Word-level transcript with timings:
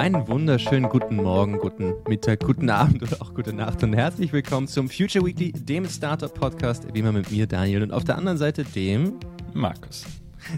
Einen 0.00 0.28
wunderschönen 0.28 0.88
guten 0.88 1.16
Morgen, 1.16 1.58
guten 1.58 1.92
Mittag, 2.08 2.40
guten 2.40 2.70
Abend 2.70 3.02
oder 3.02 3.20
auch 3.20 3.34
gute 3.34 3.52
Nacht 3.52 3.82
und 3.82 3.92
herzlich 3.92 4.32
willkommen 4.32 4.66
zum 4.66 4.88
Future 4.88 5.26
Weekly, 5.26 5.52
dem 5.52 5.86
Startup 5.86 6.32
Podcast, 6.32 6.86
wie 6.94 7.00
immer 7.00 7.12
mit 7.12 7.30
mir 7.30 7.46
Daniel 7.46 7.82
und 7.82 7.92
auf 7.92 8.04
der 8.04 8.16
anderen 8.16 8.38
Seite 8.38 8.64
dem 8.64 9.20
Markus. 9.52 10.06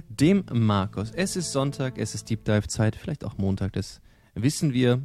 Dem 0.09 0.45
Markus. 0.53 1.11
Es 1.11 1.35
ist 1.35 1.51
Sonntag, 1.51 1.99
es 1.99 2.15
ist 2.15 2.31
Deep 2.31 2.45
Dive 2.45 2.69
Zeit, 2.69 2.95
vielleicht 2.95 3.25
auch 3.25 3.37
Montag, 3.37 3.73
das 3.73 4.01
wissen 4.35 4.75
wir 4.75 5.03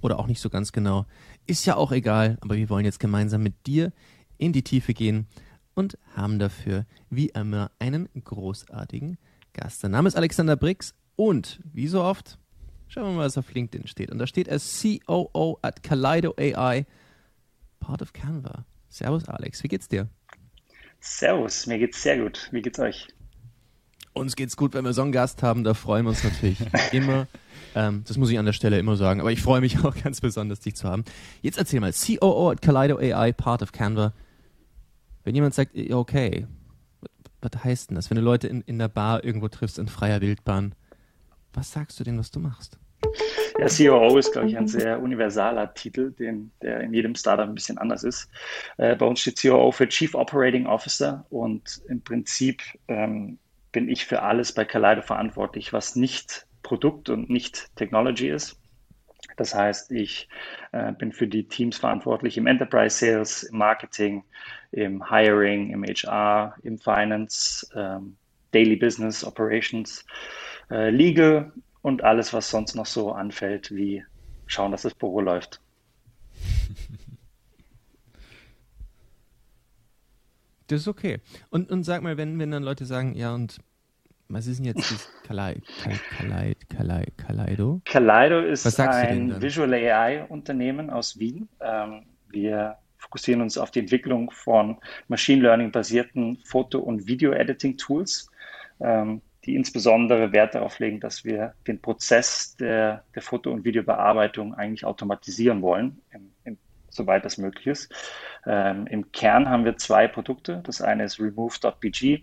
oder 0.00 0.20
auch 0.20 0.28
nicht 0.28 0.40
so 0.40 0.48
ganz 0.48 0.70
genau. 0.70 1.04
Ist 1.46 1.66
ja 1.66 1.74
auch 1.74 1.90
egal, 1.90 2.38
aber 2.40 2.54
wir 2.54 2.70
wollen 2.70 2.84
jetzt 2.84 3.00
gemeinsam 3.00 3.42
mit 3.42 3.66
dir 3.66 3.92
in 4.38 4.52
die 4.52 4.62
Tiefe 4.62 4.94
gehen 4.94 5.26
und 5.74 5.98
haben 6.14 6.38
dafür 6.38 6.86
wie 7.10 7.30
immer 7.30 7.72
einen 7.80 8.08
großartigen 8.14 9.18
Gast. 9.54 9.82
Der 9.82 9.90
Name 9.90 10.06
ist 10.06 10.14
Alexander 10.14 10.54
Brix 10.54 10.94
und 11.16 11.58
wie 11.64 11.88
so 11.88 12.04
oft 12.04 12.38
Schauen 12.92 13.04
wir 13.04 13.12
mal, 13.12 13.24
was 13.24 13.38
auf 13.38 13.50
LinkedIn 13.54 13.86
steht. 13.86 14.10
Und 14.10 14.18
da 14.18 14.26
steht 14.26 14.48
er 14.48 14.58
COO 14.58 15.58
at 15.62 15.82
Kaleido 15.82 16.34
AI, 16.38 16.84
part 17.80 18.02
of 18.02 18.12
Canva. 18.12 18.66
Servus 18.90 19.26
Alex, 19.30 19.62
wie 19.62 19.68
geht's 19.68 19.88
dir? 19.88 20.10
Servus, 21.00 21.66
mir 21.66 21.78
geht's 21.78 22.02
sehr 22.02 22.18
gut. 22.18 22.50
Wie 22.52 22.60
geht's 22.60 22.78
euch? 22.78 23.08
Uns 24.12 24.36
geht's 24.36 24.58
gut, 24.58 24.74
wenn 24.74 24.84
wir 24.84 24.92
so 24.92 25.00
einen 25.00 25.10
Gast 25.10 25.42
haben. 25.42 25.64
Da 25.64 25.72
freuen 25.72 26.04
wir 26.04 26.10
uns 26.10 26.22
natürlich 26.22 26.58
immer. 26.92 27.28
Ähm, 27.74 28.04
das 28.06 28.18
muss 28.18 28.28
ich 28.28 28.38
an 28.38 28.44
der 28.44 28.52
Stelle 28.52 28.78
immer 28.78 28.96
sagen. 28.96 29.20
Aber 29.22 29.32
ich 29.32 29.40
freue 29.40 29.62
mich 29.62 29.82
auch 29.82 29.96
ganz 29.96 30.20
besonders, 30.20 30.60
dich 30.60 30.76
zu 30.76 30.86
haben. 30.86 31.06
Jetzt 31.40 31.56
erzähl 31.56 31.80
mal, 31.80 31.94
COO 31.94 32.50
at 32.50 32.60
Kaleido 32.60 32.98
AI, 32.98 33.32
part 33.32 33.62
of 33.62 33.72
Canva. 33.72 34.12
Wenn 35.24 35.34
jemand 35.34 35.54
sagt, 35.54 35.74
okay, 35.92 36.46
was 37.40 37.64
heißt 37.64 37.88
denn 37.88 37.94
das? 37.94 38.10
Wenn 38.10 38.16
du 38.16 38.22
Leute 38.22 38.48
in, 38.48 38.60
in 38.60 38.78
der 38.78 38.88
Bar 38.88 39.24
irgendwo 39.24 39.48
triffst, 39.48 39.78
in 39.78 39.88
freier 39.88 40.20
Wildbahn, 40.20 40.74
was 41.54 41.72
sagst 41.72 41.98
du 41.98 42.04
denn, 42.04 42.18
was 42.18 42.30
du 42.30 42.38
machst? 42.38 42.78
Ja, 43.58 43.66
COO 43.68 44.16
ist, 44.18 44.32
glaube 44.32 44.48
ich, 44.48 44.56
ein 44.56 44.66
sehr 44.66 45.00
universaler 45.00 45.74
Titel, 45.74 46.12
den, 46.12 46.52
der 46.62 46.80
in 46.80 46.94
jedem 46.94 47.14
Startup 47.14 47.46
ein 47.46 47.54
bisschen 47.54 47.78
anders 47.78 48.02
ist. 48.02 48.28
Äh, 48.78 48.96
bei 48.96 49.06
uns 49.06 49.20
steht 49.20 49.40
COO 49.40 49.72
für 49.72 49.88
Chief 49.88 50.14
Operating 50.14 50.66
Officer 50.66 51.26
und 51.30 51.82
im 51.88 52.02
Prinzip 52.02 52.62
ähm, 52.88 53.38
bin 53.72 53.88
ich 53.88 54.06
für 54.06 54.22
alles 54.22 54.52
bei 54.52 54.64
Kaleido 54.64 55.02
verantwortlich, 55.02 55.72
was 55.72 55.96
nicht 55.96 56.46
Produkt 56.62 57.08
und 57.08 57.28
nicht 57.28 57.74
Technology 57.76 58.28
ist. 58.28 58.58
Das 59.36 59.54
heißt, 59.54 59.92
ich 59.92 60.28
äh, 60.72 60.92
bin 60.92 61.12
für 61.12 61.26
die 61.26 61.44
Teams 61.48 61.78
verantwortlich 61.78 62.36
im 62.36 62.46
Enterprise 62.46 62.96
Sales, 62.96 63.44
im 63.44 63.58
Marketing, 63.58 64.24
im 64.72 65.08
Hiring, 65.08 65.70
im 65.70 65.84
HR, 65.84 66.54
im 66.62 66.78
Finance, 66.78 67.66
ähm, 67.74 68.16
Daily 68.52 68.76
Business 68.76 69.24
Operations, 69.24 70.04
äh, 70.70 70.90
Legal 70.90 71.52
und 71.82 72.02
alles, 72.02 72.32
was 72.32 72.48
sonst 72.48 72.74
noch 72.74 72.86
so 72.86 73.12
anfällt, 73.12 73.74
wie 73.74 74.04
schauen, 74.46 74.72
dass 74.72 74.82
das 74.82 74.94
Büro 74.94 75.20
läuft. 75.20 75.60
Das 80.68 80.80
ist 80.82 80.88
okay. 80.88 81.20
Und, 81.50 81.70
und 81.70 81.84
sag 81.84 82.02
mal, 82.02 82.16
wenn, 82.16 82.38
wenn 82.38 82.50
dann 82.50 82.62
Leute 82.62 82.86
sagen, 82.86 83.14
ja, 83.14 83.34
und 83.34 83.58
was 84.28 84.46
ist 84.46 84.58
denn 84.58 84.64
jetzt 84.64 84.90
das 84.90 85.10
Kalei, 85.26 85.60
Kalei, 86.16 86.54
Kalei, 86.70 87.04
Kaleido? 87.18 87.82
Kaleido 87.84 88.40
ist 88.40 88.80
ein 88.80 89.42
Visual 89.42 89.74
AI-Unternehmen 89.74 90.88
aus 90.88 91.18
Wien. 91.18 91.46
Ähm, 91.60 92.06
wir 92.30 92.78
fokussieren 92.96 93.42
uns 93.42 93.58
auf 93.58 93.70
die 93.70 93.80
Entwicklung 93.80 94.30
von 94.30 94.78
Machine 95.08 95.42
Learning-basierten 95.42 96.38
Foto- 96.44 96.80
und 96.80 97.06
Video-Editing-Tools. 97.06 98.30
Ähm, 98.80 99.20
die 99.44 99.56
insbesondere 99.56 100.32
Wert 100.32 100.54
darauf 100.54 100.78
legen, 100.78 101.00
dass 101.00 101.24
wir 101.24 101.54
den 101.66 101.80
Prozess 101.80 102.56
der, 102.56 103.04
der 103.14 103.22
Foto- 103.22 103.50
und 103.50 103.64
Videobearbeitung 103.64 104.54
eigentlich 104.54 104.84
automatisieren 104.84 105.62
wollen, 105.62 106.00
im, 106.12 106.32
im, 106.44 106.58
soweit 106.90 107.24
das 107.24 107.38
möglich 107.38 107.66
ist. 107.66 107.92
Ähm, 108.46 108.86
Im 108.86 109.10
Kern 109.10 109.48
haben 109.48 109.64
wir 109.64 109.76
zwei 109.76 110.06
Produkte. 110.06 110.62
Das 110.64 110.80
eine 110.80 111.04
ist 111.04 111.18
remove.bg, 111.18 112.22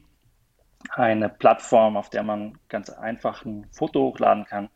eine 0.91 1.29
Plattform, 1.29 1.97
auf 1.97 2.09
der 2.09 2.23
man 2.23 2.57
ganz 2.69 2.89
einfach 2.89 3.43
ein 3.43 3.67
Foto 3.71 4.01
hochladen 4.01 4.45
kann. 4.45 4.69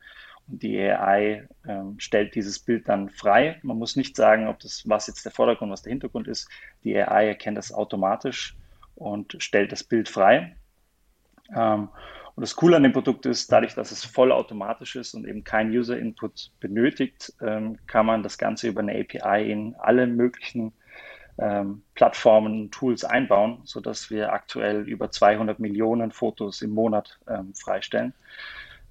Und 0.50 0.62
die 0.62 0.78
AI 0.80 1.48
ähm, 1.66 1.96
stellt 2.00 2.36
dieses 2.36 2.60
Bild 2.60 2.90
dann 2.90 3.10
frei. 3.10 3.60
Man 3.64 3.78
muss 3.78 3.96
nicht 3.96 4.18
sagen, 4.18 4.48
ob 4.48 4.60
das, 4.60 4.84
was 4.86 5.08
jetzt 5.08 5.24
der 5.24 5.32
Vordergrund, 5.32 5.72
was 5.72 5.84
der 5.84 5.92
Hintergrund 5.92 6.28
ist. 6.28 6.50
Die 6.84 6.98
AI 6.98 7.28
erkennt 7.28 7.58
das 7.58 7.72
automatisch 7.72 8.58
und 8.96 9.38
stellt 9.40 9.72
das 9.72 9.86
Bild 9.86 10.10
frei. 10.10 10.58
Ähm, 11.56 11.88
und 12.36 12.42
das 12.42 12.56
Coole 12.56 12.78
an 12.78 12.84
dem 12.84 12.94
Produkt 12.94 13.26
ist, 13.26 13.52
dadurch, 13.52 13.76
dass 13.76 13.92
es 13.92 14.04
vollautomatisch 14.06 14.96
ist 14.96 15.14
und 15.14 15.28
eben 15.28 15.44
kein 15.44 15.70
User-Input 15.70 16.52
benötigt, 16.60 17.34
ähm, 17.42 17.78
kann 17.86 18.08
man 18.08 18.24
das 18.24 18.38
Ganze 18.38 18.68
über 18.68 18.82
eine 18.82 19.00
API 19.00 19.52
in 19.52 19.76
alle 19.76 20.08
möglichen 20.08 20.74
ähm, 21.38 21.84
Plattformen 21.94 22.62
und 22.62 22.72
Tools 22.72 23.04
einbauen, 23.04 23.62
sodass 23.66 24.10
wir 24.10 24.34
aktuell 24.34 24.82
über 24.88 25.12
200 25.12 25.60
Millionen 25.60 26.12
Fotos 26.12 26.62
im 26.62 26.72
Monat 26.72 27.20
ähm, 27.28 27.54
freistellen. 27.54 28.14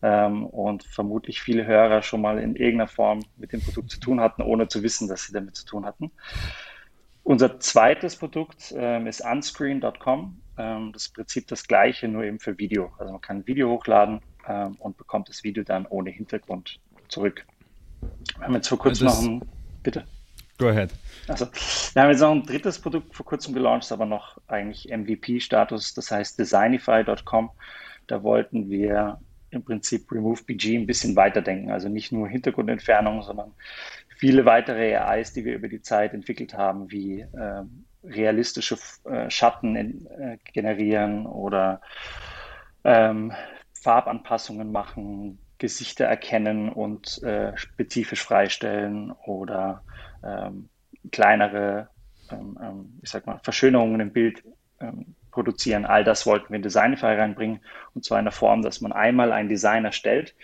Ähm, 0.03 0.47
und 0.47 0.85
vermutlich 0.85 1.41
viele 1.41 1.67
Hörer 1.67 2.03
schon 2.03 2.21
mal 2.21 2.39
in 2.39 2.57
irgendeiner 2.57 2.89
Form 2.89 3.25
mit 3.37 3.53
dem 3.53 3.61
Produkt 3.61 3.91
zu 3.91 4.01
tun 4.01 4.21
hatten, 4.21 4.43
ohne 4.43 4.69
zu 4.69 4.83
wissen, 4.83 5.09
dass 5.09 5.25
sie 5.25 5.33
damit 5.33 5.57
zu 5.57 5.65
tun 5.65 5.85
hatten. 5.85 6.11
Unser 7.25 7.61
zweites 7.61 8.17
Produkt 8.17 8.75
ähm, 8.77 9.07
ist 9.07 9.21
unscreen.com. 9.21 10.42
Ähm, 10.59 10.93
das 10.93 11.09
Prinzip 11.09 11.47
das 11.49 11.67
gleiche, 11.67 12.09
nur 12.09 12.25
eben 12.25 12.39
für 12.39 12.59
Video. 12.59 12.93
Also 12.99 13.13
man 13.13 13.21
kann 13.21 13.39
ein 13.39 13.47
Video 13.47 13.71
hochladen 13.71 14.21
ähm, 14.47 14.77
und 14.79 14.97
bekommt 14.97 15.29
das 15.29 15.45
Video 15.45 15.65
dann 15.65 15.87
ohne 15.87 16.11
Hintergrund 16.11 16.81
zurück. 17.09 17.47
Wir 18.37 18.47
haben 18.47 18.55
jetzt 18.55 18.69
vor 18.69 18.79
kurzem 18.79 19.07
noch 19.07 19.23
ein, 19.23 19.43
bitte. 19.83 20.05
Go 20.59 20.69
ahead. 20.69 20.91
Also, 21.29 21.47
wir 21.47 22.03
haben 22.03 22.11
jetzt 22.11 22.21
noch 22.21 22.31
ein 22.31 22.45
drittes 22.45 22.79
Produkt 22.79 23.15
vor 23.15 23.27
kurzem 23.27 23.55
gelauncht, 23.55 23.91
aber 23.91 24.07
noch 24.07 24.39
eigentlich 24.49 24.89
MVP-Status, 24.91 25.95
das 25.95 26.11
heißt 26.11 26.39
Designify.com. 26.39 27.51
Da 28.07 28.23
wollten 28.23 28.69
wir 28.69 29.19
im 29.51 29.65
Prinzip 29.65 30.11
Remove 30.11 30.43
BG 30.45 30.77
ein 30.77 30.87
bisschen 30.87 31.17
weiterdenken. 31.17 31.71
Also 31.71 31.89
nicht 31.89 32.13
nur 32.13 32.29
Hintergrundentfernung, 32.29 33.23
sondern 33.23 33.53
viele 34.17 34.45
weitere 34.45 34.97
AIs, 34.97 35.33
die 35.33 35.45
wir 35.45 35.55
über 35.55 35.69
die 35.69 35.83
Zeit 35.83 36.15
entwickelt 36.15 36.55
haben, 36.55 36.91
wie 36.91 37.21
äh, 37.21 37.63
realistische 38.05 38.77
äh, 39.05 39.31
Schatten 39.31 39.77
in, 39.77 40.07
äh, 40.07 40.39
generieren 40.53 41.27
oder 41.27 41.81
ähm, 42.85 43.33
Farbanpassungen 43.75 44.73
machen, 44.73 45.39
Gesichter 45.59 46.07
erkennen 46.07 46.69
und 46.69 47.23
äh, 47.23 47.57
spezifisch 47.57 48.23
freistellen 48.23 49.13
oder 49.27 49.85
ähm, 50.25 50.69
kleinere, 51.13 51.89
ähm, 52.31 52.59
ähm, 52.61 52.99
ich 53.03 53.11
sag 53.11 53.27
mal, 53.27 53.41
Verschönerungen 53.43 54.01
im 54.01 54.13
Bild 54.13 54.43
ähm, 54.81 55.15
produzieren. 55.31 55.87
All 55.87 56.05
das 56.05 56.27
wollten 56.27 56.51
wir 56.51 56.57
in 56.57 56.63
Designify 56.63 57.15
reinbringen 57.15 57.61
und 57.95 58.05
zwar 58.05 58.19
in 58.19 58.25
der 58.25 58.33
Form, 58.33 58.63
dass 58.63 58.81
man 58.81 58.93
einmal 58.93 59.33
ein 59.33 59.49
Design 59.49 59.85
erstellt 59.85 60.35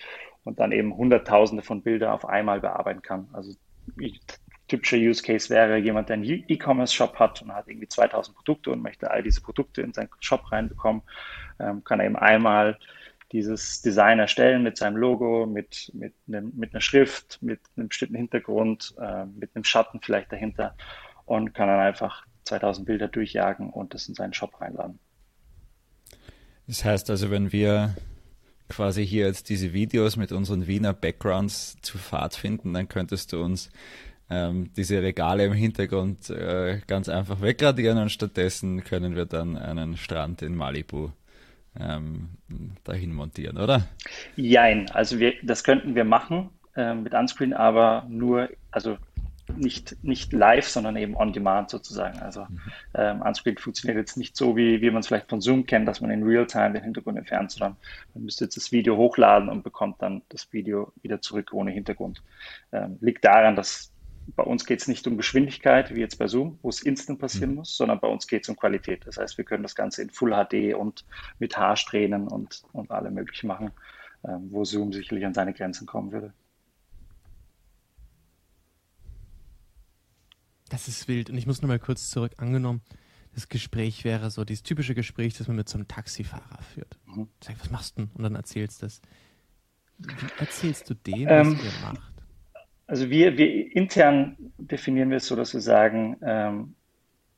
und 0.45 0.61
dann 0.61 0.73
eben 0.73 0.97
Hunderttausende 0.97 1.63
von 1.63 1.83
Bildern 1.83 2.13
auf 2.13 2.25
einmal 2.25 2.61
bearbeiten 2.61 3.03
kann. 3.03 3.29
Also 3.33 3.55
typischer 4.69 4.97
Use 4.97 5.23
Case 5.23 5.51
wäre 5.51 5.79
jemand, 5.79 6.09
der 6.09 6.15
einen 6.15 6.45
E-Commerce-Shop 6.49 7.19
hat 7.19 7.43
und 7.43 7.53
hat 7.53 7.69
irgendwie 7.69 7.89
2000 7.89 8.37
Produkte 8.37 8.71
und 8.71 8.83
möchte 8.83 9.11
all 9.11 9.23
diese 9.23 9.41
Produkte 9.41 9.83
in 9.83 9.93
seinen 9.93 10.11
Shop 10.21 10.53
reinbekommen, 10.53 11.03
ähm, 11.59 11.83
kann 11.85 12.01
er 12.01 12.07
eben 12.07 12.17
einmal 12.17 12.79
dieses 13.33 13.83
Design 13.83 14.19
erstellen 14.19 14.63
mit 14.63 14.79
seinem 14.79 14.97
Logo, 14.97 15.47
mit, 15.47 15.91
mit, 15.95 16.15
einem, 16.29 16.53
mit 16.57 16.73
einer 16.73 16.81
Schrift, 16.81 17.39
mit 17.43 17.61
einem 17.77 17.89
bestimmten 17.89 18.17
Hintergrund, 18.17 18.95
äh, 19.01 19.27
mit 19.27 19.55
einem 19.55 19.65
Schatten 19.65 20.01
vielleicht 20.03 20.33
dahinter 20.33 20.75
und 21.27 21.53
kann 21.53 21.69
dann 21.69 21.81
einfach 21.81 22.25
2000 22.45 22.87
Bilder 22.87 23.09
durchjagen 23.09 23.71
und 23.71 23.93
das 23.93 24.09
in 24.09 24.15
seinen 24.15 24.33
Shop 24.33 24.61
reinladen. 24.61 24.99
Das 26.67 26.85
heißt 26.85 27.11
also, 27.11 27.31
wenn 27.31 27.53
wir 27.53 27.95
quasi 28.69 29.07
hier 29.07 29.27
jetzt 29.27 29.49
diese 29.49 29.73
Videos 29.73 30.17
mit 30.17 30.33
unseren 30.33 30.67
Wiener 30.67 30.93
Backgrounds 30.93 31.77
zu 31.83 31.99
Fahrt 31.99 32.35
finden, 32.35 32.75
dann 32.75 32.89
könntest 32.89 33.33
du 33.33 33.43
uns 33.43 33.71
ähm, 34.31 34.71
diese 34.77 35.03
Regale 35.03 35.45
im 35.47 35.53
Hintergrund 35.53 36.31
äh, 36.31 36.81
ganz 36.87 37.09
einfach 37.09 37.41
wegradieren 37.41 37.99
und 37.99 38.11
stattdessen 38.11 38.85
können 38.85 39.17
wir 39.17 39.27
dann 39.27 39.57
einen 39.57 39.97
Strand 39.97 40.43
in 40.43 40.55
Malibu 40.55 41.11
ähm, 41.79 42.31
dahin 42.85 43.15
montieren, 43.15 43.59
oder? 43.59 43.87
Jein, 44.37 44.91
also 44.91 45.19
wir, 45.19 45.35
das 45.43 45.65
könnten 45.65 45.95
wir 45.95 46.05
machen 46.05 46.51
äh, 46.77 46.95
mit 46.95 47.15
Unscreen, 47.15 47.53
aber 47.55 48.07
nur, 48.09 48.49
also 48.71 48.99
nicht, 49.57 49.97
nicht 50.05 50.33
live, 50.33 50.69
sondern 50.69 50.97
eben 50.97 51.17
on 51.17 51.33
demand 51.33 51.71
sozusagen. 51.71 52.19
Also 52.19 52.43
mhm. 52.43 52.61
ähm, 52.95 53.23
Unscreen 53.23 53.57
funktioniert 53.57 53.97
jetzt 53.97 54.17
nicht 54.17 54.37
so, 54.37 54.57
wie, 54.57 54.83
wie 54.83 54.91
man 54.91 55.01
es 55.01 55.07
vielleicht 55.07 55.31
von 55.31 55.41
Zoom 55.41 55.65
kennt, 55.65 55.89
dass 55.89 56.01
man 56.01 56.11
in 56.11 56.23
Realtime 56.23 56.73
den 56.73 56.83
Hintergrund 56.83 57.17
entfernt, 57.17 57.53
sondern 57.53 57.77
man 58.15 58.25
müsste 58.25 58.45
jetzt 58.45 58.57
das 58.57 58.73
Video 58.73 58.97
hochladen 58.97 59.49
und 59.49 59.63
bekommt 59.63 60.03
dann 60.03 60.23
das 60.29 60.53
Video 60.53 60.93
wieder 61.03 61.23
zurück 61.23 61.53
ohne 61.53 61.71
Hintergrund. 61.71 62.23
Ähm, 62.73 62.99
liegt 63.01 63.25
daran, 63.25 63.57
dass 63.57 63.91
bei 64.37 64.43
uns 64.43 64.67
geht 64.67 64.81
es 64.81 64.89
nicht 64.89 65.07
um 65.07 65.17
Geschwindigkeit, 65.17 65.95
wie 65.95 66.01
jetzt 66.01 66.19
bei 66.19 66.27
Zoom, 66.27 66.59
wo 66.63 66.69
es 66.69 66.83
instant 66.83 67.19
passieren 67.19 67.51
mhm. 67.51 67.57
muss, 67.57 67.77
sondern 67.77 68.01
bei 68.01 68.09
uns 68.09 68.27
geht 68.27 68.43
es 68.43 68.49
um 68.49 68.57
Qualität. 68.57 69.07
Das 69.07 69.17
heißt, 69.17 69.39
wir 69.39 69.45
können 69.45 69.63
das 69.63 69.75
Ganze 69.75 70.03
in 70.03 70.11
Full 70.11 70.33
HD 70.33 70.75
und 70.75 71.05
mit 71.39 71.57
Haarsträhnen 71.57 72.29
und, 72.29 72.63
und 72.73 72.91
allem 72.91 73.15
möglich 73.15 73.45
machen, 73.45 73.71
ähm, 74.25 74.49
wo 74.51 74.65
Zoom 74.65 74.93
sicherlich 74.93 75.25
an 75.25 75.35
seine 75.35 75.55
Grenzen 75.55 75.87
kommen 75.87 76.13
würde. 76.13 76.33
Das 80.69 80.89
ist 80.89 81.09
wild. 81.09 81.31
Und 81.31 81.39
ich 81.39 81.47
muss 81.47 81.63
nochmal 81.63 81.79
kurz 81.79 82.11
zurück. 82.11 82.33
Angenommen, 82.37 82.83
das 83.35 83.49
Gespräch 83.49 84.05
wäre 84.05 84.31
so 84.31 84.45
dieses 84.45 84.63
typische 84.63 84.95
Gespräch, 84.95 85.39
das 85.39 85.49
man 85.49 85.57
mit 85.57 85.69
so 85.69 85.79
einem 85.79 85.89
Taxifahrer 85.89 86.63
führt. 86.63 86.99
Mhm. 87.07 87.29
Sag, 87.43 87.59
was 87.61 87.71
machst 87.71 87.97
du? 87.97 88.03
denn? 88.03 88.11
Und 88.15 88.23
dann 88.25 88.35
erzählst 88.35 88.83
du 88.83 88.87
das. 88.87 89.01
Wie 89.97 90.27
erzählst 90.39 90.91
du 90.91 90.95
dem, 90.95 91.27
ähm, 91.29 91.29
was 91.29 91.47
ähm, 91.47 91.59
ihr 91.65 91.95
macht? 91.95 92.18
Also 92.89 93.11
wir, 93.11 93.37
wir 93.37 93.77
intern 93.77 94.37
definieren 94.57 95.11
wir 95.11 95.19
es 95.19 95.27
so, 95.27 95.37
dass 95.37 95.53
wir 95.53 95.61
sagen, 95.61 96.17
ähm, 96.23 96.75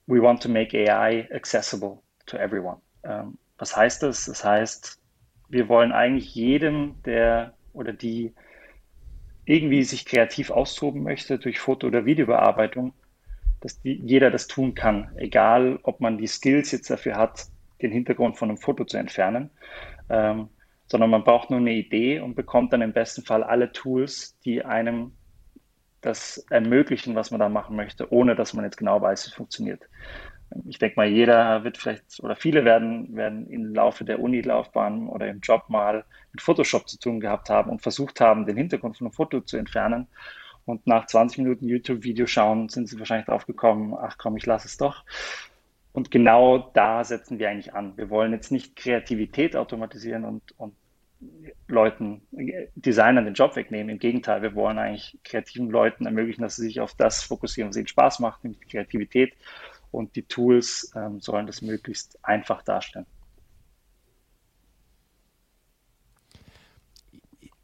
we 0.06 0.22
want 0.22 0.40
to 0.42 0.48
make 0.48 0.76
AI 0.76 1.28
accessible 1.32 1.98
to 2.26 2.36
everyone. 2.36 2.78
Ähm, 3.02 3.36
was 3.58 3.76
heißt 3.76 4.04
das? 4.04 4.26
Das 4.26 4.44
heißt, 4.44 5.00
wir 5.48 5.68
wollen 5.68 5.90
eigentlich 5.90 6.36
jedem, 6.36 6.94
der 7.04 7.54
oder 7.72 7.92
die 7.92 8.32
irgendwie 9.44 9.82
sich 9.82 10.06
kreativ 10.06 10.50
austoben 10.50 11.02
möchte 11.02 11.36
durch 11.40 11.58
Foto- 11.58 11.88
oder 11.88 12.04
Videobearbeitung, 12.04 12.92
dass 13.60 13.82
die, 13.82 13.94
jeder 13.94 14.30
das 14.30 14.46
tun 14.46 14.76
kann, 14.76 15.10
egal 15.16 15.80
ob 15.82 16.00
man 16.00 16.16
die 16.16 16.28
Skills 16.28 16.70
jetzt 16.70 16.90
dafür 16.90 17.16
hat, 17.16 17.46
den 17.82 17.90
Hintergrund 17.90 18.38
von 18.38 18.50
einem 18.50 18.58
Foto 18.58 18.84
zu 18.84 18.98
entfernen, 18.98 19.50
ähm, 20.10 20.48
sondern 20.86 21.10
man 21.10 21.24
braucht 21.24 21.50
nur 21.50 21.58
eine 21.58 21.72
Idee 21.72 22.20
und 22.20 22.36
bekommt 22.36 22.72
dann 22.72 22.82
im 22.82 22.92
besten 22.92 23.22
Fall 23.22 23.42
alle 23.42 23.72
Tools, 23.72 24.38
die 24.44 24.64
einem 24.64 25.12
das 26.00 26.38
ermöglichen, 26.50 27.14
was 27.14 27.30
man 27.30 27.40
da 27.40 27.48
machen 27.48 27.76
möchte, 27.76 28.12
ohne 28.12 28.34
dass 28.34 28.54
man 28.54 28.64
jetzt 28.64 28.76
genau 28.76 29.00
weiß, 29.00 29.24
wie 29.24 29.28
es 29.28 29.34
funktioniert. 29.34 29.82
Ich 30.66 30.78
denke 30.78 30.96
mal, 30.96 31.06
jeder 31.06 31.62
wird 31.62 31.78
vielleicht 31.78 32.20
oder 32.20 32.34
viele 32.34 32.64
werden, 32.64 33.14
werden 33.14 33.48
im 33.48 33.72
Laufe 33.72 34.04
der 34.04 34.20
Unilaufbahn 34.20 35.08
oder 35.08 35.28
im 35.28 35.40
Job 35.40 35.64
mal 35.68 36.04
mit 36.32 36.40
Photoshop 36.40 36.88
zu 36.88 36.98
tun 36.98 37.20
gehabt 37.20 37.50
haben 37.50 37.70
und 37.70 37.82
versucht 37.82 38.20
haben, 38.20 38.46
den 38.46 38.56
Hintergrund 38.56 38.96
von 38.96 39.06
einem 39.06 39.14
Foto 39.14 39.40
zu 39.42 39.56
entfernen. 39.56 40.08
Und 40.64 40.86
nach 40.86 41.06
20 41.06 41.38
Minuten 41.38 41.68
YouTube-Video 41.68 42.26
schauen, 42.26 42.68
sind 42.68 42.88
sie 42.88 42.98
wahrscheinlich 42.98 43.26
drauf 43.26 43.46
gekommen, 43.46 43.94
ach 43.98 44.18
komm, 44.18 44.36
ich 44.36 44.46
lasse 44.46 44.66
es 44.66 44.76
doch. 44.76 45.04
Und 45.92 46.10
genau 46.10 46.70
da 46.74 47.04
setzen 47.04 47.38
wir 47.38 47.48
eigentlich 47.48 47.74
an. 47.74 47.96
Wir 47.96 48.10
wollen 48.10 48.32
jetzt 48.32 48.52
nicht 48.52 48.76
Kreativität 48.76 49.56
automatisieren 49.56 50.24
und, 50.24 50.42
und 50.58 50.74
Leuten, 51.68 52.22
Designern 52.74 53.24
den 53.24 53.34
Job 53.34 53.54
wegnehmen. 53.56 53.90
Im 53.90 53.98
Gegenteil, 53.98 54.42
wir 54.42 54.54
wollen 54.54 54.78
eigentlich 54.78 55.18
kreativen 55.22 55.70
Leuten 55.70 56.06
ermöglichen, 56.06 56.42
dass 56.42 56.56
sie 56.56 56.62
sich 56.62 56.80
auf 56.80 56.94
das 56.94 57.22
fokussieren, 57.22 57.68
was 57.68 57.76
ihnen 57.76 57.86
Spaß 57.86 58.20
macht, 58.20 58.42
nämlich 58.42 58.68
Kreativität. 58.68 59.34
Und 59.90 60.16
die 60.16 60.22
Tools 60.22 60.92
ähm, 60.96 61.20
sollen 61.20 61.46
das 61.46 61.62
möglichst 61.62 62.18
einfach 62.24 62.62
darstellen. 62.62 63.06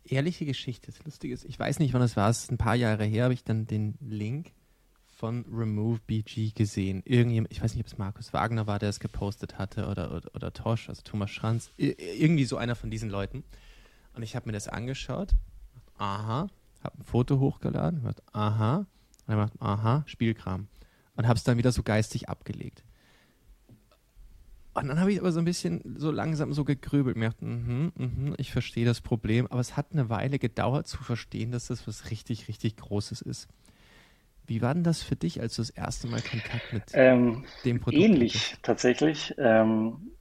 Ehrliche 0.05 0.45
Geschichte, 0.45 0.93
das 0.93 1.05
Lustige 1.05 1.35
ist, 1.35 1.45
ich 1.45 1.59
weiß 1.59 1.79
nicht, 1.81 1.93
wann 1.93 2.03
es 2.03 2.17
war, 2.17 2.31
es 2.31 2.45
ist 2.45 2.53
ein 2.53 2.59
paar 2.59 2.77
Jahre 2.77 3.05
her, 3.05 3.25
habe 3.25 3.35
ich 3.35 3.43
dann 3.43 3.67
den 3.67 3.97
Link 4.01 4.53
von 5.17 5.47
Remove 5.51 5.99
BG 6.07 6.53
gesehen. 6.55 7.03
Irgendjemand, 7.07 7.51
ich 7.51 7.63
weiß 7.63 7.75
nicht, 7.75 7.81
ob 7.81 7.87
es 7.87 7.97
Markus 7.97 8.35
Wagner 8.35 8.67
war, 8.67 8.79
der 8.79 8.91
es 8.91 9.01
gepostet 9.01 9.59
hatte 9.59 9.89
oder, 9.89 10.15
oder, 10.15 10.35
oder 10.35 10.53
Tosch, 10.53 10.91
also 10.91 11.01
Thomas 11.03 11.31
Schranz, 11.31 11.71
irgendwie 11.79 12.45
so 12.45 12.59
einer 12.59 12.75
von 12.75 12.91
diesen 12.91 13.09
Leuten. 13.09 13.43
Und 14.13 14.23
ich 14.23 14.37
habe 14.37 14.47
mir 14.47 14.53
das 14.53 14.69
angeschaut, 14.69 15.35
aha, 15.97 16.49
habe 16.83 16.99
ein 16.99 17.05
Foto 17.05 17.41
hochgeladen, 17.41 18.01
gedacht, 18.01 18.23
aha, 18.33 18.77
und 18.77 18.87
dann 19.27 19.39
macht, 19.39 19.55
aha, 19.61 20.05
Spielkram. 20.07 20.69
Und 21.17 21.27
habe 21.27 21.39
es 21.39 21.45
dann 21.45 21.57
wieder 21.57 21.73
so 21.73 21.83
geistig 21.83 22.29
abgelegt. 22.29 22.85
Und 24.75 24.89
dann 24.89 25.01
habe 25.01 25.11
ich 25.11 25.19
aber 25.19 25.33
so 25.33 25.39
ein 25.39 25.47
bisschen 25.47 25.97
so 25.97 26.11
langsam 26.11 26.53
so 26.53 26.63
gegrübelt, 26.65 27.17
mir 27.17 27.31
gedacht, 27.31 27.41
mm 27.41 27.93
-hmm, 27.97 28.35
ich 28.37 28.53
verstehe 28.53 28.85
das 28.85 29.01
Problem, 29.01 29.47
aber 29.47 29.61
es 29.61 29.79
hat 29.79 29.93
eine 29.93 30.11
Weile 30.11 30.39
gedauert 30.39 30.87
zu 30.87 31.03
verstehen, 31.03 31.53
dass 31.53 31.69
das 31.69 31.89
was 31.89 32.11
richtig, 32.11 32.49
richtig 32.49 32.77
Großes 32.77 33.23
ist. 33.23 33.49
Wie 34.47 34.63
war 34.63 34.75
denn 34.75 34.85
das 34.85 35.03
für 35.03 35.17
dich, 35.17 35.41
als 35.41 35.57
du 35.57 35.63
das 35.63 35.71
erste 35.71 36.07
Mal 36.07 36.23
Kontakt 36.23 36.73
mit 36.73 36.93
ähm, 36.93 37.45
dem 37.65 37.81
Produkt 37.81 38.01
Ähnlich 38.05 38.35
hattest? 38.35 38.63
tatsächlich. 38.63 39.35
Ähm, 39.39 40.13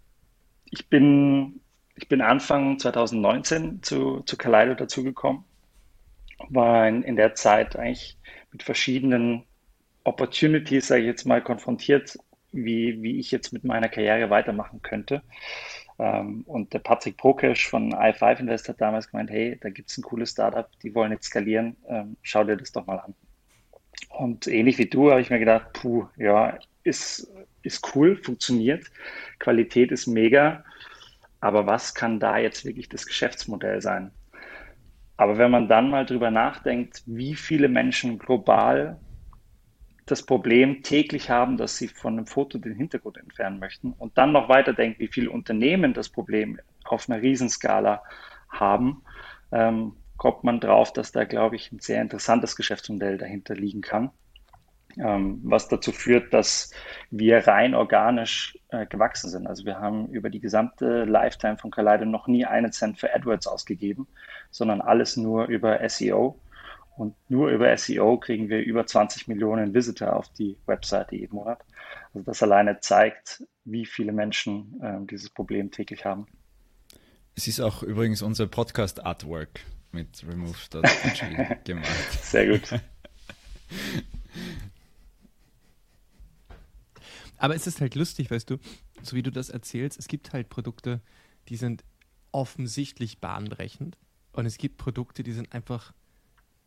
ich, 0.72 0.90
bin, 0.90 1.62
ich 1.96 2.08
bin 2.08 2.22
Anfang 2.22 2.80
2019 2.80 3.84
zu, 3.84 4.22
zu 4.22 4.38
Kaleido 4.38 4.76
dazugekommen, 4.76 5.46
war 6.50 6.88
in, 6.88 7.04
in 7.04 7.16
der 7.16 7.36
Zeit 7.36 7.76
eigentlich 7.76 8.18
mit 8.52 8.64
verschiedenen 8.64 9.44
Opportunities, 10.04 10.88
sage 10.88 11.02
ich 11.02 11.08
jetzt 11.08 11.26
mal, 11.26 11.42
konfrontiert, 11.44 12.18
wie, 12.52 13.02
wie 13.02 13.20
ich 13.20 13.32
jetzt 13.32 13.54
mit 13.54 13.64
meiner 13.64 13.90
Karriere 13.90 14.30
weitermachen 14.30 14.82
könnte. 14.82 15.24
Ähm, 16.00 16.44
und 16.46 16.74
der 16.74 16.80
Patrick 16.80 17.18
Prokesch 17.18 17.68
von 17.68 17.94
i5 17.94 18.40
Invest 18.40 18.70
hat 18.70 18.82
damals 18.82 19.10
gemeint, 19.10 19.30
hey, 19.30 19.58
da 19.62 19.70
gibt 19.70 19.90
es 19.90 19.98
ein 19.98 20.04
cooles 20.04 20.32
Startup, 20.32 20.70
die 20.82 20.94
wollen 20.96 21.12
jetzt 21.12 21.28
skalieren, 21.28 21.78
ähm, 21.88 22.18
schau 22.22 22.44
dir 22.44 22.58
das 22.58 22.72
doch 22.72 22.86
mal 22.86 23.00
an. 23.00 23.16
Und 24.10 24.48
ähnlich 24.48 24.78
wie 24.78 24.90
du 24.90 25.12
habe 25.12 25.22
ich 25.22 25.30
mir 25.30 25.40
gedacht, 25.40 25.74
puh, 25.74 26.08
ja, 26.18 26.58
ist, 26.84 27.32
ist 27.64 27.96
cool, 27.96 28.16
funktioniert, 28.16 28.86
Qualität 29.40 29.92
ist 29.92 30.08
mega, 30.08 30.64
aber 31.42 31.66
was 31.66 31.94
kann 31.94 32.20
da 32.20 32.38
jetzt 32.38 32.66
wirklich 32.66 32.90
das 32.90 33.06
Geschäftsmodell 33.06 33.82
sein? 33.82 34.12
Aber 35.18 35.38
wenn 35.38 35.52
man 35.52 35.68
dann 35.68 35.90
mal 35.90 36.06
drüber 36.06 36.32
nachdenkt, 36.32 37.04
wie 37.06 37.36
viele 37.36 37.70
Menschen 37.70 38.20
global 38.20 39.00
das 40.06 40.24
Problem 40.24 40.84
täglich 40.84 41.30
haben, 41.30 41.58
dass 41.58 41.78
sie 41.78 41.88
von 41.88 42.14
einem 42.14 42.28
Foto 42.28 42.58
den 42.58 42.76
Hintergrund 42.76 43.18
entfernen 43.18 43.60
möchten 43.60 43.94
und 43.94 44.18
dann 44.18 44.32
noch 44.32 44.50
weiter 44.50 44.74
denkt, 44.74 45.00
wie 45.00 45.08
viele 45.08 45.32
Unternehmen 45.32 45.94
das 45.94 46.10
Problem 46.10 46.60
auf 46.84 47.10
einer 47.10 47.22
Riesenskala 47.22 48.04
haben, 48.50 49.02
ähm, 49.52 49.94
kommt 50.18 50.44
man 50.44 50.60
drauf, 50.60 50.94
dass 50.94 51.12
da, 51.12 51.26
glaube 51.26 51.56
ich, 51.56 51.72
ein 51.72 51.80
sehr 51.80 52.02
interessantes 52.02 52.56
Geschäftsmodell 52.56 53.18
dahinter 53.18 53.56
liegen 53.56 53.82
kann, 53.82 54.12
ähm, 54.98 55.42
was 55.44 55.68
dazu 55.68 55.92
führt, 55.92 56.34
dass 56.34 56.72
wir 57.12 57.48
rein 57.48 57.76
organisch 57.76 58.58
äh, 58.70 58.86
gewachsen 58.86 59.30
sind. 59.30 59.48
Also 59.48 59.66
wir 59.66 59.80
haben 59.80 60.08
über 60.08 60.30
die 60.30 60.40
gesamte 60.40 61.04
Lifetime 61.04 61.58
von 61.58 61.72
Kaleido 61.72 62.06
noch 62.06 62.28
nie 62.28 62.46
einen 62.46 62.72
Cent 62.72 63.00
für 63.00 63.14
AdWords 63.14 63.48
ausgegeben, 63.48 64.08
sondern 64.52 64.82
alles 64.82 65.18
nur 65.18 65.46
über 65.48 65.88
SEO. 65.88 66.40
Und 66.98 67.14
nur 67.28 67.50
über 67.50 67.76
SEO 67.76 68.18
kriegen 68.18 68.48
wir 68.48 68.60
über 68.60 68.88
20 68.88 69.28
Millionen 69.28 69.74
Visitor 69.74 70.16
auf 70.16 70.30
die 70.30 70.58
Webseite 70.66 71.18
jeden 71.18 71.36
Monat. 71.36 71.60
Also 72.14 72.26
das 72.26 72.42
alleine 72.42 72.80
zeigt, 72.80 73.44
wie 73.66 73.86
viele 73.86 74.14
Menschen 74.14 74.80
äh, 74.82 75.06
dieses 75.06 75.30
Problem 75.30 75.72
täglich 75.72 76.06
haben. 76.06 76.26
Es 77.36 77.50
ist 77.50 77.60
auch 77.60 77.84
übrigens 77.84 78.22
unser 78.22 78.48
Podcast 78.48 79.06
Artwork 79.06 79.60
mit 79.96 80.24
remove.pg 80.28 81.58
gemacht. 81.64 82.12
Sehr 82.22 82.48
gut. 82.48 82.82
Aber 87.38 87.56
es 87.56 87.66
ist 87.66 87.82
halt 87.82 87.96
lustig, 87.96 88.30
weißt 88.30 88.50
du, 88.50 88.58
so 89.02 89.16
wie 89.16 89.24
du 89.24 89.32
das 89.32 89.50
erzählst, 89.50 89.98
es 89.98 90.08
gibt 90.08 90.34
halt 90.34 90.50
Produkte, 90.50 91.02
die 91.50 91.58
sind 91.58 91.84
offensichtlich 92.32 93.20
bahnbrechend 93.20 93.98
und 94.34 94.46
es 94.46 94.58
gibt 94.58 94.78
Produkte, 94.78 95.24
die 95.24 95.32
sind 95.32 95.54
einfach 95.54 95.94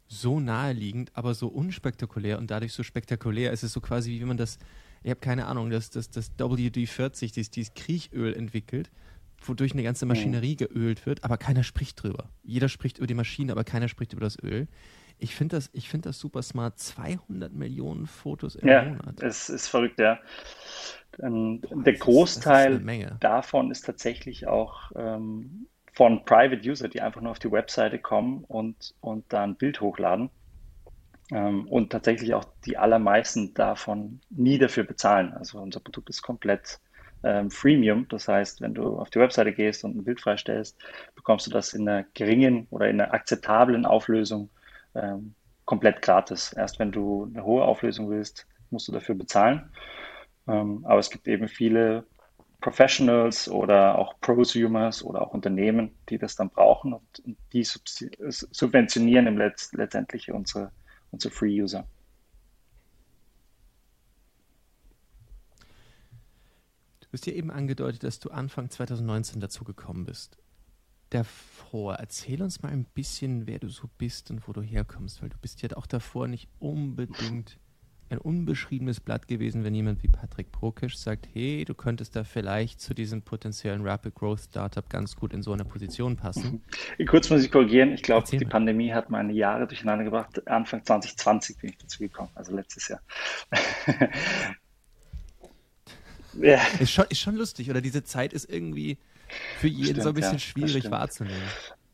so 0.09 0.41
naheliegend, 0.41 1.11
aber 1.15 1.35
so 1.35 1.49
unspektakulär 1.49 2.39
und 2.39 2.51
dadurch 2.51 2.73
so 2.73 2.83
spektakulär. 2.83 3.53
Es 3.53 3.63
ist 3.63 3.73
so 3.73 3.81
quasi, 3.81 4.11
wie 4.11 4.21
wenn 4.21 4.29
man 4.29 4.37
das, 4.39 4.59
ich 5.03 5.11
habe 5.11 5.21
keine 5.21 5.47
Ahnung, 5.47 5.69
das, 5.71 5.91
das, 5.91 6.11
das 6.11 6.33
WD-40, 6.39 7.35
dieses, 7.35 7.51
dieses 7.51 7.75
Kriechöl 7.75 8.35
entwickelt 8.35 8.91
wodurch 9.41 9.73
eine 9.73 9.83
ganze 9.83 10.07
Maschinerie 10.07 10.57
geölt 10.57 11.07
wird, 11.07 11.25
aber 11.25 11.39
keiner 11.39 11.63
spricht 11.63 12.03
drüber. 12.03 12.31
Jeder 12.43 12.69
spricht 12.69 12.99
über 12.99 13.07
die 13.07 13.15
Maschine, 13.15 13.53
aber 13.53 13.65
keiner 13.65 13.89
spricht 13.89 14.13
über 14.13 14.23
das 14.23 14.43
Öl. 14.43 14.69
Ich 15.19 15.35
finde 15.35 15.57
das, 15.57 15.71
find 15.85 16.07
das 16.07 16.19
super 16.19 16.43
smart. 16.43 16.79
200 16.79 17.53
Millionen 17.53 18.07
Fotos 18.07 18.55
im 18.55 18.69
ja, 18.69 18.85
Monat. 18.85 19.21
Es 19.23 19.49
ist 19.49 19.69
verrückt, 19.69 19.99
ja. 19.99 20.19
Ähm, 21.21 21.61
Boah, 21.61 21.83
der 21.83 21.95
Großteil 21.95 22.75
ist, 22.75 23.11
ist 23.11 23.17
davon 23.21 23.71
ist 23.71 23.83
tatsächlich 23.83 24.47
auch 24.47 24.93
ähm, 24.95 25.67
von 25.93 26.25
Private 26.25 26.69
User, 26.69 26.89
die 26.89 27.01
einfach 27.01 27.21
nur 27.21 27.33
auf 27.33 27.41
die 27.41 27.51
Webseite 27.51 27.99
kommen 27.99 28.45
und, 28.45 28.95
und 29.01 29.25
da 29.33 29.43
ein 29.43 29.57
Bild 29.57 29.81
hochladen. 29.81 30.31
Ähm, 31.31 31.67
und 31.67 31.91
tatsächlich 31.91 32.35
auch 32.35 32.45
die 32.65 32.79
allermeisten 32.79 33.53
davon 33.55 34.21
nie 34.31 34.59
dafür 34.59 34.85
bezahlen. 34.85 35.33
Also 35.33 35.59
unser 35.59 35.81
Produkt 35.81 36.09
ist 36.11 36.23
komplett 36.23 36.79
ähm, 37.23 37.51
Freemium. 37.51 38.07
Das 38.09 38.29
heißt, 38.29 38.61
wenn 38.61 38.75
du 38.75 38.99
auf 38.99 39.11
die 39.11 39.19
Webseite 39.19 39.53
gehst 39.53 39.85
und 39.85 39.97
ein 39.97 40.05
Bild 40.05 40.21
freistellst, 40.21 40.79
bekommst 41.15 41.47
du 41.47 41.51
das 41.51 41.75
in 41.75 41.89
einer 41.89 42.05
geringen 42.15 42.67
oder 42.71 42.89
in 42.89 43.01
einer 43.01 43.13
akzeptablen 43.13 43.87
Auflösung 43.87 44.51
ähm, 44.95 45.35
komplett 45.65 46.03
gratis. 46.03 46.53
Erst 46.53 46.79
wenn 46.79 46.93
du 46.93 47.31
eine 47.33 47.45
hohe 47.45 47.65
Auflösung 47.65 48.11
willst, 48.11 48.47
musst 48.71 48.89
du 48.89 48.93
dafür 48.93 49.15
bezahlen. 49.15 49.71
Ähm, 50.47 50.85
aber 50.87 50.99
es 50.99 51.11
gibt 51.11 51.29
eben 51.29 51.49
viele 51.49 52.05
Professionals 52.61 53.49
oder 53.49 53.99
auch 53.99 54.19
Prosumers 54.21 55.05
oder 55.05 55.23
auch 55.23 55.33
Unternehmen, 55.33 55.95
die 56.09 56.19
das 56.19 56.35
dann 56.35 56.51
brauchen 56.51 56.93
und, 56.93 57.21
und 57.25 57.37
die 57.53 57.65
subventionieren 57.65 59.27
im 59.29 59.39
Letz 59.39 59.73
letztendlich 59.73 60.33
unsere, 60.33 60.73
unsere 61.13 61.33
Free-User. 61.33 61.87
Du 67.11 67.15
hast 67.15 67.27
ja 67.27 67.33
eben 67.33 67.51
angedeutet, 67.51 68.05
dass 68.05 68.21
du 68.21 68.31
Anfang 68.31 68.69
2019 68.69 69.41
dazu 69.41 69.65
gekommen 69.65 70.05
bist. 70.05 70.37
Davor, 71.09 71.95
erzähl 71.95 72.43
uns 72.43 72.63
mal 72.63 72.71
ein 72.71 72.85
bisschen, 72.85 73.47
wer 73.47 73.59
du 73.59 73.71
so 73.71 73.89
bist 73.97 74.31
und 74.31 74.47
wo 74.47 74.53
du 74.53 74.61
herkommst, 74.61 75.23
weil 75.23 75.31
du 75.31 75.39
bist 75.41 75.63
ja 75.63 75.75
auch 75.75 75.87
davor 75.87 76.29
nicht 76.29 76.49
unbedingt 76.59 77.59
ein 78.11 78.19
unbeschriebenes 78.19 79.01
Blatt 79.01 79.27
gewesen, 79.27 79.65
wenn 79.65 79.75
jemand 79.75 80.03
wie 80.03 80.09
Patrick 80.09 80.53
Prokisch 80.53 80.99
sagt, 80.99 81.29
hey, 81.33 81.65
du 81.65 81.75
könntest 81.75 82.15
da 82.17 82.25
vielleicht 82.25 82.81
zu 82.81 82.95
diesem 82.95 83.23
potenziellen 83.23 83.87
Rapid 83.87 84.15
Growth 84.15 84.41
Startup 84.41 84.89
ganz 84.89 85.17
gut 85.17 85.33
in 85.33 85.43
so 85.43 85.53
einer 85.53 85.65
Position 85.65 86.17
passen? 86.17 86.63
Kurz 87.07 87.31
muss 87.31 87.43
ich 87.43 87.51
korrigieren, 87.51 87.93
ich 87.93 88.03
glaube, 88.03 88.27
die 88.31 88.45
Pandemie 88.45 88.93
hat 88.93 89.11
meine 89.11 89.33
Jahre 89.33 89.67
durcheinander 89.67 90.05
gebracht. 90.05 90.47
Anfang 90.47 90.85
2020 90.85 91.59
bin 91.59 91.71
ich 91.71 91.79
dazu 91.79 91.99
gekommen, 92.01 92.31
also 92.35 92.55
letztes 92.55 92.89
Jahr. 92.89 93.01
Ja. 96.43 96.61
ist, 96.79 96.93
schon, 96.93 97.05
ist 97.09 97.21
schon 97.21 97.37
lustig, 97.37 97.71
oder 97.71 97.81
diese 97.81 98.05
Zeit 98.05 98.33
ist 98.33 98.51
irgendwie 98.51 98.99
für 99.59 99.69
jeden 99.69 99.85
stimmt, 99.85 100.03
so 100.03 100.09
ein 100.11 100.15
bisschen 100.15 100.33
ja, 100.35 100.39
schwierig 100.39 100.91
wahrzunehmen. 100.91 101.43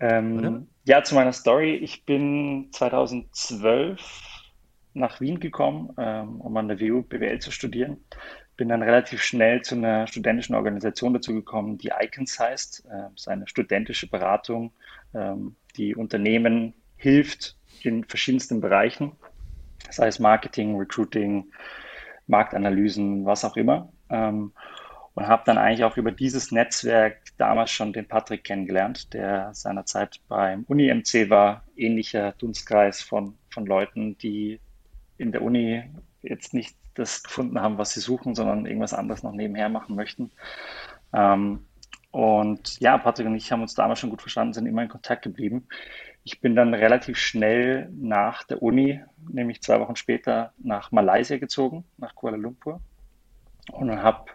Ähm, 0.00 0.66
ja, 0.84 1.02
zu 1.02 1.14
meiner 1.14 1.32
Story. 1.32 1.74
Ich 1.76 2.04
bin 2.04 2.68
2012 2.72 4.00
nach 4.94 5.20
Wien 5.20 5.40
gekommen, 5.40 5.92
ähm, 5.98 6.40
um 6.40 6.56
an 6.56 6.68
der 6.68 6.80
WU 6.80 7.02
BWL 7.02 7.38
zu 7.40 7.50
studieren. 7.50 7.96
Bin 8.56 8.68
dann 8.68 8.82
relativ 8.82 9.22
schnell 9.22 9.62
zu 9.62 9.74
einer 9.74 10.06
studentischen 10.06 10.54
Organisation 10.54 11.14
dazu 11.14 11.34
gekommen, 11.34 11.78
die 11.78 11.90
Icons 12.00 12.38
heißt. 12.38 12.84
Äh, 12.88 13.14
ist 13.14 13.28
eine 13.28 13.48
studentische 13.48 14.08
Beratung, 14.08 14.72
ähm, 15.14 15.56
die 15.76 15.94
Unternehmen 15.94 16.74
hilft 16.96 17.56
in 17.82 18.04
verschiedensten 18.04 18.60
Bereichen, 18.60 19.12
sei 19.90 20.06
es 20.06 20.18
Marketing, 20.18 20.76
Recruiting, 20.76 21.46
Marktanalysen, 22.26 23.24
was 23.24 23.44
auch 23.44 23.56
immer. 23.56 23.92
Ähm, 24.10 24.52
und 25.14 25.28
habe 25.28 25.44
dann 25.46 25.58
eigentlich 25.58 25.84
auch 25.84 25.96
über 25.96 26.10
dieses 26.10 26.50
Netzwerk 26.50 27.18
damals 27.38 27.70
schon 27.70 27.92
den 27.92 28.06
Patrick 28.06 28.44
kennengelernt, 28.44 29.14
der 29.14 29.54
seinerzeit 29.54 30.20
beim 30.28 30.64
Uni-MC 30.64 31.30
war, 31.30 31.64
ähnlicher 31.76 32.32
Dunstkreis 32.32 33.00
von, 33.00 33.36
von 33.50 33.64
Leuten, 33.64 34.18
die 34.18 34.60
in 35.16 35.30
der 35.30 35.42
Uni 35.42 35.84
jetzt 36.22 36.52
nicht 36.52 36.76
das 36.94 37.22
gefunden 37.22 37.60
haben, 37.60 37.78
was 37.78 37.94
sie 37.94 38.00
suchen, 38.00 38.34
sondern 38.34 38.66
irgendwas 38.66 38.94
anderes 38.94 39.22
noch 39.22 39.32
nebenher 39.32 39.68
machen 39.68 39.94
möchten. 39.94 40.32
Ähm, 41.12 41.64
und 42.10 42.80
ja, 42.80 42.98
Patrick 42.98 43.26
und 43.26 43.34
ich 43.34 43.50
haben 43.50 43.62
uns 43.62 43.74
damals 43.74 44.00
schon 44.00 44.10
gut 44.10 44.20
verstanden, 44.20 44.52
sind 44.54 44.66
immer 44.66 44.82
in 44.82 44.88
Kontakt 44.88 45.22
geblieben. 45.22 45.66
Ich 46.24 46.40
bin 46.40 46.56
dann 46.56 46.72
relativ 46.72 47.18
schnell 47.18 47.88
nach 47.92 48.44
der 48.44 48.62
Uni, 48.62 49.00
nämlich 49.28 49.62
zwei 49.62 49.78
Wochen 49.80 49.96
später, 49.96 50.52
nach 50.58 50.90
Malaysia 50.90 51.38
gezogen, 51.38 51.84
nach 51.98 52.14
Kuala 52.14 52.36
Lumpur 52.36 52.80
und 53.72 54.02
habe 54.02 54.30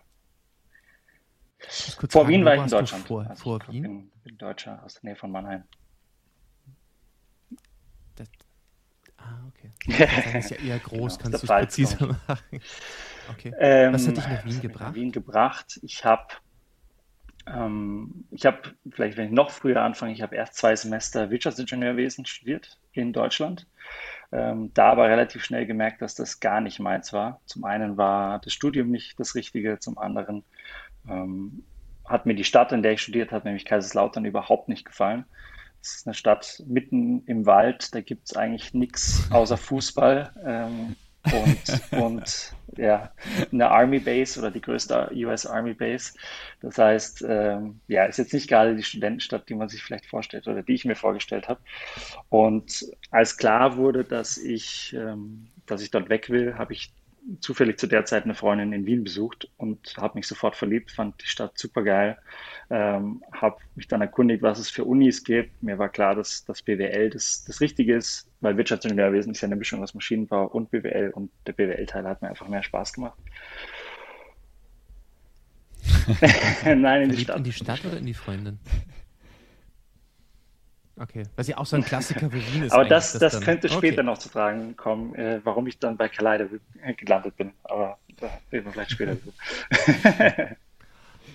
vor 2.09 2.27
Wien 2.27 2.45
war 2.45 2.55
ich 2.55 2.61
in 2.61 2.67
Deutschland. 2.69 3.07
Vor, 3.07 3.25
also 3.27 3.43
vor 3.43 3.59
ich 3.63 3.73
Wien? 3.73 3.83
Bin, 3.83 4.11
bin 4.23 4.37
Deutscher 4.37 4.81
aus 4.83 4.95
der 4.95 5.09
Nähe 5.09 5.15
von 5.15 5.31
Mannheim. 5.31 5.63
Ah, 9.17 9.39
okay. 9.47 9.71
Das 10.33 10.45
ist 10.45 10.51
ja 10.51 10.57
eher 10.57 10.79
groß, 10.79 11.17
genau, 11.17 11.31
kannst 11.31 11.43
du 11.43 11.53
es 11.53 11.59
präziser 11.59 12.07
machen. 12.27 12.61
Okay. 13.31 13.53
Ähm, 13.59 13.93
was 13.93 14.07
hat 14.07 14.17
dich 14.17 14.27
nach 14.27 14.45
Wien 14.45 14.61
gebracht? 14.61 14.87
Nach 14.87 14.95
Wien 14.95 15.11
gebracht. 15.11 15.79
Ich 15.83 16.05
habe, 16.05 16.27
ähm, 17.45 18.25
ich 18.31 18.45
habe, 18.45 18.61
vielleicht 18.89 19.17
wenn 19.17 19.27
ich 19.27 19.31
noch 19.31 19.51
früher 19.51 19.81
anfange, 19.81 20.13
ich 20.13 20.21
habe 20.21 20.35
erst 20.35 20.55
zwei 20.55 20.75
Semester 20.75 21.29
Wirtschaftsingenieurwesen 21.29 22.25
studiert 22.25 22.79
in 22.93 23.13
Deutschland. 23.13 23.67
Ähm, 24.31 24.71
da 24.73 24.91
aber 24.91 25.09
relativ 25.09 25.43
schnell 25.43 25.65
gemerkt, 25.65 26.01
dass 26.01 26.13
das 26.13 26.39
gar 26.39 26.61
nicht 26.61 26.79
meins 26.79 27.13
war. 27.13 27.41
Zum 27.45 27.63
einen 27.63 27.97
war 27.97 28.39
das 28.39 28.53
Studium 28.53 28.89
nicht 28.91 29.19
das 29.19 29.33
Richtige, 29.33 29.79
zum 29.79 29.97
anderen 29.97 30.43
ähm, 31.07 31.63
hat 32.05 32.25
mir 32.25 32.35
die 32.35 32.43
Stadt, 32.43 32.71
in 32.71 32.83
der 32.83 32.93
ich 32.93 33.01
studiert 33.01 33.31
habe, 33.31 33.45
nämlich 33.45 33.65
Kaiserslautern, 33.65 34.25
überhaupt 34.25 34.69
nicht 34.69 34.85
gefallen. 34.85 35.25
Es 35.81 35.95
ist 35.95 36.07
eine 36.07 36.13
Stadt 36.13 36.61
mitten 36.67 37.23
im 37.25 37.45
Wald, 37.45 37.95
da 37.95 38.01
gibt 38.01 38.27
es 38.27 38.35
eigentlich 38.35 38.73
nichts 38.73 39.27
außer 39.31 39.57
Fußball 39.57 40.33
ähm, 40.45 40.95
und, 41.33 41.91
und 42.01 42.53
ja, 42.77 43.11
eine 43.51 43.69
Army 43.69 43.99
Base 43.99 44.39
oder 44.39 44.51
die 44.51 44.61
größte 44.61 45.11
US 45.13 45.45
Army 45.45 45.73
Base. 45.73 46.13
Das 46.61 46.77
heißt, 46.77 47.25
ähm, 47.27 47.79
ja, 47.87 48.05
ist 48.05 48.17
jetzt 48.17 48.33
nicht 48.33 48.47
gerade 48.47 48.75
die 48.75 48.83
Studentenstadt, 48.83 49.49
die 49.49 49.55
man 49.55 49.69
sich 49.69 49.83
vielleicht 49.83 50.05
vorstellt 50.05 50.47
oder 50.47 50.63
die 50.63 50.73
ich 50.73 50.85
mir 50.85 50.95
vorgestellt 50.95 51.47
habe. 51.47 51.59
Und 52.29 52.85
als 53.11 53.37
klar 53.37 53.77
wurde, 53.77 54.03
dass 54.03 54.37
ich, 54.37 54.93
ähm, 54.93 55.47
dass 55.65 55.81
ich 55.81 55.91
dort 55.91 56.09
weg 56.09 56.29
will, 56.29 56.55
habe 56.57 56.73
ich 56.73 56.91
zufällig 57.41 57.77
zu 57.79 57.87
der 57.87 58.05
Zeit 58.05 58.23
eine 58.23 58.33
Freundin 58.35 58.73
in 58.73 58.85
Wien 58.85 59.03
besucht 59.03 59.49
und 59.57 59.95
habe 59.97 60.17
mich 60.17 60.27
sofort 60.27 60.55
verliebt, 60.55 60.91
fand 60.91 61.21
die 61.21 61.27
Stadt 61.27 61.57
super 61.57 61.83
geil, 61.83 62.17
ähm, 62.69 63.23
habe 63.31 63.57
mich 63.75 63.87
dann 63.87 64.01
erkundigt, 64.01 64.41
was 64.41 64.59
es 64.59 64.69
für 64.69 64.85
Unis 64.85 65.23
gibt. 65.23 65.61
Mir 65.61 65.77
war 65.77 65.89
klar, 65.89 66.15
dass 66.15 66.45
das 66.45 66.61
BWL 66.61 67.09
das, 67.09 67.43
das 67.45 67.61
Richtige 67.61 67.95
ist, 67.95 68.28
weil 68.41 68.57
Wirtschaftsingenieurwesen 68.57 69.31
ist 69.31 69.41
ja 69.41 69.47
eine 69.47 69.55
Mischung 69.55 69.83
aus 69.83 69.93
Maschinenbau 69.93 70.45
und 70.45 70.71
BWL 70.71 71.11
und 71.11 71.31
der 71.45 71.53
BWL-Teil 71.53 72.05
hat 72.05 72.21
mir 72.21 72.29
einfach 72.29 72.47
mehr 72.47 72.63
Spaß 72.63 72.93
gemacht. 72.93 73.17
Nein, 76.65 77.03
in 77.03 77.09
die 77.11 77.17
Stadt. 77.17 77.37
In 77.37 77.43
die 77.43 77.53
Stadt 77.53 77.85
oder 77.85 77.97
in 77.97 78.05
die 78.05 78.13
Freundin? 78.13 78.59
Okay, 80.99 81.23
was 81.37 81.47
ja 81.47 81.57
auch 81.57 81.65
so 81.65 81.77
ein 81.77 81.83
Klassiker 81.83 82.29
für 82.29 82.53
Wien 82.53 82.63
ist. 82.63 82.71
Aber 82.73 82.83
das, 82.83 83.13
das, 83.13 83.33
das 83.33 83.41
könnte 83.41 83.69
später 83.69 84.01
okay. 84.01 84.03
noch 84.03 84.17
zu 84.17 84.29
tragen 84.29 84.75
kommen, 84.75 85.15
äh, 85.15 85.39
warum 85.45 85.65
ich 85.67 85.79
dann 85.79 85.95
bei 85.95 86.09
Kaleido 86.09 86.45
gelandet 86.97 87.37
bin. 87.37 87.53
Aber 87.63 87.97
da 88.17 88.29
reden 88.51 88.65
wir 88.65 88.73
vielleicht 88.73 88.91
später 88.91 89.15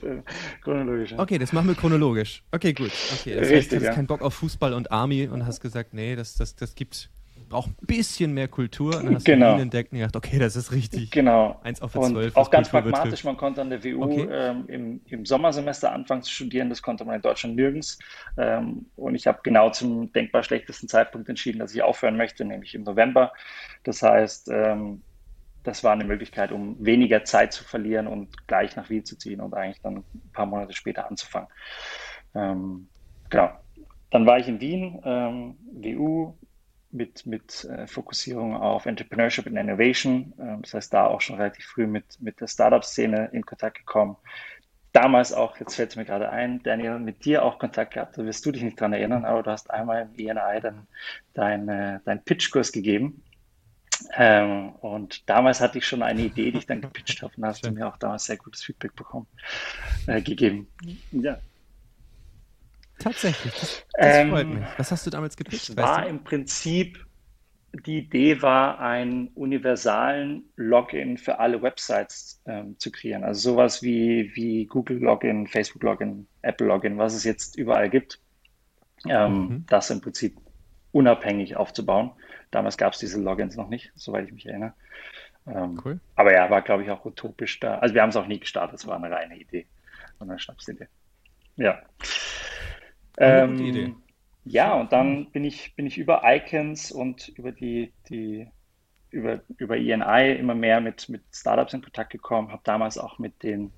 chronologisch. 0.62 1.14
Okay, 1.16 1.38
das 1.38 1.52
machen 1.52 1.68
wir 1.68 1.74
chronologisch. 1.74 2.42
Okay, 2.52 2.72
gut. 2.72 2.90
Okay, 3.20 3.34
das 3.34 3.42
Richtig, 3.42 3.56
heißt, 3.56 3.72
du 3.72 3.76
hast 3.76 3.82
ja. 3.84 3.94
keinen 3.94 4.06
Bock 4.06 4.22
auf 4.22 4.34
Fußball 4.34 4.72
und 4.72 4.90
Army 4.90 5.28
und 5.28 5.46
hast 5.46 5.60
gesagt, 5.60 5.94
nee, 5.94 6.16
das, 6.16 6.36
das, 6.36 6.54
das 6.56 6.74
gibt 6.74 7.10
braucht 7.48 7.68
ein 7.68 7.86
bisschen 7.86 8.32
mehr 8.32 8.48
Kultur. 8.48 8.96
Und 8.96 9.04
dann 9.04 9.14
hast 9.14 9.24
genau. 9.24 9.50
du 9.50 9.54
Wien 9.54 9.62
entdeckt 9.62 9.92
und 9.92 9.98
gedacht, 9.98 10.16
okay, 10.16 10.38
das 10.38 10.56
ist 10.56 10.72
richtig. 10.72 11.10
Genau. 11.10 11.60
Eins 11.62 11.80
auf 11.82 11.94
und 11.94 12.10
12. 12.10 12.36
Auch 12.36 12.50
ganz 12.50 12.70
Kultur 12.70 12.90
pragmatisch, 12.90 13.10
betrifft. 13.10 13.24
man 13.24 13.36
konnte 13.36 13.60
an 13.60 13.70
der 13.70 13.84
WU 13.84 14.04
okay. 14.04 14.28
ähm, 14.30 14.64
im, 14.68 15.00
im, 15.06 15.24
Sommersemester 15.24 15.92
anfangen 15.92 16.22
zu 16.22 16.32
studieren. 16.32 16.68
Das 16.68 16.82
konnte 16.82 17.04
man 17.04 17.16
in 17.16 17.22
Deutschland 17.22 17.56
nirgends. 17.56 17.98
Ähm, 18.36 18.86
und 18.96 19.14
ich 19.14 19.26
habe 19.26 19.38
genau 19.42 19.70
zum 19.70 20.12
denkbar 20.12 20.42
schlechtesten 20.42 20.88
Zeitpunkt 20.88 21.28
entschieden, 21.28 21.58
dass 21.58 21.74
ich 21.74 21.82
aufhören 21.82 22.16
möchte, 22.16 22.44
nämlich 22.44 22.74
im 22.74 22.82
November. 22.82 23.32
Das 23.84 24.02
heißt, 24.02 24.48
ähm, 24.52 25.02
das 25.64 25.82
war 25.82 25.92
eine 25.92 26.04
Möglichkeit, 26.04 26.52
um 26.52 26.76
weniger 26.84 27.24
Zeit 27.24 27.52
zu 27.52 27.64
verlieren 27.64 28.06
und 28.06 28.46
gleich 28.46 28.76
nach 28.76 28.90
Wien 28.90 29.04
zu 29.04 29.16
ziehen 29.16 29.40
und 29.40 29.54
eigentlich 29.54 29.80
dann 29.82 29.96
ein 29.96 30.30
paar 30.32 30.46
Monate 30.46 30.74
später 30.74 31.08
anzufangen. 31.08 31.48
Ähm, 32.34 32.88
genau. 33.30 33.50
Dann 34.10 34.26
war 34.26 34.38
ich 34.38 34.46
in 34.46 34.60
Wien, 34.60 35.00
ähm, 35.04 35.56
WU, 35.72 36.34
mit, 36.94 37.26
mit 37.26 37.64
äh, 37.64 37.86
Fokussierung 37.86 38.56
auf 38.56 38.86
Entrepreneurship 38.86 39.46
and 39.46 39.58
Innovation. 39.58 40.32
Ähm, 40.38 40.62
das 40.62 40.74
heißt, 40.74 40.94
da 40.94 41.06
auch 41.06 41.20
schon 41.20 41.36
relativ 41.36 41.66
früh 41.66 41.86
mit, 41.86 42.20
mit 42.20 42.40
der 42.40 42.46
Startup-Szene 42.46 43.30
in 43.32 43.44
Kontakt 43.44 43.78
gekommen. 43.78 44.16
Damals 44.92 45.32
auch, 45.32 45.58
jetzt 45.58 45.74
fällt 45.74 45.90
es 45.90 45.96
mir 45.96 46.04
gerade 46.04 46.30
ein, 46.30 46.62
Daniel, 46.62 47.00
mit 47.00 47.24
dir 47.24 47.44
auch 47.44 47.58
Kontakt 47.58 47.94
gehabt. 47.94 48.16
Da 48.16 48.24
wirst 48.24 48.46
du 48.46 48.52
dich 48.52 48.62
nicht 48.62 48.80
dran 48.80 48.92
erinnern, 48.92 49.24
aber 49.24 49.42
du 49.42 49.50
hast 49.50 49.70
einmal 49.70 50.02
im 50.02 50.14
ENI 50.16 50.60
dann 50.60 50.86
deinen 51.34 51.68
äh, 51.68 51.98
dein 52.04 52.22
Pitchkurs 52.22 52.70
gegeben. 52.70 53.24
Ähm, 54.16 54.70
und 54.80 55.28
damals 55.28 55.60
hatte 55.60 55.78
ich 55.78 55.86
schon 55.86 56.02
eine 56.02 56.22
Idee, 56.22 56.50
die 56.50 56.58
ich 56.58 56.66
dann 56.66 56.80
gepitcht 56.82 57.22
habe 57.22 57.32
und 57.36 57.44
hast 57.44 57.64
du 57.64 57.70
mir 57.70 57.88
auch 57.88 57.96
damals 57.96 58.24
sehr 58.24 58.36
gutes 58.36 58.62
Feedback 58.62 58.94
bekommen, 58.94 59.26
äh, 60.06 60.20
gegeben. 60.20 60.68
Ja, 61.12 61.38
Tatsächlich, 62.98 63.52
das, 63.54 63.86
das 63.92 64.16
ähm, 64.16 64.30
freut 64.30 64.46
mich. 64.48 64.64
Was 64.76 64.90
hast 64.90 65.06
du 65.06 65.10
damals 65.10 65.36
gepitcht? 65.36 65.70
Es 65.70 65.76
war 65.76 66.06
im 66.06 66.22
Prinzip, 66.22 67.04
die 67.86 67.98
Idee 67.98 68.40
war, 68.40 68.78
einen 68.78 69.28
universalen 69.28 70.44
Login 70.56 71.18
für 71.18 71.38
alle 71.40 71.60
Websites 71.60 72.40
ähm, 72.46 72.78
zu 72.78 72.92
kreieren. 72.92 73.24
Also 73.24 73.50
sowas 73.50 73.82
wie, 73.82 74.30
wie 74.34 74.66
Google 74.66 74.98
Login, 74.98 75.46
Facebook 75.46 75.82
Login, 75.82 76.26
Apple 76.42 76.66
Login, 76.66 76.98
was 76.98 77.14
es 77.14 77.24
jetzt 77.24 77.58
überall 77.58 77.90
gibt. 77.90 78.20
Ähm, 79.06 79.32
mhm. 79.32 79.64
Das 79.68 79.90
im 79.90 80.00
Prinzip 80.00 80.36
unabhängig 80.92 81.56
aufzubauen. 81.56 82.12
Damals 82.54 82.76
gab 82.76 82.92
es 82.92 83.00
diese 83.00 83.20
Logins 83.20 83.56
noch 83.56 83.68
nicht, 83.68 83.90
soweit 83.96 84.26
ich 84.26 84.32
mich 84.32 84.46
erinnere. 84.46 84.74
Ähm, 85.44 85.80
cool. 85.84 85.98
Aber 86.14 86.32
ja, 86.32 86.48
war, 86.50 86.62
glaube 86.62 86.84
ich, 86.84 86.90
auch 86.90 87.04
utopisch 87.04 87.58
da. 87.58 87.78
Also 87.78 87.96
wir 87.96 88.02
haben 88.02 88.10
es 88.10 88.16
auch 88.16 88.28
nie 88.28 88.38
gestartet, 88.38 88.78
es 88.78 88.86
war 88.86 88.96
eine 88.96 89.10
reine 89.10 89.36
Idee, 89.36 89.66
eine 90.20 90.38
Schnapsidee. 90.38 90.86
Ja. 91.56 91.82
Ähm, 93.18 93.58
Idee. 93.58 93.94
Ja, 94.44 94.74
und 94.74 94.92
dann 94.92 95.32
bin 95.32 95.42
ich, 95.42 95.74
bin 95.74 95.86
ich 95.86 95.98
über 95.98 96.22
Icons 96.24 96.92
und 96.92 97.28
über 97.30 97.50
die, 97.50 97.92
die 98.08 98.46
über, 99.10 99.40
über 99.56 99.76
ENI 99.76 100.36
immer 100.38 100.54
mehr 100.54 100.80
mit, 100.80 101.08
mit 101.08 101.22
Startups 101.32 101.74
in 101.74 101.82
Kontakt 101.82 102.10
gekommen, 102.10 102.52
habe 102.52 102.62
damals 102.64 102.98
auch 102.98 103.18
mit 103.18 103.42
den 103.42 103.72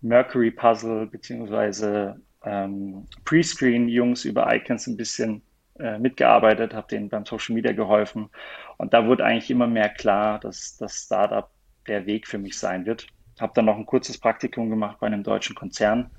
Mercury 0.00 0.50
Puzzle 0.50 1.06
beziehungsweise 1.08 2.20
ähm, 2.42 3.06
Prescreen-Jungs 3.26 4.24
über 4.24 4.54
Icons 4.54 4.86
ein 4.86 4.96
bisschen 4.96 5.42
äh, 5.78 5.98
mitgearbeitet, 5.98 6.74
habe 6.74 6.86
denen 6.88 7.08
beim 7.08 7.26
Social 7.26 7.54
Media 7.54 7.72
geholfen. 7.72 8.30
Und 8.76 8.94
da 8.94 9.06
wurde 9.06 9.24
eigentlich 9.24 9.50
immer 9.50 9.66
mehr 9.66 9.88
klar, 9.88 10.38
dass 10.38 10.76
das 10.76 10.94
Startup 10.96 11.50
der 11.86 12.06
Weg 12.06 12.26
für 12.26 12.38
mich 12.38 12.58
sein 12.58 12.86
wird. 12.86 13.06
Habe 13.40 13.52
dann 13.56 13.64
noch 13.64 13.76
ein 13.76 13.86
kurzes 13.86 14.18
Praktikum 14.18 14.70
gemacht 14.70 14.98
bei 15.00 15.06
einem 15.06 15.22
deutschen 15.22 15.56
Konzern, 15.56 16.10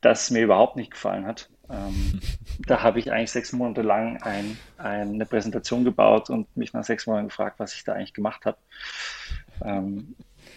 das 0.00 0.30
mir 0.30 0.42
überhaupt 0.42 0.76
nicht 0.76 0.92
gefallen 0.92 1.26
hat 1.26 1.48
Ähm, 1.70 2.20
da 2.66 2.82
habe 2.82 2.98
ich 2.98 3.12
eigentlich 3.12 3.30
sechs 3.30 3.52
Monate 3.52 3.82
lang 3.82 4.22
ein, 4.22 4.58
eine 4.78 5.26
Präsentation 5.26 5.84
gebaut 5.84 6.30
und 6.30 6.54
mich 6.56 6.72
nach 6.72 6.84
sechs 6.84 7.06
Monaten 7.06 7.28
gefragt, 7.28 7.58
was 7.58 7.74
ich 7.74 7.84
da 7.84 7.94
eigentlich 7.94 8.14
gemacht 8.14 8.44
habe. 8.46 8.58
Ähm, 9.64 10.14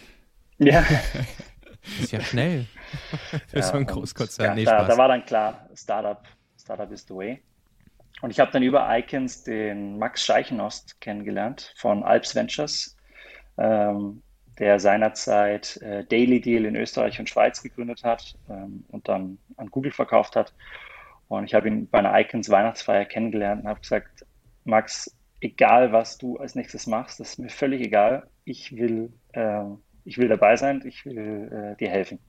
ja. 0.58 0.84
Ist 2.00 2.12
ja 2.12 2.20
schnell 2.20 2.66
für 3.48 3.56
ja, 3.56 3.62
so 3.62 3.72
einen 3.74 3.86
Großkonzern. 3.86 4.46
Ja, 4.46 4.54
nee, 4.54 4.64
da, 4.64 4.84
da, 4.84 4.96
war 4.96 5.08
dann 5.08 5.24
klar, 5.24 5.68
Startup, 5.74 6.22
Startup 6.58 6.90
is 6.92 7.06
the 7.06 7.14
way. 7.14 7.42
Und 8.22 8.30
ich 8.30 8.38
habe 8.38 8.52
dann 8.52 8.62
über 8.62 8.86
Icons 8.96 9.42
den 9.42 9.98
Max 9.98 10.24
Scheichenost 10.24 11.00
kennengelernt 11.00 11.74
von 11.76 12.04
Alps 12.04 12.36
Ventures, 12.36 12.96
ähm, 13.58 14.22
der 14.60 14.78
seinerzeit 14.78 15.76
äh, 15.78 16.04
Daily 16.04 16.40
Deal 16.40 16.64
in 16.64 16.76
Österreich 16.76 17.18
und 17.18 17.28
Schweiz 17.28 17.60
gegründet 17.62 18.04
hat 18.04 18.36
ähm, 18.48 18.84
und 18.88 19.08
dann 19.08 19.38
an 19.56 19.66
Google 19.66 19.90
verkauft 19.90 20.36
hat. 20.36 20.54
Und 21.26 21.44
ich 21.44 21.54
habe 21.54 21.66
ihn 21.66 21.88
bei 21.88 21.98
einer 21.98 22.16
Icons 22.20 22.48
Weihnachtsfeier 22.48 23.06
kennengelernt 23.06 23.64
und 23.64 23.68
habe 23.68 23.80
gesagt, 23.80 24.24
Max, 24.64 25.12
egal 25.40 25.92
was 25.92 26.16
du 26.16 26.36
als 26.36 26.54
nächstes 26.54 26.86
machst, 26.86 27.18
das 27.18 27.30
ist 27.30 27.38
mir 27.40 27.48
völlig 27.48 27.80
egal. 27.80 28.28
Ich 28.44 28.76
will, 28.76 29.12
äh, 29.32 29.64
ich 30.04 30.18
will 30.18 30.28
dabei 30.28 30.54
sein, 30.54 30.80
ich 30.84 31.04
will 31.04 31.74
äh, 31.74 31.76
dir 31.76 31.90
helfen. 31.90 32.20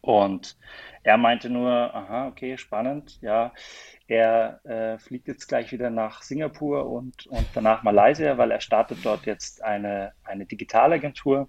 Und 0.00 0.56
er 1.02 1.16
meinte 1.16 1.50
nur, 1.50 1.70
aha, 1.70 2.28
okay, 2.28 2.56
spannend, 2.56 3.20
ja, 3.22 3.52
er 4.06 4.60
äh, 4.64 4.98
fliegt 4.98 5.28
jetzt 5.28 5.46
gleich 5.48 5.72
wieder 5.72 5.90
nach 5.90 6.22
Singapur 6.22 6.90
und, 6.90 7.26
und 7.26 7.46
danach 7.54 7.82
Malaysia, 7.82 8.36
weil 8.38 8.50
er 8.50 8.60
startet 8.60 8.98
dort 9.04 9.26
jetzt 9.26 9.62
eine, 9.62 10.12
eine 10.24 10.46
Digitalagentur. 10.46 11.48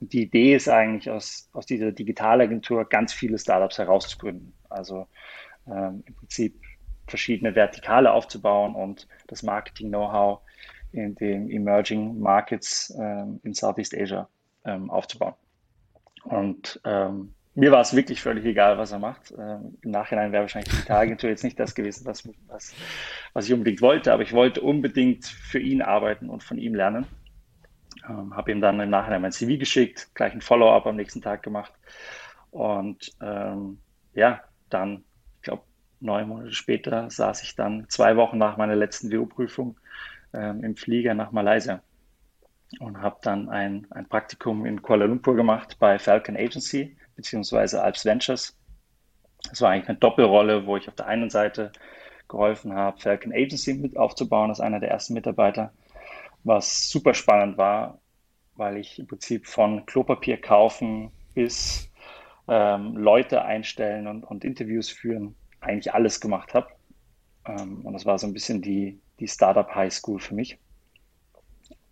Und 0.00 0.12
die 0.12 0.22
Idee 0.22 0.54
ist 0.54 0.68
eigentlich, 0.68 1.10
aus, 1.10 1.48
aus 1.52 1.66
dieser 1.66 1.92
Digitalagentur 1.92 2.88
ganz 2.88 3.12
viele 3.12 3.38
Startups 3.38 3.78
herauszugründen. 3.78 4.52
Also 4.68 5.06
ähm, 5.66 6.02
im 6.06 6.14
Prinzip 6.14 6.60
verschiedene 7.06 7.54
Vertikale 7.54 8.12
aufzubauen 8.12 8.74
und 8.74 9.08
das 9.28 9.42
Marketing-Know-how 9.42 10.40
in 10.92 11.14
den 11.16 11.50
Emerging 11.50 12.18
Markets 12.18 12.94
ähm, 12.98 13.40
in 13.42 13.52
Southeast 13.52 13.94
Asia 13.96 14.28
ähm, 14.64 14.90
aufzubauen. 14.90 15.34
Und 16.24 16.80
ähm, 16.84 17.34
mir 17.54 17.70
war 17.70 17.80
es 17.80 17.94
wirklich 17.94 18.20
völlig 18.20 18.44
egal, 18.44 18.78
was 18.78 18.92
er 18.92 18.98
macht. 18.98 19.32
Ähm, 19.38 19.78
Im 19.82 19.90
Nachhinein 19.90 20.32
wäre 20.32 20.42
wahrscheinlich 20.42 20.70
die 20.70 20.76
Digitalagentur 20.76 21.30
jetzt 21.30 21.44
nicht 21.44 21.58
das 21.58 21.74
gewesen, 21.74 22.04
was, 22.04 22.28
was, 22.48 22.74
was 23.32 23.46
ich 23.46 23.52
unbedingt 23.52 23.80
wollte, 23.80 24.12
aber 24.12 24.22
ich 24.22 24.32
wollte 24.32 24.60
unbedingt 24.60 25.24
für 25.24 25.60
ihn 25.60 25.80
arbeiten 25.80 26.28
und 26.28 26.42
von 26.42 26.58
ihm 26.58 26.74
lernen. 26.74 27.06
Ähm, 28.08 28.36
habe 28.36 28.50
ihm 28.50 28.60
dann 28.60 28.80
im 28.80 28.90
Nachhinein 28.90 29.22
mein 29.22 29.32
CV 29.32 29.58
geschickt, 29.58 30.08
gleich 30.14 30.32
ein 30.34 30.40
Follow-up 30.40 30.86
am 30.86 30.96
nächsten 30.96 31.22
Tag 31.22 31.42
gemacht. 31.42 31.72
Und 32.50 33.12
ähm, 33.20 33.78
ja, 34.14 34.40
dann, 34.68 35.04
ich 35.36 35.42
glaube, 35.42 35.62
neun 36.00 36.28
Monate 36.28 36.52
später 36.52 37.08
saß 37.08 37.42
ich 37.42 37.54
dann 37.54 37.86
zwei 37.88 38.16
Wochen 38.16 38.38
nach 38.38 38.56
meiner 38.56 38.76
letzten 38.76 39.12
WU-Prüfung 39.12 39.78
ähm, 40.32 40.64
im 40.64 40.76
Flieger 40.76 41.14
nach 41.14 41.30
Malaysia 41.30 41.82
und 42.80 43.00
habe 43.00 43.18
dann 43.22 43.48
ein, 43.48 43.86
ein 43.90 44.08
Praktikum 44.08 44.66
in 44.66 44.82
Kuala 44.82 45.04
Lumpur 45.04 45.36
gemacht 45.36 45.76
bei 45.78 45.98
Falcon 45.98 46.36
Agency 46.36 46.96
beziehungsweise 47.16 47.82
Alps 47.82 48.04
Ventures. 48.04 48.56
Das 49.48 49.60
war 49.60 49.70
eigentlich 49.70 49.88
eine 49.88 49.98
Doppelrolle, 49.98 50.66
wo 50.66 50.76
ich 50.76 50.88
auf 50.88 50.94
der 50.94 51.06
einen 51.06 51.30
Seite 51.30 51.72
geholfen 52.28 52.74
habe, 52.74 53.00
Falcon 53.00 53.32
Agency 53.32 53.74
mit 53.74 53.96
aufzubauen 53.96 54.50
als 54.50 54.60
einer 54.60 54.80
der 54.80 54.90
ersten 54.90 55.14
Mitarbeiter, 55.14 55.72
was 56.42 56.88
super 56.88 57.14
spannend 57.14 57.58
war, 57.58 57.98
weil 58.56 58.78
ich 58.78 58.98
im 58.98 59.06
Prinzip 59.06 59.46
von 59.46 59.84
Klopapier 59.86 60.40
kaufen 60.40 61.10
bis 61.34 61.90
ähm, 62.48 62.96
Leute 62.96 63.44
einstellen 63.44 64.06
und, 64.06 64.24
und, 64.24 64.44
Interviews 64.44 64.90
führen 64.90 65.34
eigentlich 65.60 65.92
alles 65.94 66.20
gemacht 66.20 66.54
habe. 66.54 66.68
Ähm, 67.46 67.84
und 67.84 67.92
das 67.94 68.06
war 68.06 68.18
so 68.18 68.26
ein 68.26 68.32
bisschen 68.32 68.62
die, 68.62 69.00
die 69.18 69.28
Startup 69.28 69.74
High 69.74 69.92
School 69.92 70.20
für 70.20 70.34
mich. 70.34 70.58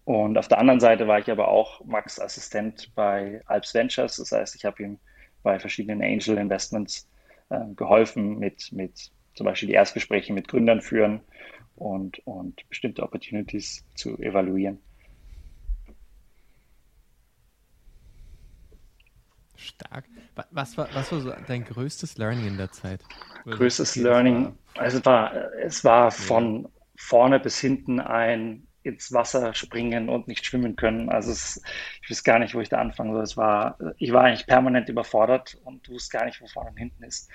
Und 0.04 0.36
auf 0.36 0.48
der 0.48 0.58
anderen 0.58 0.80
Seite 0.80 1.06
war 1.06 1.18
ich 1.18 1.30
aber 1.30 1.48
auch 1.48 1.84
Max 1.84 2.20
Assistent 2.20 2.92
bei 2.94 3.40
Alps 3.46 3.72
Ventures. 3.72 4.16
Das 4.16 4.32
heißt, 4.32 4.54
ich 4.56 4.64
habe 4.64 4.82
ihm 4.82 4.98
bei 5.42 5.58
verschiedenen 5.58 6.02
Angel 6.02 6.38
Investments 6.38 7.08
äh, 7.50 7.60
geholfen, 7.76 8.38
mit, 8.38 8.72
mit 8.72 9.10
zum 9.34 9.46
Beispiel 9.46 9.68
die 9.68 9.74
Erstgespräche 9.74 10.32
mit 10.32 10.48
Gründern 10.48 10.80
führen 10.80 11.20
und, 11.76 12.18
und 12.26 12.68
bestimmte 12.68 13.02
Opportunities 13.02 13.84
zu 13.94 14.18
evaluieren. 14.18 14.78
Stark. 19.56 20.04
Was 20.50 20.76
war, 20.76 20.88
was 20.92 21.12
war 21.12 21.20
so 21.20 21.32
dein 21.46 21.64
größtes 21.64 22.18
Learning 22.18 22.46
in 22.46 22.56
der 22.56 22.72
Zeit? 22.72 23.04
Größtes 23.44 23.96
Learning, 23.96 24.56
also 24.74 24.98
es 24.98 25.04
war, 25.04 25.34
es 25.54 25.84
war 25.84 26.10
von 26.10 26.68
vorne 26.96 27.38
bis 27.38 27.58
hinten 27.58 28.00
ein 28.00 28.66
ins 28.82 29.12
Wasser 29.12 29.54
springen 29.54 30.08
und 30.08 30.28
nicht 30.28 30.44
schwimmen 30.44 30.76
können. 30.76 31.08
Also 31.08 31.32
es, 31.32 31.62
ich 32.02 32.10
weiß 32.10 32.24
gar 32.24 32.38
nicht, 32.38 32.54
wo 32.54 32.60
ich 32.60 32.68
da 32.68 32.78
anfangen 32.78 33.12
soll. 33.12 33.22
Es 33.22 33.36
war, 33.36 33.78
ich 33.98 34.12
war 34.12 34.24
eigentlich 34.24 34.46
permanent 34.46 34.88
überfordert 34.88 35.58
und 35.64 35.88
wusste 35.88 36.18
gar 36.18 36.26
nicht, 36.26 36.40
wo 36.40 36.46
vorne 36.46 36.70
und 36.70 36.76
hinten 36.76 37.04
ist. 37.04 37.30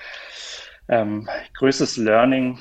Ähm, 0.89 1.29
größtes 1.55 1.97
Learning. 1.97 2.59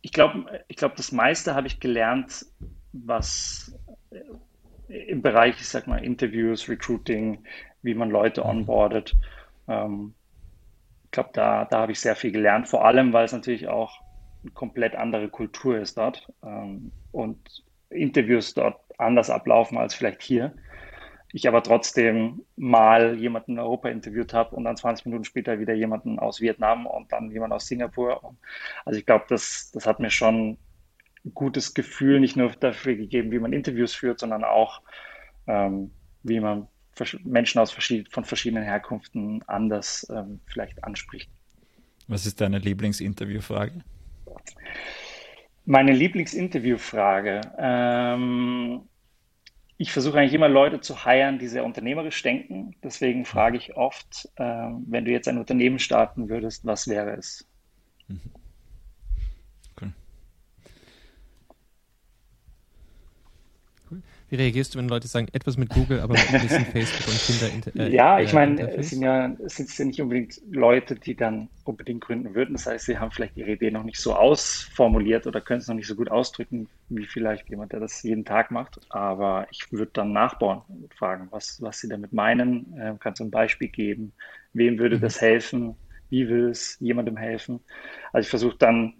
Ich 0.00 0.12
glaube, 0.12 0.64
ich 0.68 0.76
glaube, 0.76 0.94
das 0.96 1.12
meiste 1.12 1.54
habe 1.54 1.66
ich 1.66 1.80
gelernt, 1.80 2.46
was 2.92 3.78
im 4.88 5.22
Bereich, 5.22 5.56
ich 5.60 5.68
sag 5.68 5.86
mal, 5.86 6.04
Interviews, 6.04 6.68
Recruiting, 6.68 7.44
wie 7.82 7.94
man 7.94 8.10
Leute 8.10 8.42
mhm. 8.42 8.48
onboardet. 8.48 9.16
Ähm, 9.68 10.14
ich 11.04 11.10
glaube, 11.12 11.30
da, 11.34 11.66
da 11.66 11.80
habe 11.80 11.92
ich 11.92 12.00
sehr 12.00 12.16
viel 12.16 12.32
gelernt, 12.32 12.68
vor 12.68 12.84
allem, 12.84 13.12
weil 13.12 13.24
es 13.24 13.32
natürlich 13.32 13.68
auch 13.68 14.00
komplett 14.54 14.94
andere 14.94 15.28
Kultur 15.28 15.78
ist 15.78 15.98
dort 15.98 16.32
ähm, 16.44 16.92
und 17.12 17.64
Interviews 17.90 18.54
dort 18.54 18.80
anders 18.98 19.30
ablaufen 19.30 19.78
als 19.78 19.94
vielleicht 19.94 20.22
hier. 20.22 20.54
Ich 21.34 21.48
aber 21.48 21.62
trotzdem 21.62 22.44
mal 22.56 23.18
jemanden 23.18 23.52
in 23.52 23.58
Europa 23.58 23.88
interviewt 23.88 24.34
habe 24.34 24.54
und 24.54 24.64
dann 24.64 24.76
20 24.76 25.06
Minuten 25.06 25.24
später 25.24 25.58
wieder 25.58 25.72
jemanden 25.72 26.18
aus 26.18 26.42
Vietnam 26.42 26.86
und 26.86 27.10
dann 27.10 27.30
jemand 27.30 27.54
aus 27.54 27.66
Singapur. 27.66 28.36
Also 28.84 28.98
ich 28.98 29.06
glaube, 29.06 29.24
das, 29.28 29.70
das 29.72 29.86
hat 29.86 29.98
mir 29.98 30.10
schon 30.10 30.58
ein 31.24 31.34
gutes 31.34 31.72
Gefühl 31.72 32.20
nicht 32.20 32.36
nur 32.36 32.50
dafür 32.50 32.96
gegeben, 32.96 33.30
wie 33.30 33.38
man 33.38 33.54
Interviews 33.54 33.94
führt, 33.94 34.20
sondern 34.20 34.44
auch, 34.44 34.82
ähm, 35.46 35.90
wie 36.22 36.40
man 36.40 36.68
Menschen 37.24 37.58
aus 37.60 37.72
verschied 37.72 38.12
von 38.12 38.24
verschiedenen 38.24 38.64
Herkünften 38.64 39.42
anders 39.46 40.06
ähm, 40.14 40.40
vielleicht 40.46 40.84
anspricht. 40.84 41.30
Was 42.08 42.26
ist 42.26 42.42
deine 42.42 42.58
Lieblingsinterviewfrage? 42.58 43.82
Meine 45.64 45.92
Lieblingsinterviewfrage. 45.92 47.40
Ähm, 47.58 48.88
ich 49.76 49.92
versuche 49.92 50.18
eigentlich 50.18 50.34
immer 50.34 50.48
Leute 50.48 50.80
zu 50.80 51.04
heiren, 51.04 51.38
die 51.38 51.48
sehr 51.48 51.64
unternehmerisch 51.64 52.22
denken. 52.22 52.74
Deswegen 52.82 53.24
frage 53.24 53.56
ich 53.56 53.76
oft, 53.76 54.28
ähm, 54.36 54.84
wenn 54.88 55.04
du 55.04 55.10
jetzt 55.10 55.28
ein 55.28 55.38
Unternehmen 55.38 55.78
starten 55.78 56.28
würdest, 56.28 56.64
was 56.64 56.88
wäre 56.88 57.16
es? 57.16 57.48
Mhm. 58.08 58.41
Wie 64.32 64.36
reagierst 64.36 64.74
du, 64.74 64.78
wenn 64.78 64.88
Leute 64.88 65.08
sagen, 65.08 65.28
etwas 65.34 65.58
mit 65.58 65.68
Google, 65.68 66.00
aber 66.00 66.14
mit 66.14 66.32
ein 66.32 66.40
bisschen 66.40 66.64
Facebook 66.64 67.06
und 67.06 67.20
Kinder? 67.20 67.84
Äh, 67.84 67.94
ja, 67.94 68.18
ich 68.18 68.32
meine, 68.32 68.66
es 68.78 68.88
sind 68.88 69.02
ja, 69.02 69.30
es 69.44 69.56
sind 69.56 69.76
ja 69.76 69.84
nicht 69.84 70.00
unbedingt 70.00 70.40
Leute, 70.50 70.94
die 70.94 71.14
dann 71.14 71.50
unbedingt 71.64 72.00
gründen 72.00 72.34
würden. 72.34 72.54
Das 72.54 72.64
heißt, 72.64 72.86
sie 72.86 72.96
haben 72.96 73.10
vielleicht 73.10 73.36
ihre 73.36 73.50
Idee 73.50 73.70
noch 73.70 73.82
nicht 73.82 74.00
so 74.00 74.14
ausformuliert 74.14 75.26
oder 75.26 75.42
können 75.42 75.60
es 75.60 75.68
noch 75.68 75.74
nicht 75.74 75.86
so 75.86 75.94
gut 75.94 76.10
ausdrücken, 76.10 76.66
wie 76.88 77.04
vielleicht 77.04 77.50
jemand, 77.50 77.74
der 77.74 77.80
das 77.80 78.02
jeden 78.04 78.24
Tag 78.24 78.50
macht. 78.50 78.80
Aber 78.88 79.46
ich 79.50 79.70
würde 79.70 79.90
dann 79.92 80.14
nachbauen 80.14 80.62
und 80.66 80.94
fragen, 80.94 81.28
was, 81.30 81.60
was 81.60 81.80
sie 81.80 81.90
damit 81.90 82.14
meinen. 82.14 82.74
Ähm, 82.80 82.98
kannst 82.98 83.20
du 83.20 83.24
ein 83.24 83.30
Beispiel 83.30 83.68
geben? 83.68 84.14
Wem 84.54 84.78
würde 84.78 84.96
mhm. 84.96 85.02
das 85.02 85.20
helfen? 85.20 85.74
Wie 86.08 86.26
will 86.30 86.48
es 86.48 86.78
jemandem 86.80 87.18
helfen? 87.18 87.60
Also 88.14 88.24
ich 88.24 88.30
versuche 88.30 88.56
dann 88.56 88.94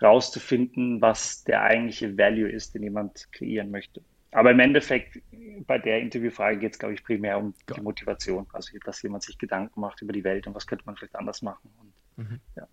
rauszufinden, 0.00 1.02
was 1.02 1.44
der 1.44 1.60
eigentliche 1.60 2.16
Value 2.16 2.48
ist, 2.48 2.74
den 2.74 2.84
jemand 2.84 3.30
kreieren 3.32 3.70
möchte. 3.70 4.00
Aber 4.30 4.50
im 4.50 4.60
Endeffekt, 4.60 5.20
bei 5.66 5.78
der 5.78 6.00
Interviewfrage 6.00 6.58
geht 6.58 6.72
es, 6.72 6.78
glaube 6.78 6.94
ich, 6.94 7.02
primär 7.02 7.38
um 7.38 7.54
Gott. 7.66 7.78
die 7.78 7.80
Motivation. 7.80 8.46
Also, 8.52 8.76
dass 8.84 9.00
jemand 9.02 9.22
sich 9.22 9.38
Gedanken 9.38 9.80
macht 9.80 10.02
über 10.02 10.12
die 10.12 10.24
Welt 10.24 10.46
und 10.46 10.54
was 10.54 10.66
könnte 10.66 10.84
man 10.84 10.96
vielleicht 10.96 11.16
anders 11.16 11.40
machen. 11.42 11.70
Und, 11.78 12.30
mhm. 12.30 12.40
ja, 12.56 12.68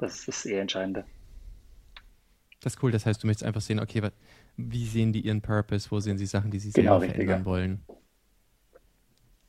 das 0.00 0.18
ist 0.18 0.28
das 0.28 0.46
eher 0.46 0.60
Entscheidende. 0.60 1.04
Das 2.60 2.74
ist 2.74 2.82
cool. 2.82 2.90
Das 2.90 3.06
heißt, 3.06 3.22
du 3.22 3.26
möchtest 3.26 3.46
einfach 3.46 3.60
sehen, 3.60 3.78
okay, 3.78 4.10
wie 4.56 4.86
sehen 4.86 5.12
die 5.12 5.20
ihren 5.20 5.40
Purpose? 5.40 5.90
Wo 5.90 6.00
sehen 6.00 6.18
sie 6.18 6.26
Sachen, 6.26 6.50
die 6.50 6.58
sie 6.58 6.72
genau, 6.72 6.98
selber 6.98 7.14
verändern 7.14 7.44
wollen? 7.44 7.84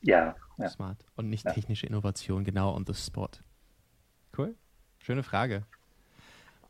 Ja, 0.00 0.36
ja. 0.58 0.68
Smart. 0.68 1.04
Und 1.16 1.28
nicht 1.28 1.44
ja. 1.44 1.52
technische 1.52 1.86
Innovation, 1.86 2.44
genau 2.44 2.74
on 2.74 2.84
the 2.86 2.94
spot. 2.94 3.30
Cool. 4.36 4.54
Schöne 4.98 5.22
Frage. 5.22 5.64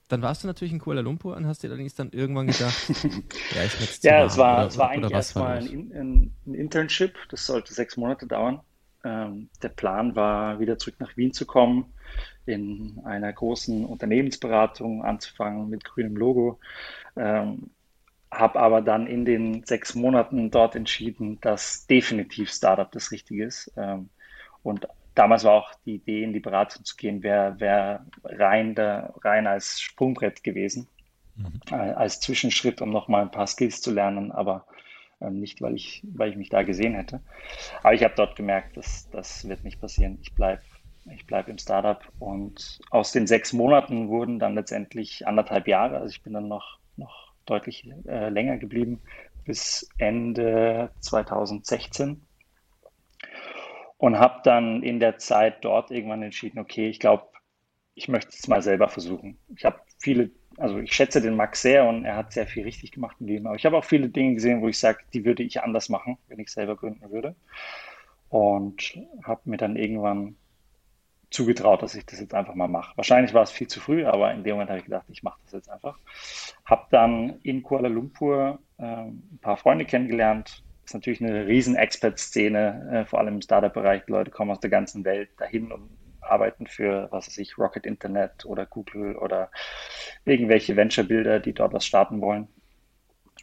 Dann 0.08 0.22
warst 0.22 0.42
du 0.42 0.46
natürlich 0.46 0.72
in 0.72 0.78
Kuala 0.78 1.02
Lumpur 1.02 1.36
und 1.36 1.46
hast 1.46 1.62
dir 1.62 1.68
allerdings 1.68 1.94
dann 1.94 2.10
irgendwann 2.12 2.46
gedacht, 2.46 2.88
ja, 3.54 3.64
ich 3.64 4.02
Ja, 4.02 4.24
es 4.24 4.36
war, 4.38 4.58
oder, 4.58 4.66
es 4.68 4.78
war 4.78 4.90
eigentlich 4.90 5.12
erstmal 5.12 5.58
ein, 5.58 5.92
ein, 5.92 6.34
ein, 6.46 6.54
Internship, 6.54 7.14
das 7.30 7.44
sollte 7.44 7.74
sechs 7.74 7.96
Monate 7.96 8.26
dauern. 8.26 8.60
Ähm, 9.04 9.50
der 9.62 9.68
Plan 9.68 10.16
war, 10.16 10.60
wieder 10.60 10.78
zurück 10.78 10.96
nach 10.98 11.16
Wien 11.16 11.32
zu 11.32 11.46
kommen, 11.46 11.92
in 12.46 13.00
einer 13.04 13.32
großen 13.32 13.84
Unternehmensberatung 13.84 15.04
anzufangen 15.04 15.68
mit 15.68 15.84
grünem 15.84 16.16
Logo. 16.16 16.58
Ähm, 17.16 17.70
habe 18.30 18.58
aber 18.58 18.82
dann 18.82 19.06
in 19.06 19.24
den 19.24 19.64
sechs 19.64 19.94
Monaten 19.94 20.50
dort 20.50 20.74
entschieden, 20.74 21.38
dass 21.40 21.86
definitiv 21.86 22.50
Startup 22.50 22.90
das 22.90 23.10
Richtige 23.10 23.44
ist. 23.44 23.72
Ähm, 23.76 24.08
und 24.62 24.86
damals 25.18 25.44
war 25.44 25.52
auch 25.52 25.74
die 25.84 25.96
Idee, 25.96 26.22
in 26.22 26.32
die 26.32 26.40
Beratung 26.40 26.84
zu 26.84 26.96
gehen, 26.96 27.22
wäre 27.22 27.58
wär 27.58 28.06
rein, 28.24 28.74
rein 28.76 29.46
als 29.46 29.80
Sprungbrett 29.80 30.44
gewesen, 30.44 30.88
mhm. 31.36 31.60
äh, 31.70 31.74
als 31.74 32.20
Zwischenschritt, 32.20 32.80
um 32.80 32.90
nochmal 32.90 33.22
ein 33.22 33.30
paar 33.30 33.46
Skills 33.46 33.82
zu 33.82 33.92
lernen, 33.92 34.30
aber 34.30 34.66
ähm, 35.20 35.40
nicht, 35.40 35.60
weil 35.60 35.74
ich, 35.74 36.02
weil 36.14 36.30
ich 36.30 36.36
mich 36.36 36.50
da 36.50 36.62
gesehen 36.62 36.94
hätte. 36.94 37.20
Aber 37.82 37.94
ich 37.94 38.04
habe 38.04 38.14
dort 38.16 38.36
gemerkt, 38.36 38.76
dass 38.76 39.10
das 39.10 39.48
wird 39.48 39.64
nicht 39.64 39.80
passieren. 39.80 40.18
Ich 40.22 40.34
bleibe 40.34 40.62
ich 41.14 41.26
bleib 41.26 41.48
im 41.48 41.58
Startup 41.58 42.00
und 42.18 42.80
aus 42.90 43.12
den 43.12 43.26
sechs 43.26 43.54
Monaten 43.54 44.08
wurden 44.08 44.38
dann 44.38 44.54
letztendlich 44.54 45.26
anderthalb 45.26 45.66
Jahre. 45.66 45.96
Also 45.96 46.10
ich 46.10 46.22
bin 46.22 46.34
dann 46.34 46.48
noch, 46.48 46.78
noch 46.96 47.32
deutlich 47.46 47.88
äh, 48.06 48.28
länger 48.28 48.58
geblieben, 48.58 49.00
bis 49.44 49.88
Ende 49.96 50.90
2016. 51.00 52.20
Und 53.98 54.18
habe 54.18 54.40
dann 54.44 54.82
in 54.82 55.00
der 55.00 55.18
Zeit 55.18 55.64
dort 55.64 55.90
irgendwann 55.90 56.22
entschieden, 56.22 56.58
okay, 56.58 56.88
ich 56.88 57.00
glaube, 57.00 57.24
ich 57.94 58.08
möchte 58.08 58.30
es 58.30 58.46
mal 58.46 58.62
selber 58.62 58.88
versuchen. 58.88 59.38
Ich 59.56 59.64
habe 59.64 59.80
viele, 59.98 60.30
also 60.56 60.78
ich 60.78 60.92
schätze 60.92 61.20
den 61.20 61.34
Max 61.34 61.62
sehr 61.62 61.84
und 61.84 62.04
er 62.04 62.16
hat 62.16 62.32
sehr 62.32 62.46
viel 62.46 62.62
richtig 62.62 62.92
gemacht 62.92 63.16
im 63.18 63.26
Leben, 63.26 63.46
aber 63.46 63.56
ich 63.56 63.66
habe 63.66 63.76
auch 63.76 63.84
viele 63.84 64.08
Dinge 64.08 64.34
gesehen, 64.34 64.62
wo 64.62 64.68
ich 64.68 64.78
sage, 64.78 65.00
die 65.12 65.24
würde 65.24 65.42
ich 65.42 65.62
anders 65.62 65.88
machen, 65.88 66.16
wenn 66.28 66.38
ich 66.38 66.50
selber 66.50 66.76
gründen 66.76 67.10
würde. 67.10 67.34
Und 68.28 68.98
habe 69.24 69.40
mir 69.44 69.56
dann 69.56 69.76
irgendwann 69.76 70.36
zugetraut, 71.30 71.82
dass 71.82 71.94
ich 71.94 72.06
das 72.06 72.20
jetzt 72.20 72.34
einfach 72.34 72.54
mal 72.54 72.68
mache. 72.68 72.96
Wahrscheinlich 72.96 73.34
war 73.34 73.42
es 73.42 73.50
viel 73.50 73.66
zu 73.66 73.80
früh, 73.80 74.06
aber 74.06 74.32
in 74.32 74.44
dem 74.44 74.54
Moment 74.54 74.70
habe 74.70 74.78
ich 74.78 74.84
gedacht, 74.84 75.06
ich 75.08 75.22
mache 75.22 75.38
das 75.44 75.52
jetzt 75.52 75.70
einfach. 75.70 75.98
Habe 76.64 76.86
dann 76.90 77.40
in 77.42 77.62
Kuala 77.62 77.88
Lumpur 77.88 78.60
äh, 78.78 78.82
ein 78.82 79.38
paar 79.40 79.56
Freunde 79.56 79.84
kennengelernt. 79.84 80.62
Ist 80.88 80.94
natürlich 80.94 81.22
eine 81.22 81.46
riesen 81.46 81.76
Expert-Szene, 81.76 82.88
äh, 82.90 83.04
vor 83.04 83.18
allem 83.18 83.34
im 83.34 83.42
Startup-Bereich. 83.42 84.04
Leute 84.06 84.30
kommen 84.30 84.50
aus 84.50 84.60
der 84.60 84.70
ganzen 84.70 85.04
Welt 85.04 85.28
dahin 85.36 85.70
und 85.70 85.90
arbeiten 86.22 86.66
für, 86.66 87.08
was 87.10 87.26
weiß 87.26 87.36
ich, 87.36 87.58
Rocket 87.58 87.84
Internet 87.84 88.46
oder 88.46 88.64
Google 88.64 89.14
oder 89.16 89.50
irgendwelche 90.24 90.76
Venture-Builder, 90.76 91.40
die 91.40 91.52
dort 91.52 91.74
was 91.74 91.84
starten 91.84 92.22
wollen. 92.22 92.48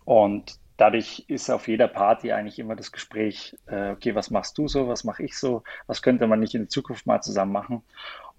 Und 0.05 0.55
dadurch 0.77 1.25
ist 1.27 1.51
auf 1.51 1.67
jeder 1.67 1.87
Party 1.87 2.31
eigentlich 2.31 2.57
immer 2.57 2.75
das 2.75 2.91
Gespräch, 2.91 3.55
äh, 3.67 3.91
okay, 3.91 4.15
was 4.15 4.31
machst 4.31 4.57
du 4.57 4.67
so, 4.67 4.87
was 4.87 5.03
mache 5.03 5.21
ich 5.21 5.37
so, 5.37 5.61
was 5.85 6.01
könnte 6.01 6.25
man 6.25 6.39
nicht 6.39 6.55
in 6.55 6.61
der 6.61 6.69
Zukunft 6.69 7.05
mal 7.05 7.21
zusammen 7.21 7.51
machen? 7.51 7.83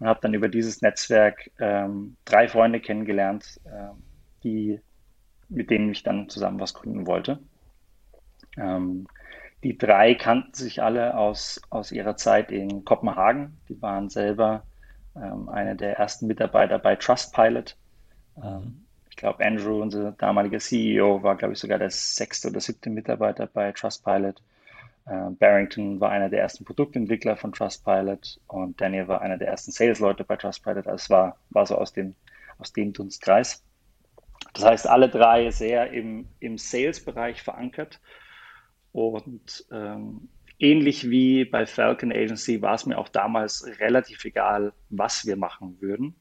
Und 0.01 0.09
habe 0.09 0.19
dann 0.21 0.35
über 0.35 0.49
dieses 0.49 0.83
Netzwerk 0.83 1.49
ähm, 1.61 2.17
drei 2.25 2.49
Freunde 2.49 2.81
kennengelernt, 2.81 3.61
äh, 3.67 3.95
die, 4.43 4.81
mit 5.49 5.71
denen 5.71 5.93
ich 5.93 6.03
dann 6.03 6.29
zusammen 6.29 6.59
was 6.59 6.75
gründen 6.75 7.07
wollte. 7.07 7.39
Ähm, 8.57 9.07
die 9.63 9.77
drei 9.77 10.15
kannten 10.15 10.55
sich 10.55 10.83
alle 10.83 11.17
aus, 11.17 11.61
aus 11.71 11.93
ihrer 11.93 12.17
Zeit 12.17 12.53
in 12.53 12.85
Kopenhagen. 12.85 13.57
Die 13.69 13.81
waren 13.83 14.09
selber 14.11 14.63
ähm, 15.17 15.49
eine 15.49 15.77
der 15.77 15.99
ersten 15.99 16.27
Mitarbeiter 16.27 16.79
bei 16.79 16.97
Trustpilot. 16.97 17.77
Ähm, 18.43 18.85
ich 19.11 19.17
glaube, 19.17 19.45
Andrew, 19.45 19.81
unser 19.81 20.13
damaliger 20.13 20.59
CEO, 20.59 21.23
war, 21.23 21.37
glaube 21.37 21.55
ich, 21.55 21.59
sogar 21.59 21.79
der 21.79 21.91
sechste 21.91 22.49
oder 22.49 22.61
siebte 22.61 22.91
Mitarbeiter 22.91 23.47
bei 23.47 23.73
Trustpilot. 23.73 24.43
Äh, 25.07 25.31
Barrington 25.39 26.01
war 26.01 26.11
einer 26.11 26.29
der 26.29 26.43
ersten 26.43 26.65
Produktentwickler 26.65 27.37
von 27.37 27.53
Trustpilot 27.53 28.39
und 28.49 28.79
Daniel 28.81 29.09
war 29.09 29.23
einer 29.23 29.39
der 29.39 29.49
ersten 29.49 29.73
Sales-Leute 29.73 30.25
bei 30.25 30.37
Trustpilot. 30.37 30.87
Also 30.87 30.97
es 30.97 31.11
war, 31.11 31.39
war 31.51 31.65
so 31.65 31.77
aus 31.77 31.93
dem, 31.95 32.15
aus 32.59 32.73
dem 32.75 32.93
Dunstkreis. 32.93 33.65
Das 34.53 34.65
heißt, 34.65 34.87
alle 34.87 35.09
drei 35.09 35.51
sehr 35.51 35.91
im, 35.93 36.29
im 36.41 36.59
Sales-Bereich 36.59 37.43
verankert. 37.43 38.01
Und 38.97 39.67
ähm, 39.71 40.31
ähnlich 40.59 41.11
wie 41.11 41.45
bei 41.45 41.67
Falcon 41.67 42.11
Agency 42.11 42.63
war 42.63 42.73
es 42.73 42.87
mir 42.87 42.97
auch 42.97 43.11
damals 43.11 43.67
relativ 43.79 44.25
egal, 44.25 44.73
was 44.89 45.27
wir 45.27 45.37
machen 45.37 45.77
würden. 45.83 46.15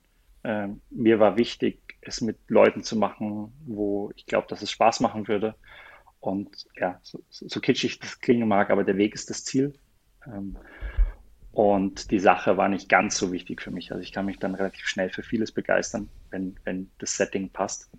Ähm, 0.44 0.82
mir 0.90 1.22
war 1.22 1.38
wichtig, 1.38 1.80
es 2.02 2.20
mit 2.20 2.38
Leuten 2.50 2.84
zu 2.84 2.98
machen, 2.98 3.54
wo 3.66 4.12
ich 4.18 4.26
glaube, 4.26 4.48
dass 4.50 4.62
es 4.62 4.72
Spaß 4.72 5.00
machen 5.00 5.30
würde. 5.30 5.56
Und 6.20 6.68
ja, 6.76 7.00
so, 7.02 7.24
so, 7.30 7.62
kitschig 7.62 8.00
das 8.00 8.20
klingen 8.20 8.50
mag, 8.50 8.70
aber 8.72 8.84
der 8.84 8.98
Weg 8.98 9.16
ist 9.16 9.30
das 9.30 9.46
Ziel. 9.46 9.72
Ähm, 10.28 10.58
und 11.54 12.12
die 12.12 12.20
Sache 12.20 12.58
war 12.58 12.68
nicht 12.68 12.90
ganz 12.90 13.18
so 13.18 13.32
wichtig 13.32 13.62
für 13.62 13.72
mich. 13.72 13.94
Also 13.94 14.04
ich 14.04 14.12
kann 14.12 14.26
mich 14.26 14.40
dann 14.40 14.54
relativ 14.54 14.86
schnell 14.86 15.12
für 15.12 15.24
vieles 15.24 15.54
begeistern, 15.54 16.10
wenn, 16.30 16.60
wenn 16.66 16.92
das 16.98 17.16
Setting 17.16 17.52
passt. 17.52 17.90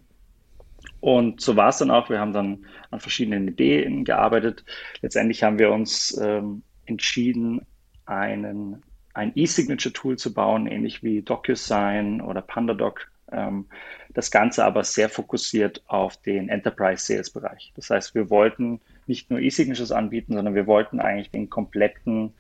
Und 1.07 1.41
so 1.41 1.55
war 1.55 1.69
es 1.69 1.79
dann 1.79 1.93
auch. 1.93 2.11
Wir 2.11 2.19
haben 2.19 2.33
dann 2.33 2.67
an 2.91 2.99
verschiedenen 2.99 3.47
Ideen 3.47 4.05
gearbeitet. 4.05 4.65
Letztendlich 5.03 5.45
haben 5.45 5.61
wir 5.61 5.71
uns 5.71 6.19
ähm, 6.21 6.65
entschieden, 6.85 7.65
einen, 8.07 8.83
ein 9.15 9.31
E-Signature-Tool 9.37 10.19
zu 10.19 10.35
bauen, 10.35 10.67
ähnlich 10.67 11.05
wie 11.05 11.23
DocuSign 11.23 12.21
oder 12.21 12.43
PandaDoc 12.43 13.09
ähm, 13.31 13.67
das 14.15 14.33
Ganze 14.33 14.65
aber 14.65 14.83
sehr 14.83 15.09
fokussiert 15.09 15.81
auf 15.87 16.17
den 16.17 16.49
Enterprise 16.49 17.07
Sales 17.07 17.31
Bereich. 17.31 17.73
Das 17.77 17.89
heißt, 17.89 18.17
wir 18.17 18.29
wollten 18.29 18.81
nicht 19.07 19.31
nur 19.31 19.39
E-Signatures 19.39 19.93
anbieten, 19.93 20.35
sondern 20.35 20.57
wir 20.57 20.67
wollten 20.67 20.99
eigentlich 20.99 21.31
den 21.31 21.49
kompletten 21.49 22.35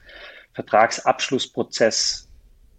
Vertragsabschlussprozess 0.54 2.25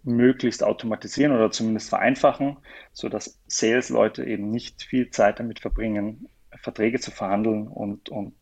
möglichst 0.02 0.62
automatisieren 0.62 1.32
oder 1.32 1.50
zumindest 1.50 1.88
vereinfachen, 1.88 2.56
sodass 2.92 3.40
Sales-Leute 3.46 4.24
eben 4.24 4.50
nicht 4.50 4.82
viel 4.82 5.10
Zeit 5.10 5.40
damit 5.40 5.60
verbringen, 5.60 6.28
Verträge 6.62 7.00
zu 7.00 7.10
verhandeln 7.10 7.68
und, 7.68 8.08
und 8.08 8.34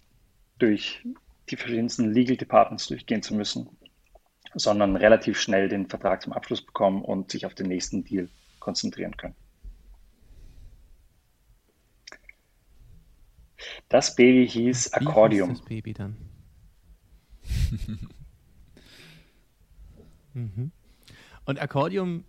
durch 0.59 1.05
die 1.51 1.57
verschiedensten 1.57 2.13
Legal 2.13 2.37
Departments 2.37 2.89
durchgehen 2.89 3.23
zu 3.23 3.35
müssen, 3.35 3.69
sondern 4.55 4.97
relativ 4.97 5.39
schnell 5.41 5.69
den 5.69 5.89
Vertrag 5.89 6.23
zum 6.23 6.33
Abschluss 6.33 6.63
bekommen 6.65 7.03
und 7.03 7.31
sich 7.31 7.47
auf 7.47 7.55
den 7.55 7.67
nächsten 7.67 8.05
Deal 8.05 8.29
konzentrieren 8.59 9.17
können. 9.17 9.35
Das 13.89 14.15
Baby 14.15 14.49
hieß. 14.49 14.93
Hieß 15.49 15.59
das 15.59 15.65
Baby 15.65 15.95
dann? 15.95 16.17
mhm. 20.35 20.73
Und 21.47 21.61
Akkordeon 21.61 22.25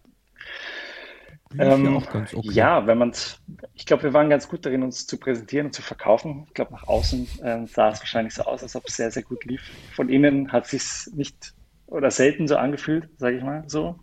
ähm, 1.58 1.86
ja, 1.86 1.98
okay. 1.98 2.52
ja, 2.52 2.88
wenn 2.88 2.98
man 2.98 3.12
es, 3.12 3.40
ich 3.74 3.86
glaube, 3.86 4.04
wir 4.04 4.14
waren 4.14 4.30
ganz 4.30 4.50
gut 4.50 4.66
darin, 4.66 4.84
uns 4.84 5.08
zu 5.08 5.18
präsentieren 5.18 5.68
und 5.68 5.74
zu 5.74 5.82
verkaufen. 5.82 6.44
Ich 6.48 6.54
glaube, 6.54 6.74
nach 6.74 6.88
außen 6.88 7.28
ähm, 7.44 7.68
sah 7.68 7.90
es 7.90 8.00
wahrscheinlich 8.00 8.34
so 8.34 8.44
aus, 8.44 8.64
als 8.64 8.76
ob 8.76 8.84
es 8.88 8.98
sehr, 8.98 9.12
sehr 9.12 9.24
gut 9.24 9.46
lief. 9.46 9.62
Von 9.96 10.10
innen 10.10 10.52
hat 10.52 10.66
es 10.66 11.04
sich 11.06 11.16
nicht 11.16 11.54
oder 11.88 12.12
selten 12.12 12.50
so 12.50 12.58
angefühlt, 12.58 13.10
sage 13.18 13.38
ich 13.38 13.44
mal 13.44 13.64
so. 13.68 13.98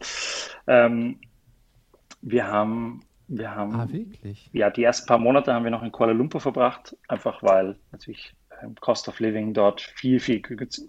Ähm, 0.67 1.21
wir 2.23 2.47
haben 2.47 3.03
wir 3.29 3.55
haben, 3.55 3.75
ah, 3.75 3.89
wirklich? 3.91 4.51
Ja, 4.53 4.71
die 4.71 4.85
ersten 4.85 5.07
paar 5.07 5.19
Monate 5.19 5.53
haben 5.53 5.65
wir 5.65 5.71
noch 5.71 5.83
in 5.83 5.93
Kuala 5.93 6.13
Lumpur 6.13 6.41
verbracht, 6.41 6.97
einfach 7.09 7.43
weil 7.43 7.77
natürlich 7.91 8.35
ähm, 8.63 8.75
Cost 8.81 9.09
of 9.09 9.19
Living 9.19 9.55
dort 9.55 9.81
viel, 9.81 10.21
viel 10.21 10.43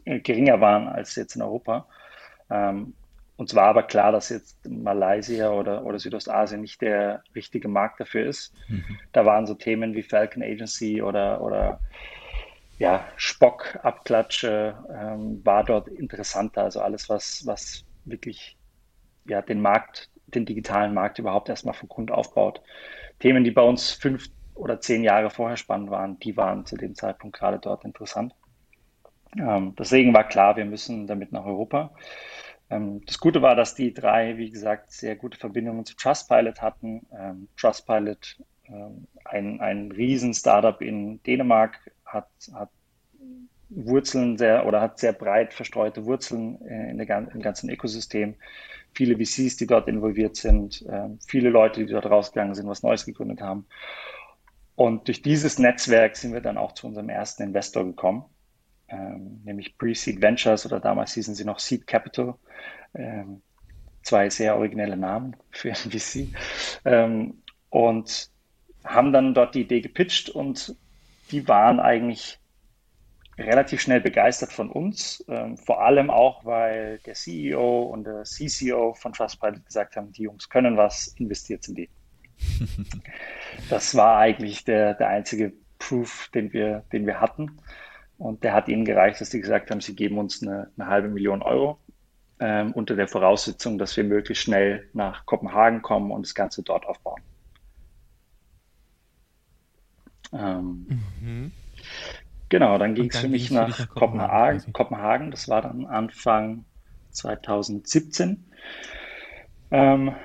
äh, 0.06 0.20
geringer 0.20 0.60
waren 0.60 0.88
als 0.88 1.16
jetzt 1.16 1.36
in 1.36 1.42
Europa. 1.42 1.88
Ähm, 2.50 2.94
uns 3.38 3.54
war 3.54 3.68
aber 3.68 3.84
klar, 3.84 4.12
dass 4.12 4.30
jetzt 4.30 4.58
Malaysia 4.68 5.50
oder, 5.52 5.84
oder 5.84 6.00
Südostasien 6.00 6.62
nicht 6.62 6.82
der 6.82 7.24
richtige 7.36 7.68
Markt 7.68 8.00
dafür 8.00 8.26
ist. 8.26 8.54
Mhm. 8.68 8.98
Da 9.12 9.26
waren 9.26 9.46
so 9.46 9.56
Themen 9.56 9.94
wie 9.94 10.04
Falcon 10.04 10.44
Agency 10.44 11.02
oder, 11.02 11.42
oder 11.42 11.80
ja, 12.78 13.08
Spock-Abklatsche 13.18 14.78
ähm, 14.94 15.46
war 15.46 15.64
dort 15.64 15.88
interessanter. 15.88 16.64
Also 16.64 16.82
alles, 16.82 17.10
was, 17.10 17.44
was 17.46 17.84
wirklich 18.06 18.58
ja, 19.26 19.42
den 19.42 19.62
Markt 19.62 20.10
den 20.28 20.46
digitalen 20.46 20.94
Markt 20.94 21.20
überhaupt 21.20 21.50
erstmal 21.50 21.74
von 21.74 21.90
Grund 21.90 22.12
aufbaut. 22.12 22.62
Themen, 23.20 23.44
die 23.44 23.52
bei 23.52 23.62
uns 23.62 23.92
fünf 23.92 24.30
oder 24.54 24.80
zehn 24.80 25.04
Jahre 25.04 25.30
vorher 25.30 25.58
spannend 25.58 25.90
waren, 25.90 26.20
die 26.20 26.38
waren 26.38 26.66
zu 26.66 26.78
dem 26.78 26.96
Zeitpunkt 26.96 27.38
gerade 27.38 27.60
dort 27.60 27.86
interessant. 27.86 28.34
Ähm, 29.38 29.76
deswegen 29.78 30.14
war 30.14 30.28
klar, 30.28 30.56
wir 30.56 30.66
müssen 30.66 31.08
damit 31.08 31.32
nach 31.32 31.46
Europa. 31.46 31.94
Ähm, 32.70 33.02
das 33.06 33.20
Gute 33.20 33.42
war, 33.42 33.56
dass 33.56 33.76
die 33.76 33.94
drei, 33.94 34.38
wie 34.38 34.50
gesagt, 34.50 34.92
sehr 34.92 35.16
gute 35.16 35.38
Verbindungen 35.38 35.86
zu 35.86 35.96
Trustpilot 35.96 36.62
hatten. 36.62 37.06
Ähm, 37.18 37.48
Trustpilot, 37.58 38.38
ähm, 38.68 39.08
ein, 39.24 39.62
ein 39.62 39.92
Riesen-Startup 39.92 40.82
in 40.82 41.22
Dänemark, 41.24 41.80
hat, 42.06 42.28
hat 42.54 42.70
Wurzeln 43.70 44.38
sehr 44.38 44.66
oder 44.66 44.80
hat 44.80 45.00
sehr 45.00 45.14
breit 45.14 45.54
verstreute 45.54 46.06
Wurzeln 46.06 46.62
äh, 46.68 46.92
in 46.92 46.98
der, 46.98 47.28
im 47.34 47.42
ganzen 47.42 47.70
Ökosystem 47.70 48.36
viele 48.94 49.18
VCs, 49.18 49.58
die 49.58 49.68
dort 49.68 49.90
involviert 49.90 50.38
sind, 50.38 50.86
viele 51.28 51.50
Leute, 51.50 51.86
die 51.86 51.92
dort 51.92 52.06
rausgegangen 52.06 52.56
sind, 52.56 52.66
was 52.70 52.82
Neues 52.82 53.06
gegründet 53.06 53.42
haben. 53.42 53.66
Und 54.76 55.10
durch 55.10 55.22
dieses 55.22 55.60
Netzwerk 55.60 56.16
sind 56.16 56.32
wir 56.32 56.40
dann 56.40 56.58
auch 56.58 56.74
zu 56.74 56.88
unserem 56.88 57.10
ersten 57.10 57.44
Investor 57.44 57.84
gekommen. 57.84 58.24
Ähm, 58.88 59.42
nämlich 59.44 59.78
Pre-Seed 59.78 60.22
Ventures 60.22 60.66
oder 60.66 60.80
damals 60.80 61.14
hießen 61.14 61.36
sie 61.36 61.46
noch 61.46 61.60
Seed 61.60 61.88
Capital. 61.88 62.36
Ähm, 62.94 63.42
zwei 64.04 64.30
sehr 64.30 64.56
originelle 64.56 64.98
Namen 64.98 65.36
für 65.52 65.70
ein 65.72 65.92
VC. 65.92 66.28
Ähm, 66.86 67.42
und 67.70 68.30
haben 68.84 69.12
dann 69.12 69.34
dort 69.34 69.56
die 69.56 69.62
Idee 69.62 69.82
gepitcht 69.82 70.30
und 70.30 70.76
die 71.32 71.48
waren 71.48 71.80
eigentlich 71.80 72.40
relativ 73.38 73.82
schnell 73.82 74.00
begeistert 74.00 74.54
von 74.54 74.70
uns, 74.70 75.24
ähm, 75.28 75.58
vor 75.58 75.84
allem 75.84 76.10
auch, 76.10 76.46
weil 76.46 77.00
der 77.00 77.16
CEO 77.16 77.84
und 77.84 78.06
der 78.06 78.24
CCO 78.24 78.94
von 78.94 79.12
Trustpilot 79.12 79.66
gesagt 79.66 79.96
haben, 79.96 80.12
die 80.14 80.24
Jungs 80.24 80.50
können 80.50 80.78
was, 80.78 81.08
investiert 81.20 81.68
in 81.68 81.76
die. 81.76 81.90
das 83.70 83.96
war 83.96 84.18
eigentlich 84.18 84.64
der, 84.64 84.94
der 84.94 85.10
einzige 85.10 85.52
Proof, 85.80 86.30
den 86.34 86.54
wir, 86.54 86.84
den 86.94 87.06
wir 87.06 87.20
hatten. 87.20 87.60
Und 88.18 88.44
der 88.44 88.54
hat 88.54 88.68
ihnen 88.70 88.86
gereicht, 88.86 89.20
dass 89.20 89.32
sie 89.32 89.42
gesagt 89.42 89.72
haben, 89.72 89.82
sie 89.82 89.96
geben 89.96 90.18
uns 90.18 90.42
eine, 90.42 90.72
eine 90.78 90.88
halbe 90.88 91.10
Million 91.10 91.42
Euro 91.42 91.80
ähm, 92.40 92.72
unter 92.74 92.96
der 92.96 93.08
Voraussetzung, 93.08 93.78
dass 93.78 93.96
wir 93.98 94.04
möglichst 94.04 94.44
schnell 94.44 94.90
nach 94.94 95.26
Kopenhagen 95.26 95.82
kommen 95.82 96.12
und 96.12 96.26
das 96.26 96.36
Ganze 96.36 96.64
dort 96.64 96.86
aufbauen. 96.86 97.22
Ähm, 100.34 101.02
mhm. 101.22 101.52
Genau, 102.50 102.78
dann 102.78 102.96
ging 102.96 103.10
es 103.10 103.18
für 103.18 103.28
mich 103.28 103.52
nach, 103.52 103.80
nach, 103.80 103.90
Kopenhagen. 103.90 104.60
Kopenhagen, 104.60 104.74
Kopenhagen, 104.74 105.32
das 105.32 105.50
war 105.50 105.62
dann 105.62 105.86
Anfang 105.86 106.66
2017. 107.12 108.46
Ähm, 109.72 110.16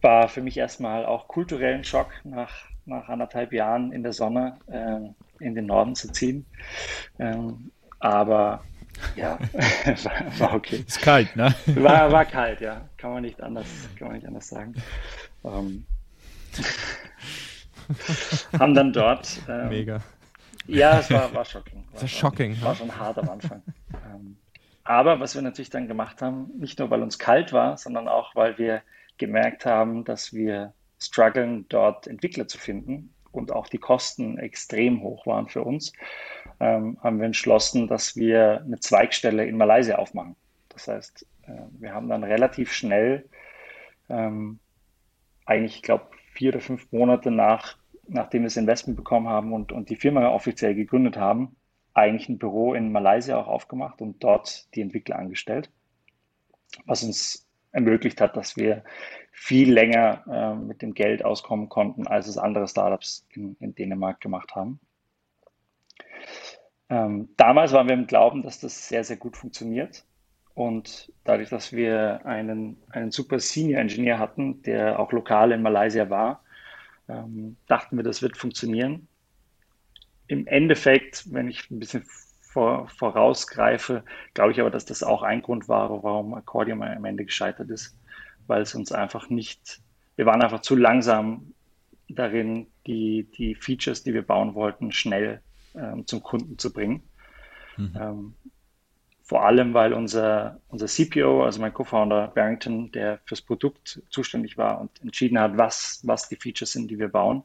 war 0.00 0.28
für 0.28 0.40
mich 0.40 0.56
erstmal 0.56 1.04
auch 1.04 1.28
kulturellen 1.28 1.84
Schock, 1.84 2.10
nach, 2.24 2.71
nach 2.86 3.08
anderthalb 3.08 3.52
Jahren 3.52 3.92
in 3.92 4.02
der 4.02 4.12
Sonne 4.12 4.56
äh, 4.66 5.44
in 5.44 5.54
den 5.54 5.66
Norden 5.66 5.94
zu 5.94 6.10
ziehen. 6.12 6.46
Ähm, 7.18 7.70
aber 8.00 8.64
ja, 9.16 9.38
war, 9.52 10.40
war, 10.40 10.54
okay. 10.54 10.84
Ist 10.86 11.00
kalt, 11.00 11.34
ne? 11.36 11.54
War, 11.66 12.10
war 12.12 12.24
kalt, 12.24 12.60
ja. 12.60 12.88
Kann 12.96 13.12
man 13.12 13.22
nicht 13.22 13.40
anders, 13.40 13.66
kann 13.98 14.08
man 14.08 14.16
nicht 14.16 14.26
anders 14.26 14.48
sagen. 14.48 14.74
Ähm, 15.44 15.86
haben 18.58 18.74
dann 18.74 18.92
dort. 18.92 19.40
Ähm, 19.48 19.68
Mega. 19.68 20.00
Ja, 20.66 21.00
es 21.00 21.10
war, 21.10 21.32
war 21.34 21.44
shocking. 21.44 21.84
War, 21.92 22.08
shocking. 22.08 22.60
War, 22.60 22.68
war 22.68 22.74
schon 22.76 22.96
hart 22.96 23.18
am 23.18 23.28
Anfang. 23.28 23.62
ähm, 23.92 24.36
aber 24.84 25.20
was 25.20 25.34
wir 25.34 25.42
natürlich 25.42 25.70
dann 25.70 25.88
gemacht 25.88 26.22
haben, 26.22 26.50
nicht 26.58 26.78
nur 26.78 26.90
weil 26.90 27.02
uns 27.02 27.18
kalt 27.18 27.52
war, 27.52 27.76
sondern 27.76 28.08
auch 28.08 28.34
weil 28.34 28.58
wir 28.58 28.82
gemerkt 29.18 29.66
haben, 29.66 30.04
dass 30.04 30.32
wir 30.32 30.72
strugglen, 31.06 31.66
dort 31.68 32.06
Entwickler 32.06 32.48
zu 32.48 32.58
finden 32.58 33.12
und 33.32 33.52
auch 33.52 33.68
die 33.68 33.78
Kosten 33.78 34.38
extrem 34.38 35.02
hoch 35.02 35.26
waren 35.26 35.48
für 35.48 35.62
uns, 35.62 35.92
ähm, 36.60 36.98
haben 37.02 37.18
wir 37.18 37.26
entschlossen, 37.26 37.88
dass 37.88 38.16
wir 38.16 38.62
eine 38.64 38.78
Zweigstelle 38.78 39.44
in 39.46 39.56
Malaysia 39.56 39.96
aufmachen. 39.96 40.36
Das 40.68 40.88
heißt, 40.88 41.26
äh, 41.46 41.52
wir 41.78 41.92
haben 41.94 42.08
dann 42.08 42.24
relativ 42.24 42.72
schnell, 42.72 43.28
ähm, 44.08 44.58
eigentlich, 45.46 45.76
ich 45.76 45.82
glaube, 45.82 46.06
vier 46.34 46.50
oder 46.50 46.60
fünf 46.60 46.90
Monate 46.92 47.30
nach, 47.30 47.76
nachdem 48.08 48.42
wir 48.42 48.46
das 48.46 48.56
Investment 48.56 48.96
bekommen 48.96 49.28
haben 49.28 49.52
und, 49.52 49.72
und 49.72 49.90
die 49.90 49.96
Firma 49.96 50.28
offiziell 50.28 50.74
gegründet 50.74 51.16
haben, 51.16 51.56
eigentlich 51.94 52.28
ein 52.28 52.38
Büro 52.38 52.74
in 52.74 52.92
Malaysia 52.92 53.38
auch 53.38 53.48
aufgemacht 53.48 54.00
und 54.00 54.22
dort 54.22 54.74
die 54.74 54.80
Entwickler 54.80 55.18
angestellt, 55.18 55.70
was 56.86 57.02
uns 57.02 57.46
ermöglicht 57.72 58.20
hat, 58.20 58.36
dass 58.36 58.56
wir 58.56 58.84
viel 59.32 59.72
länger 59.72 60.24
äh, 60.30 60.54
mit 60.54 60.82
dem 60.82 60.94
Geld 60.94 61.24
auskommen 61.24 61.68
konnten, 61.68 62.06
als 62.06 62.28
es 62.28 62.38
andere 62.38 62.68
Startups 62.68 63.26
in, 63.30 63.56
in 63.58 63.74
Dänemark 63.74 64.20
gemacht 64.20 64.54
haben. 64.54 64.78
Ähm, 66.88 67.30
damals 67.38 67.72
waren 67.72 67.88
wir 67.88 67.94
im 67.94 68.06
Glauben, 68.06 68.42
dass 68.42 68.60
das 68.60 68.88
sehr, 68.88 69.02
sehr 69.02 69.16
gut 69.16 69.36
funktioniert. 69.36 70.04
Und 70.54 71.10
dadurch, 71.24 71.48
dass 71.48 71.72
wir 71.72 72.24
einen, 72.26 72.76
einen 72.90 73.10
super 73.10 73.38
Senior 73.38 73.80
Engineer 73.80 74.18
hatten, 74.18 74.62
der 74.62 75.00
auch 75.00 75.10
lokal 75.10 75.52
in 75.52 75.62
Malaysia 75.62 76.10
war, 76.10 76.44
ähm, 77.08 77.56
dachten 77.66 77.96
wir, 77.96 78.04
das 78.04 78.20
wird 78.20 78.36
funktionieren. 78.36 79.08
Im 80.26 80.46
Endeffekt, 80.46 81.32
wenn 81.32 81.48
ich 81.48 81.70
ein 81.70 81.78
bisschen 81.78 82.04
vor, 82.40 82.88
vorausgreife, 82.88 84.04
glaube 84.34 84.52
ich 84.52 84.60
aber, 84.60 84.70
dass 84.70 84.84
das 84.84 85.02
auch 85.02 85.22
ein 85.22 85.40
Grund 85.40 85.68
war, 85.68 85.90
warum 86.02 86.34
Accordium 86.34 86.82
am 86.82 87.04
Ende 87.06 87.24
gescheitert 87.24 87.70
ist, 87.70 87.96
weil 88.52 88.60
es 88.60 88.74
uns 88.74 88.92
einfach 88.92 89.30
nicht, 89.30 89.80
wir 90.16 90.26
waren 90.26 90.42
einfach 90.42 90.60
zu 90.60 90.76
langsam 90.76 91.54
darin, 92.06 92.66
die, 92.86 93.26
die 93.38 93.54
Features, 93.54 94.02
die 94.02 94.12
wir 94.12 94.20
bauen 94.20 94.54
wollten, 94.54 94.92
schnell 94.92 95.40
ähm, 95.74 96.06
zum 96.06 96.22
Kunden 96.22 96.58
zu 96.58 96.70
bringen. 96.70 97.02
Mhm. 97.78 97.96
Ähm, 97.98 98.34
vor 99.22 99.46
allem, 99.46 99.72
weil 99.72 99.94
unser, 99.94 100.60
unser 100.68 100.86
CPO, 100.86 101.44
also 101.44 101.62
mein 101.62 101.72
Co-Founder 101.72 102.28
Barrington, 102.34 102.92
der 102.92 103.20
fürs 103.24 103.40
Produkt 103.40 104.02
zuständig 104.10 104.58
war 104.58 104.82
und 104.82 105.00
entschieden 105.00 105.38
hat, 105.38 105.56
was, 105.56 106.02
was 106.04 106.28
die 106.28 106.36
Features 106.36 106.72
sind, 106.72 106.90
die 106.90 106.98
wir 106.98 107.08
bauen, 107.08 107.44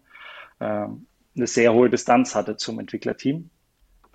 ähm, 0.60 1.08
eine 1.38 1.48
sehr 1.48 1.74
hohe 1.74 1.90
Distanz 1.90 2.36
hatte 2.36 2.58
zum 2.58 2.82
Entwicklerteam, 2.82 3.50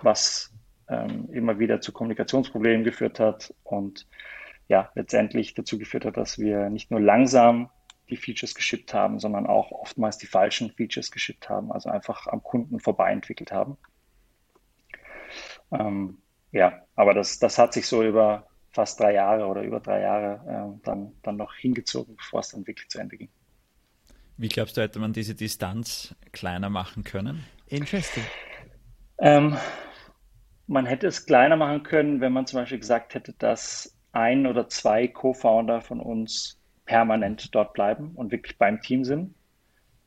was 0.02 0.52
ähm, 0.88 1.30
immer 1.32 1.58
wieder 1.58 1.80
zu 1.80 1.90
Kommunikationsproblemen 1.90 2.84
geführt 2.84 3.18
hat 3.18 3.54
und 3.62 4.06
ja, 4.72 4.90
letztendlich 4.94 5.52
dazu 5.52 5.78
geführt 5.78 6.06
hat, 6.06 6.16
dass 6.16 6.38
wir 6.38 6.70
nicht 6.70 6.90
nur 6.90 6.98
langsam 6.98 7.68
die 8.08 8.16
Features 8.16 8.54
geschippt 8.54 8.94
haben, 8.94 9.18
sondern 9.18 9.46
auch 9.46 9.70
oftmals 9.70 10.16
die 10.16 10.26
falschen 10.26 10.70
Features 10.70 11.10
geschippt 11.10 11.50
haben, 11.50 11.70
also 11.70 11.90
einfach 11.90 12.26
am 12.26 12.42
Kunden 12.42 12.80
vorbei 12.80 13.12
entwickelt 13.12 13.52
haben. 13.52 13.76
Ähm, 15.72 16.22
ja, 16.52 16.86
aber 16.96 17.12
das, 17.12 17.38
das 17.38 17.58
hat 17.58 17.74
sich 17.74 17.86
so 17.86 18.02
über 18.02 18.46
fast 18.70 18.98
drei 18.98 19.12
Jahre 19.12 19.44
oder 19.44 19.60
über 19.60 19.78
drei 19.78 20.00
Jahre 20.00 20.40
äh, 20.48 20.80
dann, 20.86 21.12
dann 21.22 21.36
noch 21.36 21.54
hingezogen, 21.54 22.16
bevor 22.16 22.40
es 22.40 22.48
dann 22.48 22.66
wirklich 22.66 22.88
zu 22.88 22.98
Ende 22.98 23.18
ging. 23.18 23.28
Wie 24.38 24.48
glaubst 24.48 24.78
du, 24.78 24.80
hätte 24.80 25.00
man 25.00 25.12
diese 25.12 25.34
Distanz 25.34 26.14
kleiner 26.32 26.70
machen 26.70 27.04
können? 27.04 27.44
Interesting. 27.66 28.24
Ähm, 29.18 29.54
man 30.66 30.86
hätte 30.86 31.08
es 31.08 31.26
kleiner 31.26 31.56
machen 31.56 31.82
können, 31.82 32.22
wenn 32.22 32.32
man 32.32 32.46
zum 32.46 32.60
Beispiel 32.60 32.78
gesagt 32.78 33.14
hätte, 33.14 33.34
dass 33.34 33.98
ein 34.12 34.46
oder 34.46 34.68
zwei 34.68 35.08
Co-Founder 35.08 35.80
von 35.80 36.00
uns 36.00 36.58
permanent 36.84 37.54
dort 37.54 37.72
bleiben 37.72 38.12
und 38.14 38.30
wirklich 38.30 38.58
beim 38.58 38.80
Team 38.80 39.04
sind. 39.04 39.34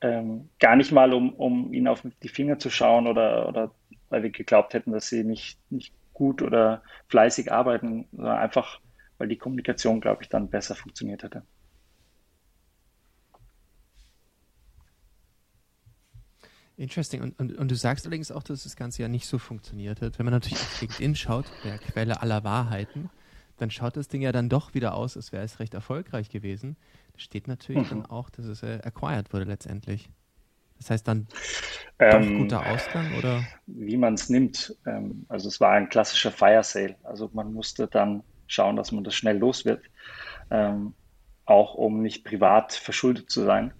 Ähm, 0.02 0.50
gar 0.60 0.76
nicht 0.76 0.92
mal, 0.92 1.14
um, 1.14 1.34
um 1.34 1.74
ihnen 1.74 1.88
auf 1.88 2.04
die 2.22 2.30
Finger 2.30 2.60
zu 2.60 2.70
schauen 2.70 3.08
oder, 3.08 3.48
oder 3.48 3.72
weil 4.10 4.24
wir 4.24 4.30
geglaubt 4.30 4.74
hätten, 4.74 4.92
dass 4.92 5.08
sie 5.08 5.24
nicht, 5.24 5.58
nicht 5.72 5.94
gut 6.14 6.42
oder 6.42 6.84
fleißig 7.08 7.52
arbeiten, 7.52 8.08
sondern 8.12 8.38
einfach, 8.38 8.80
weil 9.18 9.28
die 9.28 9.38
Kommunikation, 9.38 10.02
glaube 10.02 10.24
ich, 10.24 10.30
dann 10.30 10.50
besser 10.50 10.76
funktioniert 10.76 11.24
hätte. 11.24 11.44
Interesting. 16.78 17.22
Und, 17.22 17.40
und, 17.40 17.58
und 17.58 17.72
du 17.72 17.76
sagst 17.76 18.06
allerdings 18.06 18.32
auch, 18.32 18.44
dass 18.44 18.64
das 18.64 18.76
Ganze 18.76 19.02
ja 19.02 19.08
nicht 19.08 19.28
so 19.28 19.38
funktioniert 19.38 20.02
hat. 20.02 20.20
Wenn 20.20 20.26
man 20.26 20.34
natürlich 20.34 20.60
auf 20.60 20.82
LinkedIn 20.82 21.16
schaut, 21.16 21.46
der 21.64 21.78
Quelle 21.78 22.22
aller 22.22 22.44
Wahrheiten, 22.44 23.10
dann 23.58 23.72
schaut 23.72 23.98
das 23.98 24.08
Ding 24.08 24.22
ja 24.22 24.32
dann 24.32 24.50
doch 24.50 24.74
wieder 24.74 24.96
aus, 24.96 25.16
als 25.16 25.32
wäre 25.32 25.44
es 25.44 25.60
recht 25.60 25.74
erfolgreich 25.74 26.30
gewesen. 26.30 26.76
Da 27.14 27.20
steht 27.20 27.48
natürlich 27.48 27.92
mhm. 27.92 28.02
dann 28.02 28.06
auch, 28.08 28.30
dass 28.30 28.46
es 28.46 28.64
äh, 28.64 28.80
acquired 28.84 29.32
wurde 29.34 29.46
letztendlich. 29.46 30.10
Das 30.78 30.90
heißt 30.90 31.08
dann 31.08 31.28
ähm, 32.00 32.40
guter 32.40 32.66
Ausgang 32.66 33.14
oder? 33.18 33.44
Wie 33.66 33.98
man 33.98 34.16
es 34.16 34.30
nimmt. 34.30 34.76
Ähm, 34.86 35.26
also 35.30 35.48
es 35.48 35.62
war 35.62 35.72
ein 35.72 35.90
klassischer 35.90 36.32
Fire 36.32 36.64
Sale. 36.64 36.96
Also 37.04 37.30
man 37.34 37.54
musste 37.54 37.88
dann 37.88 38.24
schauen, 38.48 38.76
dass 38.76 38.92
man 38.92 39.04
das 39.04 39.16
schnell 39.16 39.38
los 39.38 39.64
wird. 39.64 39.82
Ähm, 40.52 40.94
auch 41.46 41.76
um 41.76 42.02
nicht 42.02 42.26
privat 42.26 42.74
verschuldet 42.74 43.30
zu 43.30 43.44
sein. 43.44 43.74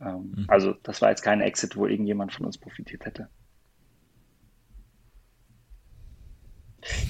Ähm, 0.00 0.32
mhm. 0.34 0.44
Also 0.48 0.74
das 0.82 1.00
war 1.00 1.10
jetzt 1.10 1.22
kein 1.22 1.40
Exit, 1.40 1.76
wo 1.76 1.86
irgendjemand 1.86 2.32
von 2.32 2.46
uns 2.46 2.58
profitiert 2.58 3.04
hätte. 3.04 3.28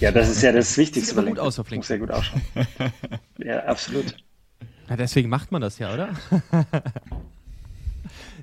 Ja, 0.00 0.10
das 0.10 0.28
ist 0.28 0.42
ja 0.42 0.52
das 0.52 0.76
Wichtigste. 0.76 1.14
Sieht 1.14 1.26
gut 1.26 1.38
aus 1.38 1.58
auf 1.58 1.70
Muss 1.70 1.86
sehr 1.86 1.98
gut 1.98 2.10
ausschauen. 2.10 2.42
ja, 3.38 3.64
absolut. 3.64 4.16
Ja, 4.88 4.96
deswegen 4.96 5.28
macht 5.28 5.52
man 5.52 5.62
das 5.62 5.78
ja, 5.78 5.94
oder? 5.94 6.10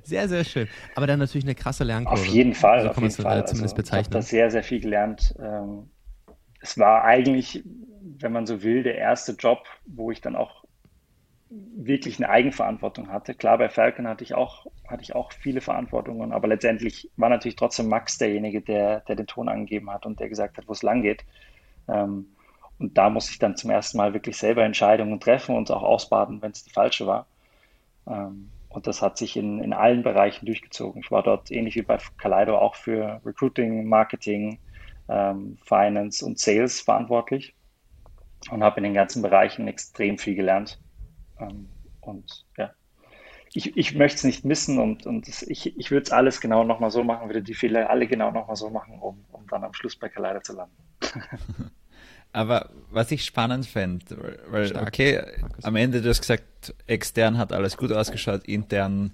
sehr, 0.04 0.30
sehr 0.30 0.46
schön. 0.46 0.68
Aber 0.96 1.08
dann 1.08 1.20
natürlich 1.20 1.46
eine 1.46 1.56
krasse 1.56 1.84
Lernkurve. 1.84 2.22
Auf 2.22 2.28
jeden 2.28 2.54
Fall. 2.54 2.84
So 2.84 2.90
auf 2.90 2.98
jeden 2.98 3.12
Fall. 3.12 3.46
Zumindest 3.46 3.64
also, 3.64 3.76
bezeichnen. 3.76 4.02
Ich 4.02 4.08
habe 4.08 4.16
da 4.16 4.22
sehr, 4.22 4.52
sehr 4.52 4.64
viel 4.64 4.80
gelernt. 4.80 5.36
Ähm, 5.40 5.90
es 6.62 6.78
war 6.78 7.04
eigentlich, 7.04 7.64
wenn 8.20 8.32
man 8.32 8.46
so 8.46 8.64
will, 8.64 8.84
der 8.84 8.96
erste 8.96 9.34
Job, 9.34 9.66
wo 9.86 10.12
ich 10.12 10.22
dann 10.22 10.36
auch 10.36 10.64
wirklich 11.50 12.18
eine 12.18 12.30
Eigenverantwortung 12.30 13.10
hatte. 13.10 13.34
Klar, 13.34 13.58
bei 13.58 13.70
Falcon 13.70 14.08
hatte 14.08 14.24
ich 14.24 14.34
auch, 14.34 14.68
hatte 14.88 15.04
ich 15.04 15.16
auch 15.16 15.32
viele 15.32 15.62
Verantwortungen, 15.62 16.34
aber 16.34 16.48
letztendlich 16.48 17.10
war 17.16 17.30
natürlich 17.30 17.56
trotzdem 17.56 17.88
Max 17.88 18.18
derjenige, 18.18 18.62
der, 18.62 19.02
der 19.02 19.16
den 19.16 19.28
Ton 19.28 19.48
angegeben 19.48 19.90
hat 19.90 20.06
und 20.06 20.20
der 20.20 20.30
gesagt 20.30 20.58
hat, 20.58 20.68
wo 20.68 20.74
es 20.74 20.84
lang 20.84 21.02
geht. 21.02 21.26
Ähm, 21.88 22.28
und 22.80 22.98
da 22.98 23.10
muss 23.10 23.30
ich 23.30 23.40
dann 23.40 23.56
zum 23.56 23.70
ersten 23.72 23.98
Mal 23.98 24.14
wirklich 24.14 24.38
selber 24.38 24.64
Entscheidungen 24.64 25.20
treffen 25.20 25.56
und 25.56 25.72
auch 25.72 25.84
ausbaden, 25.84 26.42
wenn 26.42 26.52
es 26.52 26.64
die 26.64 26.72
falsche 26.72 27.08
war. 27.08 27.28
Ähm, 28.08 28.52
und 28.70 28.86
das 28.88 29.02
hat 29.02 29.18
sich 29.18 29.38
in, 29.38 29.64
in 29.64 29.74
allen 29.74 30.04
Bereichen 30.04 30.46
durchgezogen. 30.46 31.02
Ich 31.02 31.12
war 31.12 31.24
dort 31.24 31.50
ähnlich 31.50 31.76
wie 31.76 31.82
bei 31.82 31.98
Kaleido 32.18 32.58
auch 32.58 32.76
für 32.76 33.22
Recruiting, 33.26 33.86
Marketing, 33.86 34.60
ähm, 35.10 35.58
Finance 35.64 36.26
und 36.26 36.40
Sales 36.40 36.82
verantwortlich 36.82 37.56
und 38.52 38.64
habe 38.64 38.78
in 38.78 38.84
den 38.84 38.94
ganzen 38.94 39.22
Bereichen 39.22 39.68
extrem 39.68 40.18
viel 40.18 40.36
gelernt. 40.36 40.80
Ähm, 41.40 41.68
und 42.02 42.46
ja, 42.58 42.72
ich, 43.54 43.76
ich 43.78 43.96
möchte 43.96 44.18
es 44.18 44.24
nicht 44.24 44.46
missen 44.46 44.80
und, 44.80 45.06
und 45.06 45.28
das, 45.28 45.42
ich, 45.44 45.78
ich 45.78 45.92
würde 45.92 46.04
es 46.04 46.12
alles 46.12 46.42
genau 46.42 46.64
nochmal 46.64 46.92
so 46.92 47.04
machen, 47.04 47.28
würde 47.28 47.42
die 47.42 47.54
Fehler 47.54 47.90
alle 47.90 48.08
genau 48.08 48.32
nochmal 48.32 48.56
so 48.56 48.70
machen, 48.70 49.00
um, 49.00 49.26
um 49.32 49.48
dann 49.48 49.64
am 49.64 49.74
Schluss 49.74 49.96
bei 49.96 50.10
Kaleider 50.10 50.42
zu 50.42 50.54
landen. 50.54 50.76
Aber 52.34 52.70
was 52.92 53.10
ich 53.12 53.26
spannend 53.26 53.66
fände, 53.66 54.38
weil, 54.50 54.68
Stark. 54.68 54.88
okay, 54.88 55.24
am 55.64 55.76
Ende 55.76 56.02
du 56.02 56.10
hast 56.10 56.22
gesagt, 56.22 56.76
extern 56.86 57.38
hat 57.38 57.52
alles 57.52 57.78
gut 57.78 57.92
ausgeschaut, 57.92 58.44
intern 58.46 59.14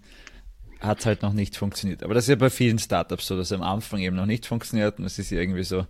hat 0.81 0.99
es 0.99 1.05
halt 1.05 1.21
noch 1.21 1.31
nicht 1.31 1.55
funktioniert. 1.55 2.03
Aber 2.03 2.13
das 2.13 2.25
ist 2.25 2.29
ja 2.29 2.35
bei 2.35 2.49
vielen 2.49 2.79
Startups 2.79 3.27
so, 3.27 3.37
dass 3.37 3.47
es 3.47 3.53
am 3.53 3.63
Anfang 3.63 4.01
eben 4.01 4.17
noch 4.17 4.25
nicht 4.25 4.45
funktioniert 4.45 4.99
und 4.99 5.05
es 5.05 5.19
ist 5.19 5.29
ja 5.29 5.39
irgendwie 5.39 5.63
so 5.63 5.85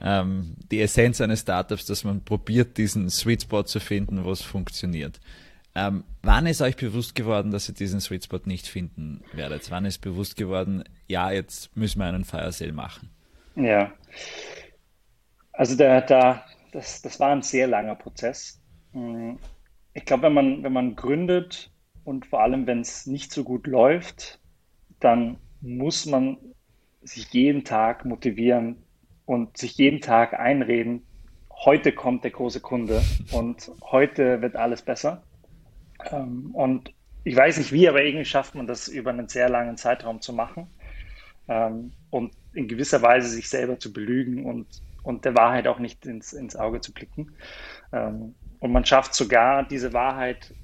ähm, 0.00 0.56
die 0.70 0.80
Essenz 0.80 1.20
eines 1.20 1.42
Startups, 1.42 1.86
dass 1.86 2.02
man 2.02 2.24
probiert, 2.24 2.76
diesen 2.78 3.08
Sweet 3.10 3.42
Spot 3.42 3.62
zu 3.62 3.78
finden, 3.78 4.24
wo 4.24 4.32
es 4.32 4.42
funktioniert. 4.42 5.20
Ähm, 5.74 6.04
wann 6.22 6.46
ist 6.46 6.60
euch 6.60 6.76
bewusst 6.76 7.14
geworden, 7.14 7.50
dass 7.50 7.68
ihr 7.68 7.74
diesen 7.74 8.00
Sweet 8.00 8.24
Spot 8.24 8.40
nicht 8.44 8.66
finden 8.66 9.22
werdet? 9.32 9.70
Wann 9.70 9.84
ist 9.86 9.98
bewusst 9.98 10.36
geworden, 10.36 10.84
ja, 11.08 11.30
jetzt 11.30 11.74
müssen 11.76 11.98
wir 11.98 12.06
einen 12.06 12.24
Fire 12.24 12.52
Sale 12.52 12.72
machen? 12.72 13.10
Ja, 13.56 13.92
also 15.52 15.76
da, 15.76 16.00
da, 16.00 16.44
das, 16.72 17.02
das 17.02 17.20
war 17.20 17.30
ein 17.30 17.42
sehr 17.42 17.66
langer 17.66 17.94
Prozess. 17.94 18.60
Hm, 18.92 19.38
ich 19.94 20.04
glaube, 20.04 20.24
wenn 20.24 20.34
man, 20.34 20.62
wenn 20.62 20.72
man 20.72 20.96
gründet 20.96 21.70
und 22.04 22.26
vor 22.26 22.40
allem, 22.40 22.66
wenn 22.66 22.80
es 22.80 23.06
nicht 23.06 23.32
so 23.32 23.44
gut 23.44 23.66
läuft, 23.66 24.40
dann 25.00 25.38
muss 25.60 26.06
man 26.06 26.38
sich 27.02 27.32
jeden 27.32 27.64
Tag 27.64 28.04
motivieren 28.04 28.82
und 29.26 29.56
sich 29.56 29.76
jeden 29.76 30.00
Tag 30.00 30.34
einreden, 30.38 31.06
heute 31.50 31.92
kommt 31.92 32.24
der 32.24 32.30
große 32.30 32.60
Kunde 32.60 33.02
und 33.32 33.70
heute 33.82 34.40
wird 34.40 34.56
alles 34.56 34.82
besser. 34.82 35.22
Ähm, 36.10 36.50
und 36.54 36.92
ich 37.24 37.36
weiß 37.36 37.58
nicht 37.58 37.72
wie, 37.72 37.88
aber 37.88 38.02
irgendwie 38.02 38.24
schafft 38.24 38.54
man 38.54 38.66
das 38.66 38.88
über 38.88 39.10
einen 39.10 39.28
sehr 39.28 39.48
langen 39.48 39.76
Zeitraum 39.76 40.20
zu 40.20 40.32
machen 40.32 40.66
ähm, 41.48 41.92
und 42.10 42.32
in 42.52 42.68
gewisser 42.68 43.02
Weise 43.02 43.28
sich 43.28 43.48
selber 43.48 43.78
zu 43.78 43.92
belügen 43.92 44.44
und, 44.44 44.66
und 45.02 45.24
der 45.24 45.36
Wahrheit 45.36 45.66
auch 45.66 45.78
nicht 45.78 46.04
ins, 46.06 46.32
ins 46.32 46.56
Auge 46.56 46.80
zu 46.80 46.92
blicken. 46.92 47.32
Ähm, 47.92 48.34
und 48.60 48.72
man 48.72 48.84
schafft 48.84 49.14
sogar 49.14 49.64
diese 49.66 49.92
Wahrheit 49.92 50.54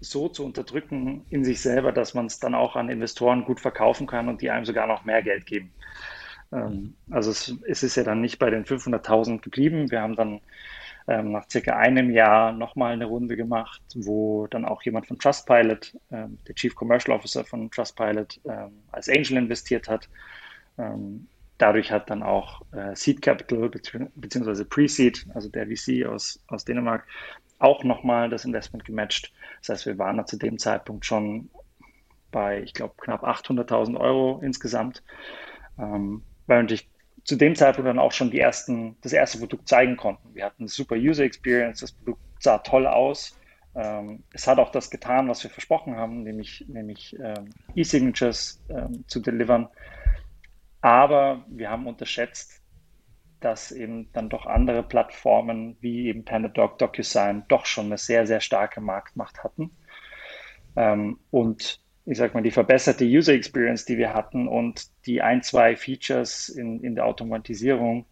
so 0.00 0.28
zu 0.28 0.44
unterdrücken 0.44 1.24
in 1.30 1.44
sich 1.44 1.60
selber, 1.60 1.92
dass 1.92 2.14
man 2.14 2.26
es 2.26 2.38
dann 2.38 2.54
auch 2.54 2.76
an 2.76 2.88
Investoren 2.88 3.44
gut 3.44 3.60
verkaufen 3.60 4.06
kann 4.06 4.28
und 4.28 4.42
die 4.42 4.50
einem 4.50 4.64
sogar 4.64 4.86
noch 4.86 5.04
mehr 5.04 5.22
Geld 5.22 5.46
geben. 5.46 5.72
Ähm, 6.52 6.94
also 7.10 7.30
es, 7.30 7.54
es, 7.66 7.82
ist 7.82 7.96
ja 7.96 8.04
dann 8.04 8.20
nicht 8.20 8.38
bei 8.38 8.50
den 8.50 8.64
500.000 8.64 9.40
geblieben. 9.40 9.90
Wir 9.90 10.02
haben 10.02 10.16
dann 10.16 10.40
ähm, 11.06 11.32
nach 11.32 11.48
circa 11.50 11.76
einem 11.76 12.10
Jahr 12.10 12.52
nochmal 12.52 12.92
eine 12.92 13.06
Runde 13.06 13.36
gemacht, 13.36 13.82
wo 13.94 14.46
dann 14.46 14.64
auch 14.64 14.82
jemand 14.82 15.06
von 15.06 15.18
Trustpilot, 15.18 15.96
ähm, 16.10 16.38
der 16.48 16.54
Chief 16.54 16.74
Commercial 16.74 17.16
Officer 17.16 17.44
von 17.44 17.70
Trustpilot, 17.70 18.40
ähm, 18.46 18.82
als 18.92 19.08
Angel 19.08 19.36
investiert 19.36 19.88
hat. 19.88 20.08
Ähm, 20.78 21.26
dadurch 21.58 21.92
hat 21.92 22.10
dann 22.10 22.22
auch 22.22 22.62
äh, 22.72 22.94
Seed 22.96 23.22
Capital 23.22 23.68
bzw. 23.68 24.64
Pre-Seed, 24.64 25.26
also 25.34 25.48
der 25.48 25.66
VC 25.66 26.06
aus, 26.06 26.42
aus 26.48 26.64
Dänemark, 26.64 27.06
auch 27.58 27.84
nochmal 27.84 28.28
das 28.28 28.44
Investment 28.44 28.84
gematcht. 28.84 29.32
Das 29.60 29.68
heißt, 29.70 29.86
wir 29.86 29.98
waren 29.98 30.16
da 30.16 30.26
zu 30.26 30.36
dem 30.36 30.58
Zeitpunkt 30.58 31.04
schon 31.04 31.50
bei, 32.30 32.62
ich 32.62 32.74
glaube, 32.74 32.94
knapp 32.98 33.22
800.000 33.24 33.98
Euro 33.98 34.40
insgesamt, 34.42 35.02
ähm, 35.78 36.22
weil 36.46 36.62
natürlich 36.62 36.88
zu 37.24 37.36
dem 37.36 37.54
Zeitpunkt 37.54 37.88
dann 37.88 37.98
auch 37.98 38.12
schon 38.12 38.30
die 38.30 38.38
ersten, 38.38 38.96
das 39.00 39.12
erste 39.12 39.38
Produkt 39.38 39.68
zeigen 39.68 39.96
konnten. 39.96 40.34
Wir 40.34 40.44
hatten 40.44 40.68
super 40.68 40.94
User 40.94 41.24
Experience, 41.24 41.80
das 41.80 41.92
Produkt 41.92 42.20
sah 42.38 42.58
toll 42.58 42.86
aus. 42.86 43.38
Ähm, 43.74 44.22
es 44.32 44.46
hat 44.46 44.58
auch 44.58 44.70
das 44.70 44.90
getan, 44.90 45.28
was 45.28 45.42
wir 45.42 45.50
versprochen 45.50 45.96
haben, 45.96 46.22
nämlich, 46.22 46.64
nämlich 46.68 47.16
ähm, 47.18 47.50
E-Signatures 47.74 48.62
ähm, 48.68 49.04
zu 49.08 49.20
delivern. 49.20 49.68
Aber 50.82 51.44
wir 51.48 51.70
haben 51.70 51.86
unterschätzt, 51.86 52.60
dass 53.40 53.72
eben 53.72 54.12
dann 54.12 54.28
doch 54.28 54.46
andere 54.46 54.82
Plattformen 54.82 55.76
wie 55.80 56.08
eben 56.08 56.24
PandaDoc, 56.24 56.78
DocuSign 56.78 57.44
doch 57.48 57.66
schon 57.66 57.86
eine 57.86 57.98
sehr, 57.98 58.26
sehr 58.26 58.40
starke 58.40 58.80
Marktmacht 58.80 59.42
hatten. 59.42 59.70
Ähm, 60.76 61.18
und 61.30 61.80
ich 62.06 62.18
sag 62.18 62.34
mal, 62.34 62.42
die 62.42 62.50
verbesserte 62.50 63.04
User 63.04 63.32
Experience, 63.32 63.84
die 63.84 63.96
wir 63.96 64.12
hatten 64.12 64.46
und 64.46 64.88
die 65.06 65.22
ein, 65.22 65.42
zwei 65.42 65.76
Features 65.76 66.48
in, 66.50 66.82
in 66.82 66.94
der 66.94 67.06
Automatisierung 67.06 68.04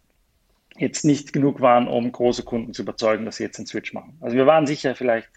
jetzt 0.77 1.05
nicht 1.05 1.33
genug 1.33 1.61
waren, 1.61 1.87
um 1.87 2.11
große 2.11 2.43
Kunden 2.43 2.73
zu 2.73 2.81
überzeugen, 2.81 3.25
dass 3.25 3.37
sie 3.37 3.43
jetzt 3.43 3.59
einen 3.59 3.67
Switch 3.67 3.93
machen. 3.93 4.17
Also 4.21 4.35
wir 4.35 4.47
waren 4.47 4.65
sicher 4.65 4.95
vielleicht 4.95 5.29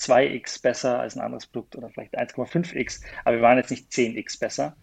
2x 0.00 0.60
besser 0.60 0.98
als 0.98 1.16
ein 1.16 1.20
anderes 1.22 1.46
Produkt 1.46 1.76
oder 1.76 1.88
vielleicht 1.90 2.18
1,5x, 2.18 3.02
aber 3.24 3.36
wir 3.36 3.42
waren 3.42 3.58
jetzt 3.58 3.70
nicht 3.70 3.90
10x 3.92 4.40
besser. 4.40 4.76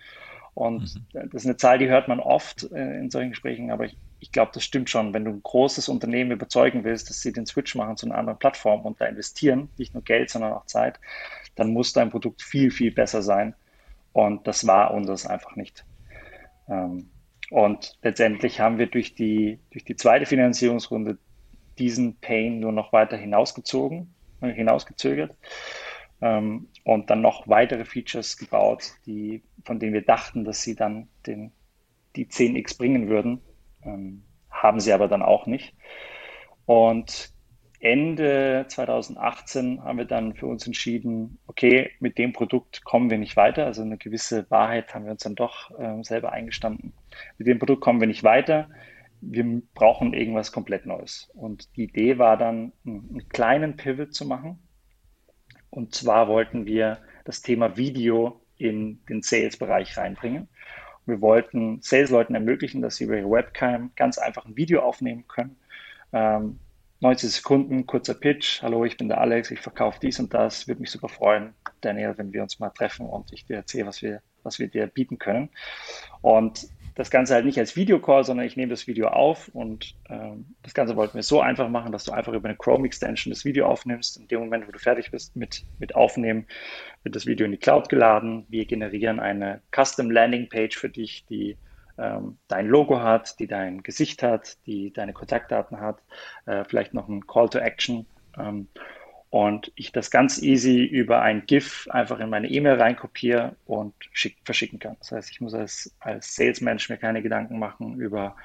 Und 0.54 0.96
mhm. 0.96 1.30
das 1.30 1.44
ist 1.44 1.46
eine 1.46 1.58
Zahl, 1.58 1.78
die 1.78 1.90
hört 1.90 2.08
man 2.08 2.20
oft 2.20 2.72
äh, 2.72 3.00
in 3.00 3.10
solchen 3.10 3.32
Gesprächen, 3.32 3.72
aber 3.72 3.86
ich, 3.86 3.98
ich 4.20 4.32
glaube, 4.32 4.52
das 4.54 4.64
stimmt 4.64 4.90
schon. 4.90 5.14
Wenn 5.14 5.26
du 5.26 5.32
ein 5.32 5.44
großes 5.44 5.90
Unternehmen 5.90 6.32
überzeugen 6.32 6.84
willst, 6.84 7.10
dass 7.10 7.22
sie 7.22 7.34
den 7.34 7.46
Switch 7.46 7.76
machen 7.76 7.98
zu 7.98 8.06
einer 8.06 8.18
anderen 8.18 8.40
Plattform 8.40 8.82
und 8.82 9.00
da 9.00 9.06
investieren, 9.06 9.70
nicht 9.78 9.94
nur 9.94 10.04
Geld, 10.04 10.30
sondern 10.30 10.54
auch 10.54 10.66
Zeit, 10.66 11.00
dann 11.60 11.74
muss 11.74 11.94
dein 11.94 12.10
Produkt 12.10 12.42
viel, 12.42 12.72
viel 12.72 12.92
besser 12.92 13.22
sein. 13.22 13.56
Und 14.14 14.48
das 14.48 14.66
war 14.66 14.94
unseres 14.94 15.26
einfach 15.26 15.56
nicht. 15.56 15.86
Ähm, 16.68 17.10
und 17.52 17.98
letztendlich 18.02 18.60
haben 18.60 18.78
wir 18.78 18.88
durch 18.88 19.16
die, 19.16 19.60
durch 19.72 19.84
die 19.84 19.96
zweite 19.96 20.26
Finanzierungsrunde 20.26 21.18
diesen 21.78 22.18
Pain 22.18 22.60
nur 22.60 22.72
noch 22.72 22.92
weiter 22.92 23.18
hinausgezogen, 23.18 24.14
hinausgezögert 24.42 25.36
ähm, 26.22 26.68
und 26.84 27.10
dann 27.10 27.22
noch 27.22 27.48
weitere 27.48 27.86
Features 27.86 28.38
gebaut, 28.38 28.94
die, 29.06 29.44
von 29.64 29.80
denen 29.80 29.94
wir 29.94 30.04
dachten, 30.04 30.44
dass 30.44 30.62
sie 30.62 30.76
dann 30.76 31.08
den, 31.26 31.52
die 32.16 32.28
10x 32.28 32.78
bringen 32.78 33.08
würden. 33.08 33.42
Ähm, 33.84 34.24
haben 34.50 34.80
sie 34.80 34.92
aber 34.94 35.08
dann 35.08 35.22
auch 35.22 35.46
nicht. 35.46 35.74
Und 36.66 37.34
Ende 37.82 38.66
2018 38.68 39.84
haben 39.84 39.98
wir 39.98 40.06
dann 40.06 40.36
für 40.36 40.48
uns 40.48 40.68
entschieden, 40.68 41.38
okay, 41.48 41.92
mit 42.00 42.18
dem 42.18 42.34
Produkt 42.34 42.84
kommen 42.84 43.10
wir 43.10 43.18
nicht 43.18 43.38
weiter. 43.38 43.66
Also 43.66 43.82
eine 43.82 43.98
gewisse 43.98 44.50
Wahrheit 44.52 44.94
haben 44.94 45.06
wir 45.06 45.12
uns 45.12 45.24
dann 45.24 45.36
doch 45.36 45.72
äh, 45.80 46.04
selber 46.04 46.34
eingestanden. 46.34 46.94
Mit 47.38 47.48
dem 47.48 47.58
Produkt 47.58 47.82
kommen 47.82 48.02
wir 48.02 48.08
nicht 48.08 48.24
weiter. 48.24 48.70
Wir 49.22 49.62
brauchen 49.74 50.14
irgendwas 50.14 50.52
komplett 50.52 50.86
Neues. 50.86 51.30
Und 51.34 51.76
die 51.78 51.84
Idee 51.84 52.18
war 52.18 52.36
dann, 52.38 52.74
einen 52.86 53.28
kleinen 53.30 53.78
Pivot 53.78 54.14
zu 54.14 54.26
machen. 54.26 54.60
Und 55.70 55.96
zwar 55.96 56.28
wollten 56.28 56.66
wir 56.66 57.00
das 57.24 57.42
Thema 57.42 57.78
Video 57.78 58.42
in 58.58 59.00
den 59.08 59.22
Sales-Bereich 59.22 59.98
reinbringen. 59.98 60.50
Wir 61.06 61.22
wollten 61.22 61.82
Sales-Leuten 61.82 62.36
ermöglichen, 62.36 62.82
dass 62.82 62.98
sie 62.98 63.06
über 63.06 63.18
ihre 63.18 63.32
Webcam 63.32 63.92
ganz 63.96 64.18
einfach 64.18 64.46
ein 64.46 64.58
Video 64.58 64.82
aufnehmen 64.82 65.26
können. 65.28 65.58
Ähm, 66.12 66.60
90 67.02 67.32
Sekunden, 67.32 67.86
kurzer 67.86 68.14
Pitch. 68.14 68.62
Hallo, 68.62 68.84
ich 68.84 68.98
bin 68.98 69.08
der 69.08 69.22
Alex, 69.22 69.52
ich 69.52 69.62
verkaufe 69.62 70.00
dies 70.02 70.20
und 70.20 70.34
das. 70.34 70.68
Würde 70.68 70.82
mich 70.82 70.92
super 70.92 71.08
freuen, 71.08 71.54
Daniel, 71.80 72.14
wenn 72.18 72.34
wir 72.34 72.42
uns 72.42 72.60
mal 72.60 72.72
treffen 72.72 73.06
und 73.06 73.32
ich 73.32 73.46
dir 73.46 73.56
erzähle, 73.56 73.86
was 73.86 74.02
wir, 74.02 74.22
was 74.44 74.60
wir 74.60 74.68
dir 74.68 74.88
bieten 74.88 75.18
können. 75.18 75.50
Und 76.22 76.68
das 76.96 77.10
Ganze 77.10 77.36
halt 77.36 77.46
nicht 77.46 77.58
als 77.58 77.78
Videocall, 77.78 78.26
sondern 78.26 78.46
ich 78.46 78.58
nehme 78.58 78.72
das 78.72 78.86
Video 78.86 79.08
auf 79.08 79.48
und 79.54 79.96
ähm, 80.10 80.54
das 80.64 80.74
Ganze 80.74 80.98
wollten 80.98 81.14
wir 81.14 81.24
so 81.24 81.40
einfach 81.40 81.70
machen, 81.70 81.94
dass 81.94 82.04
du 82.04 82.12
einfach 82.12 82.34
über 82.34 82.50
eine 82.50 82.58
Chrome-Extension 82.58 83.32
das 83.32 83.46
Video 83.46 83.68
aufnimmst. 83.68 84.18
In 84.18 84.28
dem 84.28 84.42
Moment, 84.42 84.68
wo 84.68 84.72
du 84.74 84.80
fertig 84.80 85.10
bist 85.10 85.34
mit, 85.38 85.64
mit 85.80 85.96
Aufnehmen, 85.96 86.46
wird 87.04 87.16
das 87.16 87.26
Video 87.26 87.46
in 87.46 87.54
die 87.54 87.58
Cloud 87.58 87.88
geladen. 87.88 88.46
Wir 88.50 88.66
generieren 88.66 89.22
eine 89.22 89.62
Custom 89.74 90.12
Landing 90.12 90.50
Page 90.50 90.76
für 90.76 90.90
dich, 90.90 91.26
die 91.30 91.56
ähm, 92.00 92.38
dein 92.48 92.68
Logo 92.68 93.02
hat, 93.02 93.40
die 93.40 93.48
dein 93.48 93.84
Gesicht 93.84 94.24
hat, 94.24 94.58
die 94.66 94.92
deine 94.94 95.14
Kontaktdaten 95.14 95.80
hat, 95.80 96.02
äh, 96.46 96.64
vielleicht 96.66 96.94
noch 96.94 97.08
ein 97.08 97.28
Call 97.28 97.50
to 97.50 97.60
Action. 97.60 98.06
Ähm, 98.38 98.68
und 99.30 99.72
ich 99.76 99.92
das 99.92 100.10
ganz 100.10 100.42
easy 100.42 100.84
über 100.84 101.22
ein 101.22 101.46
GIF 101.46 101.88
einfach 101.92 102.20
in 102.20 102.30
meine 102.30 102.50
E-Mail 102.50 102.82
reinkopiere 102.82 103.56
und 103.66 103.94
schick, 104.12 104.38
verschicken 104.44 104.80
kann. 104.80 104.96
Das 105.00 105.12
heißt, 105.12 105.30
ich 105.30 105.40
muss 105.40 105.54
als, 105.54 105.96
als 106.00 106.36
Salesmensch 106.36 106.90
mir 106.90 106.98
keine 106.98 107.22
Gedanken 107.22 107.60
machen 107.60 108.00
über, 108.00 108.36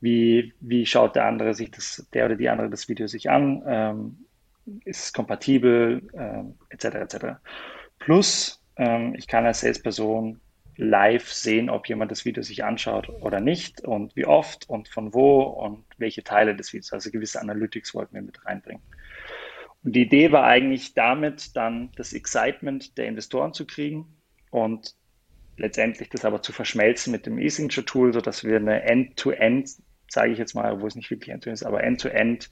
wie, 0.00 0.52
wie 0.60 0.84
schaut 0.84 1.16
der 1.16 1.24
andere 1.24 1.54
sich 1.54 1.70
das, 1.70 2.06
der 2.12 2.26
oder 2.26 2.36
die 2.36 2.50
andere 2.50 2.68
das 2.68 2.88
Video 2.88 3.06
sich 3.06 3.30
an, 3.30 3.62
ähm, 3.66 4.26
ist 4.84 5.04
es 5.04 5.12
kompatibel, 5.12 6.02
ähm, 6.14 6.56
etc. 6.68 6.84
etc. 6.84 7.26
Plus, 7.98 8.62
ähm, 8.76 9.14
ich 9.16 9.26
kann 9.26 9.46
als 9.46 9.60
Salesperson 9.60 10.40
live 10.76 11.30
sehen, 11.32 11.70
ob 11.70 11.88
jemand 11.88 12.10
das 12.10 12.24
Video 12.24 12.42
sich 12.42 12.64
anschaut 12.64 13.08
oder 13.08 13.40
nicht 13.40 13.82
und 13.82 14.16
wie 14.16 14.26
oft 14.26 14.68
und 14.68 14.88
von 14.88 15.12
wo 15.12 15.42
und 15.42 15.84
welche 15.98 16.24
Teile 16.24 16.56
des 16.56 16.72
Videos. 16.72 16.92
Also 16.92 17.10
gewisse 17.10 17.40
Analytics 17.40 17.94
wollten 17.94 18.14
wir 18.14 18.22
mit 18.22 18.44
reinbringen. 18.46 18.82
Und 19.84 19.94
die 19.96 20.02
Idee 20.02 20.32
war 20.32 20.44
eigentlich 20.44 20.94
damit 20.94 21.56
dann 21.56 21.90
das 21.96 22.12
Excitement 22.12 22.96
der 22.96 23.06
Investoren 23.06 23.52
zu 23.52 23.66
kriegen 23.66 24.06
und 24.50 24.94
letztendlich 25.56 26.08
das 26.08 26.24
aber 26.24 26.40
zu 26.40 26.52
verschmelzen 26.52 27.12
mit 27.12 27.26
dem 27.26 27.38
E-Signature-Tool, 27.38 28.12
sodass 28.12 28.44
wir 28.44 28.56
eine 28.56 28.82
End-to-End 28.82 29.70
sage 30.12 30.32
ich 30.32 30.38
jetzt 30.38 30.54
mal, 30.54 30.80
wo 30.80 30.86
es 30.86 30.94
nicht 30.94 31.10
wirklich 31.10 31.30
End-to-End 31.30 31.54
ist, 31.60 31.66
aber 31.66 31.82
End-to-End 31.82 32.50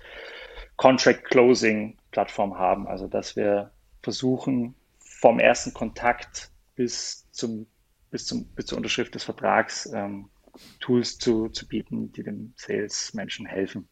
Contract 0.77 1.25
Closing 1.25 1.97
Plattform 2.11 2.59
haben. 2.59 2.89
Also 2.89 3.07
dass 3.07 3.37
wir 3.37 3.71
versuchen, 4.03 4.75
vom 4.99 5.39
ersten 5.39 5.75
Kontakt 5.75 6.51
bis 6.75 7.31
zum 7.33 7.67
bis, 8.11 8.27
zum, 8.27 8.47
bis 8.47 8.67
zur 8.67 8.77
Unterschrift 8.77 9.15
des 9.15 9.25
Vertrags 9.25 9.89
ähm, 9.93 10.29
Tools 10.81 11.19
zu, 11.19 11.49
zu 11.49 11.67
bieten, 11.67 12.13
die 12.13 12.23
dem 12.23 12.53
Sales-Menschen 12.57 13.47
helfen. 13.47 13.89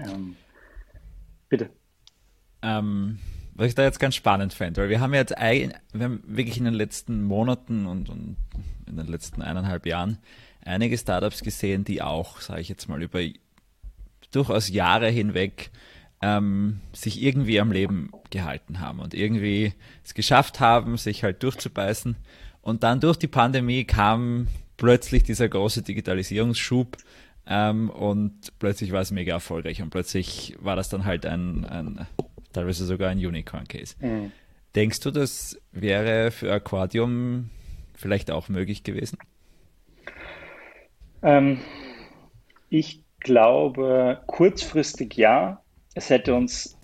Ähm, 0.00 0.36
bitte. 1.48 1.70
Ähm, 2.62 3.18
was 3.54 3.68
ich 3.68 3.74
da 3.74 3.82
jetzt 3.82 4.00
ganz 4.00 4.14
spannend 4.14 4.54
fände, 4.54 4.80
weil 4.80 4.88
wir 4.88 5.00
haben 5.00 5.12
jetzt 5.12 5.36
ein, 5.36 5.74
wir 5.92 6.04
haben 6.04 6.22
wirklich 6.26 6.58
in 6.58 6.64
den 6.64 6.74
letzten 6.74 7.22
Monaten 7.24 7.86
und, 7.86 8.08
und 8.08 8.36
in 8.86 8.96
den 8.96 9.06
letzten 9.06 9.42
eineinhalb 9.42 9.86
Jahren 9.86 10.18
einige 10.64 10.96
Startups 10.96 11.42
gesehen, 11.42 11.84
die 11.84 12.02
auch, 12.02 12.40
sage 12.40 12.60
ich 12.60 12.68
jetzt 12.68 12.88
mal, 12.88 13.02
über 13.02 13.20
durchaus 14.30 14.68
Jahre 14.68 15.08
hinweg 15.08 15.70
ähm, 16.22 16.80
sich 16.92 17.22
irgendwie 17.22 17.60
am 17.60 17.72
Leben 17.72 18.10
gehalten 18.30 18.80
haben 18.80 19.00
und 19.00 19.14
irgendwie 19.14 19.72
es 20.04 20.14
geschafft 20.14 20.60
haben, 20.60 20.96
sich 20.96 21.24
halt 21.24 21.42
durchzubeißen. 21.42 22.16
Und 22.62 22.82
dann 22.82 23.00
durch 23.00 23.16
die 23.16 23.28
Pandemie 23.28 23.84
kam 23.84 24.48
plötzlich 24.76 25.22
dieser 25.22 25.48
große 25.48 25.82
Digitalisierungsschub 25.82 26.96
ähm, 27.46 27.90
und 27.90 28.58
plötzlich 28.58 28.92
war 28.92 29.00
es 29.00 29.10
mega 29.10 29.34
erfolgreich 29.34 29.82
und 29.82 29.90
plötzlich 29.90 30.56
war 30.60 30.76
das 30.76 30.88
dann 30.88 31.04
halt 31.04 31.26
ein, 31.26 31.64
ein 31.64 32.06
teilweise 32.52 32.84
sogar 32.84 33.10
ein 33.10 33.18
Unicorn-Case. 33.18 33.96
Mhm. 34.00 34.32
Denkst 34.74 35.00
du, 35.00 35.10
das 35.10 35.60
wäre 35.72 36.30
für 36.30 36.52
Aquadium 36.52 37.50
vielleicht 37.94 38.30
auch 38.30 38.48
möglich 38.48 38.84
gewesen? 38.84 39.18
Ähm, 41.22 41.58
ich 42.68 43.02
glaube, 43.20 44.22
kurzfristig 44.26 45.16
ja. 45.16 45.62
Es 45.94 46.08
hätte 46.08 46.34
uns 46.34 46.78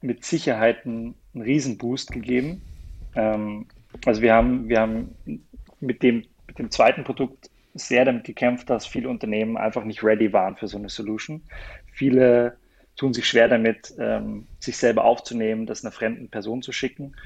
mit 0.00 0.24
Sicherheit 0.24 0.86
einen, 0.86 1.14
einen 1.34 1.42
Riesenboost 1.42 2.12
gegeben. 2.12 2.62
Ähm, 3.16 3.66
also 4.04 4.22
wir 4.22 4.34
haben, 4.34 4.68
wir 4.68 4.80
haben 4.80 5.14
mit 5.80 6.02
dem 6.02 6.24
mit 6.46 6.58
dem 6.58 6.70
zweiten 6.70 7.04
Produkt 7.04 7.50
sehr 7.74 8.04
damit 8.04 8.24
gekämpft, 8.24 8.70
dass 8.70 8.86
viele 8.86 9.08
Unternehmen 9.08 9.56
einfach 9.56 9.84
nicht 9.84 10.04
ready 10.04 10.32
waren 10.32 10.56
für 10.56 10.68
so 10.68 10.78
eine 10.78 10.88
Solution. 10.88 11.42
Viele 11.92 12.56
tun 12.96 13.12
sich 13.12 13.26
schwer 13.26 13.48
damit, 13.48 13.92
ähm, 13.98 14.46
sich 14.60 14.76
selber 14.76 15.04
aufzunehmen, 15.04 15.66
das 15.66 15.84
einer 15.84 15.90
fremden 15.90 16.28
Person 16.28 16.62
zu 16.62 16.70
schicken. 16.70 17.16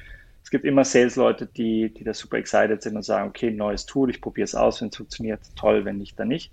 Es 0.43 0.49
gibt 0.49 0.65
immer 0.65 0.83
Sales-Leute, 0.83 1.45
die, 1.45 1.93
die 1.93 2.03
da 2.03 2.13
super 2.13 2.37
excited 2.37 2.81
sind 2.81 2.95
und 2.95 3.03
sagen, 3.03 3.29
okay, 3.29 3.51
neues 3.51 3.85
Tool, 3.85 4.09
ich 4.09 4.19
probiere 4.19 4.45
es 4.45 4.55
aus, 4.55 4.81
wenn 4.81 4.87
es 4.87 4.97
funktioniert, 4.97 5.41
toll, 5.55 5.85
wenn 5.85 5.97
nicht, 5.97 6.19
dann 6.19 6.29
nicht. 6.29 6.51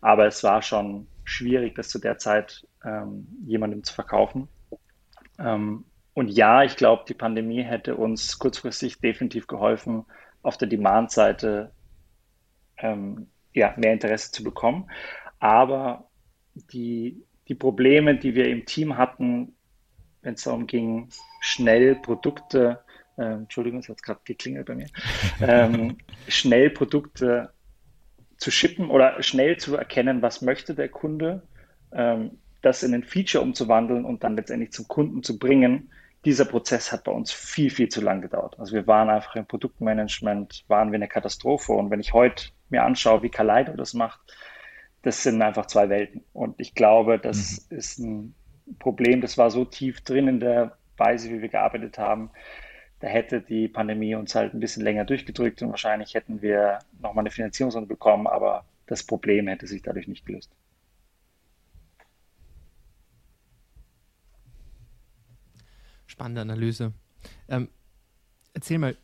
Aber 0.00 0.26
es 0.26 0.42
war 0.42 0.60
schon 0.62 1.06
schwierig, 1.22 1.76
das 1.76 1.88
zu 1.88 2.00
der 2.00 2.18
Zeit 2.18 2.66
ähm, 2.84 3.28
jemandem 3.46 3.84
zu 3.84 3.94
verkaufen. 3.94 4.48
Ähm, 5.38 5.84
und 6.18 6.26
ja, 6.30 6.64
ich 6.64 6.74
glaube, 6.74 7.04
die 7.06 7.14
Pandemie 7.14 7.62
hätte 7.62 7.94
uns 7.94 8.40
kurzfristig 8.40 8.98
definitiv 8.98 9.46
geholfen, 9.46 10.04
auf 10.42 10.58
der 10.58 10.66
Demand-Seite 10.66 11.70
ähm, 12.78 13.28
ja, 13.54 13.72
mehr 13.76 13.92
Interesse 13.92 14.32
zu 14.32 14.42
bekommen. 14.42 14.90
Aber 15.38 16.08
die, 16.72 17.22
die 17.46 17.54
Probleme, 17.54 18.16
die 18.16 18.34
wir 18.34 18.48
im 18.48 18.66
Team 18.66 18.96
hatten, 18.96 19.54
wenn 20.22 20.34
es 20.34 20.42
darum 20.42 20.66
ging, 20.66 21.08
schnell 21.40 21.94
Produkte, 21.94 22.80
äh, 23.16 23.22
Entschuldigung, 23.22 23.78
es 23.78 23.88
hat 23.88 24.02
gerade 24.02 24.20
geklingelt 24.24 24.66
bei 24.66 24.74
mir, 24.74 24.88
ähm, 25.40 25.98
schnell 26.26 26.70
Produkte 26.70 27.52
zu 28.38 28.50
shippen 28.50 28.90
oder 28.90 29.22
schnell 29.22 29.56
zu 29.58 29.76
erkennen, 29.76 30.20
was 30.20 30.42
möchte 30.42 30.74
der 30.74 30.88
Kunde, 30.88 31.46
ähm, 31.92 32.38
das 32.60 32.82
in 32.82 32.92
ein 32.92 33.04
Feature 33.04 33.44
umzuwandeln 33.44 34.04
und 34.04 34.24
dann 34.24 34.34
letztendlich 34.34 34.72
zum 34.72 34.88
Kunden 34.88 35.22
zu 35.22 35.38
bringen, 35.38 35.92
dieser 36.24 36.44
Prozess 36.44 36.92
hat 36.92 37.04
bei 37.04 37.12
uns 37.12 37.30
viel, 37.32 37.70
viel 37.70 37.88
zu 37.88 38.00
lang 38.00 38.20
gedauert. 38.20 38.58
Also 38.58 38.72
wir 38.72 38.86
waren 38.86 39.08
einfach 39.08 39.36
im 39.36 39.46
Produktmanagement, 39.46 40.64
waren 40.68 40.90
wir 40.90 40.96
eine 40.96 41.08
Katastrophe. 41.08 41.72
Und 41.72 41.90
wenn 41.90 42.00
ich 42.00 42.12
heute 42.12 42.50
mir 42.70 42.82
anschaue, 42.82 43.22
wie 43.22 43.28
Kaleido 43.28 43.72
das 43.74 43.94
macht, 43.94 44.20
das 45.02 45.22
sind 45.22 45.40
einfach 45.42 45.66
zwei 45.66 45.88
Welten. 45.88 46.24
Und 46.32 46.60
ich 46.60 46.74
glaube, 46.74 47.18
das 47.18 47.66
mhm. 47.70 47.76
ist 47.76 47.98
ein 47.98 48.34
Problem, 48.78 49.20
das 49.20 49.38
war 49.38 49.50
so 49.50 49.64
tief 49.64 50.00
drin 50.02 50.28
in 50.28 50.40
der 50.40 50.76
Weise, 50.96 51.30
wie 51.30 51.40
wir 51.40 51.48
gearbeitet 51.48 51.98
haben. 51.98 52.30
Da 53.00 53.06
hätte 53.06 53.40
die 53.40 53.68
Pandemie 53.68 54.16
uns 54.16 54.34
halt 54.34 54.54
ein 54.54 54.60
bisschen 54.60 54.82
länger 54.82 55.04
durchgedrückt 55.04 55.62
und 55.62 55.70
wahrscheinlich 55.70 56.14
hätten 56.14 56.42
wir 56.42 56.80
nochmal 57.00 57.22
eine 57.22 57.30
Finanzierung 57.30 57.86
bekommen, 57.86 58.26
aber 58.26 58.64
das 58.86 59.04
Problem 59.04 59.46
hätte 59.46 59.68
sich 59.68 59.82
dadurch 59.82 60.08
nicht 60.08 60.26
gelöst. 60.26 60.50
Spannende 66.18 66.40
Analyse. 66.40 66.92
Ähm, 67.46 67.68
erzähl 68.52 68.78
mal, 68.78 68.96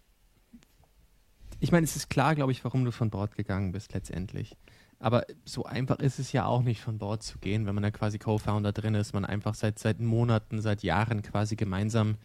ich 1.61 1.71
meine, 1.71 1.85
es 1.85 1.95
ist 1.95 2.11
klar, 2.11 2.35
glaube 2.35 2.51
ich, 2.51 2.65
warum 2.65 2.85
du 2.85 2.91
von 2.91 3.09
Bord 3.09 3.37
gegangen 3.37 3.71
bist 3.71 3.95
letztendlich. 3.95 4.57
Aber 4.99 5.25
so 5.45 5.65
einfach 5.65 6.01
ist 6.01 6.19
es 6.19 6.33
ja 6.33 6.45
auch 6.45 6.63
nicht, 6.63 6.81
von 6.81 6.99
Bord 6.99 7.23
zu 7.23 7.39
gehen, 7.39 7.67
wenn 7.67 7.75
man 7.77 7.85
da 7.85 7.93
quasi 7.93 8.19
Co-Founder 8.19 8.73
drin 8.73 8.97
ist, 8.97 9.13
man 9.13 9.25
einfach 9.25 9.55
seit, 9.55 9.79
seit 9.79 10.01
Monaten, 10.01 10.61
seit 10.61 10.83
Jahren 10.83 11.23
quasi 11.23 11.55
gemeinsam, 11.55 12.17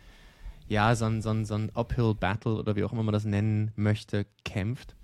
ja, 0.67 0.95
so 0.95 1.05
ein, 1.05 1.21
so, 1.21 1.29
ein, 1.29 1.45
so 1.45 1.53
ein 1.53 1.69
Uphill 1.75 2.15
Battle 2.15 2.55
oder 2.55 2.75
wie 2.75 2.83
auch 2.83 2.91
immer 2.91 3.03
man 3.03 3.13
das 3.13 3.25
nennen 3.25 3.71
möchte, 3.75 4.25
kämpft. 4.43 4.95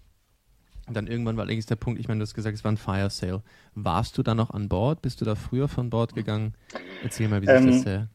Und 0.87 0.97
dann 0.97 1.05
irgendwann 1.05 1.37
war 1.37 1.43
allerdings 1.43 1.67
der 1.67 1.75
Punkt, 1.75 1.99
ich 1.99 2.07
meine, 2.07 2.19
du 2.19 2.23
hast 2.23 2.33
gesagt, 2.33 2.57
es 2.57 2.63
war 2.63 2.71
ein 2.71 2.77
Fire 2.77 3.11
Sale. 3.11 3.43
Warst 3.75 4.17
du 4.17 4.23
da 4.23 4.33
noch 4.33 4.49
an 4.49 4.67
Bord? 4.67 5.03
Bist 5.03 5.21
du 5.21 5.25
da 5.25 5.35
früher 5.35 5.67
von 5.67 5.91
Bord 5.91 6.15
gegangen? 6.15 6.55
Erzähl 7.03 7.27
mal, 7.27 7.43
wie 7.43 7.45
sich 7.45 7.55
ähm, 7.55 7.67
das 7.67 7.85
äh, 7.85 8.07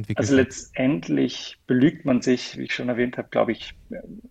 entwickelt 0.00 0.18
Also 0.18 0.36
letztendlich 0.36 1.58
belügt 1.66 2.04
man 2.04 2.22
sich, 2.22 2.58
wie 2.58 2.64
ich 2.64 2.74
schon 2.74 2.88
erwähnt 2.88 3.18
habe, 3.18 3.28
glaube 3.30 3.52
ich, 3.52 3.74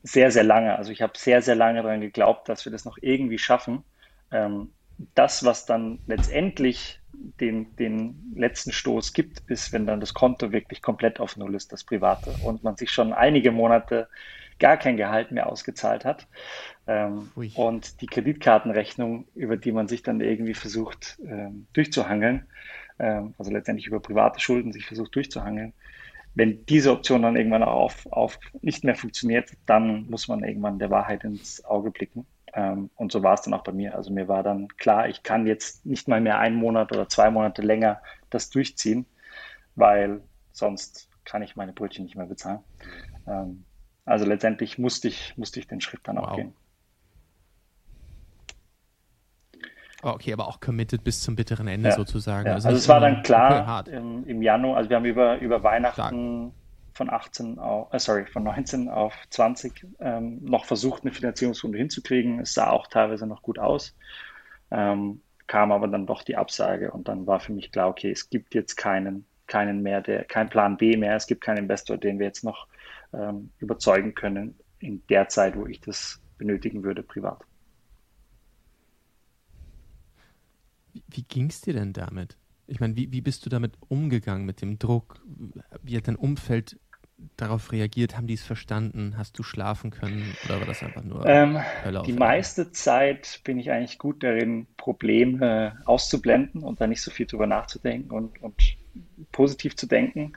sehr, 0.04 0.32
sehr 0.32 0.44
lange. 0.44 0.78
Also 0.78 0.92
ich 0.92 1.02
habe 1.02 1.14
sehr, 1.18 1.42
sehr 1.42 1.56
lange 1.56 1.82
daran 1.84 2.02
geglaubt, 2.02 2.50
dass 2.50 2.66
wir 2.66 2.72
das 2.72 2.86
noch 2.86 2.98
irgendwie 3.02 3.38
schaffen. 3.40 3.84
Ähm, 4.32 4.74
das, 5.16 5.46
was 5.46 5.66
dann 5.66 6.00
letztendlich 6.06 7.00
den, 7.12 7.76
den 7.78 8.34
letzten 8.36 8.72
Stoß 8.72 9.14
gibt, 9.14 9.40
ist, 9.48 9.72
wenn 9.74 9.86
dann 9.88 10.00
das 10.00 10.14
Konto 10.14 10.52
wirklich 10.52 10.82
komplett 10.82 11.20
auf 11.20 11.38
Null 11.38 11.56
ist, 11.56 11.72
das 11.72 11.84
Private, 11.86 12.38
und 12.38 12.64
man 12.64 12.76
sich 12.78 12.92
schon 12.92 13.14
einige 13.14 13.52
Monate 13.52 14.10
gar 14.60 14.78
kein 14.78 14.98
Gehalt 14.98 15.32
mehr 15.32 15.48
ausgezahlt 15.48 16.06
hat. 16.06 16.28
Ähm, 16.88 17.32
und 17.54 18.02
die 18.02 18.08
Kreditkartenrechnung, 18.08 19.28
über 19.36 19.58
die 19.58 19.72
man 19.72 19.88
sich 19.88 20.04
dann 20.04 20.22
irgendwie 20.22 20.54
versucht 20.54 21.20
ähm, 21.26 21.68
durchzuhangeln, 21.74 22.48
also 23.38 23.52
letztendlich 23.52 23.88
über 23.88 24.00
private 24.00 24.40
Schulden 24.40 24.72
sich 24.72 24.86
versucht 24.86 25.16
durchzuhangeln. 25.16 25.74
Wenn 26.36 26.66
diese 26.68 26.92
Option 26.92 27.24
dann 27.24 27.36
irgendwann 27.36 27.64
auf, 27.64 28.06
auf 28.12 28.40
nicht 28.62 28.84
mehr 28.84 28.96
funktioniert, 28.96 29.52
dann 29.66 30.10
muss 30.10 30.28
man 30.28 30.44
irgendwann 30.44 30.80
der 30.80 30.92
Wahrheit 30.92 31.24
ins 31.24 31.64
Auge 31.66 31.92
blicken. 31.92 32.26
Ähm, 32.54 32.90
und 32.96 33.12
so 33.12 33.24
war 33.24 33.34
es 33.34 33.42
dann 33.42 33.54
auch 33.54 33.64
bei 33.64 33.72
mir. 33.72 33.96
Also 33.96 34.12
mir 34.12 34.28
war 34.28 34.44
dann 34.44 34.68
klar, 34.78 35.08
ich 35.10 35.24
kann 35.24 35.48
jetzt 35.48 35.86
nicht 35.86 36.08
mal 36.08 36.22
mehr 36.22 36.40
einen 36.40 36.56
Monat 36.56 36.92
oder 36.92 37.10
zwei 37.10 37.30
Monate 37.30 37.62
länger 37.62 38.02
das 38.30 38.50
durchziehen, 38.50 39.06
weil 39.76 40.22
sonst 40.52 41.10
kann 41.26 41.42
ich 41.42 41.56
meine 41.56 41.74
Brötchen 41.74 42.06
nicht 42.06 42.16
mehr 42.16 42.26
bezahlen. 42.26 42.60
Ähm, 43.28 43.66
also 44.06 44.26
letztendlich 44.26 44.78
musste 44.78 45.08
ich, 45.08 45.38
musste 45.38 45.60
ich 45.60 45.68
den 45.68 45.82
Schritt 45.82 46.02
dann 46.04 46.18
wow. 46.18 46.28
auch 46.28 46.36
gehen. 46.36 46.54
Oh, 46.54 46.60
okay, 50.04 50.34
aber 50.34 50.48
auch 50.48 50.60
committed 50.60 51.04
bis 51.04 51.22
zum 51.22 51.36
bitteren 51.36 51.68
Ende 51.68 51.90
ja. 51.90 51.96
sozusagen. 51.96 52.48
Ja. 52.48 52.54
Also, 52.54 52.70
also 52.70 52.78
es 52.78 52.88
war 52.88 53.00
dann 53.00 53.24
klar 53.24 53.88
im, 53.88 54.26
im, 54.26 54.42
Januar, 54.42 54.78
also 54.78 54.90
wir 54.90 54.98
haben 54.98 55.06
über, 55.06 55.40
über 55.40 55.64
Weihnachten 55.64 56.52
Stark. 56.52 56.94
von 56.94 57.10
18 57.10 57.60
auf, 57.60 57.94
äh, 57.94 58.00
sorry, 58.00 58.26
von 58.26 58.44
19 58.44 58.90
auf 58.90 59.14
20 59.30 59.88
ähm, 60.00 60.40
noch 60.44 60.66
versucht, 60.66 61.04
eine 61.04 61.14
Finanzierungsrunde 61.14 61.78
hinzukriegen. 61.78 62.40
Es 62.40 62.54
sah 62.54 62.70
auch 62.70 62.88
teilweise 62.88 63.28
noch 63.28 63.42
gut 63.42 63.60
aus. 63.60 63.96
Ähm, 64.72 65.22
kam 65.48 65.72
aber 65.72 65.88
dann 65.88 66.06
doch 66.06 66.22
die 66.22 66.38
Absage 66.38 66.92
und 66.92 67.08
dann 67.08 67.26
war 67.26 67.40
für 67.40 67.54
mich 67.54 67.72
klar, 67.72 67.90
okay, 67.90 68.12
es 68.12 68.30
gibt 68.30 68.54
jetzt 68.54 68.76
keinen, 68.76 69.26
keinen 69.48 69.82
mehr, 69.82 70.02
der, 70.02 70.24
kein 70.26 70.48
Plan 70.48 70.78
B 70.78 70.96
mehr, 70.96 71.16
es 71.16 71.26
gibt 71.26 71.42
keinen 71.42 71.58
Investor, 71.58 71.98
den 71.98 72.20
wir 72.20 72.28
jetzt 72.28 72.44
noch 72.44 72.68
ähm, 73.14 73.50
überzeugen 73.58 74.14
können 74.14 74.56
in 74.78 75.02
der 75.10 75.28
Zeit, 75.28 75.58
wo 75.58 75.66
ich 75.66 75.82
das 75.82 76.22
benötigen 76.38 76.84
würde, 76.84 77.02
privat. 77.02 77.42
Wie, 80.94 81.04
wie 81.08 81.24
ging 81.24 81.50
es 81.50 81.62
dir 81.62 81.74
denn 81.74 81.94
damit? 81.94 82.38
Ich 82.68 82.80
meine, 82.80 82.96
wie, 82.96 83.12
wie 83.12 83.22
bist 83.22 83.46
du 83.46 83.50
damit 83.50 83.74
umgegangen, 83.88 84.46
mit 84.46 84.62
dem 84.62 84.78
Druck? 84.78 85.22
Wie 85.82 85.98
hat 85.98 86.08
dein 86.08 86.16
Umfeld 86.16 86.80
darauf 87.36 87.72
reagiert? 87.72 88.16
Haben 88.16 88.28
die 88.28 88.36
es 88.36 88.44
verstanden? 88.44 89.16
Hast 89.18 89.38
du 89.40 89.44
schlafen 89.44 89.92
können 89.92 90.36
oder 90.46 90.60
war 90.60 90.68
das 90.68 90.84
einfach 90.84 91.04
nur 91.04 91.26
ähm, 91.26 91.60
Die 92.06 92.14
meiste 92.14 92.72
Zeit 92.72 93.42
bin 93.44 93.60
ich 93.60 93.72
eigentlich 93.72 93.98
gut 93.98 94.24
darin, 94.24 94.68
Probleme 94.78 95.78
auszublenden 95.86 96.64
und 96.64 96.80
da 96.80 96.88
nicht 96.88 97.02
so 97.02 97.12
viel 97.12 97.26
drüber 97.26 97.48
nachzudenken 97.48 98.12
und, 98.12 98.42
und 98.42 98.56
positiv 99.32 99.76
zu 99.76 99.88
denken. 99.88 100.34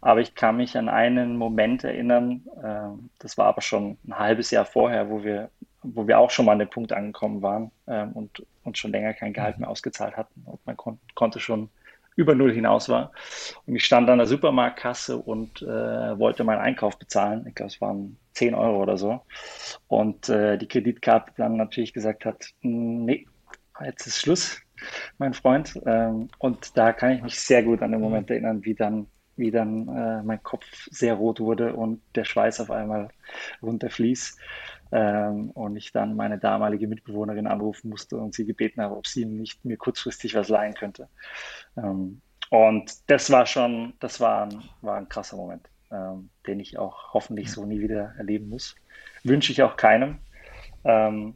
Aber 0.00 0.20
ich 0.20 0.34
kann 0.34 0.56
mich 0.56 0.76
an 0.76 0.88
einen 0.88 1.36
Moment 1.36 1.84
erinnern, 1.84 2.42
äh, 2.62 3.02
das 3.18 3.38
war 3.38 3.46
aber 3.46 3.62
schon 3.62 3.98
ein 4.06 4.18
halbes 4.18 4.50
Jahr 4.50 4.64
vorher, 4.64 5.10
wo 5.10 5.24
wir 5.24 5.50
wo 5.84 6.06
wir 6.06 6.18
auch 6.18 6.30
schon 6.30 6.46
mal 6.46 6.52
an 6.52 6.58
dem 6.58 6.70
Punkt 6.70 6.92
angekommen 6.92 7.42
waren 7.42 7.70
ähm, 7.86 8.12
und 8.12 8.46
uns 8.64 8.78
schon 8.78 8.92
länger 8.92 9.14
kein 9.14 9.32
Gehalt 9.32 9.58
mehr 9.58 9.68
ausgezahlt 9.68 10.16
hatten 10.16 10.42
und 10.46 10.64
man 10.66 10.76
kon 10.76 10.98
konnte 11.14 11.40
schon 11.40 11.70
über 12.16 12.34
Null 12.34 12.52
hinaus 12.52 12.88
war. 12.88 13.12
Und 13.66 13.76
ich 13.76 13.84
stand 13.84 14.08
an 14.08 14.18
der 14.18 14.26
Supermarktkasse 14.26 15.16
und 15.16 15.62
äh, 15.62 16.18
wollte 16.18 16.44
meinen 16.44 16.60
Einkauf 16.60 16.98
bezahlen. 16.98 17.44
Ich 17.48 17.54
glaube, 17.54 17.72
es 17.72 17.80
waren 17.80 18.16
10 18.34 18.54
Euro 18.54 18.82
oder 18.82 18.96
so. 18.96 19.22
Und 19.88 20.28
äh, 20.28 20.56
die 20.58 20.68
Kreditkarte 20.68 21.32
dann 21.36 21.56
natürlich 21.56 21.92
gesagt 21.92 22.24
hat, 22.24 22.46
nee, 22.62 23.26
jetzt 23.84 24.06
ist 24.06 24.20
Schluss, 24.20 24.60
mein 25.18 25.34
Freund. 25.34 25.80
Ähm, 25.86 26.28
und 26.38 26.76
da 26.76 26.92
kann 26.92 27.12
ich 27.12 27.22
mich 27.22 27.40
sehr 27.40 27.62
gut 27.62 27.82
an 27.82 27.92
den 27.92 28.00
Moment 28.00 28.30
erinnern, 28.30 28.64
wie 28.64 28.74
dann, 28.74 29.06
wie 29.36 29.50
dann 29.50 29.88
äh, 29.88 30.22
mein 30.22 30.42
Kopf 30.42 30.66
sehr 30.90 31.14
rot 31.14 31.40
wurde 31.40 31.74
und 31.74 32.00
der 32.14 32.24
Schweiß 32.24 32.60
auf 32.60 32.70
einmal 32.70 33.08
runterfließt. 33.62 34.38
Ähm, 34.94 35.50
und 35.50 35.76
ich 35.76 35.90
dann 35.90 36.14
meine 36.14 36.38
damalige 36.38 36.86
Mitbewohnerin 36.86 37.48
anrufen 37.48 37.90
musste 37.90 38.16
und 38.16 38.32
sie 38.32 38.46
gebeten 38.46 38.80
habe, 38.80 38.96
ob 38.96 39.08
sie 39.08 39.24
nicht 39.24 39.64
mir 39.64 39.76
kurzfristig 39.76 40.36
was 40.36 40.48
leihen 40.48 40.74
könnte. 40.74 41.08
Ähm, 41.76 42.20
und 42.50 42.92
das 43.10 43.28
war 43.32 43.44
schon, 43.44 43.94
das 43.98 44.20
war 44.20 44.44
ein, 44.46 44.62
war 44.82 44.96
ein 44.96 45.08
krasser 45.08 45.36
Moment, 45.36 45.68
ähm, 45.90 46.30
den 46.46 46.60
ich 46.60 46.78
auch 46.78 47.12
hoffentlich 47.12 47.50
so 47.50 47.66
nie 47.66 47.80
wieder 47.80 48.14
erleben 48.18 48.48
muss. 48.48 48.76
Wünsche 49.24 49.50
ich 49.50 49.64
auch 49.64 49.76
keinem. 49.76 50.18
Ähm, 50.84 51.34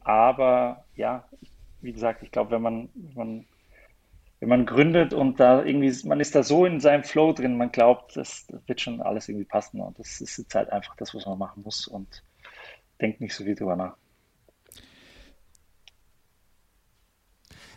aber 0.00 0.86
ja, 0.96 1.28
wie 1.82 1.92
gesagt, 1.92 2.22
ich 2.22 2.30
glaube, 2.30 2.52
wenn 2.52 2.62
man, 2.62 2.88
wenn 2.94 3.14
man 3.14 3.44
wenn 4.40 4.48
man 4.48 4.66
gründet 4.66 5.12
und 5.12 5.40
da 5.40 5.62
irgendwie, 5.64 5.92
man 6.06 6.20
ist 6.20 6.34
da 6.34 6.42
so 6.42 6.64
in 6.64 6.80
seinem 6.80 7.02
Flow 7.02 7.32
drin, 7.32 7.56
man 7.56 7.72
glaubt, 7.72 8.16
das, 8.16 8.46
wird 8.66 8.80
schon 8.80 9.02
alles 9.02 9.28
irgendwie 9.28 9.44
passen 9.44 9.80
und 9.80 9.98
das 9.98 10.20
ist 10.20 10.38
jetzt 10.38 10.54
halt 10.54 10.70
einfach 10.70 10.94
das, 10.96 11.14
was 11.14 11.26
man 11.26 11.38
machen 11.38 11.62
muss 11.64 11.88
und 11.88 12.22
denkt 13.00 13.20
nicht 13.20 13.34
so 13.34 13.44
viel 13.44 13.54
drüber 13.54 13.76
nach. 13.76 13.96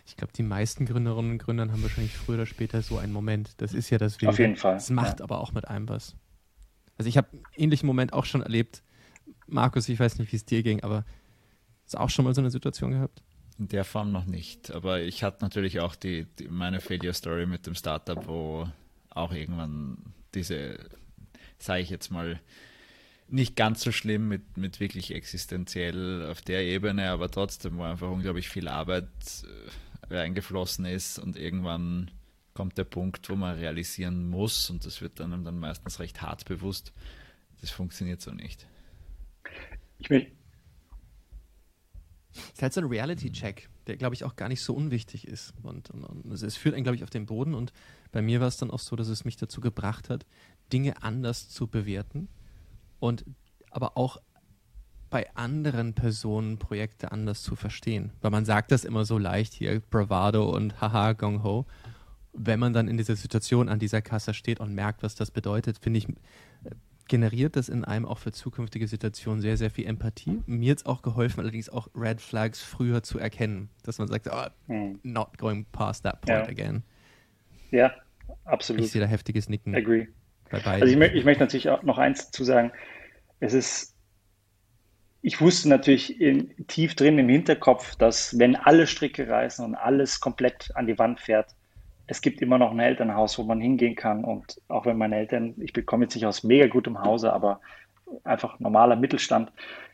Ich 0.06 0.18
glaube, 0.18 0.34
die 0.34 0.44
meisten 0.44 0.86
Gründerinnen 0.86 1.32
und 1.32 1.38
Gründer 1.38 1.72
haben 1.72 1.82
wahrscheinlich 1.84 2.18
früher 2.18 2.36
oder 2.36 2.46
später 2.46 2.82
so 2.82 2.98
einen 2.98 3.14
Moment. 3.14 3.62
Das 3.62 3.74
ist 3.74 3.90
ja 3.90 3.98
das 3.98 4.18
Wesen. 4.18 4.28
Auf 4.28 4.40
jeden 4.40 4.56
Fall. 4.58 4.76
Es 4.76 4.90
macht 4.90 5.20
ja. 5.20 5.24
aber 5.24 5.40
auch 5.40 5.54
mit 5.54 5.68
einem 5.68 5.88
was. 5.88 6.16
Also 6.98 7.08
ich 7.08 7.18
habe 7.18 7.30
einen 7.32 7.44
ähnlichen 7.56 7.88
Moment 7.88 8.14
auch 8.14 8.26
schon 8.26 8.42
erlebt. 8.42 8.84
Markus, 9.48 9.88
ich 9.90 10.00
weiß 10.00 10.20
nicht, 10.20 10.32
wie 10.32 10.36
es 10.36 10.46
dir 10.46 10.64
ging, 10.64 10.84
aber 10.84 11.06
hast 11.84 11.94
du 11.94 12.00
auch 12.00 12.10
schon 12.10 12.26
mal 12.26 12.36
so 12.36 12.42
eine 12.42 12.52
Situation 12.52 12.92
gehabt? 12.92 13.24
In 13.58 13.70
der 13.70 13.86
Form 13.86 14.12
noch 14.12 14.26
nicht. 14.26 14.72
Aber 14.72 15.00
ich 15.02 15.24
hatte 15.24 15.44
natürlich 15.44 15.80
auch 15.80 15.96
die, 15.96 16.26
die 16.40 16.48
meine 16.48 16.82
Failure 16.82 17.14
Story 17.14 17.46
mit 17.46 17.66
dem 17.66 17.76
Startup, 17.76 18.28
wo 18.28 18.68
auch 19.12 19.32
irgendwann 19.34 19.98
diese, 20.34 20.78
sage 21.58 21.82
ich 21.82 21.90
jetzt 21.90 22.12
mal, 22.12 22.40
nicht 23.32 23.56
ganz 23.56 23.82
so 23.82 23.92
schlimm 23.92 24.28
mit, 24.28 24.58
mit 24.58 24.80
wirklich 24.80 25.14
existenziell 25.14 26.28
auf 26.30 26.42
der 26.42 26.64
Ebene, 26.64 27.10
aber 27.10 27.32
trotzdem, 27.32 27.78
wo 27.78 27.84
einfach 27.84 28.10
unglaublich 28.10 28.50
viel 28.50 28.68
Arbeit 28.68 29.08
äh, 30.10 30.14
reingeflossen 30.14 30.86
ist 30.86 31.18
und 31.18 31.38
irgendwann 31.38 32.12
kommt 32.54 32.78
der 32.78 32.84
Punkt, 32.84 33.30
wo 33.30 33.36
man 33.36 33.58
realisieren 33.58 34.30
muss 34.30 34.70
und 34.70 34.86
das 34.86 35.02
wird 35.02 35.20
dann, 35.20 35.46
dann 35.46 35.60
meistens 35.60 36.00
recht 36.00 36.22
hart 36.22 36.46
bewusst, 36.46 36.92
das 37.62 37.70
funktioniert 37.70 38.22
so 38.22 38.32
nicht. 38.32 38.68
Ich 40.00 40.10
will. 40.10 40.32
Es 42.34 42.54
ist 42.54 42.62
halt 42.62 42.74
so 42.74 42.82
ein 42.82 42.88
Reality-Check, 42.88 43.70
der, 43.88 43.98
glaube 43.98 44.16
ich, 44.16 44.24
auch 44.24 44.36
gar 44.36 44.48
nicht 44.48 44.62
so 44.62 44.74
unwichtig 44.74 45.28
ist. 45.28 45.54
Und, 45.64 45.90
und, 45.90 46.04
und 46.04 46.32
es 46.32 46.56
führt 46.56 46.76
einen, 46.76 46.84
glaube 46.84 46.96
ich, 46.96 47.04
auf 47.04 47.10
den 47.10 47.26
Boden. 47.26 47.54
Und 47.54 47.74
bei 48.14 48.22
mir 48.22 48.40
war 48.40 48.48
es 48.48 48.56
dann 48.56 48.72
auch 48.72 48.80
so, 48.80 48.96
dass 48.96 49.10
es 49.10 49.26
mich 49.26 49.36
dazu 49.36 49.60
gebracht 49.60 50.10
hat, 50.10 50.26
Dinge 50.72 51.04
anders 51.04 51.50
zu 51.50 51.68
bewerten 51.68 52.30
und 53.02 53.26
aber 53.72 53.98
auch 53.98 54.22
bei 55.10 55.28
anderen 55.36 55.94
Personen 55.94 56.58
Projekte 56.58 57.12
anders 57.12 57.44
zu 57.44 57.58
verstehen. 57.58 58.12
Weil 58.22 58.32
man 58.32 58.46
sagt 58.46 58.72
das 58.72 58.86
immer 58.86 59.04
so 59.04 59.18
leicht 59.18 59.54
hier, 59.54 59.82
Bravado 59.82 60.50
und 60.50 60.80
Haha, 60.80 61.12
Gong 61.14 61.44
Ho. 61.44 61.66
Wenn 62.32 62.60
man 62.60 62.72
dann 62.72 62.88
in 62.88 62.96
dieser 62.96 63.18
Situation 63.18 63.68
an 63.68 63.80
dieser 63.80 64.02
Kasse 64.02 64.34
steht 64.34 64.62
und 64.62 64.74
merkt, 64.74 65.04
was 65.04 65.16
das 65.16 65.32
bedeutet, 65.32 65.80
finde 65.80 65.98
ich, 65.98 66.08
generiert 67.10 67.58
das 67.58 67.68
in 67.68 67.84
einem 67.84 68.06
auch 68.06 68.20
für 68.20 68.32
zukünftige 68.32 68.88
Situationen 68.88 69.42
sehr, 69.42 69.58
sehr 69.58 69.70
viel 69.70 69.86
Empathie. 69.86 70.42
Mir 70.46 70.72
hat 70.72 70.78
es 70.78 70.86
auch 70.86 71.02
geholfen, 71.02 71.42
allerdings 71.42 71.68
auch 71.68 71.90
Red 71.94 72.22
Flags 72.22 72.62
früher 72.62 73.04
zu 73.04 73.20
erkennen, 73.20 73.70
dass 73.84 73.98
man 73.98 74.08
sagt, 74.08 74.30
oh, 74.32 74.48
not 75.04 75.38
going 75.38 75.66
past 75.74 76.04
that 76.04 76.22
point 76.22 76.46
ja. 76.46 76.48
again. 76.48 76.84
Ja, 77.72 77.92
absolut. 78.46 78.86
Ich 78.86 78.92
sehe 78.92 79.02
da 79.02 79.08
heftiges 79.08 79.50
Nicken. 79.50 79.76
Agree. 79.76 80.08
Also 80.52 80.86
ich, 80.86 81.14
ich, 81.14 81.26
möchte 81.26 81.44
natürlich 81.44 81.70
auch 81.70 81.84
noch 81.84 81.98
eins 81.98 82.26
dazu 82.26 82.44
sagen. 82.44 82.72
Es 83.40 83.54
ist, 83.54 83.96
ich 85.22 85.40
wusste 85.40 85.70
natürlich 85.70 86.20
in, 86.20 86.54
tief 86.68 86.96
drin 86.96 87.18
im 87.18 87.30
Hinterkopf, 87.30 87.96
dass 87.96 88.38
wenn 88.38 88.56
alle 88.56 88.88
Stricke 88.88 89.28
reißen 89.28 89.64
und 89.64 89.76
alles 89.76 90.20
komplett 90.20 90.72
an 90.76 90.88
die 90.88 91.00
Wand 91.00 91.20
fährt, 91.20 91.56
es 92.08 92.22
gibt 92.22 92.42
immer 92.42 92.58
noch 92.58 92.72
ein 92.72 92.80
Elternhaus, 92.80 93.38
wo 93.38 93.44
man 93.44 93.62
hingehen 93.62 93.96
kann. 93.96 94.26
Und 94.26 94.62
auch 94.68 94.86
wenn 94.86 94.98
meine 94.98 95.16
Eltern, 95.16 95.56
ich 95.60 95.72
bekomme 95.72 96.06
jetzt 96.06 96.16
nicht 96.16 96.26
aus 96.26 96.44
mega 96.44 96.68
gutem 96.68 97.02
Hause, 97.02 97.32
aber 97.32 97.62
einfach 98.24 98.60
normaler 98.60 98.98
Mittelstand. 98.98 99.52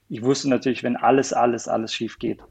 Ich 0.09 0.23
wusste 0.23 0.49
natürlich, 0.49 0.83
wenn 0.83 0.95
alles, 0.95 1.33
alles, 1.33 1.67
alles 1.67 1.93
schief 1.93 2.17
geht, 2.17 2.41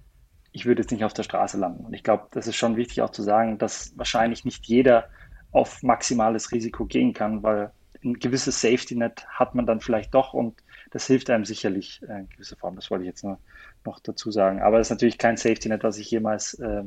ich 0.52 0.66
würde 0.66 0.82
jetzt 0.82 0.92
nicht 0.92 1.04
auf 1.04 1.14
der 1.14 1.24
Straße 1.24 1.58
landen. 1.58 1.84
Und 1.84 1.94
ich 1.94 2.02
glaube, 2.02 2.28
das 2.30 2.46
ist 2.46 2.56
schon 2.56 2.76
wichtig 2.76 3.02
auch 3.02 3.10
zu 3.10 3.22
sagen, 3.22 3.58
dass 3.58 3.92
wahrscheinlich 3.98 4.44
nicht 4.44 4.66
jeder 4.66 5.08
auf 5.52 5.82
maximales 5.82 6.52
Risiko 6.52 6.84
gehen 6.84 7.12
kann, 7.12 7.42
weil 7.42 7.72
ein 8.06 8.18
gewisses 8.18 8.60
Safety-Net 8.60 9.26
hat 9.28 9.54
man 9.54 9.66
dann 9.66 9.80
vielleicht 9.80 10.14
doch 10.14 10.32
und 10.32 10.62
das 10.90 11.06
hilft 11.06 11.28
einem 11.28 11.44
sicherlich 11.44 12.00
in 12.02 12.28
gewisser 12.30 12.56
Form. 12.56 12.76
Das 12.76 12.90
wollte 12.90 13.04
ich 13.04 13.08
jetzt 13.08 13.24
noch, 13.24 13.38
noch 13.84 13.98
dazu 13.98 14.30
sagen. 14.30 14.62
Aber 14.62 14.78
es 14.78 14.86
ist 14.86 14.90
natürlich 14.92 15.18
kein 15.18 15.36
Safety-Net, 15.36 15.82
was 15.82 15.98
ich 15.98 16.10
jemals 16.10 16.54
äh, 16.54 16.84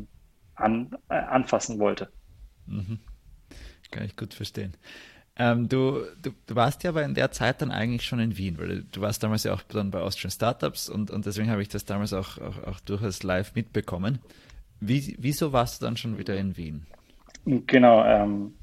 an, 0.55 0.95
äh, 1.09 1.15
anfassen 1.15 1.80
wollte. 1.80 2.09
Mhm. 2.65 2.99
Kann 3.91 4.05
ich 4.05 4.15
gut 4.15 4.34
verstehen. 4.34 4.74
Ähm, 5.36 5.70
du, 5.70 6.03
du, 6.22 6.32
du, 6.47 6.55
warst 6.55 6.84
ja 6.84 6.89
aber 6.89 7.03
in 7.03 7.13
der 7.13 7.32
Zeit 7.32 7.61
dann 7.61 7.72
eigentlich 7.72 8.05
schon 8.05 8.20
in 8.20 8.38
Wien, 8.38 8.57
weil 8.57 8.84
du 8.84 9.01
warst 9.01 9.24
damals 9.24 9.43
ja 9.43 9.53
auch 9.53 9.61
dann 9.63 9.89
bei 9.89 9.99
Austrian 9.99 10.32
Startups 10.32 10.89
und, 10.89 11.11
und 11.11 11.26
deswegen 11.26 11.49
habe 11.49 11.61
ich 11.61 11.70
das 11.70 11.86
damals 11.86 12.11
auch, 12.13 12.38
auch, 12.39 12.63
auch 12.63 12.80
durchaus 12.82 13.24
live 13.24 13.55
mitbekommen. 13.55 14.20
Wie, 14.82 15.15
wieso 15.17 15.53
warst 15.53 15.82
du 15.82 15.86
dann 15.86 15.97
schon 15.97 16.17
wieder 16.17 16.38
in 16.38 16.57
Wien? 16.57 16.86
Genau, 17.45 18.03
ähm, 18.03 18.53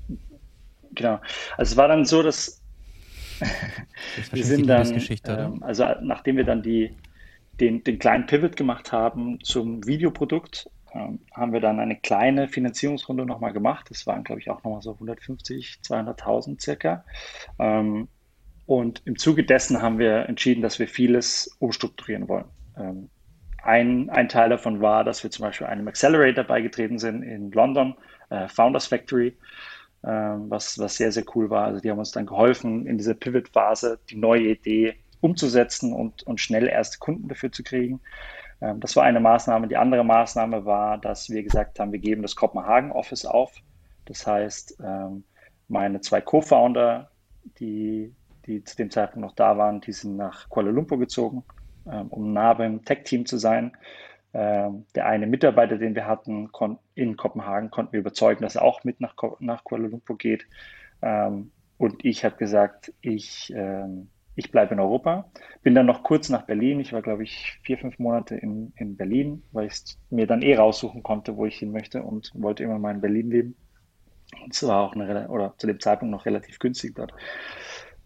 Genau. 0.94 1.20
Also 1.56 1.72
es 1.72 1.76
war 1.76 1.88
dann 1.88 2.04
so, 2.04 2.22
dass 2.22 2.62
wir 4.32 4.44
sind 4.44 4.66
dann, 4.66 5.00
ähm, 5.26 5.62
also 5.62 5.84
nachdem 6.02 6.36
wir 6.36 6.44
dann 6.44 6.62
die, 6.62 6.96
den, 7.60 7.84
den 7.84 7.98
kleinen 7.98 8.26
Pivot 8.26 8.56
gemacht 8.56 8.92
haben 8.92 9.38
zum 9.42 9.86
Videoprodukt, 9.86 10.70
ähm, 10.94 11.20
haben 11.32 11.52
wir 11.52 11.60
dann 11.60 11.80
eine 11.80 11.96
kleine 11.96 12.48
Finanzierungsrunde 12.48 13.26
nochmal 13.26 13.52
gemacht. 13.52 13.86
Das 13.90 14.06
waren, 14.06 14.24
glaube 14.24 14.40
ich, 14.40 14.50
auch 14.50 14.62
nochmal 14.64 14.82
so 14.82 14.92
150, 14.92 15.80
200.000 15.82 16.60
circa. 16.60 17.04
Ähm, 17.58 18.08
und 18.66 19.02
im 19.04 19.16
Zuge 19.16 19.44
dessen 19.44 19.80
haben 19.80 19.98
wir 19.98 20.28
entschieden, 20.28 20.62
dass 20.62 20.78
wir 20.78 20.88
vieles 20.88 21.56
umstrukturieren 21.60 22.28
wollen. 22.28 22.46
Ähm, 22.76 23.10
ein, 23.62 24.10
ein 24.10 24.28
Teil 24.28 24.48
davon 24.48 24.80
war, 24.80 25.04
dass 25.04 25.22
wir 25.22 25.30
zum 25.30 25.44
Beispiel 25.44 25.66
einem 25.66 25.88
Accelerator 25.88 26.44
beigetreten 26.44 26.98
sind 26.98 27.22
in 27.22 27.50
London, 27.50 27.96
äh, 28.30 28.48
Founders 28.48 28.86
Factory. 28.86 29.36
Ähm, 30.06 30.48
was, 30.48 30.78
was 30.78 30.96
sehr, 30.96 31.10
sehr 31.10 31.24
cool 31.34 31.50
war. 31.50 31.64
Also 31.64 31.80
die 31.80 31.90
haben 31.90 31.98
uns 31.98 32.12
dann 32.12 32.26
geholfen, 32.26 32.86
in 32.86 32.96
dieser 32.96 33.14
Pivot-Phase 33.14 33.98
die 34.08 34.16
neue 34.16 34.50
Idee 34.50 34.94
umzusetzen 35.20 35.92
und, 35.92 36.22
und 36.22 36.40
schnell 36.40 36.68
erste 36.68 36.98
Kunden 36.98 37.26
dafür 37.26 37.50
zu 37.50 37.64
kriegen. 37.64 38.00
Ähm, 38.60 38.78
das 38.78 38.94
war 38.94 39.02
eine 39.02 39.18
Maßnahme. 39.18 39.66
Die 39.66 39.76
andere 39.76 40.04
Maßnahme 40.04 40.64
war, 40.64 40.98
dass 40.98 41.28
wir 41.28 41.42
gesagt 41.42 41.80
haben, 41.80 41.90
wir 41.90 41.98
geben 41.98 42.22
das 42.22 42.36
Kopenhagen 42.36 42.92
Office 42.92 43.26
auf. 43.26 43.52
Das 44.04 44.24
heißt, 44.24 44.78
ähm, 44.84 45.24
meine 45.66 46.00
zwei 46.02 46.20
Co-Founder, 46.20 47.10
die, 47.58 48.14
die 48.46 48.62
zu 48.62 48.76
dem 48.76 48.92
Zeitpunkt 48.92 49.26
noch 49.26 49.34
da 49.34 49.58
waren, 49.58 49.80
die 49.80 49.92
sind 49.92 50.16
nach 50.16 50.48
Kuala 50.48 50.70
Lumpur 50.70 51.00
gezogen, 51.00 51.42
um 51.84 52.32
nah 52.32 52.54
beim 52.54 52.84
Tech-Team 52.84 53.26
zu 53.26 53.38
sein. 53.38 53.76
Ähm, 54.34 54.84
der 54.94 55.06
eine 55.06 55.26
Mitarbeiter, 55.26 55.78
den 55.78 55.94
wir 55.94 56.06
hatten 56.06 56.50
in 56.94 57.16
Kopenhagen, 57.16 57.70
konnten 57.70 57.92
wir 57.92 58.00
überzeugen, 58.00 58.42
dass 58.42 58.56
er 58.56 58.62
auch 58.62 58.84
mit 58.84 59.00
nach, 59.00 59.14
nach 59.40 59.64
Kuala 59.64 59.88
Lumpur 59.88 60.18
geht. 60.18 60.46
Ähm, 61.02 61.52
und 61.78 62.04
ich 62.04 62.24
habe 62.24 62.36
gesagt, 62.36 62.92
ich, 63.00 63.52
ähm, 63.54 64.08
ich 64.34 64.50
bleibe 64.50 64.74
in 64.74 64.80
Europa. 64.80 65.30
Bin 65.62 65.74
dann 65.74 65.86
noch 65.86 66.02
kurz 66.02 66.28
nach 66.28 66.42
Berlin. 66.42 66.80
Ich 66.80 66.92
war, 66.92 67.02
glaube 67.02 67.22
ich, 67.22 67.58
vier, 67.62 67.78
fünf 67.78 67.98
Monate 67.98 68.36
in, 68.36 68.72
in 68.76 68.96
Berlin, 68.96 69.42
weil 69.52 69.66
ich 69.66 69.96
mir 70.10 70.26
dann 70.26 70.42
eh 70.42 70.56
raussuchen 70.56 71.02
konnte, 71.02 71.36
wo 71.36 71.46
ich 71.46 71.58
hin 71.58 71.72
möchte 71.72 72.02
und 72.02 72.32
wollte 72.34 72.62
immer 72.62 72.78
mal 72.78 72.94
in 72.94 73.00
Berlin 73.00 73.30
leben. 73.30 73.56
Und 74.42 74.54
es 74.54 74.66
war 74.66 74.82
auch 74.82 74.94
eine, 74.94 75.28
oder 75.28 75.54
zu 75.56 75.66
dem 75.66 75.80
Zeitpunkt 75.80 76.12
noch 76.12 76.26
relativ 76.26 76.58
günstig 76.58 76.94
dort. 76.94 77.12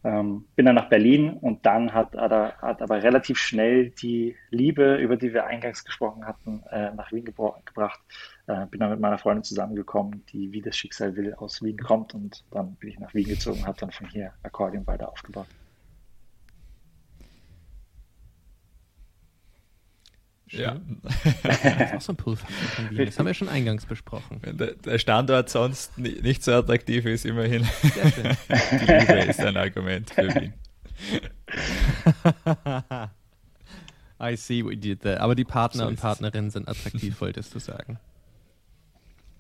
Ähm, 0.03 0.47
bin 0.57 0.65
dann 0.67 0.77
nach 0.77 0.89
Berlin 0.89 1.35
und 1.35 1.67
dann 1.67 1.93
hat, 1.93 2.17
hat, 2.17 2.33
er, 2.33 2.57
hat 2.63 2.81
aber 2.81 3.03
relativ 3.03 3.39
schnell 3.39 3.91
die 3.91 4.35
Liebe, 4.51 4.97
über 4.97 5.17
die 5.17 5.35
wir 5.35 5.47
eingangs 5.47 5.85
gesprochen 5.85 6.27
hatten, 6.27 6.63
äh, 6.71 6.91
nach 6.95 7.13
Wien 7.13 7.27
gebracht. 7.27 8.01
Äh, 8.47 8.67
bin 8.67 8.81
dann 8.81 8.91
mit 8.91 9.01
meiner 9.01 9.19
Freundin 9.19 9.45
zusammengekommen, 9.45 10.25
die 10.33 10.53
wie 10.53 10.63
das 10.63 10.77
Schicksal 10.77 11.17
will 11.17 11.35
aus 11.35 11.63
Wien 11.63 11.77
kommt 11.77 12.15
und 12.15 12.45
dann 12.51 12.77
bin 12.77 12.89
ich 12.89 12.99
nach 12.99 13.13
Wien 13.13 13.29
gezogen 13.29 13.61
und 13.61 13.67
habe 13.67 13.79
dann 13.79 13.91
von 13.91 14.09
hier 14.09 14.33
Akkordeon 14.43 14.87
weiter 14.87 15.11
aufgebaut. 15.11 15.47
Ja. 20.53 20.81
Das 21.43 21.65
ist 21.65 21.95
auch 21.95 22.01
so 22.01 22.13
ein 22.13 22.17
Pull-Faktor. 22.17 23.05
Das 23.05 23.19
haben 23.19 23.27
wir 23.27 23.35
schon 23.35 23.49
eingangs 23.49 23.87
besprochen. 23.87 24.39
Wenn 24.43 24.59
der, 24.59 24.75
der 24.75 24.99
Standort 24.99 25.49
sonst 25.49 25.97
nicht 25.99 26.43
so 26.43 26.53
attraktiv 26.53 27.07
ist, 27.07 27.25
immerhin. 27.25 27.65
Sehr 27.83 28.13
schön. 28.13 28.37
Die 28.73 28.93
Liebe 28.93 29.21
ist 29.29 29.41
ein 29.41 29.57
Argument 29.57 30.11
für 30.11 30.35
Wien. 30.35 30.55
I 34.21 34.37
see 34.37 34.63
what 34.63 34.73
you 34.73 34.81
did 34.81 35.01
there. 35.01 35.21
Aber 35.21 35.35
die 35.35 35.45
Partner 35.45 35.85
so 35.85 35.89
und 35.89 35.99
Partnerinnen 35.99 36.51
sind 36.51 36.69
attraktiv, 36.69 37.21
wolltest 37.21 37.55
du 37.55 37.59
sagen. 37.59 37.99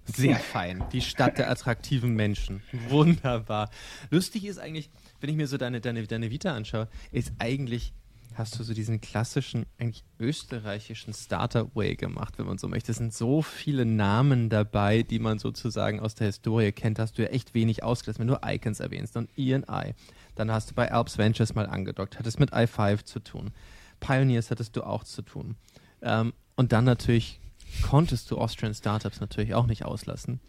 Sehr 0.06 0.36
fein. 0.36 0.82
Die 0.92 1.02
Stadt 1.02 1.38
der 1.38 1.50
attraktiven 1.50 2.14
Menschen. 2.14 2.62
Wunderbar. 2.88 3.70
Lustig 4.10 4.46
ist 4.46 4.58
eigentlich, 4.58 4.90
wenn 5.20 5.30
ich 5.30 5.36
mir 5.36 5.46
so 5.46 5.58
deine, 5.58 5.80
deine, 5.80 6.06
deine 6.06 6.30
Vita 6.30 6.54
anschaue, 6.54 6.88
ist 7.12 7.32
eigentlich, 7.38 7.92
hast 8.34 8.58
du 8.58 8.64
so 8.64 8.74
diesen 8.74 9.00
klassischen, 9.00 9.66
eigentlich 9.78 10.04
österreichischen 10.18 11.12
Startup-Way 11.12 11.96
gemacht, 11.96 12.38
wenn 12.38 12.46
man 12.46 12.58
so 12.58 12.68
möchte. 12.68 12.92
Es 12.92 12.98
sind 12.98 13.12
so 13.12 13.42
viele 13.42 13.84
Namen 13.84 14.48
dabei, 14.48 15.02
die 15.02 15.18
man 15.18 15.38
sozusagen 15.38 16.00
aus 16.00 16.14
der 16.14 16.28
Historie 16.28 16.72
kennt. 16.72 16.98
Hast 16.98 17.18
du 17.18 17.22
ja 17.22 17.28
echt 17.28 17.54
wenig 17.54 17.82
ausgelassen, 17.82 18.20
wenn 18.20 18.28
du 18.28 18.40
Icons 18.44 18.80
erwähnst. 18.80 19.16
Und 19.16 19.30
E&I. 19.36 19.94
Dann 20.34 20.50
hast 20.50 20.70
du 20.70 20.74
bei 20.74 20.90
Alps 20.92 21.18
Ventures 21.18 21.54
mal 21.54 21.66
angedockt, 21.66 22.18
hattest 22.18 22.40
mit 22.40 22.52
i5 22.52 23.04
zu 23.04 23.20
tun. 23.20 23.52
Pioneers 24.00 24.50
hattest 24.50 24.76
du 24.76 24.82
auch 24.82 25.04
zu 25.04 25.22
tun. 25.22 25.56
Ähm, 26.02 26.32
und 26.56 26.72
dann 26.72 26.84
natürlich 26.84 27.40
konntest 27.82 28.30
du 28.30 28.38
Austrian 28.38 28.74
Startups 28.74 29.20
natürlich 29.20 29.54
auch 29.54 29.66
nicht 29.66 29.84
auslassen. 29.84 30.40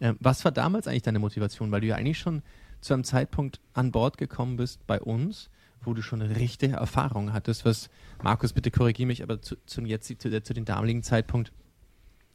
Ähm, 0.00 0.16
was 0.20 0.44
war 0.44 0.52
damals 0.52 0.86
eigentlich 0.86 1.02
deine 1.02 1.18
Motivation? 1.18 1.70
Weil 1.70 1.80
du 1.80 1.88
ja 1.88 1.96
eigentlich 1.96 2.18
schon 2.18 2.42
zu 2.80 2.94
einem 2.94 3.04
Zeitpunkt 3.04 3.60
an 3.74 3.92
Bord 3.92 4.16
gekommen 4.18 4.56
bist 4.56 4.86
bei 4.86 5.00
uns, 5.00 5.50
wo 5.82 5.94
du 5.94 6.02
schon 6.02 6.22
eine 6.22 6.36
richtige 6.36 6.76
Erfahrung 6.76 7.32
hattest, 7.32 7.64
was, 7.64 7.90
Markus, 8.22 8.52
bitte 8.52 8.70
korrigiere 8.70 9.06
mich, 9.06 9.22
aber 9.22 9.40
zu, 9.40 9.56
zu, 9.66 9.82
jetzt, 9.82 10.06
zu, 10.06 10.42
zu 10.42 10.54
dem 10.54 10.64
damaligen 10.64 11.02
Zeitpunkt 11.02 11.52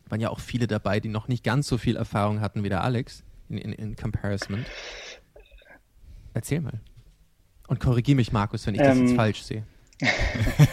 waren 0.08 0.20
ja 0.20 0.30
auch 0.30 0.40
viele 0.40 0.68
dabei, 0.68 1.00
die 1.00 1.10
noch 1.10 1.28
nicht 1.28 1.44
ganz 1.44 1.68
so 1.68 1.78
viel 1.78 1.96
Erfahrung 1.96 2.42
hatten 2.42 2.64
wie 2.64 2.70
der 2.70 2.84
Alex 2.84 3.24
in, 3.50 3.58
in, 3.58 3.74
in 3.74 3.96
Comparison. 3.96 4.66
Erzähl 6.34 6.62
mal. 6.62 6.80
Und 7.68 7.80
korrigiere 7.80 8.16
mich, 8.16 8.32
Markus, 8.32 8.68
wenn 8.68 8.76
ich 8.76 8.82
das 8.82 8.98
jetzt 8.98 9.12
ähm. 9.12 9.16
falsch 9.16 9.42
sehe. 9.42 9.64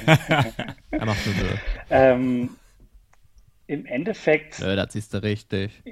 er 0.06 1.06
macht 1.06 1.26
nur 1.26 1.34
so. 1.34 1.46
Ähm, 1.90 2.50
Im 3.66 3.86
Endeffekt. 3.86 4.58
Ja, 4.58 4.74
das 4.74 4.94
ist 4.94 5.14
richtig. 5.22 5.82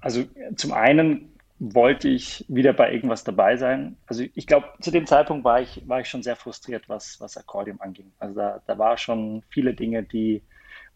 Also 0.00 0.24
zum 0.54 0.72
einen 0.72 1.35
wollte 1.58 2.08
ich 2.08 2.44
wieder 2.48 2.72
bei 2.72 2.92
irgendwas 2.92 3.24
dabei 3.24 3.56
sein. 3.56 3.96
Also 4.06 4.24
ich 4.34 4.46
glaube, 4.46 4.68
zu 4.80 4.90
dem 4.90 5.06
Zeitpunkt 5.06 5.44
war 5.44 5.60
ich, 5.60 5.82
war 5.88 6.00
ich 6.00 6.08
schon 6.08 6.22
sehr 6.22 6.36
frustriert, 6.36 6.88
was, 6.88 7.18
was 7.20 7.36
Akkordeon 7.36 7.80
anging. 7.80 8.12
Also 8.18 8.34
da, 8.34 8.62
da 8.66 8.78
war 8.78 8.98
schon 8.98 9.42
viele 9.48 9.72
Dinge, 9.72 10.02
die, 10.02 10.42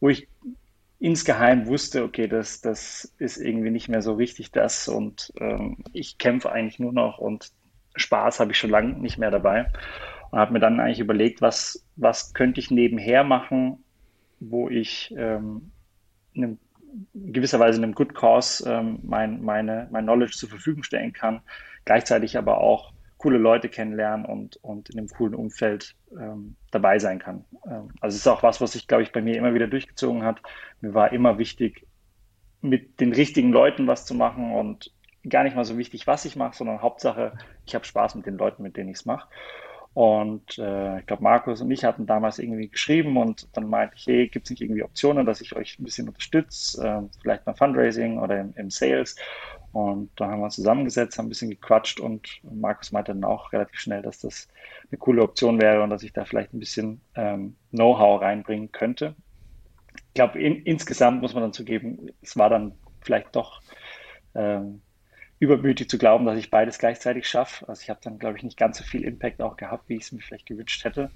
wo 0.00 0.10
ich 0.10 0.28
insgeheim 0.98 1.66
wusste, 1.66 2.04
okay, 2.04 2.28
das, 2.28 2.60
das 2.60 3.14
ist 3.18 3.38
irgendwie 3.38 3.70
nicht 3.70 3.88
mehr 3.88 4.02
so 4.02 4.14
richtig 4.14 4.52
das 4.52 4.86
und 4.86 5.32
ähm, 5.40 5.78
ich 5.94 6.18
kämpfe 6.18 6.52
eigentlich 6.52 6.78
nur 6.78 6.92
noch 6.92 7.18
und 7.18 7.52
Spaß 7.96 8.38
habe 8.38 8.52
ich 8.52 8.58
schon 8.58 8.70
lange 8.70 8.92
nicht 8.98 9.16
mehr 9.16 9.30
dabei 9.30 9.72
und 10.30 10.38
habe 10.38 10.52
mir 10.52 10.60
dann 10.60 10.78
eigentlich 10.78 11.00
überlegt, 11.00 11.40
was, 11.40 11.86
was 11.96 12.34
könnte 12.34 12.60
ich 12.60 12.70
nebenher 12.70 13.24
machen, 13.24 13.82
wo 14.40 14.68
ich 14.68 15.14
ähm, 15.16 15.72
einem, 16.36 16.58
gewisserweise 17.14 17.78
einem 17.78 17.94
Good 17.94 18.14
Cause 18.14 18.68
ähm, 18.68 19.00
mein, 19.02 19.42
meine, 19.42 19.88
mein 19.90 20.04
Knowledge 20.04 20.36
zur 20.36 20.48
Verfügung 20.48 20.82
stellen 20.82 21.12
kann, 21.12 21.42
gleichzeitig 21.84 22.36
aber 22.36 22.58
auch 22.58 22.92
coole 23.20 23.38
Leute 23.38 23.68
kennenlernen 23.68 24.24
und, 24.24 24.56
und 24.62 24.88
in 24.90 24.98
einem 24.98 25.08
coolen 25.08 25.34
Umfeld 25.34 25.94
ähm, 26.18 26.56
dabei 26.70 26.98
sein 26.98 27.18
kann. 27.18 27.44
Ähm, 27.66 27.90
also 28.00 28.14
es 28.14 28.22
ist 28.22 28.26
auch 28.26 28.42
was, 28.42 28.60
was 28.60 28.72
sich, 28.72 28.86
glaube 28.86 29.02
ich, 29.02 29.12
bei 29.12 29.20
mir 29.20 29.36
immer 29.36 29.52
wieder 29.52 29.66
durchgezogen 29.66 30.22
hat. 30.22 30.40
Mir 30.80 30.94
war 30.94 31.12
immer 31.12 31.36
wichtig, 31.36 31.86
mit 32.62 32.98
den 33.00 33.12
richtigen 33.12 33.52
Leuten 33.52 33.86
was 33.86 34.06
zu 34.06 34.14
machen 34.14 34.52
und 34.52 34.90
gar 35.28 35.44
nicht 35.44 35.54
mal 35.54 35.64
so 35.64 35.76
wichtig, 35.76 36.06
was 36.06 36.24
ich 36.24 36.36
mache, 36.36 36.56
sondern 36.56 36.80
Hauptsache, 36.80 37.36
ich 37.66 37.74
habe 37.74 37.84
Spaß 37.84 38.14
mit 38.14 38.24
den 38.24 38.38
Leuten, 38.38 38.62
mit 38.62 38.76
denen 38.76 38.88
ich 38.88 38.98
es 38.98 39.04
mache. 39.04 39.28
Und 39.92 40.56
äh, 40.58 41.00
ich 41.00 41.06
glaube, 41.06 41.22
Markus 41.22 41.60
und 41.60 41.70
ich 41.70 41.84
hatten 41.84 42.06
damals 42.06 42.38
irgendwie 42.38 42.68
geschrieben 42.68 43.16
und 43.16 43.48
dann 43.54 43.68
meinte 43.68 43.96
ich, 43.96 44.06
hey, 44.06 44.28
gibt 44.28 44.46
es 44.46 44.50
nicht 44.50 44.60
irgendwie 44.60 44.84
Optionen, 44.84 45.26
dass 45.26 45.40
ich 45.40 45.56
euch 45.56 45.78
ein 45.78 45.84
bisschen 45.84 46.06
unterstütze, 46.06 46.86
äh, 46.86 47.02
vielleicht 47.20 47.44
beim 47.44 47.56
Fundraising 47.56 48.18
oder 48.18 48.40
im, 48.40 48.52
im, 48.54 48.70
Sales. 48.70 49.16
Und 49.72 50.10
da 50.16 50.28
haben 50.28 50.40
wir 50.40 50.44
uns 50.44 50.54
zusammengesetzt, 50.54 51.18
haben 51.18 51.26
ein 51.26 51.30
bisschen 51.30 51.50
gequatscht 51.50 51.98
und 51.98 52.40
Markus 52.42 52.92
meinte 52.92 53.12
dann 53.12 53.24
auch 53.24 53.52
relativ 53.52 53.80
schnell, 53.80 54.02
dass 54.02 54.20
das 54.20 54.48
eine 54.90 54.98
coole 54.98 55.22
Option 55.22 55.60
wäre 55.60 55.82
und 55.82 55.90
dass 55.90 56.04
ich 56.04 56.12
da 56.12 56.24
vielleicht 56.24 56.54
ein 56.54 56.60
bisschen 56.60 57.00
ähm, 57.16 57.56
Know-how 57.70 58.20
reinbringen 58.20 58.70
könnte. 58.70 59.16
Ich 60.06 60.14
glaube, 60.14 60.40
in, 60.40 60.62
insgesamt 60.62 61.20
muss 61.20 61.34
man 61.34 61.42
dann 61.42 61.52
zugeben, 61.52 62.10
es 62.22 62.36
war 62.36 62.48
dann 62.48 62.72
vielleicht 63.00 63.34
doch 63.34 63.60
ähm, 64.34 64.82
übermütig 65.40 65.88
zu 65.88 65.98
glauben, 65.98 66.26
dass 66.26 66.38
ich 66.38 66.50
beides 66.50 66.78
gleichzeitig 66.78 67.26
schaffe. 67.26 67.66
Also 67.66 67.82
ich 67.82 67.90
habe 67.90 67.98
dann, 68.04 68.18
glaube 68.18 68.36
ich, 68.36 68.44
nicht 68.44 68.58
ganz 68.58 68.78
so 68.78 68.84
viel 68.84 69.02
Impact 69.02 69.40
auch 69.42 69.56
gehabt, 69.56 69.88
wie 69.88 69.96
ich 69.96 70.02
es 70.02 70.12
mir 70.12 70.20
vielleicht 70.20 70.46
gewünscht 70.46 70.84
hätte. 70.84 71.10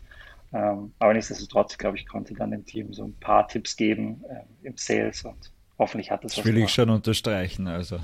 Ähm, 0.52 0.94
aber 0.98 1.12
nichtsdestotrotz, 1.12 1.76
glaube 1.76 1.98
ich, 1.98 2.06
konnte 2.06 2.34
dann 2.34 2.50
dem 2.50 2.64
Team 2.64 2.92
so 2.92 3.04
ein 3.04 3.14
paar 3.20 3.46
Tipps 3.46 3.76
geben 3.76 4.24
äh, 4.28 4.66
im 4.66 4.76
Sales 4.76 5.24
und 5.24 5.52
hoffentlich 5.78 6.10
hat 6.10 6.24
es 6.24 6.36
das 6.36 6.44
will 6.44 6.56
ich 6.56 6.70
schon 6.70 6.88
unterstreichen. 6.88 7.68
Also 7.68 7.98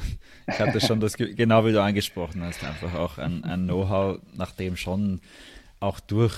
ich 0.47 0.59
hatte 0.59 0.81
schon 0.81 1.01
das, 1.01 1.17
genau 1.17 1.65
wie 1.65 1.73
du 1.73 1.83
angesprochen 1.83 2.43
hast, 2.43 2.63
einfach 2.65 2.95
auch 2.95 3.17
ein, 3.17 3.43
ein 3.45 3.65
Know-how, 3.65 4.21
nachdem 4.35 4.77
schon 4.77 5.21
auch 5.79 6.01
durch 6.01 6.35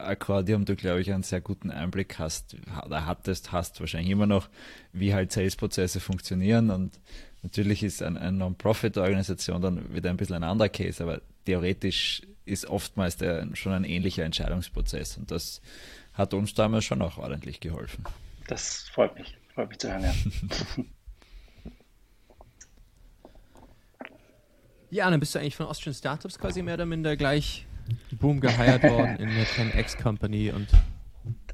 Accordium 0.00 0.64
du, 0.64 0.74
glaube 0.74 1.00
ich, 1.00 1.12
einen 1.12 1.22
sehr 1.22 1.40
guten 1.40 1.70
Einblick 1.70 2.18
hast, 2.18 2.56
oder 2.84 3.06
hattest, 3.06 3.52
hast 3.52 3.78
wahrscheinlich 3.78 4.10
immer 4.10 4.26
noch, 4.26 4.48
wie 4.92 5.14
halt 5.14 5.30
Sales-Prozesse 5.30 6.00
funktionieren 6.00 6.70
und 6.70 6.98
Natürlich 7.42 7.82
ist 7.82 8.02
ein, 8.02 8.18
eine 8.18 8.32
Non-Profit-Organisation 8.36 9.62
dann 9.62 9.94
wieder 9.94 10.10
ein 10.10 10.16
bisschen 10.16 10.36
ein 10.36 10.44
anderer 10.44 10.68
Case, 10.68 11.02
aber 11.02 11.22
theoretisch 11.46 12.22
ist 12.44 12.66
oftmals 12.66 13.16
der, 13.16 13.48
schon 13.54 13.72
ein 13.72 13.84
ähnlicher 13.84 14.24
Entscheidungsprozess 14.24 15.16
und 15.16 15.30
das 15.30 15.62
hat 16.12 16.34
uns 16.34 16.52
damals 16.54 16.84
schon 16.84 17.00
auch 17.00 17.16
ordentlich 17.18 17.60
geholfen. 17.60 18.04
Das 18.48 18.88
freut 18.92 19.16
mich, 19.16 19.38
freut 19.54 19.68
mich 19.70 19.78
zu 19.78 19.88
hören, 19.90 20.02
ja. 20.02 20.12
ja, 24.90 25.10
dann 25.10 25.20
bist 25.20 25.34
du 25.34 25.38
eigentlich 25.38 25.56
von 25.56 25.66
Austrian 25.66 25.94
Startups 25.94 26.38
quasi 26.38 26.62
mehr 26.62 26.74
oder 26.74 26.86
minder 26.86 27.16
gleich 27.16 27.66
boom 28.12 28.40
geheiert 28.40 28.82
worden 28.82 29.16
in 29.16 29.28
der 29.34 29.46
10x 29.46 30.02
Company 30.02 30.50
und 30.50 30.68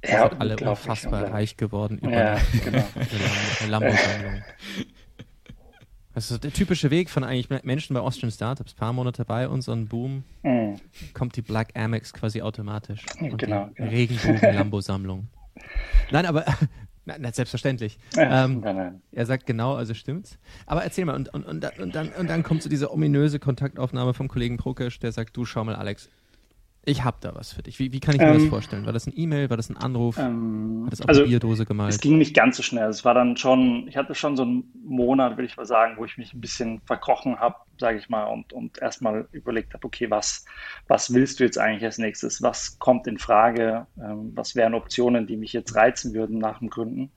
ja, 0.04 0.28
sind 0.28 0.40
alle 0.40 0.56
unfassbar 0.56 1.30
reich 1.30 1.56
geworden 1.56 1.98
über 1.98 2.12
ja, 2.12 2.40
genau. 2.64 2.84
eine 3.60 3.70
Lambo-Sammlung. 3.70 4.42
Das 6.16 6.30
ist 6.30 6.42
der 6.42 6.50
typische 6.50 6.90
Weg 6.90 7.10
von 7.10 7.24
eigentlich 7.24 7.62
Menschen 7.62 7.92
bei 7.92 8.00
Austrian 8.00 8.30
Startups. 8.30 8.72
Ein 8.72 8.78
paar 8.78 8.94
Monate 8.94 9.26
bei 9.26 9.46
uns 9.46 9.68
und 9.68 9.90
boom, 9.90 10.24
mhm. 10.42 10.76
kommt 11.12 11.36
die 11.36 11.42
Black 11.42 11.76
Amex 11.76 12.14
quasi 12.14 12.40
automatisch. 12.40 13.04
Genau. 13.18 13.36
genau. 13.36 13.70
Regenbogen-Lambo-Sammlung. 13.78 15.28
nein, 16.10 16.24
aber 16.24 16.46
na, 17.04 17.30
selbstverständlich. 17.30 17.98
Ja, 18.14 18.46
ähm, 18.46 18.60
nein, 18.60 18.76
nein. 18.76 19.02
Er 19.12 19.26
sagt 19.26 19.44
genau, 19.44 19.74
also 19.74 19.92
stimmt's. 19.92 20.38
Aber 20.64 20.84
erzähl 20.84 21.04
mal, 21.04 21.16
und, 21.16 21.34
und, 21.34 21.44
und, 21.44 21.78
und, 21.78 21.94
dann, 21.94 22.08
und 22.08 22.30
dann 22.30 22.42
kommt 22.42 22.62
so 22.62 22.70
diese 22.70 22.90
ominöse 22.90 23.38
Kontaktaufnahme 23.38 24.14
vom 24.14 24.28
Kollegen 24.28 24.56
Prokesch, 24.56 24.98
der 24.98 25.12
sagt, 25.12 25.36
du 25.36 25.44
schau 25.44 25.64
mal, 25.64 25.76
Alex, 25.76 26.08
ich 26.88 27.02
habe 27.02 27.16
da 27.20 27.34
was 27.34 27.52
für 27.52 27.62
dich. 27.62 27.80
Wie, 27.80 27.92
wie 27.92 27.98
kann 27.98 28.14
ich 28.14 28.20
mir 28.20 28.28
ähm, 28.28 28.38
das 28.38 28.44
vorstellen? 28.44 28.86
War 28.86 28.92
das 28.92 29.08
ein 29.08 29.12
E-Mail? 29.16 29.50
War 29.50 29.56
das 29.56 29.68
ein 29.68 29.76
Anruf? 29.76 30.18
Ähm, 30.18 30.84
Hat 30.86 30.92
das 30.92 31.00
auf 31.00 31.08
also, 31.08 31.22
eine 31.22 31.30
Bierdose 31.30 31.66
gemalt? 31.66 31.92
Es 31.92 32.00
ging 32.00 32.16
nicht 32.16 32.32
ganz 32.32 32.56
so 32.56 32.62
schnell. 32.62 32.88
Es 32.88 33.04
war 33.04 33.12
dann 33.12 33.36
schon, 33.36 33.88
ich 33.88 33.96
hatte 33.96 34.14
schon 34.14 34.36
so 34.36 34.44
einen 34.44 34.70
Monat, 34.84 35.32
würde 35.32 35.46
ich 35.46 35.56
mal 35.56 35.66
sagen, 35.66 35.96
wo 35.96 36.04
ich 36.04 36.16
mich 36.16 36.32
ein 36.32 36.40
bisschen 36.40 36.80
verkrochen 36.82 37.40
habe, 37.40 37.56
sage 37.80 37.98
ich 37.98 38.08
mal, 38.08 38.24
und, 38.26 38.52
und 38.52 38.80
erstmal 38.80 39.26
überlegt 39.32 39.74
habe, 39.74 39.84
okay, 39.84 40.08
was, 40.10 40.44
was 40.86 41.12
willst 41.12 41.40
du 41.40 41.44
jetzt 41.44 41.58
eigentlich 41.58 41.84
als 41.84 41.98
nächstes? 41.98 42.40
Was 42.40 42.78
kommt 42.78 43.08
in 43.08 43.18
Frage? 43.18 43.88
Ähm, 44.00 44.30
was 44.36 44.54
wären 44.54 44.74
Optionen, 44.74 45.26
die 45.26 45.36
mich 45.36 45.52
jetzt 45.52 45.74
reizen 45.74 46.14
würden 46.14 46.38
nach 46.38 46.60
dem 46.60 46.70
Gründen? 46.70 47.10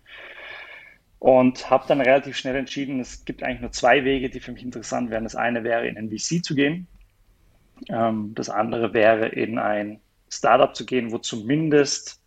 Und 1.20 1.70
habe 1.70 1.86
dann 1.88 2.02
relativ 2.02 2.38
schnell 2.38 2.56
entschieden, 2.56 3.00
es 3.00 3.24
gibt 3.24 3.44
eigentlich 3.44 3.62
nur 3.62 3.72
zwei 3.72 4.04
Wege, 4.04 4.32
die 4.32 4.40
für 4.40 4.52
mich 4.52 4.64
interessant 4.64 5.12
wären. 5.12 5.26
Das 5.26 5.36
eine 5.36 5.64
wäre, 5.64 5.88
in 5.88 5.96
ein 5.96 6.10
VC 6.10 6.44
zu 6.44 6.56
gehen 6.56 6.88
ähm, 7.88 8.34
das 8.36 8.50
andere 8.50 8.94
wäre, 8.94 9.28
in 9.28 9.58
ein 9.58 10.00
Startup 10.30 10.76
zu 10.76 10.86
gehen, 10.86 11.12
wo 11.12 11.18
zumindest 11.18 12.22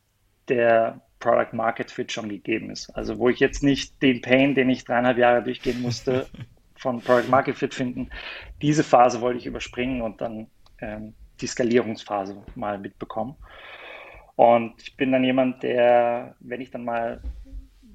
der 0.49 1.01
Product 1.21 1.53
Market 1.53 1.91
Fit 1.91 2.11
schon 2.11 2.29
gegeben 2.29 2.71
ist. 2.71 2.91
Also 2.91 3.19
wo 3.19 3.29
ich 3.29 3.39
jetzt 3.39 3.63
nicht 3.63 4.03
den 4.03 4.21
Pain, 4.21 4.55
den 4.55 4.71
ich 4.71 4.85
dreieinhalb 4.85 5.19
Jahre 5.19 5.43
durchgehen 5.43 5.81
musste, 5.81 6.27
von 6.77 7.01
Product 7.01 7.29
Market 7.29 7.57
Fit 7.57 7.75
finden. 7.75 8.11
Diese 8.61 8.83
Phase 8.83 9.21
wollte 9.21 9.39
ich 9.39 9.47
überspringen 9.47 10.03
und 10.03 10.21
dann 10.21 10.49
ähm, 10.81 11.15
die 11.41 11.47
Skalierungsphase 11.47 12.43
mal 12.57 12.79
mitbekommen. 12.79 13.37
Und 14.35 14.75
ich 14.83 14.97
bin 14.97 15.13
dann 15.13 15.23
jemand, 15.23 15.63
der, 15.63 16.35
wenn 16.41 16.61
ich 16.61 16.71
dann 16.71 16.85
mal 16.85 17.21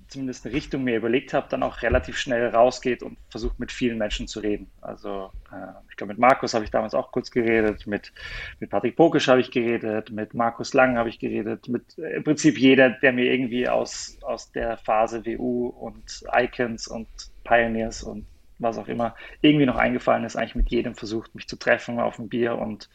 zumindest 0.08 0.46
eine 0.46 0.56
Richtung 0.56 0.84
mir 0.84 0.98
überlegt 0.98 1.34
habe, 1.34 1.48
dann 1.50 1.64
auch 1.64 1.82
relativ 1.82 2.18
schnell 2.18 2.48
rausgeht 2.48 3.04
und 3.04 3.18
versucht 3.30 3.60
mit 3.60 3.72
vielen 3.72 3.98
Menschen 3.98 4.28
zu 4.28 4.40
reden. 4.40 4.70
Also 4.82 5.32
äh, 5.52 5.68
ich 5.90 5.98
glaube, 5.98 6.14
mit 6.14 6.20
Markus 6.20 6.54
habe 6.54 6.66
ich 6.66 6.72
damals 6.72 6.94
auch 6.94 7.12
kurz 7.12 7.32
geredet, 7.32 7.88
mit, 7.88 8.14
mit 8.60 8.70
Patrick 8.70 8.96
Pokisch 8.96 9.28
habe 9.28 9.42
ich 9.42 9.52
geredet, 9.52 10.12
mit 10.12 10.34
Markus 10.34 10.74
Lang 10.74 10.98
habe 10.98 11.10
ich 11.10 11.20
geredet, 11.20 11.68
mit 11.68 11.98
äh, 11.98 12.18
im 12.18 12.24
Prinzip 12.24 12.58
jeder, 12.58 12.90
der 12.90 13.12
mir 13.14 13.26
irgendwie 13.26 13.68
aus, 13.68 14.18
aus 14.22 14.52
der 14.52 14.78
Phase 14.78 15.26
WU 15.26 15.68
und 15.68 16.24
Icons 16.34 16.88
und 16.88 17.08
Pioneers 17.44 18.04
und 18.04 18.26
was 18.60 18.78
auch 18.78 18.88
immer 18.88 19.16
irgendwie 19.42 19.66
noch 19.66 19.78
eingefallen 19.78 20.24
ist, 20.24 20.36
eigentlich 20.36 20.56
mit 20.56 20.70
jedem 20.70 20.96
versucht, 20.96 21.36
mich 21.36 21.48
zu 21.48 21.58
treffen 21.58 22.00
auf 22.00 22.18
ein 22.18 22.30
Bier 22.30 22.58
und 22.58 22.90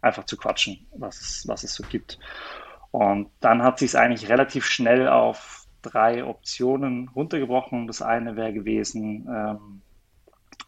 einfach 0.00 0.24
zu 0.24 0.36
quatschen, 0.36 0.86
was 0.92 1.20
es, 1.20 1.48
was 1.48 1.64
es 1.64 1.74
so 1.74 1.82
gibt. 1.88 2.18
Und 2.90 3.30
dann 3.40 3.62
hat 3.62 3.78
sich 3.78 3.90
es 3.90 3.94
eigentlich 3.94 4.28
relativ 4.28 4.64
schnell 4.66 5.08
auf 5.08 5.57
drei 5.82 6.24
Optionen 6.24 7.08
runtergebrochen. 7.08 7.86
Das 7.86 8.02
eine 8.02 8.36
wäre 8.36 8.52
gewesen, 8.52 9.28
ähm, 9.28 9.82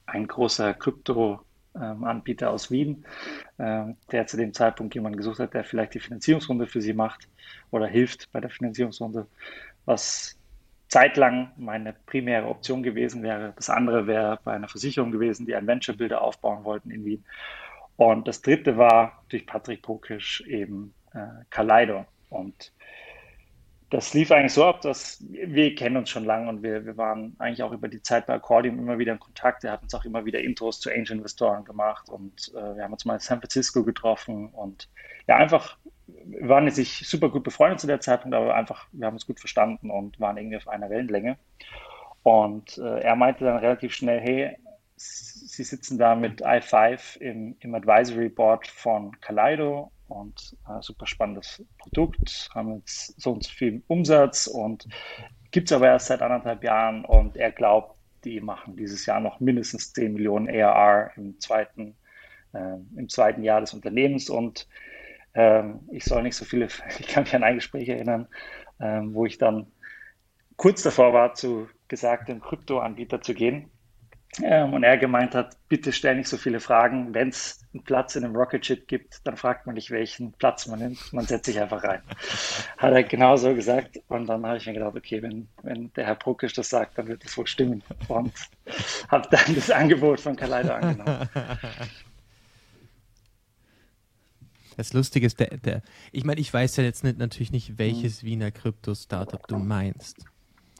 ein 0.07 0.27
großer 0.27 0.75
Krypto-Anbieter 0.75 2.47
ähm, 2.47 2.53
aus 2.53 2.71
Wien, 2.71 3.05
äh, 3.59 3.85
der 4.11 4.27
zu 4.27 4.37
dem 4.37 4.53
Zeitpunkt 4.53 4.95
jemanden 4.95 5.19
gesucht 5.19 5.39
hat, 5.39 5.55
der 5.55 5.65
vielleicht 5.65 5.95
die 5.95 6.01
Finanzierungsrunde 6.01 6.67
für 6.67 6.81
sie 6.81 6.95
macht 6.95 7.29
oder 7.71 7.87
hilft 7.87 8.31
bei 8.33 8.41
der 8.41 8.51
Finanzierungsrunde, 8.51 9.27
was 9.85 10.37
zeitlang 10.89 11.53
meine 11.57 11.95
primäre 12.07 12.49
Option 12.49 12.83
gewesen 12.83 13.23
wäre. 13.23 13.53
Das 13.55 13.71
andere 13.71 14.09
wäre 14.09 14.41
bei 14.43 14.53
einer 14.53 14.69
Versicherung 14.69 15.13
gewesen, 15.13 15.47
die 15.47 15.55
ein 15.55 15.67
Venture 15.67 15.97
Builder 15.97 16.21
aufbauen 16.21 16.65
wollten 16.65 16.91
in 16.91 17.05
Wien. 17.05 17.25
Und 17.97 18.27
das 18.27 18.43
dritte 18.43 18.77
war 18.77 19.23
durch 19.29 19.47
Patrick 19.47 19.83
Pokisch 19.83 20.41
eben 20.47 20.95
äh, 21.15 21.45
Kaleido. 21.51 22.07
Und 22.29 22.73
das 23.91 24.15
lief 24.15 24.31
eigentlich 24.31 24.53
so 24.53 24.65
ab, 24.65 24.81
dass 24.83 25.23
wir 25.29 25.75
kennen 25.75 25.97
uns 25.97 26.11
schon 26.11 26.25
lange 26.25 26.49
und 26.49 26.63
wir, 26.63 26.87
wir 26.87 26.97
waren 26.97 27.35
eigentlich 27.39 27.63
auch 27.65 27.73
über 27.73 27.89
die 27.89 28.03
Zeit 28.03 28.27
bei 28.27 28.35
Accordium 28.35 28.79
immer 28.79 28.99
wieder 28.99 29.13
in 29.13 29.19
Kontakt. 29.19 29.65
Er 29.65 29.73
hat 29.73 29.83
uns 29.83 29.95
auch 29.95 30.05
immer 30.05 30.25
wieder 30.25 30.41
Intros 30.41 30.79
zu 30.79 30.91
Angel 30.91 31.17
Investoren 31.17 31.65
gemacht 31.65 32.09
und 32.09 32.53
äh, 32.55 32.77
wir 32.77 32.85
haben 32.85 32.93
uns 32.93 33.05
mal 33.05 33.15
in 33.15 33.21
San 33.21 33.41
Francisco 33.41 33.83
getroffen 33.83 34.51
und 34.51 34.89
ja, 35.27 35.37
einfach, 35.37 35.77
wir 36.07 36.49
waren 36.49 36.67
jetzt 36.67 36.79
nicht 36.79 37.05
super 37.05 37.31
gut 37.31 37.43
befreundet 37.43 37.81
zu 37.81 37.89
der 37.89 38.01
Zeitpunkt, 38.01 38.37
aber 38.37 38.55
einfach, 38.55 38.87
wir 38.93 39.07
haben 39.07 39.15
uns 39.15 39.27
gut 39.27 39.41
verstanden 39.41 39.91
und 39.91 40.21
waren 40.21 40.37
irgendwie 40.37 40.57
auf 40.57 40.69
einer 40.69 40.89
Wellenlänge. 40.89 41.37
Und 42.23 42.79
äh, 42.79 43.01
er 43.01 43.17
meinte 43.17 43.45
dann 43.45 43.57
relativ 43.57 43.93
schnell, 43.93 44.21
hey, 44.21 44.57
Sie 44.97 45.65
sitzen 45.65 45.97
da 45.97 46.15
mit 46.15 46.45
i5 46.45 47.19
im, 47.19 47.57
im 47.61 47.75
Advisory 47.75 48.29
Board 48.29 48.67
von 48.67 49.19
Kaleido 49.21 49.91
und 50.11 50.57
äh, 50.69 50.81
super 50.83 51.07
spannendes 51.07 51.65
Produkt, 51.79 52.51
haben 52.55 52.77
jetzt 52.77 53.21
so 53.21 53.33
und 53.33 53.45
so 53.45 53.51
viel 53.51 53.83
Umsatz 53.87 54.47
und 54.47 54.89
gibt 55.51 55.71
es 55.71 55.77
aber 55.77 55.87
erst 55.87 56.07
seit 56.07 56.23
anderthalb 56.23 56.63
Jahren. 56.65 57.05
Und 57.05 57.37
er 57.37 57.53
glaubt, 57.53 57.97
die 58.25 58.41
machen 58.41 58.77
dieses 58.77 59.07
Jahr 59.07 59.21
noch 59.21 59.41
mindestens 59.41 59.93
10 59.93 60.15
Millionen 60.15 60.49
ARR 60.49 61.13
im 61.17 61.39
zweiten, 61.41 61.97
äh, 62.53 62.77
im 62.97 63.09
zweiten 63.09 63.43
Jahr 63.43 63.61
des 63.61 63.73
Unternehmens. 63.73 64.31
Und 64.31 64.69
ähm, 65.35 65.81
ich 65.91 66.05
soll 66.05 66.23
nicht 66.23 66.37
so 66.37 66.45
viele, 66.45 66.69
ich 66.99 67.09
kann 67.09 67.25
mich 67.25 67.35
an 67.35 67.45
ein 67.45 67.57
Gespräch 67.57 67.89
erinnern, 67.89 68.29
ähm, 68.81 69.15
wo 69.15 69.27
ich 69.27 69.39
dann 69.39 69.67
kurz 70.57 70.83
davor 70.83 71.13
war, 71.13 71.35
zu 71.35 71.69
gesagtem 71.89 72.41
Kryptoanbieter 72.41 73.21
zu 73.23 73.35
gehen 73.35 73.71
ähm, 74.43 74.75
und 74.75 74.85
er 74.85 74.97
gemeint 74.97 75.35
hat, 75.35 75.57
bitte 75.69 75.93
stell 75.93 76.15
nicht 76.15 76.29
so 76.29 76.37
viele 76.37 76.61
Fragen. 76.61 77.13
Wenn 77.15 77.31
es 77.31 77.61
einen 77.75 77.83
Platz 77.83 78.15
in 78.15 78.25
einem 78.25 78.37
Rocket 78.37 78.65
Ship 78.65 78.87
gibt, 78.87 79.27
dann 79.27 79.37
fragt 79.37 79.67
man 79.67 79.75
nicht, 79.75 79.91
welchen 79.91 80.33
Platz 80.33 80.69
man 80.69 80.79
nimmt. 80.79 81.13
Man 81.13 81.27
setzt 81.27 81.47
sich 81.47 81.61
einfach 81.61 81.83
rein. 81.83 82.01
Hat 82.79 82.93
er 82.93 83.03
genau 83.03 83.37
so 83.37 83.55
gesagt. 83.55 83.99
Und 84.09 84.27
dann 84.27 84.47
habe 84.47 84.57
ich 84.59 84.67
mir 84.67 84.75
gedacht, 84.75 84.97
okay, 84.97 85.21
wenn, 85.21 85.49
wenn 85.63 85.93
der 85.95 86.07
Herr 86.07 86.15
Bruckisch 86.15 86.53
das 86.53 86.69
sagt, 86.69 86.97
dann 86.97 87.09
wird 87.09 87.25
das 87.25 87.37
wohl 87.37 87.47
stimmen. 87.47 87.83
Und 88.07 88.33
habe 89.09 89.29
dann 89.31 89.55
das 89.55 89.71
Angebot 89.71 90.21
von 90.21 90.37
Kaleido 90.37 90.75
angenommen. 90.75 91.29
Das 94.77 94.95
Lustige 94.95 95.27
ist, 95.27 95.39
der, 95.39 95.59
der, 95.59 95.83
ich 96.11 96.25
meine, 96.25 96.41
ich 96.41 96.55
weiß 96.55 96.77
ja 96.77 96.85
jetzt 96.85 97.05
nicht, 97.05 97.19
natürlich 97.19 97.53
nicht, 97.53 97.77
welches 97.77 98.25
Wiener 98.25 98.51
Krypto-Startup 98.51 99.47
du 99.47 99.59
meinst. 99.59 100.25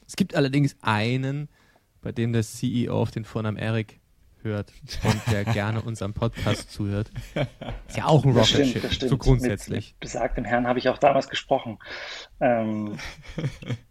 Es 0.07 0.15
gibt 0.15 0.33
allerdings 0.33 0.75
einen, 0.81 1.49
bei 2.01 2.11
dem 2.11 2.33
der 2.33 2.43
CEO 2.43 3.01
auf 3.01 3.11
den 3.11 3.25
Vornamen 3.25 3.57
Eric 3.57 3.99
hört 4.43 4.73
und 5.03 5.21
der 5.31 5.43
gerne 5.53 5.81
unserem 5.81 6.13
Podcast 6.13 6.71
zuhört. 6.71 7.11
Ist 7.87 7.97
ja 7.97 8.05
auch 8.05 8.25
ein 8.25 8.31
Rocket 8.31 8.67
stimmt, 8.67 8.93
Ship, 8.93 9.09
so 9.09 9.17
grundsätzlich. 9.17 9.87
Mit, 9.87 9.93
mit 9.93 9.99
besagtem 9.99 10.45
Herrn 10.45 10.67
habe 10.67 10.79
ich 10.79 10.89
auch 10.89 10.97
damals 10.97 11.29
gesprochen. 11.29 11.79
Ähm, 12.39 12.97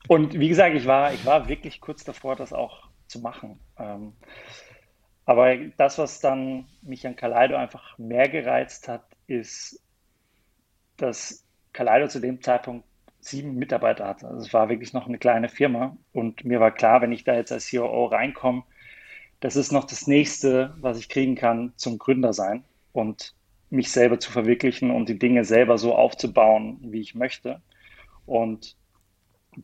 und 0.08 0.38
wie 0.38 0.48
gesagt, 0.48 0.74
ich 0.74 0.86
war, 0.86 1.12
ich 1.12 1.24
war 1.24 1.48
wirklich 1.48 1.80
kurz 1.80 2.04
davor, 2.04 2.36
das 2.36 2.52
auch 2.52 2.88
zu 3.06 3.20
machen. 3.20 3.60
Ähm, 3.78 4.14
aber 5.24 5.56
das, 5.76 5.98
was 5.98 6.20
dann 6.20 6.66
mich 6.82 7.06
an 7.06 7.14
Kaleido 7.14 7.56
einfach 7.56 7.96
mehr 7.98 8.28
gereizt 8.28 8.88
hat, 8.88 9.04
ist, 9.26 9.80
dass 10.96 11.46
Kaleido 11.72 12.08
zu 12.08 12.20
dem 12.20 12.42
Zeitpunkt 12.42 12.84
sieben 13.20 13.54
Mitarbeiter 13.56 14.06
hatte. 14.06 14.28
Also 14.28 14.40
es 14.40 14.52
war 14.52 14.68
wirklich 14.68 14.92
noch 14.92 15.06
eine 15.06 15.18
kleine 15.18 15.48
Firma. 15.48 15.96
Und 16.12 16.44
mir 16.44 16.60
war 16.60 16.72
klar, 16.72 17.02
wenn 17.02 17.12
ich 17.12 17.24
da 17.24 17.34
jetzt 17.34 17.52
als 17.52 17.70
COO 17.70 18.06
reinkomme, 18.06 18.64
das 19.40 19.56
ist 19.56 19.72
noch 19.72 19.84
das 19.84 20.06
nächste, 20.06 20.74
was 20.80 20.98
ich 20.98 21.08
kriegen 21.08 21.34
kann 21.34 21.72
zum 21.76 21.98
Gründer 21.98 22.32
sein 22.32 22.64
und 22.92 23.34
mich 23.70 23.90
selber 23.90 24.18
zu 24.18 24.30
verwirklichen 24.30 24.90
und 24.90 25.08
die 25.08 25.18
Dinge 25.18 25.44
selber 25.44 25.78
so 25.78 25.94
aufzubauen, 25.94 26.78
wie 26.82 27.00
ich 27.00 27.14
möchte. 27.14 27.62
Und 28.26 28.76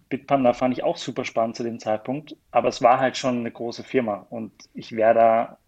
Bitpanda 0.09 0.53
fand 0.53 0.75
ich 0.75 0.83
auch 0.83 0.97
super 0.97 1.25
spannend 1.25 1.57
zu 1.57 1.63
dem 1.63 1.79
Zeitpunkt, 1.79 2.37
aber 2.51 2.69
es 2.69 2.83
war 2.83 3.01
halt 3.01 3.17
schon 3.17 3.39
eine 3.39 3.51
große 3.51 3.85
Firma 3.85 4.27
und 4.31 4.53
ich 4.75 4.93
wäre 4.93 5.15
da 5.15 5.59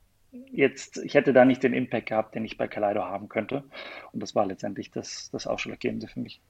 jetzt, 0.51 0.99
ich 0.99 1.15
hätte 1.15 1.33
da 1.33 1.45
nicht 1.45 1.63
den 1.63 1.73
Impact 1.73 2.09
gehabt, 2.09 2.35
den 2.35 2.45
ich 2.45 2.59
bei 2.59 2.69
Kaleido 2.69 3.05
haben 3.05 3.29
könnte. 3.29 3.65
Und 4.13 4.21
das 4.21 4.35
war 4.35 4.47
letztendlich 4.47 4.91
das, 4.91 5.31
das 5.31 5.47
Ausschlaggebende 5.47 6.09
für 6.09 6.21
mich. 6.21 6.41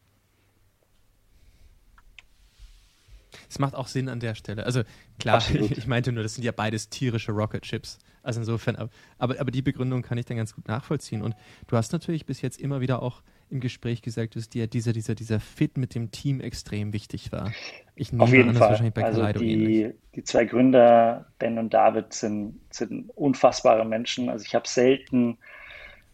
Es 3.49 3.59
macht 3.59 3.75
auch 3.75 3.87
Sinn 3.87 4.09
an 4.09 4.21
der 4.21 4.35
Stelle. 4.35 4.65
Also 4.65 4.83
klar, 5.19 5.43
ich 5.55 5.87
meinte 5.87 6.13
nur, 6.13 6.23
das 6.23 6.35
sind 6.35 6.45
ja 6.45 6.53
beides 6.53 6.89
tierische 6.89 7.33
Rocket 7.33 7.63
Chips. 7.63 7.99
Also 8.23 8.41
insofern, 8.41 8.77
aber, 9.19 9.41
aber 9.41 9.51
die 9.51 9.63
Begründung 9.63 10.03
kann 10.03 10.19
ich 10.19 10.27
dann 10.27 10.37
ganz 10.37 10.55
gut 10.55 10.69
nachvollziehen. 10.69 11.23
Und 11.23 11.35
du 11.67 11.77
hast 11.77 11.93
natürlich 11.93 12.27
bis 12.27 12.43
jetzt 12.43 12.61
immer 12.61 12.81
wieder 12.81 13.03
auch 13.03 13.23
im 13.51 13.61
Gespräch 13.61 14.03
gesagt, 14.03 14.37
dass 14.37 14.49
dir 14.49 14.67
dieser, 14.67 14.93
dieser, 14.93 15.15
dieser 15.15 15.41
Fit 15.41 15.79
mit 15.79 15.95
dem 15.95 16.11
Team 16.11 16.41
extrem 16.41 16.93
wichtig 16.93 17.33
war. 17.33 17.53
Ich 17.95 18.13
nehme 18.13 18.25
Auf 18.25 18.33
jeden 18.33 18.51
an, 18.51 18.57
Fall. 18.57 18.71
wahrscheinlich 18.71 18.95
bei 18.95 19.05
also 19.05 19.25
die, 19.33 19.93
die 20.15 20.25
zwei 20.25 20.45
Gründer, 20.45 21.27
Ben 21.39 21.59
und 21.59 21.73
David, 21.73 22.13
sind, 22.13 22.61
sind 22.71 23.11
unfassbare 23.15 23.85
Menschen. 23.85 24.29
Also 24.29 24.45
ich 24.45 24.55
habe 24.55 24.69
selten 24.69 25.39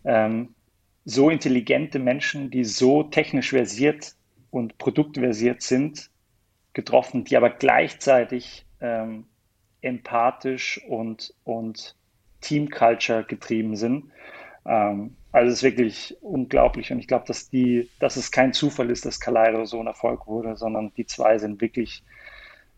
ähm, 0.05 0.55
so 1.05 1.30
intelligente 1.30 1.99
Menschen, 1.99 2.51
die 2.51 2.64
so 2.64 3.03
technisch 3.03 3.51
versiert 3.51 4.14
und 4.51 4.78
produktversiert 4.78 5.62
sind, 5.62 6.11
getroffen, 6.75 7.25
die 7.25 7.37
aber 7.37 7.51
gleichzeitig 7.51 8.66
ähm, 8.81 9.27
empathisch 9.81 10.81
und, 10.89 11.33
und 11.45 11.97
Team 12.41 12.68
Culture 12.68 13.25
getrieben 13.25 13.77
sind. 13.77 14.11
Ähm, 14.66 15.16
also 15.33 15.51
es 15.51 15.59
ist 15.59 15.62
wirklich 15.62 16.16
unglaublich 16.20 16.93
und 16.93 16.99
ich 16.99 17.09
glaube, 17.09 17.25
dass 17.27 17.51
dass 17.99 18.16
es 18.16 18.31
kein 18.31 18.53
Zufall 18.53 18.91
ist, 18.91 19.05
dass 19.05 19.20
Kaleido 19.20 19.64
so 19.64 19.81
ein 19.81 19.87
Erfolg 19.87 20.27
wurde, 20.27 20.57
sondern 20.57 20.93
die 20.95 21.07
zwei 21.07 21.39
sind 21.39 21.61
wirklich 21.61 22.05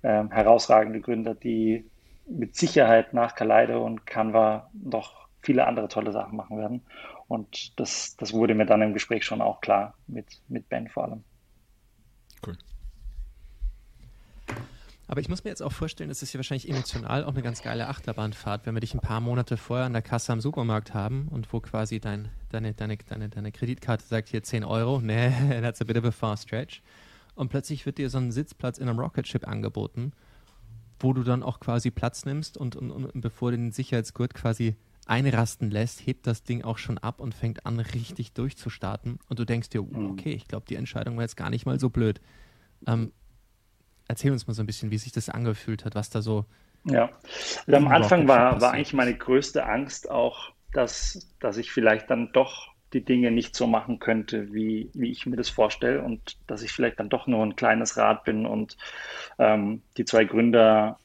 ähm, 0.03 0.31
herausragende 0.31 1.01
Gründer, 1.01 1.35
die 1.35 1.85
mit 2.27 2.57
Sicherheit 2.57 3.13
nach 3.13 3.35
Kaleido 3.35 3.85
und 3.85 4.07
Canva 4.07 4.71
noch 4.73 5.29
viele 5.43 5.67
andere 5.67 5.89
tolle 5.89 6.13
Sachen 6.13 6.37
machen 6.37 6.59
werden. 6.59 6.83
Und 7.29 7.79
das, 7.79 8.17
das 8.17 8.33
wurde 8.33 8.55
mir 8.55 8.67
dann 8.67 8.83
im 8.83 8.95
Gespräch 8.95 9.25
schon 9.25 9.41
auch 9.41 9.61
klar 9.61 9.95
mit, 10.07 10.27
mit 10.49 10.69
Ben 10.69 10.89
vor 10.89 11.05
allem. 11.05 11.25
Cool. 12.45 12.57
Aber 15.09 15.21
ich 15.21 15.29
muss 15.29 15.45
mir 15.45 15.51
jetzt 15.51 15.63
auch 15.63 15.73
vorstellen, 15.73 16.09
das 16.09 16.23
ist 16.23 16.33
ja 16.33 16.39
wahrscheinlich 16.39 16.69
emotional 16.69 17.25
auch 17.25 17.33
eine 17.33 17.43
ganz 17.43 17.63
geile 17.63 17.89
Achterbahnfahrt, 17.89 18.67
wenn 18.67 18.75
wir 18.75 18.81
dich 18.81 18.95
ein 18.95 19.01
paar 19.01 19.21
Monate 19.21 19.57
vorher 19.57 19.87
an 19.87 19.93
der 19.93 20.03
Kasse 20.03 20.33
am 20.33 20.41
Supermarkt 20.41 20.95
haben 20.95 21.29
und 21.29 21.53
wo 21.53 21.61
quasi 21.61 22.01
dein, 22.01 22.29
deine, 22.51 22.75
deine, 22.75 22.97
deine, 22.97 23.29
deine 23.29 23.53
Kreditkarte 23.53 24.05
sagt 24.05 24.29
hier 24.29 24.43
10 24.43 24.65
Euro, 24.65 25.01
nee, 25.03 25.31
that's 25.61 25.81
a 25.81 25.85
bit 25.85 25.97
of 25.97 26.05
a 26.05 26.11
far 26.11 26.37
stretch. 26.37 26.83
Und 27.37 27.51
plötzlich 27.51 27.87
wird 27.87 27.99
dir 27.99 28.11
so 28.11 28.19
ein 28.19 28.33
Sitzplatz 28.33 28.79
in 28.79 28.89
einem 28.89 28.99
Rocket 28.99 29.29
Ship 29.29 29.47
angeboten, 29.47 30.13
wo 30.99 31.13
du 31.13 31.23
dann 31.23 31.43
auch 31.43 31.61
quasi 31.61 31.91
Platz 31.91 32.25
nimmst 32.25 32.57
und, 32.57 32.75
und, 32.75 32.91
und 32.91 33.21
bevor 33.21 33.51
du 33.51 33.59
den 33.59 33.73
Sicherheitsgurt 33.73 34.35
quasi 34.35 34.75
einrasten 35.07 35.71
lässt, 35.71 36.05
hebt 36.05 36.27
das 36.27 36.43
Ding 36.43 36.65
auch 36.65 36.79
schon 36.79 36.99
ab 36.99 37.21
und 37.21 37.35
fängt 37.35 37.65
an, 37.65 37.79
richtig 37.79 38.33
durchzustarten. 38.33 39.21
Und 39.29 39.39
du 39.39 39.45
denkst 39.45 39.69
dir, 39.69 39.83
mhm. 39.83 40.11
okay, 40.11 40.33
ich 40.33 40.49
glaube, 40.49 40.67
die 40.69 40.75
Entscheidung 40.75 41.17
war 41.17 41.23
jetzt 41.23 41.37
gar 41.37 41.51
nicht 41.51 41.65
mal 41.65 41.79
so 41.79 41.91
blöd. 41.91 42.21
Ähm, 42.87 43.13
erzähl 44.09 44.33
uns 44.33 44.47
mal 44.47 44.55
so 44.55 44.63
ein 44.63 44.67
bisschen, 44.67 44.91
wie 44.91 44.99
sich 44.99 45.13
das 45.13 45.29
angefühlt 45.29 45.85
hat, 45.85 45.95
was 45.95 46.11
da 46.11 46.23
so. 46.23 46.45
Ja, 46.85 47.11
also 47.67 47.77
am 47.77 47.89
Anfang 47.89 48.29
war, 48.29 48.61
war 48.61 48.73
eigentlich 48.73 48.93
meine 48.93 49.17
größte 49.17 49.67
Angst 49.67 50.11
auch, 50.11 50.53
dass, 50.73 51.29
dass 51.41 51.57
ich 51.57 51.73
vielleicht 51.73 52.11
dann 52.11 52.31
doch 52.33 52.69
die 52.93 53.05
Dinge 53.05 53.33
nicht 53.33 53.57
so 53.57 53.67
machen 53.67 53.99
könnte, 53.99 54.53
wie, 54.53 54.91
wie 54.95 55.11
ich 55.11 55.27
mir 55.27 55.37
das 55.37 55.49
vorstelle 55.49 56.03
und 56.03 56.37
dass 56.47 56.63
ich 56.63 56.71
vielleicht 56.71 57.01
dann 57.01 57.09
doch 57.09 57.27
nur 57.27 57.45
ein 57.45 57.57
kleines 57.57 57.97
Rad 57.97 58.23
bin 58.25 58.47
und 58.47 58.77
ähm, 59.39 59.83
die 59.97 60.05
zwei 60.05 60.25
Gründer 60.25 61.01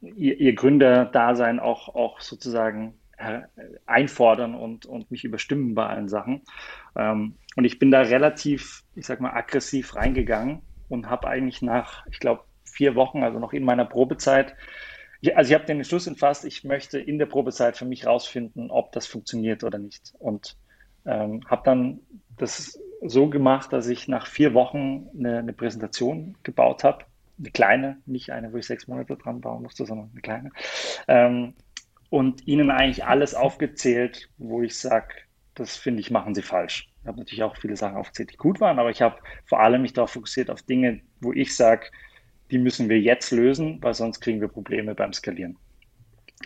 ihr, 0.00 0.40
ihr 0.40 0.54
Gründerdasein 0.54 1.60
auch, 1.60 1.94
auch 1.94 2.20
sozusagen 2.20 2.94
einfordern 3.86 4.54
und, 4.54 4.86
und 4.86 5.10
mich 5.10 5.24
überstimmen 5.24 5.74
bei 5.74 5.86
allen 5.86 6.08
Sachen. 6.08 6.42
Ähm, 6.96 7.34
und 7.56 7.64
ich 7.64 7.78
bin 7.78 7.90
da 7.90 8.00
relativ, 8.00 8.82
ich 8.94 9.06
sag 9.06 9.20
mal, 9.20 9.32
aggressiv 9.32 9.94
reingegangen 9.94 10.62
und 10.90 11.08
habe 11.08 11.28
eigentlich 11.28 11.62
nach, 11.62 12.06
ich 12.10 12.20
glaube, 12.20 12.42
vier 12.64 12.94
Wochen, 12.94 13.22
also 13.22 13.38
noch 13.38 13.52
in 13.52 13.64
meiner 13.64 13.84
Probezeit, 13.84 14.54
also 15.34 15.50
ich 15.50 15.54
habe 15.54 15.66
den 15.66 15.78
Entschluss 15.78 16.06
entfasst, 16.06 16.44
ich 16.44 16.64
möchte 16.64 16.98
in 16.98 17.18
der 17.18 17.26
Probezeit 17.26 17.76
für 17.76 17.84
mich 17.84 18.06
rausfinden, 18.06 18.70
ob 18.70 18.92
das 18.92 19.06
funktioniert 19.06 19.64
oder 19.64 19.78
nicht. 19.78 20.14
Und 20.18 20.56
ähm, 21.04 21.42
habe 21.46 21.62
dann 21.64 22.00
das 22.38 22.78
so 23.02 23.28
gemacht, 23.28 23.72
dass 23.72 23.86
ich 23.86 24.08
nach 24.08 24.26
vier 24.26 24.54
Wochen 24.54 25.08
eine, 25.18 25.38
eine 25.38 25.52
Präsentation 25.52 26.36
gebaut 26.42 26.84
habe. 26.84 27.04
Eine 27.38 27.50
kleine, 27.50 27.98
nicht 28.06 28.30
eine, 28.32 28.52
wo 28.52 28.56
ich 28.56 28.66
sechs 28.66 28.86
Monate 28.86 29.16
dran 29.16 29.40
bauen 29.40 29.62
musste, 29.62 29.86
sondern 29.86 30.10
eine 30.12 30.20
kleine. 30.20 30.50
Ähm, 31.08 31.54
und 32.10 32.46
ihnen 32.46 32.70
eigentlich 32.70 33.04
alles 33.04 33.34
aufgezählt, 33.34 34.28
wo 34.38 34.62
ich 34.62 34.78
sage, 34.78 35.14
das 35.54 35.76
finde 35.76 36.00
ich, 36.00 36.10
machen 36.10 36.34
sie 36.34 36.42
falsch. 36.42 36.88
Ich 37.02 37.06
habe 37.06 37.18
natürlich 37.18 37.42
auch 37.42 37.56
viele 37.56 37.76
Sachen 37.76 37.96
aufgezählt, 37.96 38.32
die 38.32 38.36
gut 38.36 38.60
waren, 38.60 38.78
aber 38.78 38.90
ich 38.90 39.02
habe 39.02 39.16
vor 39.46 39.60
allem 39.60 39.82
mich 39.82 39.92
darauf 39.92 40.12
fokussiert, 40.12 40.50
auf 40.50 40.62
Dinge, 40.62 41.00
wo 41.20 41.32
ich 41.32 41.56
sage, 41.56 41.86
die 42.50 42.58
müssen 42.58 42.88
wir 42.88 43.00
jetzt 43.00 43.30
lösen, 43.30 43.78
weil 43.82 43.94
sonst 43.94 44.20
kriegen 44.20 44.40
wir 44.40 44.48
Probleme 44.48 44.94
beim 44.94 45.12
Skalieren. 45.12 45.56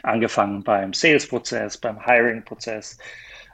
Angefangen 0.03 0.63
beim 0.63 0.93
Sales-Prozess, 0.93 1.79
beim 1.79 2.05
Hiring-Prozess, 2.05 2.99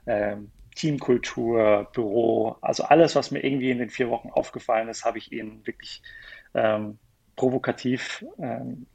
ähm, 0.07 0.51
Teamkultur, 0.75 1.89
Büro, 1.93 2.57
also 2.61 2.85
alles, 2.85 3.15
was 3.15 3.31
mir 3.31 3.45
irgendwie 3.45 3.71
in 3.71 3.79
den 3.79 3.91
vier 3.91 4.09
Wochen 4.09 4.31
aufgefallen 4.31 4.89
ist, 4.89 5.05
habe 5.05 5.19
ich 5.19 5.33
ihnen 5.33 5.67
wirklich 5.67 6.03
ähm, 6.55 6.99
provokativ 7.37 8.25
ähm, 8.39 8.87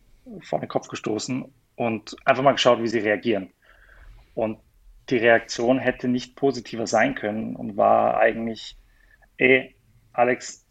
vor 0.41 0.59
den 0.59 0.69
Kopf 0.69 0.87
gestoßen 0.87 1.45
und 1.75 2.15
einfach 2.25 2.43
mal 2.43 2.53
geschaut, 2.53 2.81
wie 2.81 2.87
sie 2.87 2.99
reagieren. 2.99 3.51
Und 4.33 4.59
die 5.09 5.17
Reaktion 5.17 5.77
hätte 5.77 6.07
nicht 6.07 6.35
positiver 6.35 6.87
sein 6.87 7.15
können 7.15 7.55
und 7.55 7.77
war 7.77 8.17
eigentlich, 8.17 8.77
ey, 9.37 9.75
Alex, 10.13 10.65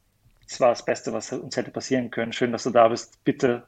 das 0.48 0.60
war 0.60 0.70
das 0.70 0.84
Beste, 0.84 1.12
was 1.12 1.32
uns 1.32 1.56
hätte 1.56 1.70
passieren 1.70 2.10
können. 2.10 2.32
Schön, 2.32 2.52
dass 2.52 2.64
du 2.64 2.70
da 2.70 2.88
bist. 2.88 3.22
Bitte 3.24 3.66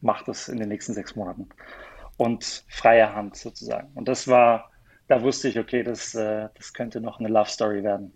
mach 0.00 0.22
das 0.22 0.48
in 0.48 0.58
den 0.58 0.68
nächsten 0.68 0.94
sechs 0.94 1.16
Monaten. 1.16 1.48
Und 2.16 2.64
freie 2.68 3.14
Hand 3.14 3.36
sozusagen. 3.36 3.90
Und 3.94 4.08
das 4.08 4.26
war, 4.26 4.70
da 5.06 5.22
wusste 5.22 5.48
ich, 5.48 5.58
okay, 5.58 5.82
das, 5.82 6.14
äh, 6.14 6.48
das 6.54 6.72
könnte 6.72 7.00
noch 7.00 7.20
eine 7.20 7.28
Love 7.28 7.48
Story 7.48 7.82
werden. 7.82 8.12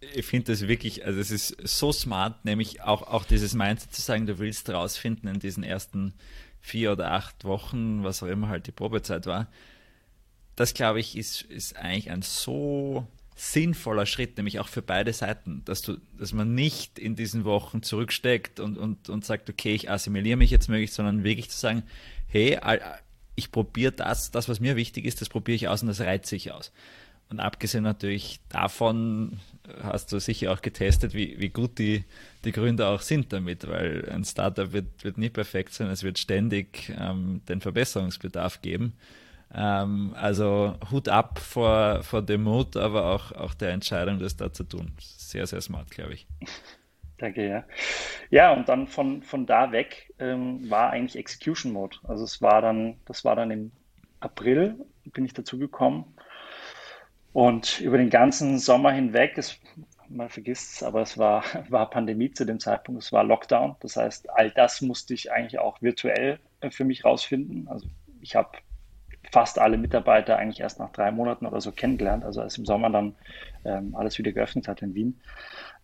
Ich 0.00 0.26
finde 0.26 0.52
das 0.52 0.68
wirklich, 0.68 1.04
also 1.04 1.20
es 1.20 1.30
ist 1.30 1.56
so 1.62 1.92
smart, 1.92 2.44
nämlich 2.44 2.82
auch, 2.82 3.02
auch 3.02 3.24
dieses 3.24 3.54
Mindset 3.54 3.92
zu 3.92 4.02
sagen, 4.02 4.26
du 4.26 4.38
willst 4.38 4.68
rausfinden 4.68 5.28
in 5.28 5.40
diesen 5.40 5.62
ersten 5.62 6.14
vier 6.60 6.92
oder 6.92 7.12
acht 7.12 7.44
Wochen, 7.44 8.02
was 8.02 8.22
auch 8.22 8.28
immer 8.28 8.48
halt 8.48 8.66
die 8.66 8.72
Probezeit 8.72 9.26
war. 9.26 9.48
Das, 10.56 10.74
glaube 10.74 11.00
ich, 11.00 11.16
ist, 11.16 11.42
ist 11.42 11.76
eigentlich 11.76 12.10
ein 12.10 12.22
so 12.22 13.06
sinnvoller 13.36 14.06
Schritt, 14.06 14.38
nämlich 14.38 14.58
auch 14.58 14.68
für 14.68 14.80
beide 14.80 15.12
Seiten, 15.12 15.62
dass 15.66 15.82
du, 15.82 15.98
dass 16.18 16.32
man 16.32 16.54
nicht 16.54 16.98
in 16.98 17.14
diesen 17.14 17.44
Wochen 17.44 17.82
zurücksteckt 17.82 18.60
und, 18.60 18.78
und, 18.78 19.10
und 19.10 19.24
sagt, 19.26 19.50
okay, 19.50 19.74
ich 19.74 19.90
assimiliere 19.90 20.38
mich 20.38 20.50
jetzt 20.50 20.68
möglichst, 20.68 20.96
sondern 20.96 21.22
wirklich 21.22 21.50
zu 21.50 21.58
sagen, 21.58 21.82
hey, 22.28 22.58
ich 23.34 23.52
probiere 23.52 23.92
das, 23.92 24.30
das, 24.30 24.48
was 24.48 24.58
mir 24.58 24.74
wichtig 24.76 25.04
ist, 25.04 25.20
das 25.20 25.28
probiere 25.28 25.56
ich 25.56 25.68
aus 25.68 25.82
und 25.82 25.88
das 25.88 26.00
reizt 26.00 26.26
sich 26.26 26.50
aus. 26.50 26.72
Und 27.28 27.40
abgesehen 27.40 27.84
natürlich 27.84 28.40
davon 28.48 29.40
hast 29.82 30.12
du 30.12 30.20
sicher 30.20 30.52
auch 30.52 30.62
getestet, 30.62 31.12
wie, 31.12 31.38
wie 31.38 31.48
gut 31.48 31.78
die, 31.78 32.04
die 32.44 32.52
Gründer 32.52 32.88
auch 32.88 33.02
sind 33.02 33.32
damit, 33.32 33.66
weil 33.66 34.08
ein 34.10 34.24
Startup 34.24 34.72
wird, 34.72 35.04
wird 35.04 35.18
nie 35.18 35.28
perfekt 35.28 35.74
sein, 35.74 35.88
es 35.88 36.04
wird 36.04 36.18
ständig 36.18 36.94
ähm, 36.98 37.42
den 37.48 37.60
Verbesserungsbedarf 37.60 38.62
geben. 38.62 38.94
Ähm, 39.54 40.14
also 40.16 40.74
Hut 40.90 41.08
ab 41.08 41.38
vor, 41.38 42.02
vor 42.02 42.22
dem 42.22 42.42
Mut, 42.42 42.76
aber 42.76 43.06
auch, 43.14 43.32
auch 43.32 43.54
der 43.54 43.70
Entscheidung, 43.70 44.18
das 44.18 44.36
da 44.36 44.52
zu 44.52 44.64
tun. 44.64 44.92
Sehr, 44.98 45.46
sehr 45.46 45.60
smart, 45.60 45.90
glaube 45.90 46.14
ich. 46.14 46.26
Danke, 47.18 47.48
ja. 47.48 47.64
Ja, 48.30 48.52
und 48.52 48.68
dann 48.68 48.86
von, 48.88 49.22
von 49.22 49.46
da 49.46 49.72
weg 49.72 50.12
ähm, 50.18 50.68
war 50.68 50.90
eigentlich 50.90 51.16
Execution 51.16 51.72
Mode. 51.72 51.96
Also 52.02 52.24
es 52.24 52.42
war 52.42 52.60
dann, 52.60 52.98
das 53.06 53.24
war 53.24 53.36
dann 53.36 53.50
im 53.50 53.72
April, 54.20 54.74
bin 55.04 55.24
ich 55.24 55.32
dazu 55.32 55.58
gekommen 55.58 56.16
und 57.36 57.82
über 57.82 57.98
den 57.98 58.08
ganzen 58.08 58.58
Sommer 58.58 58.92
hinweg, 58.92 59.36
es, 59.36 59.60
man 60.08 60.30
vergisst 60.30 60.76
es, 60.76 60.82
aber 60.82 61.02
es 61.02 61.18
war, 61.18 61.44
war 61.68 61.90
Pandemie 61.90 62.30
zu 62.30 62.46
dem 62.46 62.58
Zeitpunkt, 62.58 63.02
es 63.02 63.12
war 63.12 63.24
Lockdown. 63.24 63.76
Das 63.80 63.96
heißt, 63.96 64.30
all 64.30 64.50
das 64.52 64.80
musste 64.80 65.12
ich 65.12 65.30
eigentlich 65.30 65.58
auch 65.58 65.82
virtuell 65.82 66.40
äh, 66.60 66.70
für 66.70 66.84
mich 66.84 67.04
rausfinden. 67.04 67.68
Also 67.68 67.88
ich 68.22 68.34
habe 68.36 68.56
fast 69.32 69.58
alle 69.58 69.78
Mitarbeiter 69.78 70.36
eigentlich 70.38 70.60
erst 70.60 70.78
nach 70.78 70.90
drei 70.90 71.10
Monaten 71.10 71.46
oder 71.46 71.60
so 71.60 71.72
kennengelernt, 71.72 72.24
also 72.24 72.40
als 72.40 72.58
im 72.58 72.66
Sommer 72.66 72.90
dann 72.90 73.16
ähm, 73.64 73.94
alles 73.94 74.18
wieder 74.18 74.32
geöffnet 74.32 74.68
hat 74.68 74.82
in 74.82 74.94
Wien. 74.94 75.20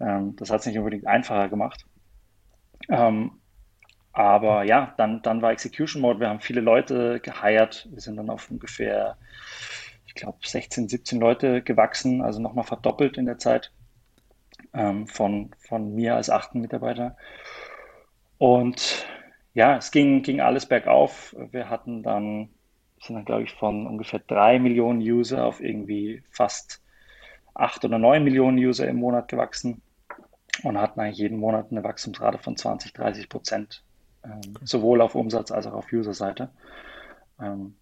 Ähm, 0.01 0.37
das 0.37 0.51
hat 0.51 0.61
es 0.61 0.67
nicht 0.67 0.79
unbedingt 0.79 1.07
einfacher 1.07 1.49
gemacht. 1.49 1.87
Ähm, 2.89 3.33
aber 4.13 4.65
ja, 4.65 4.95
dann, 4.99 5.23
dann 5.23 5.41
war 5.43 5.53
Execution 5.53 6.03
Mode. 6.03 6.21
Wir 6.21 6.29
haben 6.29 6.41
viele 6.41 6.61
Leute 6.61 7.21
geheiert. 7.21 7.89
Wir 7.91 8.01
sind 8.01 8.17
dann 8.17 8.29
auf 8.29 8.51
ungefähr 8.51 9.17
ich 10.15 10.21
glaube, 10.21 10.39
16, 10.45 10.91
17 10.91 11.21
Leute 11.21 11.63
gewachsen, 11.63 12.21
also 12.21 12.39
nochmal 12.39 12.65
verdoppelt 12.65 13.17
in 13.17 13.25
der 13.25 13.39
Zeit 13.39 13.73
ähm, 14.75 15.07
von, 15.07 15.51
von 15.59 15.95
mir 15.95 16.17
als 16.17 16.29
achten 16.29 16.61
Mitarbeiter. 16.61 17.17
Und 18.37 19.07
ja, 19.55 19.79
es 19.79 19.91
ging, 19.91 20.23
ging 20.23 20.43
alles 20.43 20.67
bergauf. 20.67 21.35
Wir 21.51 21.71
hatten 21.71 22.03
dann, 22.03 22.51
sind 23.03 23.17
dann, 23.17 23.25
glaube 23.25 23.43
ich, 23.43 23.53
von 23.53 23.87
ungefähr 23.87 24.21
drei 24.21 24.59
Millionen 24.59 25.01
User 25.01 25.45
auf 25.45 25.61
irgendwie 25.61 26.23
fast 26.31 26.83
acht 27.55 27.85
oder 27.85 27.99
neun 27.99 28.25
Millionen 28.25 28.59
User 28.59 28.87
im 28.89 28.97
Monat 28.97 29.29
gewachsen 29.29 29.83
und 30.63 30.79
hatten 30.79 31.01
eigentlich 31.01 31.19
jeden 31.19 31.39
Monat 31.39 31.71
eine 31.71 31.85
Wachstumsrate 31.85 32.39
von 32.39 32.57
20, 32.57 32.93
30 32.93 33.29
Prozent, 33.29 33.85
ähm, 34.25 34.41
okay. 34.51 34.65
sowohl 34.65 35.01
auf 35.01 35.15
Umsatz 35.15 35.51
als 35.51 35.67
auch 35.67 35.75
auf 35.75 35.93
User-Seite. 35.93 36.51
Ähm, 37.41 37.75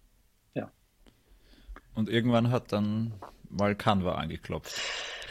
und 1.95 2.09
irgendwann 2.09 2.51
hat 2.51 2.71
dann 2.71 3.13
mal 3.49 3.75
Canva 3.75 4.15
angeklopft. 4.15 4.79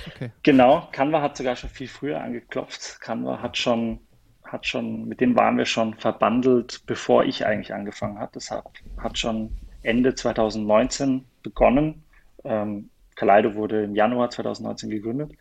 Okay. 0.06 0.30
Genau, 0.42 0.88
Canva 0.92 1.22
hat 1.22 1.36
sogar 1.36 1.56
schon 1.56 1.70
viel 1.70 1.88
früher 1.88 2.20
angeklopft. 2.20 3.00
Canva 3.00 3.40
hat 3.40 3.56
schon, 3.56 4.00
hat 4.44 4.66
schon, 4.66 5.06
mit 5.06 5.20
dem 5.20 5.36
waren 5.36 5.56
wir 5.56 5.64
schon 5.64 5.94
verbandelt, 5.94 6.82
bevor 6.86 7.24
ich 7.24 7.46
eigentlich 7.46 7.72
angefangen 7.72 8.18
habe. 8.18 8.32
Das 8.34 8.50
hat, 8.50 8.66
hat 8.98 9.18
schon 9.18 9.56
Ende 9.82 10.14
2019 10.14 11.24
begonnen. 11.42 12.02
Ähm, 12.44 12.90
Kaleido 13.16 13.54
wurde 13.54 13.84
im 13.84 13.94
Januar 13.94 14.30
2019 14.30 14.90
gegründet. 14.90 15.32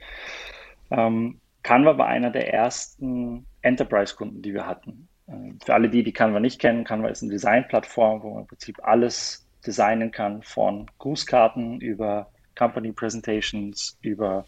Ähm, 0.91 1.39
Canva 1.63 1.97
war 1.97 2.07
einer 2.07 2.31
der 2.31 2.53
ersten 2.53 3.45
Enterprise-Kunden, 3.61 4.41
die 4.41 4.53
wir 4.53 4.65
hatten. 4.65 5.07
Ähm, 5.27 5.59
für 5.63 5.73
alle 5.73 5.89
die, 5.89 6.03
die 6.03 6.13
Canva 6.13 6.39
nicht 6.39 6.59
kennen, 6.59 6.83
Canva 6.83 7.09
ist 7.09 7.21
eine 7.21 7.31
Design-Plattform, 7.31 8.23
wo 8.23 8.31
man 8.31 8.41
im 8.41 8.47
Prinzip 8.47 8.77
alles 8.83 9.47
designen 9.65 10.11
kann, 10.11 10.41
von 10.41 10.89
Grußkarten 10.99 11.81
über 11.81 12.31
Company 12.57 12.91
Presentations, 12.91 13.97
über 14.01 14.45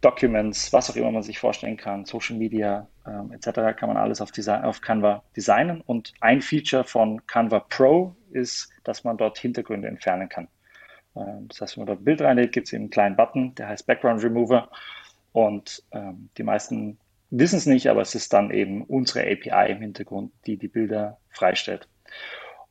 Documents, 0.00 0.72
was 0.72 0.90
auch 0.90 0.96
immer 0.96 1.10
man 1.10 1.22
sich 1.22 1.38
vorstellen 1.38 1.78
kann, 1.78 2.04
Social 2.04 2.36
Media 2.36 2.86
ähm, 3.06 3.32
etc. 3.32 3.76
kann 3.78 3.88
man 3.88 3.96
alles 3.96 4.20
auf, 4.20 4.32
Design, 4.32 4.64
auf 4.64 4.82
Canva 4.82 5.22
designen. 5.34 5.80
Und 5.80 6.12
ein 6.20 6.42
Feature 6.42 6.84
von 6.84 7.26
Canva 7.26 7.60
Pro 7.60 8.14
ist, 8.34 8.70
dass 8.82 9.04
man 9.04 9.16
dort 9.16 9.38
Hintergründe 9.38 9.88
entfernen 9.88 10.28
kann. 10.28 10.48
Ähm, 11.16 11.48
das 11.48 11.60
heißt, 11.60 11.76
wenn 11.76 11.82
man 11.82 11.86
dort 11.86 12.00
ein 12.00 12.04
Bild 12.04 12.22
reinlegt, 12.22 12.52
gibt 12.52 12.66
es 12.66 12.72
eben 12.72 12.84
einen 12.84 12.90
kleinen 12.90 13.16
Button, 13.16 13.54
der 13.54 13.68
heißt 13.68 13.86
Background 13.86 14.22
Remover. 14.22 14.70
Und 15.32 15.82
ähm, 15.92 16.30
die 16.38 16.42
meisten 16.42 16.98
wissen 17.30 17.56
es 17.56 17.66
nicht, 17.66 17.88
aber 17.88 18.02
es 18.02 18.14
ist 18.14 18.32
dann 18.32 18.50
eben 18.50 18.82
unsere 18.82 19.20
API 19.20 19.72
im 19.72 19.80
Hintergrund, 19.80 20.32
die 20.46 20.56
die 20.56 20.68
Bilder 20.68 21.18
freistellt. 21.30 21.88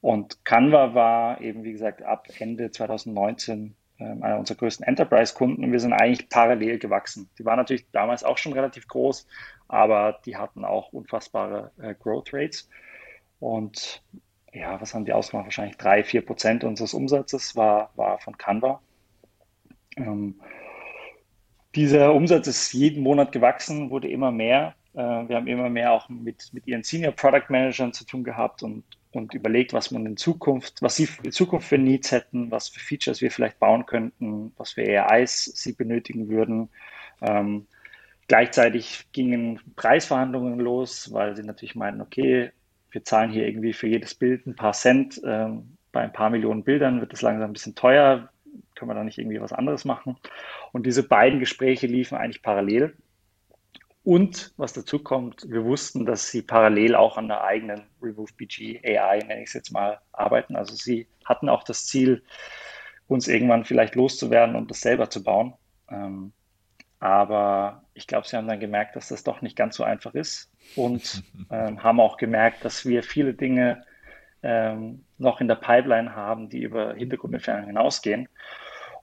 Und 0.02 0.44
Canva 0.46 0.94
war 0.94 1.42
eben, 1.42 1.64
wie 1.64 1.72
gesagt, 1.72 2.04
ab 2.04 2.28
Ende 2.38 2.72
2019 2.72 3.76
ähm, 4.00 4.24
einer 4.24 4.40
unserer 4.40 4.58
größten 4.58 4.86
Enterprise-Kunden 4.86 5.64
und 5.64 5.72
wir 5.72 5.80
sind 5.80 5.94
eigentlich 5.94 6.28
parallel 6.30 6.80
gewachsen. 6.80 7.30
Die 7.38 7.46
waren 7.46 7.58
natürlich 7.58 7.86
damals 7.92 8.24
auch 8.24 8.38
schon 8.38 8.54
relativ 8.54 8.88
groß, 8.88 9.28
aber 9.68 10.20
die 10.26 10.36
hatten 10.36 10.66
auch 10.66 10.92
unfassbare 10.92 11.72
äh, 11.82 11.96
Growth 11.96 12.34
Rates. 12.34 12.70
Und 13.40 14.02
ja, 14.54 14.80
was 14.80 14.94
haben 14.94 15.06
die 15.06 15.14
ausgemacht? 15.14 15.48
Wahrscheinlich 15.48 15.78
drei, 15.78 16.04
vier 16.04 16.26
Prozent 16.26 16.64
unseres 16.64 16.94
Umsatzes 16.94 17.56
war, 17.56 17.92
war 17.96 18.20
von 18.20 18.38
Canva. 18.38 18.82
Ähm, 19.98 20.40
dieser 21.76 22.14
Umsatz 22.14 22.48
ist 22.48 22.74
jeden 22.74 23.04
Monat 23.04 23.32
gewachsen, 23.32 23.90
wurde 23.90 24.10
immer 24.10 24.32
mehr. 24.32 24.76
Äh, 24.94 25.00
wir 25.00 25.36
haben 25.36 25.48
immer 25.48 25.70
mehr 25.70 25.92
auch 25.92 26.08
mit, 26.10 26.52
mit 26.54 26.68
ihren 26.68 26.84
Senior 26.84 27.14
Product 27.14 27.50
Managern 27.50 27.94
zu 27.94 28.06
tun 28.06 28.24
gehabt 28.24 28.64
und 28.64 28.84
und 29.14 29.34
überlegt, 29.34 29.74
was 29.74 29.92
man 29.92 30.06
in 30.06 30.18
Zukunft, 30.18 30.82
was 30.82 30.96
sie 30.96 31.08
in 31.24 31.32
Zukunft 31.32 31.68
für 31.68 31.78
Needs 31.78 32.12
hätten, 32.12 32.52
was 32.52 32.70
für 32.70 32.80
Features 32.80 33.22
wir 33.22 33.32
vielleicht 33.32 33.60
bauen 33.60 33.86
könnten, 33.86 34.52
was 34.58 34.72
für 34.72 34.82
AIs 34.82 35.46
sie 35.56 35.74
benötigen 35.74 36.30
würden. 36.30 36.70
Ähm, 37.22 37.68
gleichzeitig 38.28 39.08
gingen 39.12 39.60
Preisverhandlungen 39.76 40.60
los, 40.60 41.14
weil 41.14 41.36
sie 41.36 41.44
natürlich 41.44 41.76
meinen, 41.76 42.02
okay, 42.02 42.52
wir 42.94 43.04
zahlen 43.04 43.32
hier 43.32 43.48
irgendwie 43.48 43.74
für 43.74 43.88
jedes 43.88 44.16
Bild 44.16 44.46
ein 44.46 44.56
paar 44.56 44.74
Cent. 44.74 45.20
Ähm, 45.26 45.78
bei 45.92 46.02
ein 46.02 46.14
paar 46.14 46.30
Millionen 46.30 46.64
Bildern 46.64 47.02
wird 47.02 47.14
es 47.14 47.22
langsam 47.22 47.50
ein 47.50 47.54
bisschen 47.54 47.76
teuer. 47.76 48.30
Können 48.76 48.92
wir 48.92 48.96
da 48.96 49.04
nicht 49.04 49.18
irgendwie 49.18 49.42
was 49.42 49.54
anderes 49.54 49.84
machen? 49.84 50.18
Und 50.72 50.86
diese 50.86 51.04
beiden 51.08 51.40
Gespräche 51.40 51.88
liefen 51.88 52.18
eigentlich 52.18 52.44
parallel. 52.44 52.96
Und 54.04 54.54
was 54.58 54.74
dazu 54.74 55.00
kommt, 55.00 55.50
wir 55.50 55.64
wussten, 55.64 56.06
dass 56.06 56.30
sie 56.30 56.42
parallel 56.42 56.96
auch 56.96 57.18
an 57.18 57.30
der 57.30 57.44
eigenen 57.44 57.84
Remove 58.02 58.32
BG 58.36 58.82
AI, 58.84 59.20
nenne 59.20 59.42
ich 59.42 59.48
es 59.48 59.54
jetzt 59.54 59.72
mal, 59.72 60.00
arbeiten. 60.12 60.56
Also 60.56 60.76
sie 60.76 61.08
hatten 61.26 61.50
auch 61.50 61.64
das 61.64 61.88
Ziel, 61.88 62.24
uns 63.08 63.28
irgendwann 63.28 63.66
vielleicht 63.66 63.96
loszuwerden 63.96 64.56
und 64.56 64.70
das 64.70 64.82
selber 64.82 65.10
zu 65.10 65.24
bauen. 65.24 65.54
Ähm, 65.90 66.34
aber 67.04 67.84
ich 67.96 68.08
glaube, 68.08 68.26
sie 68.26 68.38
haben 68.38 68.48
dann 68.48 68.62
gemerkt, 68.62 68.96
dass 68.96 69.10
das 69.10 69.26
doch 69.26 69.42
nicht 69.42 69.58
ganz 69.58 69.76
so 69.76 69.84
einfach 69.84 70.14
ist 70.14 70.50
und 70.78 71.22
ähm, 71.52 71.84
haben 71.84 72.00
auch 72.00 72.16
gemerkt, 72.16 72.64
dass 72.64 72.86
wir 72.86 73.04
viele 73.04 73.34
Dinge 73.34 73.84
ähm, 74.42 75.04
noch 75.18 75.42
in 75.42 75.50
der 75.50 75.56
Pipeline 75.56 76.16
haben, 76.16 76.48
die 76.48 76.62
über 76.62 76.94
Hintergrundentfernung 76.94 77.68
hinausgehen. 77.68 78.30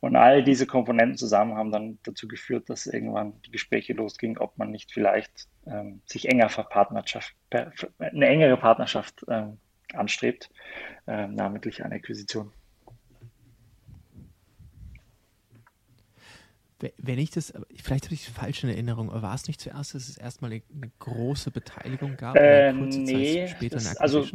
Und 0.01 0.17
all 0.17 0.43
diese 0.43 0.67
Komponenten 0.67 1.19
zusammen 1.19 1.57
haben 1.57 1.73
dann 1.73 1.99
dazu 2.03 2.27
geführt, 2.27 2.71
dass 2.71 2.87
irgendwann 2.87 3.35
die 3.43 3.51
Gespräche 3.51 3.93
losgingen, 3.93 4.39
ob 4.39 4.57
man 4.57 4.71
nicht 4.71 4.93
vielleicht 4.93 5.47
ähm, 5.67 6.01
sich 6.07 6.27
enger 6.27 6.49
Partnerschaft, 6.49 7.35
eine 7.51 8.27
engere 8.27 8.57
Partnerschaft 8.57 9.27
ähm, 9.29 9.59
anstrebt, 9.93 10.49
äh, 11.07 11.27
namentlich 11.27 11.85
eine 11.85 11.97
Akquisition. 11.97 12.51
Wenn 16.97 17.19
ich 17.19 17.31
das, 17.31 17.53
vielleicht 17.83 18.05
habe 18.07 18.15
ich 18.15 18.27
es 18.27 18.33
falsch 18.33 18.65
in 18.65 18.71
Erinnerung, 18.71 19.11
aber 19.11 19.23
war 19.23 19.35
es 19.35 19.47
nicht 19.47 19.61
zuerst, 19.61 19.95
dass 19.95 20.09
es 20.09 20.17
erstmal 20.17 20.51
eine, 20.53 20.63
eine 20.75 20.91
große 20.99 21.51
Beteiligung 21.51 22.17
gab? 22.17 22.37
Äh, 22.37 22.73
nee, 22.73 23.49
das, 23.69 23.97
also 23.99 24.27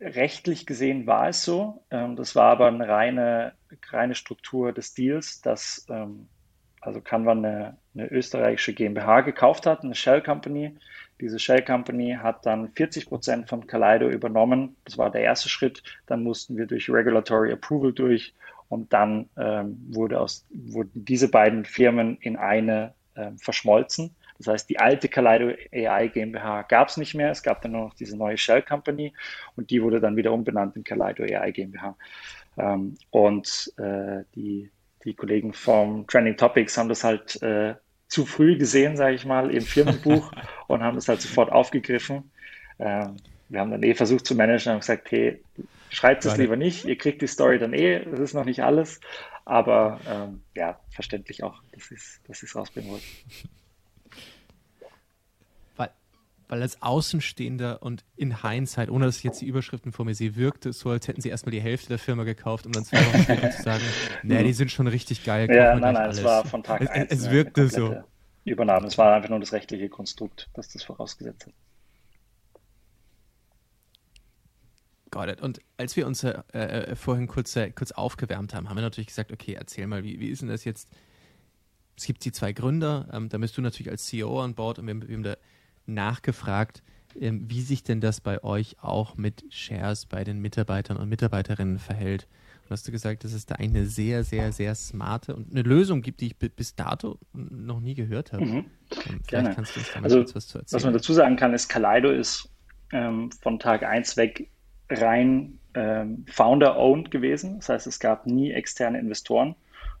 rechtlich 0.00 0.66
gesehen 0.66 1.06
war 1.06 1.28
es 1.28 1.44
so. 1.44 1.84
Ähm, 1.90 2.16
das 2.16 2.34
war 2.34 2.52
aber 2.52 2.68
eine 2.68 2.88
reine, 2.88 3.52
reine 3.90 4.14
Struktur 4.14 4.72
des 4.72 4.94
Deals, 4.94 5.40
dass 5.40 5.86
ähm, 5.88 6.28
also 6.80 7.00
Canva 7.00 7.32
eine, 7.32 7.78
eine, 7.94 8.10
österreichische 8.10 8.74
GmbH 8.74 9.22
gekauft 9.22 9.66
hat, 9.66 9.82
eine 9.82 9.94
Shell 9.94 10.22
Company. 10.22 10.76
Diese 11.20 11.38
Shell 11.38 11.62
Company 11.62 12.18
hat 12.20 12.44
dann 12.44 12.70
40 12.72 13.06
Prozent 13.06 13.48
von 13.48 13.66
Kaleido 13.66 14.08
übernommen. 14.08 14.76
Das 14.84 14.98
war 14.98 15.10
der 15.10 15.22
erste 15.22 15.48
Schritt. 15.48 15.82
Dann 16.06 16.22
mussten 16.22 16.56
wir 16.56 16.66
durch 16.66 16.90
Regulatory 16.90 17.52
Approval 17.52 17.92
durch 17.92 18.34
und 18.68 18.92
dann 18.92 19.28
ähm, 19.36 19.76
wurde 19.90 20.20
aus, 20.20 20.46
wurden 20.50 21.04
diese 21.04 21.28
beiden 21.28 21.64
Firmen 21.64 22.16
in 22.20 22.36
eine 22.36 22.94
ähm, 23.16 23.38
verschmolzen. 23.38 24.14
Das 24.38 24.48
heißt, 24.48 24.68
die 24.68 24.78
alte 24.78 25.08
Kaleido 25.08 25.52
AI 25.72 26.08
GmbH 26.08 26.62
gab 26.62 26.88
es 26.88 26.96
nicht 26.96 27.14
mehr. 27.14 27.30
Es 27.30 27.42
gab 27.42 27.62
dann 27.62 27.72
nur 27.72 27.84
noch 27.84 27.94
diese 27.94 28.16
neue 28.16 28.36
Shell 28.36 28.62
Company 28.62 29.12
und 29.56 29.70
die 29.70 29.82
wurde 29.82 30.00
dann 30.00 30.16
wieder 30.16 30.32
umbenannt 30.32 30.76
in 30.76 30.84
Kaleido 30.84 31.22
AI 31.22 31.52
GmbH. 31.52 31.96
Ähm, 32.56 32.96
und 33.10 33.72
äh, 33.76 34.24
die, 34.34 34.70
die 35.04 35.14
Kollegen 35.14 35.52
vom 35.52 36.06
Trending 36.06 36.36
Topics 36.36 36.76
haben 36.76 36.88
das 36.88 37.04
halt 37.04 37.40
äh, 37.42 37.74
zu 38.08 38.26
früh 38.26 38.56
gesehen, 38.56 38.96
sage 38.96 39.14
ich 39.14 39.24
mal, 39.24 39.54
im 39.54 39.62
Firmenbuch 39.62 40.32
und 40.66 40.82
haben 40.82 40.96
das 40.96 41.08
halt 41.08 41.20
sofort 41.20 41.52
aufgegriffen. 41.52 42.30
Ähm, 42.78 43.16
wir 43.48 43.60
haben 43.60 43.70
dann 43.70 43.82
eh 43.82 43.94
versucht 43.94 44.26
zu 44.26 44.34
managen 44.34 44.72
und 44.72 44.80
gesagt, 44.80 45.10
hey, 45.10 45.40
schreibt 45.94 46.24
es 46.24 46.36
lieber 46.36 46.56
nicht, 46.56 46.84
ihr 46.84 46.98
kriegt 46.98 47.22
die 47.22 47.26
Story 47.26 47.58
dann 47.58 47.72
eh, 47.72 48.04
das 48.04 48.20
ist 48.20 48.34
noch 48.34 48.44
nicht 48.44 48.62
alles. 48.62 49.00
Aber 49.44 50.00
ähm, 50.08 50.42
ja, 50.54 50.80
verständlich 50.90 51.42
auch, 51.42 51.62
dass 51.72 51.90
ich 51.90 51.98
es 51.98 52.20
dass 52.26 52.56
rausbringen 52.56 52.90
wollte. 52.90 53.04
weil 56.48 56.62
als 56.62 56.80
Außenstehender 56.82 57.82
und 57.82 58.04
in 58.16 58.42
Hindsight, 58.42 58.90
ohne 58.90 59.06
dass 59.06 59.18
ich 59.18 59.24
jetzt 59.24 59.40
die 59.40 59.46
Überschriften 59.46 59.92
vor 59.92 60.04
mir 60.04 60.14
sehe, 60.14 60.36
wirkte 60.36 60.70
es 60.70 60.78
so, 60.78 60.90
als 60.90 61.08
hätten 61.08 61.20
sie 61.20 61.28
erstmal 61.28 61.52
die 61.52 61.60
Hälfte 61.60 61.88
der 61.88 61.98
Firma 61.98 62.24
gekauft, 62.24 62.66
um 62.66 62.72
dann 62.72 62.84
zwei 62.84 62.98
Wochen 62.98 63.22
später 63.22 63.50
zu 63.50 63.62
sagen, 63.62 63.82
nee, 64.22 64.42
die 64.44 64.52
sind 64.52 64.70
schon 64.70 64.86
richtig 64.86 65.24
geil. 65.24 65.48
Ja, 65.50 65.74
nein, 65.74 65.94
nein, 65.94 66.10
es 66.10 66.22
war 66.22 66.44
von 66.44 66.62
Tag 66.62 66.82
es, 66.82 66.90
1. 66.90 67.12
Es 67.12 67.30
wirkte 67.30 67.68
so. 67.68 67.96
Übernahme. 68.44 68.86
Es 68.86 68.98
war 68.98 69.14
einfach 69.14 69.30
nur 69.30 69.40
das 69.40 69.52
rechtliche 69.52 69.88
Konstrukt, 69.88 70.48
das 70.54 70.68
das 70.68 70.82
vorausgesetzt 70.82 71.46
hat. 71.46 71.54
Got 75.14 75.28
it. 75.28 75.40
Und 75.40 75.60
als 75.76 75.94
wir 75.94 76.08
uns 76.08 76.24
äh, 76.24 76.42
äh, 76.52 76.96
vorhin 76.96 77.28
kurz, 77.28 77.54
äh, 77.54 77.70
kurz 77.70 77.92
aufgewärmt 77.92 78.52
haben, 78.52 78.68
haben 78.68 78.76
wir 78.76 78.82
natürlich 78.82 79.06
gesagt, 79.06 79.30
okay, 79.30 79.52
erzähl 79.52 79.86
mal, 79.86 80.02
wie, 80.02 80.18
wie 80.18 80.28
ist 80.28 80.42
denn 80.42 80.48
das 80.48 80.64
jetzt? 80.64 80.88
Es 81.96 82.04
gibt 82.06 82.24
die 82.24 82.32
zwei 82.32 82.52
Gründer, 82.52 83.08
ähm, 83.12 83.28
da 83.28 83.38
bist 83.38 83.56
du 83.56 83.62
natürlich 83.62 83.92
als 83.92 84.06
CEO 84.06 84.40
an 84.42 84.54
Bord 84.54 84.80
und 84.80 84.88
wir, 84.88 85.00
wir 85.06 85.14
haben 85.14 85.22
da 85.22 85.36
nachgefragt, 85.86 86.82
ähm, 87.20 87.48
wie 87.48 87.60
sich 87.60 87.84
denn 87.84 88.00
das 88.00 88.20
bei 88.20 88.42
euch 88.42 88.82
auch 88.82 89.16
mit 89.16 89.44
Shares 89.50 90.06
bei 90.06 90.24
den 90.24 90.40
Mitarbeitern 90.40 90.96
und 90.96 91.08
Mitarbeiterinnen 91.08 91.78
verhält. 91.78 92.26
Und 92.64 92.70
hast 92.70 92.88
du 92.88 92.90
gesagt, 92.90 93.22
dass 93.22 93.34
es 93.34 93.46
da 93.46 93.54
eine 93.54 93.86
sehr, 93.86 94.24
sehr, 94.24 94.50
sehr 94.50 94.74
smarte 94.74 95.36
und 95.36 95.52
eine 95.52 95.62
Lösung 95.62 96.02
gibt, 96.02 96.22
die 96.22 96.26
ich 96.26 96.36
bis 96.36 96.74
dato 96.74 97.20
noch 97.32 97.78
nie 97.78 97.94
gehört 97.94 98.32
habe. 98.32 98.44
Mhm. 98.44 98.64
Vielleicht 98.90 99.28
Gerne. 99.28 99.54
kannst 99.54 99.76
du 99.76 99.78
uns 99.78 99.92
da 99.92 100.00
mal 100.00 100.04
also, 100.06 100.16
kurz 100.16 100.34
was 100.34 100.48
zu 100.48 100.58
erzählen. 100.58 100.76
Was 100.76 100.84
man 100.84 100.92
dazu 100.92 101.12
sagen 101.12 101.36
kann, 101.36 101.54
ist, 101.54 101.68
Kaleido 101.68 102.10
ist 102.10 102.48
ähm, 102.92 103.30
von 103.30 103.60
Tag 103.60 103.84
1 103.84 104.16
weg 104.16 104.50
rein 104.90 105.58
ähm, 105.74 106.24
Founder-owned 106.28 107.10
gewesen. 107.10 107.56
Das 107.56 107.68
heißt, 107.68 107.86
es 107.86 108.00
gab 108.00 108.26
nie 108.26 108.52
externe 108.52 108.98
Investoren. 108.98 109.56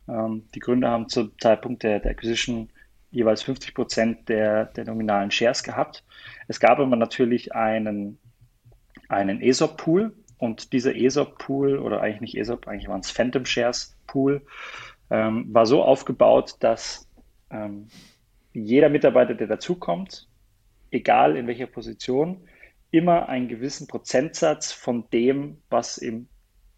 Ähm, 0.08 0.44
die 0.54 0.60
Gründer 0.60 0.90
haben 0.90 1.08
zum 1.08 1.32
Zeitpunkt 1.38 1.82
der, 1.82 2.00
der 2.00 2.12
Acquisition 2.12 2.70
jeweils 3.10 3.42
50 3.42 3.74
Prozent 3.74 4.28
der, 4.28 4.66
der 4.66 4.84
nominalen 4.84 5.30
Shares 5.30 5.62
gehabt. 5.62 6.04
Es 6.48 6.60
gab 6.60 6.78
aber 6.78 6.96
natürlich 6.96 7.54
einen, 7.54 8.18
einen 9.08 9.40
ESOP-Pool 9.40 10.12
und 10.38 10.72
dieser 10.72 10.94
ESOP-Pool, 10.94 11.78
oder 11.78 12.02
eigentlich 12.02 12.20
nicht 12.20 12.36
ESOP, 12.36 12.66
eigentlich 12.66 12.88
waren 12.88 13.00
es 13.00 13.10
Phantom 13.10 13.46
Shares-Pool, 13.46 14.42
ähm, 15.10 15.46
war 15.54 15.66
so 15.66 15.82
aufgebaut, 15.82 16.56
dass 16.60 17.08
ähm, 17.50 17.86
jeder 18.52 18.88
Mitarbeiter, 18.88 19.34
der 19.34 19.46
dazukommt, 19.46 20.28
egal 20.90 21.36
in 21.36 21.46
welcher 21.46 21.66
Position, 21.66 22.48
immer 22.94 23.28
einen 23.28 23.48
gewissen 23.48 23.86
Prozentsatz 23.86 24.72
von 24.72 25.04
dem, 25.12 25.58
was 25.68 25.98
im 25.98 26.28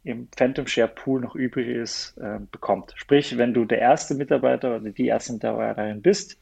im 0.07 0.29
Phantom 0.37 0.69
Share 0.69 0.89
Pool 0.89 1.21
noch 1.21 1.35
übrig 1.35 1.67
ist, 1.67 2.17
äh, 2.19 2.39
bekommt. 2.53 2.93
Sprich, 2.95 3.37
wenn 3.39 3.53
du 3.53 3.65
der 3.65 3.81
erste 3.81 4.15
Mitarbeiter 4.15 4.77
oder 4.77 4.91
die 4.91 5.09
erste 5.09 5.33
Mitarbeiterin 5.33 6.01
bist, 6.01 6.39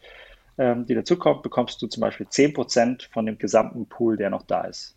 ähm, 0.58 0.84
die 0.84 0.94
dazukommt, 0.94 1.42
bekommst 1.42 1.80
du 1.80 1.86
zum 1.86 2.02
Beispiel 2.02 2.26
10% 2.28 3.08
von 3.10 3.24
dem 3.24 3.38
gesamten 3.38 3.86
Pool, 3.88 4.18
der 4.18 4.28
noch 4.28 4.42
da 4.42 4.64
ist. 4.64 4.96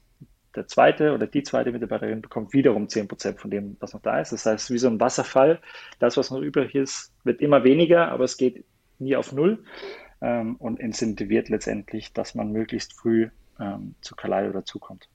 Der 0.53 0.67
zweite 0.67 1.13
oder 1.13 1.27
die 1.27 1.43
zweite 1.43 1.71
Mitarbeiterin 1.71 2.21
bekommt 2.21 2.51
wiederum 2.51 2.89
10% 2.89 3.39
von 3.39 3.51
dem, 3.51 3.77
was 3.79 3.93
noch 3.93 4.01
da 4.01 4.19
ist. 4.19 4.33
Das 4.33 4.45
heißt, 4.45 4.69
wie 4.69 4.77
so 4.77 4.87
ein 4.87 4.99
Wasserfall, 4.99 5.61
das, 5.99 6.17
was 6.17 6.29
noch 6.29 6.41
übrig 6.41 6.75
ist, 6.75 7.13
wird 7.23 7.39
immer 7.39 7.63
weniger, 7.63 8.11
aber 8.11 8.25
es 8.25 8.35
geht 8.35 8.65
nie 8.99 9.15
auf 9.15 9.31
Null 9.31 9.63
ähm, 10.19 10.57
und 10.57 10.81
incentiviert 10.81 11.47
letztendlich, 11.47 12.11
dass 12.11 12.35
man 12.35 12.51
möglichst 12.51 12.93
früh 12.93 13.29
ähm, 13.59 13.95
zu 14.01 14.15
Kaleido 14.15 14.51
dazukommt. 14.51 15.09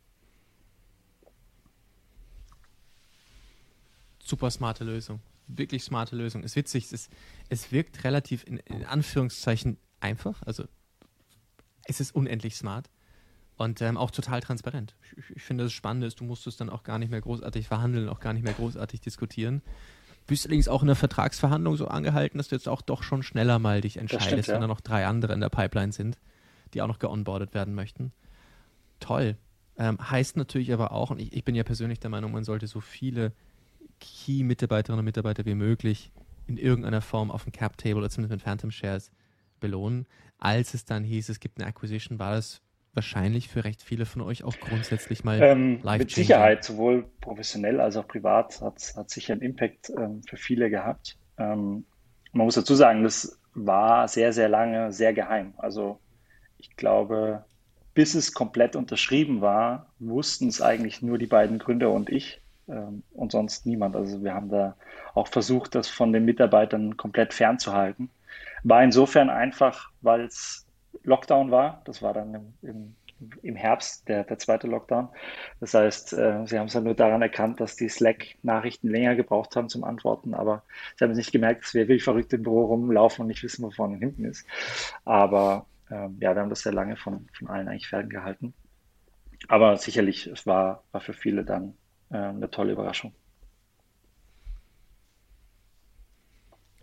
super 4.32 4.50
smarte 4.50 4.84
Lösung. 4.84 5.20
Wirklich 5.46 5.84
smarte 5.84 6.16
Lösung. 6.16 6.42
Ist 6.42 6.56
witzig, 6.56 6.84
es, 6.86 6.92
ist, 6.92 7.12
es 7.50 7.72
wirkt 7.72 8.04
relativ 8.04 8.44
in, 8.46 8.56
in 8.58 8.84
Anführungszeichen 8.86 9.76
einfach. 10.00 10.42
Also 10.46 10.64
es 11.84 12.00
ist 12.00 12.14
unendlich 12.14 12.56
smart 12.56 12.88
und 13.56 13.82
ähm, 13.82 13.98
auch 13.98 14.10
total 14.10 14.40
transparent. 14.40 14.94
Ich, 15.02 15.36
ich 15.36 15.42
finde, 15.42 15.64
das 15.64 15.72
Spannende 15.72 16.06
ist, 16.06 16.20
du 16.20 16.24
musst 16.24 16.46
es 16.46 16.56
dann 16.56 16.70
auch 16.70 16.82
gar 16.82 16.98
nicht 16.98 17.10
mehr 17.10 17.20
großartig 17.20 17.66
verhandeln, 17.68 18.08
auch 18.08 18.20
gar 18.20 18.32
nicht 18.32 18.44
mehr 18.44 18.54
großartig 18.54 19.00
diskutieren. 19.00 19.60
Bist 20.26 20.46
allerdings 20.46 20.68
auch 20.68 20.82
in 20.82 20.86
der 20.86 20.96
Vertragsverhandlung 20.96 21.76
so 21.76 21.88
angehalten, 21.88 22.38
dass 22.38 22.48
du 22.48 22.54
jetzt 22.54 22.68
auch 22.68 22.80
doch 22.80 23.02
schon 23.02 23.22
schneller 23.22 23.58
mal 23.58 23.80
dich 23.80 23.96
entscheidest, 23.96 24.28
stimmt, 24.28 24.46
ja. 24.46 24.54
wenn 24.54 24.60
da 24.62 24.66
noch 24.68 24.80
drei 24.80 25.06
andere 25.06 25.34
in 25.34 25.40
der 25.40 25.50
Pipeline 25.50 25.92
sind, 25.92 26.16
die 26.72 26.80
auch 26.80 26.86
noch 26.86 27.00
geonboardet 27.00 27.52
werden 27.52 27.74
möchten. 27.74 28.12
Toll. 29.02 29.36
Ähm, 29.76 29.98
heißt 29.98 30.36
natürlich 30.36 30.72
aber 30.72 30.92
auch, 30.92 31.10
und 31.10 31.20
ich, 31.20 31.32
ich 31.32 31.44
bin 31.44 31.54
ja 31.54 31.64
persönlich 31.64 31.98
der 32.00 32.10
Meinung, 32.10 32.32
man 32.32 32.44
sollte 32.44 32.66
so 32.66 32.80
viele 32.80 33.32
Key-Mitarbeiterinnen 34.00 35.00
und 35.00 35.04
Mitarbeiter 35.04 35.44
wie 35.44 35.54
möglich 35.54 36.12
in 36.46 36.56
irgendeiner 36.56 37.00
Form 37.00 37.30
auf 37.30 37.44
dem 37.44 37.52
Cap-Table 37.52 37.96
oder 37.96 38.10
zumindest 38.10 38.32
mit 38.32 38.42
Phantom 38.42 38.70
Shares 38.70 39.10
belohnen. 39.60 40.06
Als 40.38 40.74
es 40.74 40.84
dann 40.84 41.04
hieß, 41.04 41.28
es 41.28 41.40
gibt 41.40 41.58
eine 41.58 41.68
Acquisition, 41.68 42.18
war 42.18 42.32
das 42.34 42.60
wahrscheinlich 42.94 43.48
für 43.48 43.64
recht 43.64 43.82
viele 43.82 44.04
von 44.04 44.20
euch 44.20 44.44
auch 44.44 44.56
grundsätzlich 44.58 45.24
mal 45.24 45.40
ähm, 45.40 45.80
Mit 45.82 46.10
Sicherheit, 46.10 46.62
sowohl 46.62 47.06
professionell 47.20 47.80
als 47.80 47.96
auch 47.96 48.06
privat 48.06 48.60
hat 48.60 48.76
es 48.78 48.94
sicher 49.06 49.32
einen 49.32 49.42
Impact 49.42 49.90
ähm, 49.96 50.22
für 50.24 50.36
viele 50.36 50.68
gehabt. 50.68 51.16
Ähm, 51.38 51.86
man 52.32 52.46
muss 52.46 52.54
dazu 52.54 52.74
sagen, 52.74 53.02
das 53.02 53.38
war 53.54 54.08
sehr, 54.08 54.32
sehr 54.32 54.48
lange 54.48 54.92
sehr 54.92 55.12
geheim. 55.14 55.54
Also 55.56 56.00
ich 56.58 56.76
glaube, 56.76 57.44
bis 57.94 58.14
es 58.14 58.32
komplett 58.32 58.76
unterschrieben 58.76 59.40
war, 59.40 59.86
wussten 59.98 60.48
es 60.48 60.60
eigentlich 60.60 61.02
nur 61.02 61.18
die 61.18 61.26
beiden 61.26 61.58
Gründer 61.58 61.90
und 61.90 62.10
ich 62.10 62.40
ähm, 62.68 63.02
und 63.12 63.32
sonst 63.32 63.66
niemand. 63.66 63.96
Also 63.96 64.22
wir 64.22 64.34
haben 64.34 64.48
da 64.48 64.76
auch 65.14 65.28
versucht, 65.28 65.74
das 65.74 65.88
von 65.88 66.12
den 66.12 66.24
Mitarbeitern 66.24 66.96
komplett 66.96 67.34
fernzuhalten. 67.34 68.10
War 68.64 68.82
insofern 68.82 69.30
einfach, 69.30 69.90
weil 70.00 70.22
es 70.22 70.66
Lockdown 71.04 71.50
war. 71.50 71.82
Das 71.84 72.02
war 72.02 72.14
dann 72.14 72.34
im, 72.34 72.54
im, 72.62 72.94
im 73.42 73.56
Herbst 73.56 74.08
der, 74.08 74.24
der 74.24 74.38
zweite 74.38 74.68
Lockdown. 74.68 75.08
Das 75.60 75.74
heißt, 75.74 76.12
äh, 76.12 76.46
sie 76.46 76.58
haben 76.58 76.66
es 76.66 76.74
ja 76.74 76.80
nur 76.80 76.94
daran 76.94 77.22
erkannt, 77.22 77.60
dass 77.60 77.76
die 77.76 77.88
Slack-Nachrichten 77.88 78.88
länger 78.88 79.16
gebraucht 79.16 79.56
haben 79.56 79.68
zum 79.68 79.84
Antworten, 79.84 80.34
aber 80.34 80.62
sie 80.96 81.04
haben 81.04 81.10
es 81.10 81.18
nicht 81.18 81.32
gemerkt, 81.32 81.64
dass 81.64 81.74
wir 81.74 81.88
wie 81.88 82.00
verrückt 82.00 82.32
im 82.32 82.42
Büro 82.44 82.66
rumlaufen 82.66 83.22
und 83.22 83.28
nicht 83.28 83.42
wissen, 83.42 83.64
wo 83.64 83.70
vorne 83.70 83.94
und 83.94 84.00
hinten 84.00 84.24
ist. 84.24 84.46
Aber 85.04 85.66
ähm, 85.92 86.16
ja, 86.20 86.34
wir 86.34 86.40
haben 86.40 86.48
das 86.48 86.62
sehr 86.62 86.72
lange 86.72 86.96
von, 86.96 87.26
von 87.36 87.48
allen 87.48 87.68
eigentlich 87.68 87.88
ferngehalten. 87.88 88.54
Aber 89.48 89.76
sicherlich, 89.76 90.26
es 90.26 90.46
war, 90.46 90.84
war 90.92 91.00
für 91.00 91.12
viele 91.12 91.44
dann 91.44 91.74
äh, 92.10 92.16
eine 92.16 92.50
tolle 92.50 92.72
Überraschung. 92.72 93.14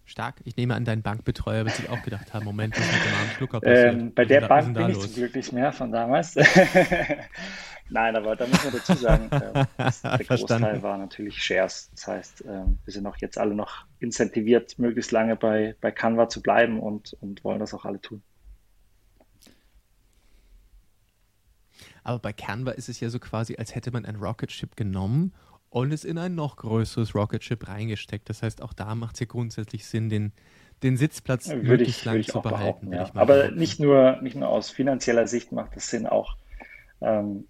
Stark. 0.05 0.41
Ich 0.43 0.57
nehme 0.57 0.74
an, 0.74 0.86
dein 0.86 1.03
Bankbetreuer 1.03 1.66
wird 1.66 1.76
sich 1.76 1.89
auch 1.89 2.01
gedacht 2.01 2.34
haben, 2.34 2.43
Moment, 2.43 2.76
was 2.78 2.86
mit 2.86 3.05
dem 3.05 3.14
armen 3.14 3.30
Schlucker 3.38 3.60
passiert? 3.62 3.93
Ähm, 3.93 4.14
bei 4.14 4.26
der 4.26 4.41
Bank 4.41 4.74
bin 4.74 4.89
ich 4.89 4.99
zum 4.99 5.14
Glück 5.14 5.36
nicht 5.36 5.53
mehr 5.53 5.72
von 5.72 5.91
damals. 5.91 6.36
Nein, 7.89 8.16
aber 8.16 8.36
da 8.36 8.47
muss 8.47 8.64
man 8.64 8.74
dazu 8.74 8.93
sagen, 8.93 9.30
äh, 9.32 9.66
der 10.03 10.26
Großteil 10.26 10.82
war 10.82 10.97
natürlich 10.97 11.41
Shares. 11.41 11.91
Das 11.91 12.07
heißt, 12.07 12.41
äh, 12.41 12.64
wir 12.84 12.93
sind 12.93 13.05
auch 13.05 13.18
jetzt 13.18 13.38
alle 13.38 13.53
noch 13.53 13.86
incentiviert, 13.99 14.78
möglichst 14.80 15.12
lange 15.12 15.36
bei, 15.36 15.76
bei 15.80 15.91
Canva 15.91 16.28
zu 16.28 16.41
bleiben 16.41 16.80
und, 16.80 17.14
und 17.22 17.43
wollen 17.43 17.60
das 17.60 17.74
auch 17.76 17.86
alle 17.86 18.01
tun. 18.01 18.24
Aber 22.10 22.18
bei 22.18 22.34
Canva 22.34 22.72
ist 22.72 22.89
es 22.89 22.99
ja 23.01 23.10
so 23.10 23.20
quasi, 23.20 23.57
als 23.57 23.76
hätte 23.76 23.91
man 23.91 24.03
ein 24.03 24.16
Rocket 24.16 24.51
Ship 24.51 24.76
genommen 24.76 25.32
und 25.70 25.91
es 25.91 26.03
in 26.03 26.18
ein 26.18 26.34
noch 26.34 26.55
größeres 26.55 27.14
Rocket 27.14 27.43
Ship 27.43 27.68
reingesteckt. 27.68 28.28
Das 28.30 28.41
heißt, 28.41 28.64
auch 28.64 28.74
da 28.74 28.95
macht 28.95 29.14
es 29.14 29.20
ja 29.20 29.26
grundsätzlich 29.28 29.86
Sinn, 29.86 30.10
den, 30.10 30.32
den 30.82 30.97
Sitzplatz 30.97 31.49
würde 31.49 31.62
möglichst 31.62 31.99
ich, 31.99 32.05
lang 32.05 32.24
zu 32.24 32.41
behalten. 32.41 32.91
Ja. 32.91 33.12
Aber 33.14 33.51
nicht 33.51 33.80
nur, 33.80 34.18
nicht 34.24 34.36
nur 34.36 34.49
aus 34.49 34.72
finanzieller 34.72 35.28
Sicht 35.28 35.51
macht 35.51 35.78
es 35.78 35.91
Sinn 35.91 36.07
auch. 36.07 36.36
Ähm, 36.99 37.47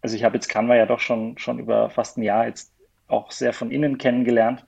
also 0.00 0.16
ich 0.16 0.24
habe 0.24 0.34
jetzt 0.34 0.48
Canva 0.48 0.74
ja 0.74 0.86
doch 0.86 0.98
schon, 0.98 1.38
schon 1.38 1.60
über 1.60 1.88
fast 1.88 2.18
ein 2.18 2.24
Jahr 2.24 2.48
jetzt 2.48 2.72
auch 3.06 3.30
sehr 3.30 3.52
von 3.52 3.70
innen 3.70 3.96
kennengelernt. 3.96 4.66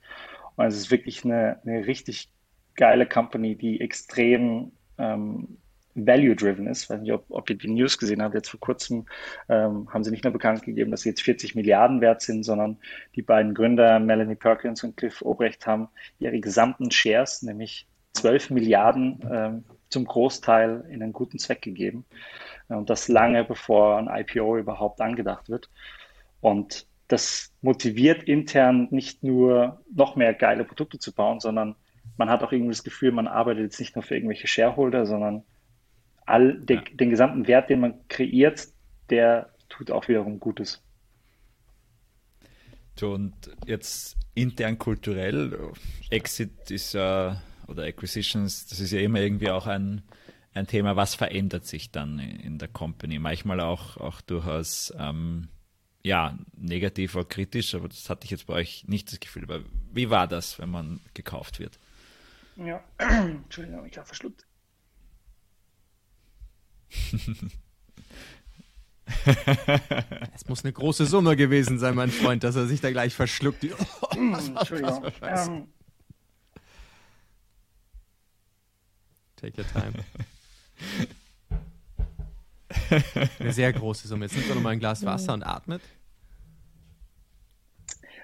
Und 0.55 0.67
es 0.67 0.77
ist 0.77 0.89
wirklich 0.89 1.25
eine, 1.25 1.59
eine 1.65 1.85
richtig 1.85 2.29
geile 2.75 3.05
Company, 3.05 3.57
die 3.57 3.81
extrem 3.81 4.71
ähm, 4.97 5.57
value-driven 5.95 6.67
ist. 6.67 6.83
Ich 6.83 6.89
weiß 6.89 7.01
nicht, 7.01 7.11
ob, 7.11 7.25
ob, 7.29 7.49
ihr 7.49 7.57
die 7.57 7.69
News 7.69 7.97
gesehen 7.97 8.21
habt. 8.21 8.35
Jetzt 8.35 8.49
vor 8.49 8.59
kurzem 8.59 9.05
ähm, 9.49 9.87
haben 9.91 10.03
sie 10.03 10.11
nicht 10.11 10.23
nur 10.23 10.33
bekannt 10.33 10.63
gegeben, 10.63 10.91
dass 10.91 11.01
sie 11.01 11.09
jetzt 11.09 11.21
40 11.21 11.55
Milliarden 11.55 12.01
wert 12.01 12.21
sind, 12.21 12.43
sondern 12.43 12.77
die 13.15 13.21
beiden 13.21 13.53
Gründer, 13.53 13.99
Melanie 13.99 14.35
Perkins 14.35 14.83
und 14.83 14.97
Cliff 14.97 15.21
Obrecht, 15.21 15.65
haben 15.67 15.89
ihre 16.19 16.39
gesamten 16.39 16.91
Shares, 16.91 17.41
nämlich 17.41 17.87
12 18.13 18.49
Milliarden, 18.51 19.19
ähm, 19.31 19.63
zum 19.89 20.05
Großteil 20.05 20.85
in 20.89 21.03
einen 21.03 21.13
guten 21.13 21.37
Zweck 21.37 21.61
gegeben. 21.61 22.05
Und 22.69 22.89
das 22.89 23.07
lange 23.09 23.43
bevor 23.43 23.97
ein 23.97 24.07
IPO 24.07 24.57
überhaupt 24.57 25.01
angedacht 25.01 25.49
wird. 25.49 25.69
Und 26.39 26.87
das 27.07 27.53
motiviert 27.61 28.23
intern 28.23 28.87
nicht 28.89 29.21
nur 29.21 29.81
noch 29.93 30.15
mehr 30.15 30.33
geile 30.33 30.63
Produkte 30.63 30.97
zu 30.97 31.13
bauen, 31.13 31.41
sondern 31.41 31.75
man 32.17 32.29
hat 32.29 32.41
auch 32.43 32.51
irgendwie 32.51 32.71
das 32.71 32.83
Gefühl, 32.83 33.11
man 33.11 33.27
arbeitet 33.27 33.63
jetzt 33.63 33.79
nicht 33.79 33.95
nur 33.95 34.03
für 34.03 34.15
irgendwelche 34.15 34.47
Shareholder, 34.47 35.05
sondern 35.05 35.43
all 36.25 36.59
de, 36.59 36.77
ja. 36.77 36.83
den 36.93 37.09
gesamten 37.09 37.47
Wert, 37.47 37.69
den 37.69 37.79
man 37.79 38.07
kreiert, 38.07 38.67
der 39.09 39.53
tut 39.69 39.91
auch 39.91 40.07
wiederum 40.07 40.39
Gutes. 40.39 40.81
Und 43.01 43.33
jetzt 43.65 44.15
intern 44.35 44.77
kulturell, 44.77 45.57
Exit 46.09 46.69
ist 46.69 46.93
ja, 46.93 47.41
oder 47.67 47.83
Acquisitions, 47.83 48.67
das 48.67 48.79
ist 48.79 48.91
ja 48.91 48.99
immer 48.99 49.19
irgendwie 49.19 49.49
auch 49.49 49.65
ein, 49.65 50.03
ein 50.53 50.67
Thema, 50.67 50.95
was 50.95 51.15
verändert 51.15 51.65
sich 51.65 51.91
dann 51.91 52.19
in 52.19 52.59
der 52.59 52.67
Company? 52.67 53.17
Manchmal 53.17 53.59
auch, 53.59 53.97
auch 53.97 54.21
durchaus, 54.21 54.93
ähm, 54.99 55.47
ja, 56.03 56.37
negativ 56.55 57.15
oder 57.15 57.25
kritisch, 57.25 57.73
aber 57.73 57.87
das 57.87 58.09
hatte 58.09 58.25
ich 58.25 58.31
jetzt 58.31 58.47
bei 58.47 58.53
euch 58.53 58.85
nicht 58.87 59.11
das 59.11 59.19
Gefühl. 59.19 59.43
Aber 59.43 59.61
wie 59.93 60.09
war 60.09 60.27
das, 60.27 60.59
wenn 60.59 60.69
man 60.69 60.99
gekauft 61.13 61.59
wird? 61.59 61.79
Ja, 62.57 62.83
Entschuldigung, 62.97 63.85
ich 63.85 63.97
habe 63.97 64.07
verschluckt. 64.07 64.45
Es 70.33 70.47
muss 70.47 70.63
eine 70.63 70.73
große 70.73 71.05
Summe 71.05 71.35
gewesen 71.35 71.79
sein, 71.79 71.95
mein 71.95 72.11
Freund, 72.11 72.43
dass 72.43 72.55
er 72.55 72.65
sich 72.65 72.81
da 72.81 72.91
gleich 72.91 73.13
verschluckt. 73.13 73.63
Oh, 73.63 74.07
Entschuldigung. 74.15 75.05
Ähm. 75.21 75.67
Take 79.35 79.61
your 79.61 79.67
time. 79.67 79.93
Eine 83.39 83.53
sehr 83.53 83.73
große 83.73 84.07
Summe. 84.07 84.25
Jetzt 84.25 84.35
nimmt 84.35 84.49
er 84.49 84.55
nochmal 84.55 84.73
ein 84.73 84.79
Glas 84.79 85.05
Wasser 85.05 85.33
und 85.33 85.43
atmet. 85.43 85.81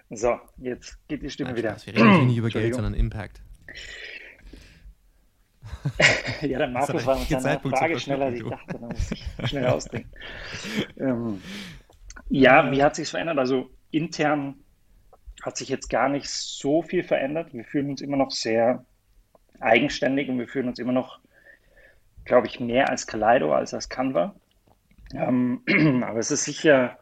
So, 0.10 0.40
jetzt 0.58 0.98
geht 1.08 1.22
die 1.22 1.30
Stimme 1.30 1.50
Nein, 1.50 1.58
wieder. 1.58 1.78
Wir 1.86 1.96
reden 1.96 2.16
hier 2.16 2.26
nicht 2.26 2.38
über 2.38 2.50
Geld, 2.50 2.76
sondern 2.76 2.94
Impact. 2.94 3.42
ja, 6.42 6.58
der 6.58 6.68
Markus 6.68 7.06
war 7.06 7.18
mit 7.18 7.28
seiner 7.28 7.60
Frage 7.60 8.00
schneller, 8.00 8.26
als 8.26 8.36
ich 8.36 8.44
dachte. 8.44 8.74
Da 8.80 8.88
muss 8.88 9.12
ich 9.12 9.50
schnell 9.50 9.68
ausdenken. 9.68 10.12
ähm, 10.98 11.42
ja, 12.30 12.72
wie 12.72 12.84
hat 12.84 12.96
sich 12.96 13.10
verändert? 13.10 13.38
Also 13.38 13.70
intern 13.92 14.56
hat 15.44 15.58
sich 15.58 15.70
jetzt 15.70 15.90
gar 15.90 16.10
nicht 16.10 16.30
so 16.30 16.82
viel 16.82 17.04
verändert. 17.04 17.54
Wir 17.54 17.64
fühlen 17.64 17.90
uns 17.92 18.02
immer 18.02 18.18
noch 18.18 18.32
sehr 18.32 18.86
eigenständig 19.60 20.30
und 20.30 20.40
wir 20.40 20.48
fühlen 20.48 20.68
uns 20.68 20.80
immer 20.80 20.92
noch, 20.92 21.20
glaube 22.26 22.48
ich, 22.48 22.60
mehr 22.60 22.90
als 22.90 23.08
Kaleido 23.08 23.54
als 23.54 23.74
als 23.74 23.90
Canva. 23.90 24.36
Ähm, 25.14 25.62
aber 26.04 26.20
es 26.20 26.32
ist 26.32 26.44
sicher, 26.44 26.98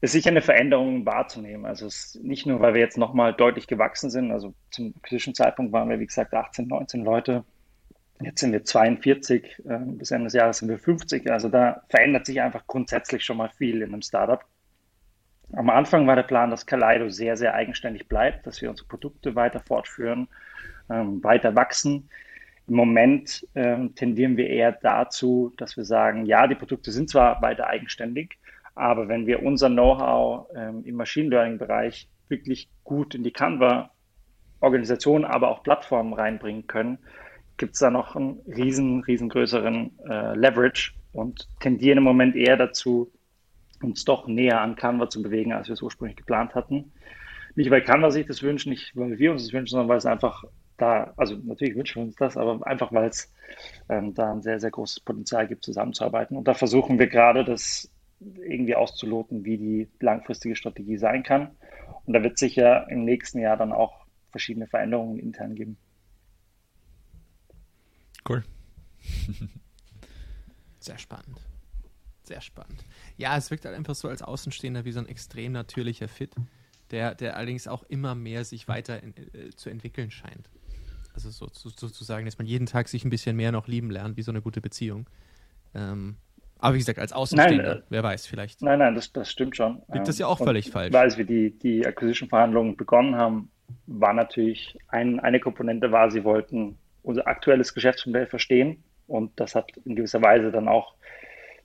es 0.00 0.10
ist 0.10 0.12
sicher 0.12 0.30
eine 0.30 0.42
Veränderung 0.42 1.04
wahrzunehmen. 1.04 1.66
Also 1.66 1.86
es 1.86 2.18
nicht 2.22 2.46
nur, 2.46 2.60
weil 2.60 2.74
wir 2.74 2.80
jetzt 2.80 2.98
nochmal 2.98 3.34
deutlich 3.34 3.66
gewachsen 3.66 4.10
sind. 4.10 4.30
Also 4.32 4.54
zum 4.70 4.94
kritischen 5.02 5.34
Zeitpunkt 5.34 5.72
waren 5.72 5.88
wir, 5.88 6.00
wie 6.00 6.06
gesagt, 6.06 6.34
18, 6.34 6.68
19 6.68 7.04
Leute. 7.04 7.44
Jetzt 8.20 8.40
sind 8.40 8.52
wir 8.52 8.64
42, 8.64 9.62
äh, 9.68 9.78
bis 9.84 10.10
Ende 10.10 10.24
des 10.24 10.32
Jahres 10.34 10.58
sind 10.58 10.68
wir 10.68 10.78
50. 10.78 11.30
Also 11.30 11.48
da 11.48 11.82
verändert 11.88 12.26
sich 12.26 12.40
einfach 12.40 12.66
grundsätzlich 12.66 13.24
schon 13.24 13.36
mal 13.36 13.48
viel 13.48 13.82
in 13.82 13.92
einem 13.92 14.02
Startup. 14.02 14.44
Am 15.52 15.70
Anfang 15.70 16.06
war 16.06 16.16
der 16.16 16.24
Plan, 16.24 16.50
dass 16.50 16.66
Kaleido 16.66 17.08
sehr, 17.08 17.36
sehr 17.36 17.54
eigenständig 17.54 18.08
bleibt, 18.08 18.46
dass 18.46 18.60
wir 18.60 18.68
unsere 18.70 18.88
Produkte 18.88 19.34
weiter 19.34 19.60
fortführen, 19.60 20.28
ähm, 20.90 21.22
weiter 21.24 21.54
wachsen. 21.54 22.10
Im 22.66 22.74
Moment 22.74 23.46
ähm, 23.54 23.94
tendieren 23.94 24.36
wir 24.36 24.48
eher 24.48 24.72
dazu, 24.72 25.54
dass 25.56 25.76
wir 25.76 25.84
sagen, 25.84 26.26
ja, 26.26 26.46
die 26.46 26.54
Produkte 26.54 26.90
sind 26.90 27.08
zwar 27.08 27.40
weiter 27.40 27.66
eigenständig, 27.66 28.36
aber 28.74 29.08
wenn 29.08 29.26
wir 29.26 29.42
unser 29.42 29.70
Know-how 29.70 30.48
ähm, 30.54 30.84
im 30.84 30.96
Machine 30.96 31.30
Learning-Bereich 31.30 32.10
wirklich 32.28 32.68
gut 32.84 33.14
in 33.14 33.22
die 33.22 33.32
Canva-Organisation, 33.32 35.24
aber 35.24 35.48
auch 35.48 35.62
Plattformen 35.62 36.12
reinbringen 36.12 36.66
können, 36.66 36.98
gibt 37.58 37.74
es 37.74 37.80
da 37.80 37.90
noch 37.90 38.16
einen 38.16 38.40
riesen, 38.46 39.02
riesengrößeren 39.02 39.98
äh, 40.08 40.34
Leverage 40.36 40.92
und 41.12 41.48
tendieren 41.60 41.98
im 41.98 42.04
Moment 42.04 42.36
eher 42.36 42.56
dazu, 42.56 43.12
uns 43.82 44.04
doch 44.04 44.26
näher 44.26 44.60
an 44.60 44.76
Canva 44.76 45.08
zu 45.08 45.22
bewegen, 45.22 45.52
als 45.52 45.68
wir 45.68 45.74
es 45.74 45.82
ursprünglich 45.82 46.16
geplant 46.16 46.54
hatten. 46.54 46.92
Nicht, 47.54 47.70
weil 47.70 47.82
Canva 47.82 48.10
sich 48.10 48.26
das 48.26 48.42
wünscht, 48.42 48.66
nicht, 48.66 48.96
weil 48.96 49.18
wir 49.18 49.32
uns 49.32 49.44
das 49.44 49.52
wünschen, 49.52 49.72
sondern 49.72 49.88
weil 49.88 49.98
es 49.98 50.06
einfach 50.06 50.44
da, 50.76 51.12
also 51.16 51.36
natürlich 51.42 51.74
wünschen 51.74 51.96
wir 51.96 52.06
uns 52.06 52.16
das, 52.16 52.36
aber 52.36 52.64
einfach, 52.66 52.92
weil 52.92 53.08
es 53.08 53.32
ähm, 53.88 54.14
da 54.14 54.32
ein 54.32 54.42
sehr, 54.42 54.60
sehr 54.60 54.70
großes 54.70 55.00
Potenzial 55.00 55.48
gibt, 55.48 55.64
zusammenzuarbeiten. 55.64 56.36
Und 56.36 56.46
da 56.46 56.54
versuchen 56.54 56.98
wir 56.98 57.08
gerade, 57.08 57.44
das 57.44 57.90
irgendwie 58.20 58.74
auszuloten, 58.74 59.44
wie 59.44 59.58
die 59.58 59.88
langfristige 60.00 60.56
Strategie 60.56 60.96
sein 60.96 61.22
kann. 61.22 61.50
Und 62.04 62.14
da 62.14 62.22
wird 62.22 62.34
es 62.34 62.40
sicher 62.40 62.88
im 62.90 63.04
nächsten 63.04 63.38
Jahr 63.38 63.56
dann 63.56 63.72
auch 63.72 64.06
verschiedene 64.30 64.66
Veränderungen 64.66 65.18
intern 65.18 65.54
geben. 65.54 65.78
Cool. 68.28 68.44
Sehr 70.80 70.98
spannend. 70.98 71.40
Sehr 72.22 72.40
spannend. 72.40 72.84
Ja, 73.16 73.36
es 73.36 73.50
wirkt 73.50 73.64
halt 73.64 73.74
einfach 73.74 73.94
so 73.94 74.08
als 74.08 74.22
Außenstehender 74.22 74.84
wie 74.84 74.92
so 74.92 75.00
ein 75.00 75.08
extrem 75.08 75.52
natürlicher 75.52 76.08
Fit, 76.08 76.34
der, 76.90 77.14
der 77.14 77.36
allerdings 77.36 77.66
auch 77.66 77.84
immer 77.84 78.14
mehr 78.14 78.44
sich 78.44 78.68
weiter 78.68 79.02
in, 79.02 79.14
äh, 79.16 79.50
zu 79.56 79.70
entwickeln 79.70 80.10
scheint. 80.10 80.50
Also 81.14 81.30
so, 81.30 81.48
so, 81.50 81.70
sozusagen, 81.70 82.26
dass 82.26 82.38
man 82.38 82.46
jeden 82.46 82.66
Tag 82.66 82.88
sich 82.88 83.04
ein 83.04 83.10
bisschen 83.10 83.34
mehr 83.34 83.50
noch 83.50 83.66
lieben 83.66 83.90
lernt, 83.90 84.16
wie 84.16 84.22
so 84.22 84.30
eine 84.30 84.42
gute 84.42 84.60
Beziehung. 84.60 85.08
Ähm, 85.74 86.16
aber 86.58 86.74
wie 86.74 86.78
gesagt, 86.78 86.98
als 86.98 87.12
Außenstehender, 87.12 87.74
nein, 87.74 87.82
äh, 87.82 87.86
wer 87.88 88.02
weiß, 88.02 88.26
vielleicht. 88.26 88.62
Nein, 88.62 88.80
nein, 88.80 88.94
das, 88.94 89.12
das 89.12 89.30
stimmt 89.30 89.56
schon. 89.56 89.82
Gibt 89.92 90.06
das 90.06 90.18
ja 90.18 90.26
auch 90.26 90.40
ähm, 90.40 90.46
völlig 90.46 90.70
falsch. 90.70 90.94
Als 90.94 91.16
wir 91.16 91.24
die, 91.24 91.58
die 91.58 91.86
Acquisition-Verhandlungen 91.86 92.76
begonnen 92.76 93.16
haben, 93.16 93.50
war 93.86 94.12
natürlich 94.12 94.76
ein, 94.88 95.18
eine 95.20 95.40
Komponente 95.40 95.92
war, 95.92 96.10
sie 96.10 96.24
wollten 96.24 96.78
unser 97.08 97.26
aktuelles 97.26 97.72
Geschäftsmodell 97.72 98.26
verstehen 98.26 98.84
und 99.06 99.32
das 99.40 99.54
hat 99.54 99.72
in 99.86 99.96
gewisser 99.96 100.20
Weise 100.20 100.52
dann 100.52 100.68
auch 100.68 100.94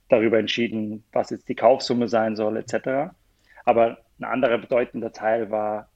darüber 0.08 0.38
entschieden, 0.38 1.04
was 1.12 1.28
jetzt 1.28 1.50
die 1.50 1.54
Kaufsumme 1.54 2.08
sein 2.08 2.34
soll, 2.34 2.56
etc. 2.56 3.12
Aber 3.66 3.98
ein 4.18 4.24
anderer 4.24 4.56
bedeutender 4.56 5.12
Teil 5.12 5.50
war, 5.50 5.90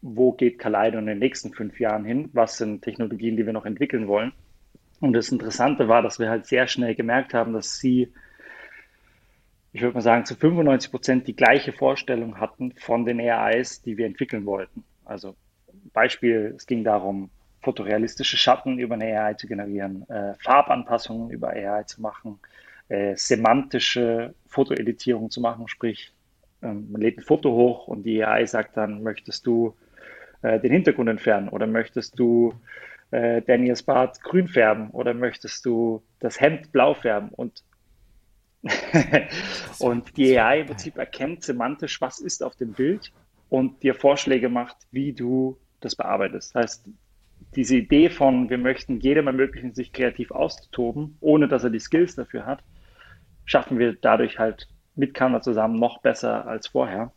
wo 0.00 0.32
geht 0.32 0.58
Kaleido 0.58 0.98
in 0.98 1.04
den 1.04 1.18
nächsten 1.18 1.52
fünf 1.52 1.78
Jahren 1.78 2.06
hin? 2.06 2.30
Was 2.32 2.56
sind 2.56 2.80
Technologien, 2.80 3.36
die 3.36 3.44
wir 3.44 3.52
noch 3.52 3.66
entwickeln 3.66 4.08
wollen? 4.08 4.32
Und 5.00 5.12
das 5.12 5.28
Interessante 5.28 5.88
war, 5.88 6.00
dass 6.00 6.18
wir 6.18 6.30
halt 6.30 6.46
sehr 6.46 6.66
schnell 6.66 6.94
gemerkt 6.94 7.34
haben, 7.34 7.52
dass 7.52 7.78
sie, 7.78 8.10
ich 9.74 9.82
würde 9.82 9.94
mal 9.94 10.00
sagen, 10.00 10.24
zu 10.24 10.34
95 10.34 10.90
Prozent 10.90 11.28
die 11.28 11.36
gleiche 11.36 11.72
Vorstellung 11.72 12.40
hatten 12.40 12.72
von 12.72 13.04
den 13.04 13.20
AIs, 13.20 13.82
die 13.82 13.98
wir 13.98 14.06
entwickeln 14.06 14.46
wollten. 14.46 14.84
Also 15.04 15.36
Beispiel, 15.92 16.54
es 16.56 16.66
ging 16.66 16.84
darum, 16.84 17.30
fotorealistische 17.68 18.38
Schatten 18.38 18.78
über 18.78 18.94
eine 18.94 19.20
AI 19.20 19.34
zu 19.34 19.46
generieren, 19.46 20.08
äh, 20.08 20.32
Farbanpassungen 20.42 21.28
über 21.28 21.50
AI 21.50 21.82
zu 21.82 22.00
machen, 22.00 22.40
äh, 22.88 23.14
semantische 23.14 24.34
Fotoeditierung 24.46 25.30
zu 25.30 25.42
machen, 25.42 25.68
sprich, 25.68 26.14
ähm, 26.62 26.90
man 26.90 27.02
lädt 27.02 27.18
ein 27.18 27.24
Foto 27.24 27.50
hoch 27.50 27.86
und 27.86 28.04
die 28.04 28.24
AI 28.24 28.46
sagt 28.46 28.78
dann, 28.78 29.02
möchtest 29.02 29.46
du 29.46 29.76
äh, 30.40 30.58
den 30.58 30.72
Hintergrund 30.72 31.10
entfernen 31.10 31.50
oder 31.50 31.66
möchtest 31.66 32.18
du 32.18 32.54
äh, 33.10 33.42
Daniels 33.42 33.82
Bart 33.82 34.22
grün 34.22 34.48
färben 34.48 34.88
oder 34.92 35.12
möchtest 35.12 35.66
du 35.66 36.02
das 36.20 36.40
Hemd 36.40 36.72
blau 36.72 36.94
färben 36.94 37.28
und 37.28 37.64
und 39.78 40.16
die 40.16 40.38
AI 40.38 40.60
im 40.60 40.66
Prinzip 40.68 40.96
erkennt 40.96 41.44
semantisch, 41.44 42.00
was 42.00 42.18
ist 42.18 42.42
auf 42.42 42.56
dem 42.56 42.72
Bild 42.72 43.12
und 43.50 43.82
dir 43.82 43.94
Vorschläge 43.94 44.48
macht, 44.48 44.78
wie 44.90 45.12
du 45.12 45.58
das 45.80 45.94
bearbeitest. 45.94 46.54
Das 46.54 46.62
heißt, 46.62 46.88
diese 47.56 47.76
Idee 47.76 48.10
von, 48.10 48.50
wir 48.50 48.58
möchten 48.58 49.00
jedem 49.00 49.26
ermöglichen, 49.26 49.74
sich 49.74 49.92
kreativ 49.92 50.30
auszutoben, 50.30 51.16
ohne 51.20 51.48
dass 51.48 51.64
er 51.64 51.70
die 51.70 51.80
Skills 51.80 52.14
dafür 52.14 52.46
hat, 52.46 52.62
schaffen 53.44 53.78
wir 53.78 53.94
dadurch 53.94 54.38
halt 54.38 54.68
mit 54.94 55.14
Canva 55.14 55.40
zusammen 55.40 55.78
noch 55.78 56.02
besser 56.02 56.46
als 56.46 56.68
vorher. 56.68 57.12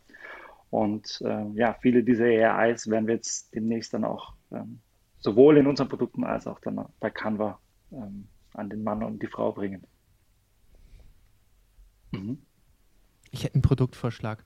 Und 0.70 1.20
äh, 1.22 1.46
ja, 1.54 1.76
viele 1.82 2.02
dieser 2.02 2.24
AIs 2.24 2.88
werden 2.88 3.06
wir 3.06 3.16
jetzt 3.16 3.54
demnächst 3.54 3.92
dann 3.92 4.04
auch 4.04 4.34
ähm, 4.50 4.80
sowohl 5.18 5.58
in 5.58 5.66
unseren 5.66 5.88
Produkten 5.88 6.24
als 6.24 6.46
auch 6.46 6.60
dann 6.60 6.86
bei 6.98 7.10
Canva 7.10 7.60
ähm, 7.92 8.28
an 8.54 8.70
den 8.70 8.82
Mann 8.82 9.02
und 9.02 9.22
die 9.22 9.26
Frau 9.26 9.52
bringen. 9.52 9.86
Mhm. 12.12 12.38
Ich 13.30 13.44
hätte 13.44 13.54
einen 13.54 13.62
Produktvorschlag. 13.62 14.44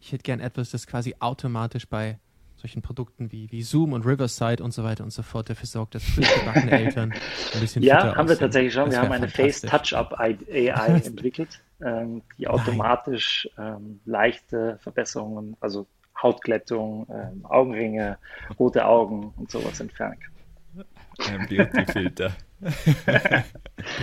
Ich 0.00 0.12
hätte 0.12 0.22
gern 0.22 0.40
etwas, 0.40 0.70
das 0.70 0.86
quasi 0.86 1.14
automatisch 1.20 1.88
bei 1.88 2.18
solchen 2.62 2.80
Produkten 2.80 3.32
wie, 3.32 3.50
wie 3.50 3.62
Zoom 3.62 3.92
und 3.92 4.06
Riverside 4.06 4.62
und 4.62 4.72
so 4.72 4.84
weiter 4.84 5.04
und 5.04 5.10
so 5.10 5.22
fort 5.22 5.50
dafür 5.50 5.66
sorgt, 5.66 5.96
dass 5.96 6.02
gebackene 6.14 6.70
Eltern 6.70 7.12
ein 7.54 7.60
bisschen 7.60 7.82
Ja, 7.82 8.14
haben 8.16 8.28
wir 8.28 8.38
tatsächlich 8.38 8.72
schon. 8.72 8.86
Das 8.86 8.94
wir 8.94 9.02
haben 9.02 9.12
eine 9.12 9.28
Face 9.28 9.60
Touch-Up 9.60 10.18
AI 10.18 10.36
entwickelt, 11.04 11.60
ähm, 11.84 12.22
die 12.38 12.46
automatisch 12.46 13.48
ähm, 13.58 14.00
leichte 14.04 14.78
Verbesserungen, 14.80 15.56
also 15.60 15.86
Hautglättung, 16.22 17.06
ähm, 17.12 17.44
Augenringe, 17.44 18.16
rote 18.58 18.86
Augen 18.86 19.34
und 19.36 19.50
sowas 19.50 19.80
entfernen 19.80 20.18
kann. 20.20 20.84
Ein 21.28 21.48
Beauty-Filter. 21.48 22.32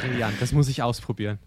Brillant, 0.01 0.41
das 0.41 0.51
muss 0.51 0.67
ich 0.67 0.83
ausprobieren. 0.83 1.39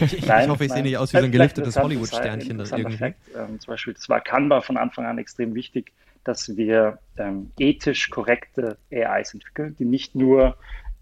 Ich, 0.00 0.12
ich, 0.14 0.26
nein, 0.26 0.44
ich, 0.44 0.50
hoffe, 0.50 0.64
ich 0.64 0.72
sehe 0.72 0.82
nicht 0.82 0.96
aus 0.96 1.12
wie 1.12 1.18
so 1.18 1.24
ein 1.24 1.32
geliftetes 1.32 1.76
Hollywood-Sternchen. 1.76 2.60
Ähm, 2.60 3.60
zum 3.60 3.72
Beispiel, 3.72 3.94
das 3.94 4.08
war 4.08 4.20
Canva 4.20 4.60
von 4.60 4.76
Anfang 4.76 5.06
an 5.06 5.18
extrem 5.18 5.54
wichtig, 5.54 5.92
dass 6.24 6.56
wir 6.56 6.98
ähm, 7.16 7.50
ethisch 7.58 8.10
korrekte 8.10 8.78
AIs 8.92 9.34
entwickeln, 9.34 9.76
die 9.78 9.84
nicht 9.84 10.14
nur 10.14 10.56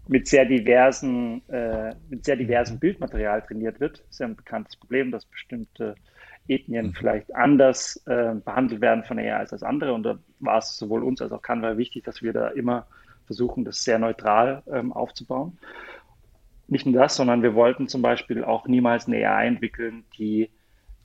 mit 0.07 0.27
sehr 0.27 0.45
diversen, 0.45 1.47
äh, 1.49 1.93
mit 2.09 2.25
sehr 2.25 2.37
diversem 2.37 2.75
mhm. 2.75 2.79
Bildmaterial 2.79 3.41
trainiert 3.41 3.79
wird. 3.79 3.99
Das 3.99 4.09
ist 4.11 4.19
ja 4.19 4.27
ein 4.27 4.35
bekanntes 4.35 4.75
Problem, 4.77 5.11
dass 5.11 5.25
bestimmte 5.25 5.95
Ethnien 6.47 6.87
mhm. 6.87 6.93
vielleicht 6.93 7.35
anders 7.35 8.01
äh, 8.05 8.35
behandelt 8.35 8.81
werden 8.81 9.03
von 9.03 9.19
AIs 9.19 9.51
als 9.51 9.63
andere. 9.63 9.93
Und 9.93 10.03
da 10.03 10.17
war 10.39 10.59
es 10.59 10.77
sowohl 10.77 11.03
uns 11.03 11.21
als 11.21 11.31
auch 11.31 11.41
Canva 11.41 11.77
wichtig, 11.77 12.05
dass 12.05 12.21
wir 12.21 12.33
da 12.33 12.49
immer 12.49 12.87
versuchen, 13.25 13.65
das 13.65 13.83
sehr 13.83 13.99
neutral 13.99 14.63
ähm, 14.71 14.93
aufzubauen. 14.93 15.57
Nicht 16.67 16.85
nur 16.85 17.01
das, 17.01 17.15
sondern 17.15 17.43
wir 17.43 17.55
wollten 17.55 17.87
zum 17.87 18.01
Beispiel 18.01 18.43
auch 18.43 18.67
niemals 18.67 19.07
eine 19.07 19.17
AI 19.27 19.47
entwickeln, 19.47 20.03
die 20.17 20.49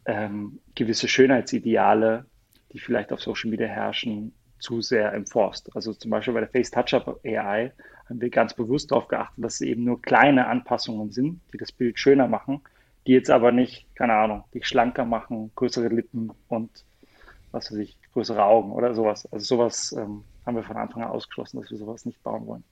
ähm, 0.07 0.59
gewisse 0.75 1.09
Schönheitsideale, 1.09 2.27
die 2.73 2.81
vielleicht 2.81 3.13
auf 3.13 3.21
Social 3.21 3.51
Media 3.51 3.69
herrschen, 3.69 4.33
zu 4.59 4.81
sehr 4.81 5.13
enforced. 5.13 5.75
Also 5.75 5.93
zum 5.93 6.11
Beispiel 6.11 6.35
bei 6.35 6.41
der 6.41 6.49
Face 6.49 6.71
Touch-Up 6.71 7.21
AI 7.25 7.73
haben 8.09 8.21
wir 8.21 8.31
ganz 8.31 8.55
bewusst 8.55 8.91
darauf 8.91 9.09
geachtet, 9.09 9.45
dass 9.45 9.55
es 9.55 9.61
eben 9.63 9.85
nur 9.85 10.01
kleine 10.01 10.47
Anpassungen 10.47 11.11
sind, 11.11 11.41
die 11.53 11.59
das 11.59 11.73
Bild 11.73 11.99
schöner 11.99 12.29
machen, 12.29 12.61
die 13.07 13.13
jetzt 13.13 13.31
aber 13.31 13.51
nicht, 13.53 13.87
keine 13.97 14.15
Ahnung, 14.15 14.45
dich 14.55 14.67
schlanker 14.67 15.05
machen, 15.05 15.51
größere 15.57 15.89
Lippen 15.89 16.31
und 16.49 16.71
was 17.51 17.71
weiß 17.71 17.79
ich, 17.79 17.99
größere 18.13 18.43
Augen 18.43 18.73
oder 18.73 18.95
sowas. 18.95 19.31
Also 19.33 19.57
sowas 19.57 19.93
ähm, 19.93 20.25
haben 20.47 20.57
wir 20.57 20.63
von 20.63 20.77
Anfang 20.77 21.03
an 21.03 21.11
ausgeschlossen, 21.11 21.61
dass 21.61 21.71
wir 21.71 21.79
sowas 21.79 22.07
nicht 22.07 22.23
bauen 22.23 22.47
wollen. 22.47 22.65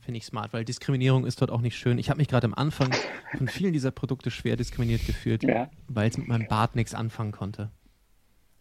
Finde 0.00 0.18
ich 0.18 0.26
smart, 0.26 0.52
weil 0.52 0.64
Diskriminierung 0.64 1.26
ist 1.26 1.40
dort 1.40 1.50
auch 1.50 1.60
nicht 1.60 1.76
schön. 1.76 1.98
Ich 1.98 2.10
habe 2.10 2.18
mich 2.18 2.28
gerade 2.28 2.46
am 2.46 2.54
Anfang 2.54 2.92
von 3.36 3.48
vielen 3.48 3.72
dieser 3.72 3.90
Produkte 3.90 4.30
schwer 4.30 4.56
diskriminiert 4.56 5.06
gefühlt, 5.06 5.42
ja. 5.42 5.70
weil 5.88 6.08
es 6.10 6.18
mit 6.18 6.28
meinem 6.28 6.48
Bart 6.48 6.76
nichts 6.76 6.94
anfangen 6.94 7.32
konnte. 7.32 7.70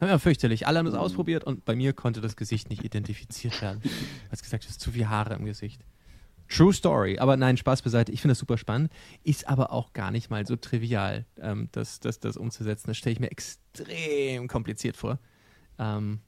Ja, 0.02 0.18
fürchterlich. 0.18 0.66
Alle 0.66 0.80
haben 0.80 0.86
das 0.86 0.96
ausprobiert 0.96 1.44
und 1.44 1.66
bei 1.66 1.76
mir 1.76 1.94
konnte 1.94 2.22
das 2.22 2.36
Gesicht 2.36 2.70
nicht 2.70 2.84
identifiziert 2.84 3.62
werden. 3.62 3.82
Hast 4.32 4.44
gesagt, 4.44 4.64
du 4.64 4.70
hast 4.70 4.80
zu 4.80 4.92
viel 4.92 5.10
Haare 5.10 5.34
im 5.34 5.46
Gesicht. 5.46 5.82
True 6.48 6.74
Story. 6.74 7.20
Aber 7.20 7.38
nein, 7.38 7.58
Spaß 7.58 7.82
beiseite. 7.82 8.12
Ich 8.12 8.22
finde 8.22 8.32
das 8.32 8.40
super 8.40 8.58
spannend. 8.58 8.92
Ist 9.24 9.48
aber 9.48 9.72
auch 9.72 9.94
gar 9.94 10.10
nicht 10.12 10.30
mal 10.30 10.48
so 10.48 10.56
trivial, 10.56 11.26
ähm, 11.40 11.70
das, 11.74 12.00
das, 12.00 12.20
das 12.20 12.38
umzusetzen. 12.38 12.88
Das 12.88 12.98
stelle 12.98 13.14
ich 13.14 13.20
mir 13.20 13.30
extrem 13.30 14.48
kompliziert 14.48 14.98
vor. 14.98 15.20
Ähm, 15.78 16.22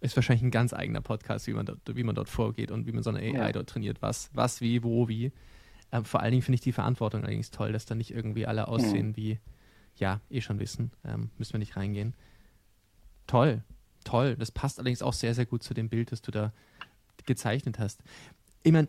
ist 0.00 0.16
wahrscheinlich 0.16 0.42
ein 0.42 0.50
ganz 0.50 0.72
eigener 0.72 1.00
Podcast, 1.00 1.46
wie 1.46 1.52
man 1.52 1.66
dort, 1.66 1.80
wie 1.94 2.02
man 2.02 2.14
dort 2.14 2.28
vorgeht 2.28 2.70
und 2.70 2.86
wie 2.86 2.92
man 2.92 3.02
so 3.02 3.10
eine 3.10 3.20
AI 3.20 3.32
ja. 3.32 3.52
dort 3.52 3.68
trainiert. 3.68 4.00
Was, 4.00 4.30
was, 4.32 4.60
wie, 4.60 4.82
wo, 4.82 5.08
wie. 5.08 5.32
Ähm, 5.92 6.04
vor 6.04 6.20
allen 6.20 6.32
Dingen 6.32 6.42
finde 6.42 6.54
ich 6.54 6.60
die 6.62 6.72
Verantwortung 6.72 7.22
allerdings 7.22 7.50
toll, 7.50 7.72
dass 7.72 7.84
da 7.84 7.94
nicht 7.94 8.10
irgendwie 8.12 8.46
alle 8.46 8.68
aussehen 8.68 9.08
mhm. 9.08 9.16
wie, 9.16 9.38
ja, 9.96 10.20
eh 10.30 10.40
schon 10.40 10.58
wissen. 10.58 10.92
Ähm, 11.04 11.30
müssen 11.36 11.52
wir 11.52 11.58
nicht 11.58 11.76
reingehen. 11.76 12.14
Toll, 13.26 13.62
toll. 14.04 14.36
Das 14.36 14.50
passt 14.50 14.78
allerdings 14.78 15.02
auch 15.02 15.12
sehr, 15.12 15.34
sehr 15.34 15.46
gut 15.46 15.62
zu 15.62 15.74
dem 15.74 15.88
Bild, 15.88 16.12
das 16.12 16.22
du 16.22 16.30
da 16.30 16.52
gezeichnet 17.26 17.78
hast. 17.78 18.02
Ich 18.62 18.72
meine, 18.72 18.88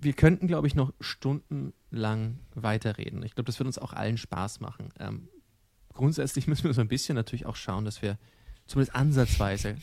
wir 0.00 0.12
könnten, 0.12 0.46
glaube 0.46 0.66
ich, 0.66 0.74
noch 0.74 0.92
stundenlang 1.00 2.38
weiterreden. 2.54 3.22
Ich 3.22 3.34
glaube, 3.34 3.46
das 3.46 3.58
wird 3.58 3.66
uns 3.66 3.78
auch 3.78 3.92
allen 3.92 4.18
Spaß 4.18 4.60
machen. 4.60 4.90
Ähm, 4.98 5.28
grundsätzlich 5.94 6.46
müssen 6.48 6.64
wir 6.64 6.74
so 6.74 6.82
ein 6.82 6.88
bisschen 6.88 7.14
natürlich 7.14 7.46
auch 7.46 7.56
schauen, 7.56 7.84
dass 7.84 8.02
wir 8.02 8.18
zumindest 8.66 8.94
ansatzweise 8.94 9.76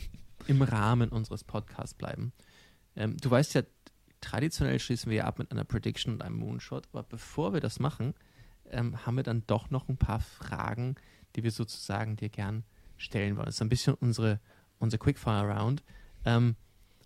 im 0.46 0.62
Rahmen 0.62 1.10
unseres 1.10 1.44
Podcasts 1.44 1.94
bleiben. 1.94 2.32
Ähm, 2.94 3.16
du 3.18 3.30
weißt 3.30 3.54
ja, 3.54 3.62
traditionell 4.20 4.78
schließen 4.78 5.10
wir 5.10 5.18
ja 5.18 5.24
ab 5.24 5.38
mit 5.38 5.50
einer 5.52 5.64
Prediction 5.64 6.14
und 6.14 6.22
einem 6.22 6.36
Moonshot, 6.36 6.88
aber 6.92 7.02
bevor 7.02 7.52
wir 7.52 7.60
das 7.60 7.78
machen, 7.78 8.14
ähm, 8.70 9.06
haben 9.06 9.16
wir 9.16 9.22
dann 9.22 9.44
doch 9.46 9.70
noch 9.70 9.88
ein 9.88 9.98
paar 9.98 10.20
Fragen, 10.20 10.96
die 11.34 11.42
wir 11.42 11.50
sozusagen 11.50 12.16
dir 12.16 12.28
gern 12.28 12.64
stellen 12.96 13.36
wollen. 13.36 13.46
Das 13.46 13.56
ist 13.56 13.62
ein 13.62 13.68
bisschen 13.68 13.94
unsere, 13.94 14.40
unsere 14.78 14.98
Quickfire-Round. 14.98 15.84
Ähm, 16.24 16.56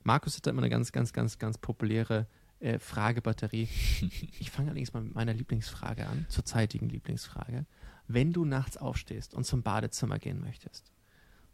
Markus 0.02 0.36
hat 0.36 0.46
da 0.46 0.50
immer 0.50 0.62
eine 0.62 0.70
ganz, 0.70 0.92
ganz, 0.92 1.12
ganz, 1.12 1.38
ganz 1.38 1.58
populäre 1.58 2.26
äh, 2.60 2.78
Fragebatterie. 2.78 3.68
Ich 4.40 4.50
fange 4.50 4.68
allerdings 4.70 4.92
mal 4.92 5.02
mit 5.02 5.14
meiner 5.14 5.34
Lieblingsfrage 5.34 6.06
an, 6.06 6.26
zur 6.28 6.44
zeitigen 6.44 6.88
Lieblingsfrage. 6.88 7.66
Wenn 8.06 8.32
du 8.32 8.44
nachts 8.44 8.76
aufstehst 8.76 9.34
und 9.34 9.44
zum 9.44 9.62
Badezimmer 9.62 10.18
gehen 10.18 10.40
möchtest, 10.40 10.90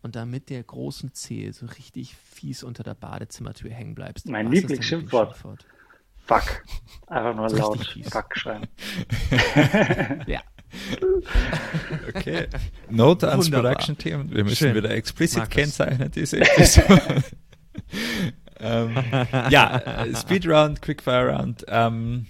und 0.07 0.15
da 0.15 0.25
mit 0.25 0.51
der 0.51 0.63
großen 0.63 1.13
Zehe 1.15 1.53
so 1.53 1.67
richtig 1.67 2.15
fies 2.15 2.63
unter 2.63 2.85
der 2.85 2.95
Badezimmertür 2.95 3.73
hängen 3.73 3.97
bleibst. 3.97 4.29
Mein 4.29 4.53
Lieblingsschimpfwort. 4.53 5.37
Fuck. 6.25 6.63
Einfach 7.09 7.35
nur 7.35 7.51
so 7.51 7.57
laut 7.57 7.99
Fuck 8.09 8.37
schreien. 8.37 8.67
ja. 10.27 10.41
Okay. 12.15 12.47
Note 12.89 13.29
ans 13.29 13.51
Production-Team. 13.51 14.31
Wir 14.33 14.45
müssen 14.45 14.57
Schön. 14.57 14.75
wieder 14.77 14.91
explizit 14.91 15.51
kennzeichnen, 15.51 16.09
diese 16.13 16.41
Episode. 16.41 17.25
ähm, 18.61 18.97
ja, 19.51 20.07
Speedround, 20.15 20.83
Quickfire 20.83 21.33
Round. 21.33 21.65
Ähm, 21.67 22.27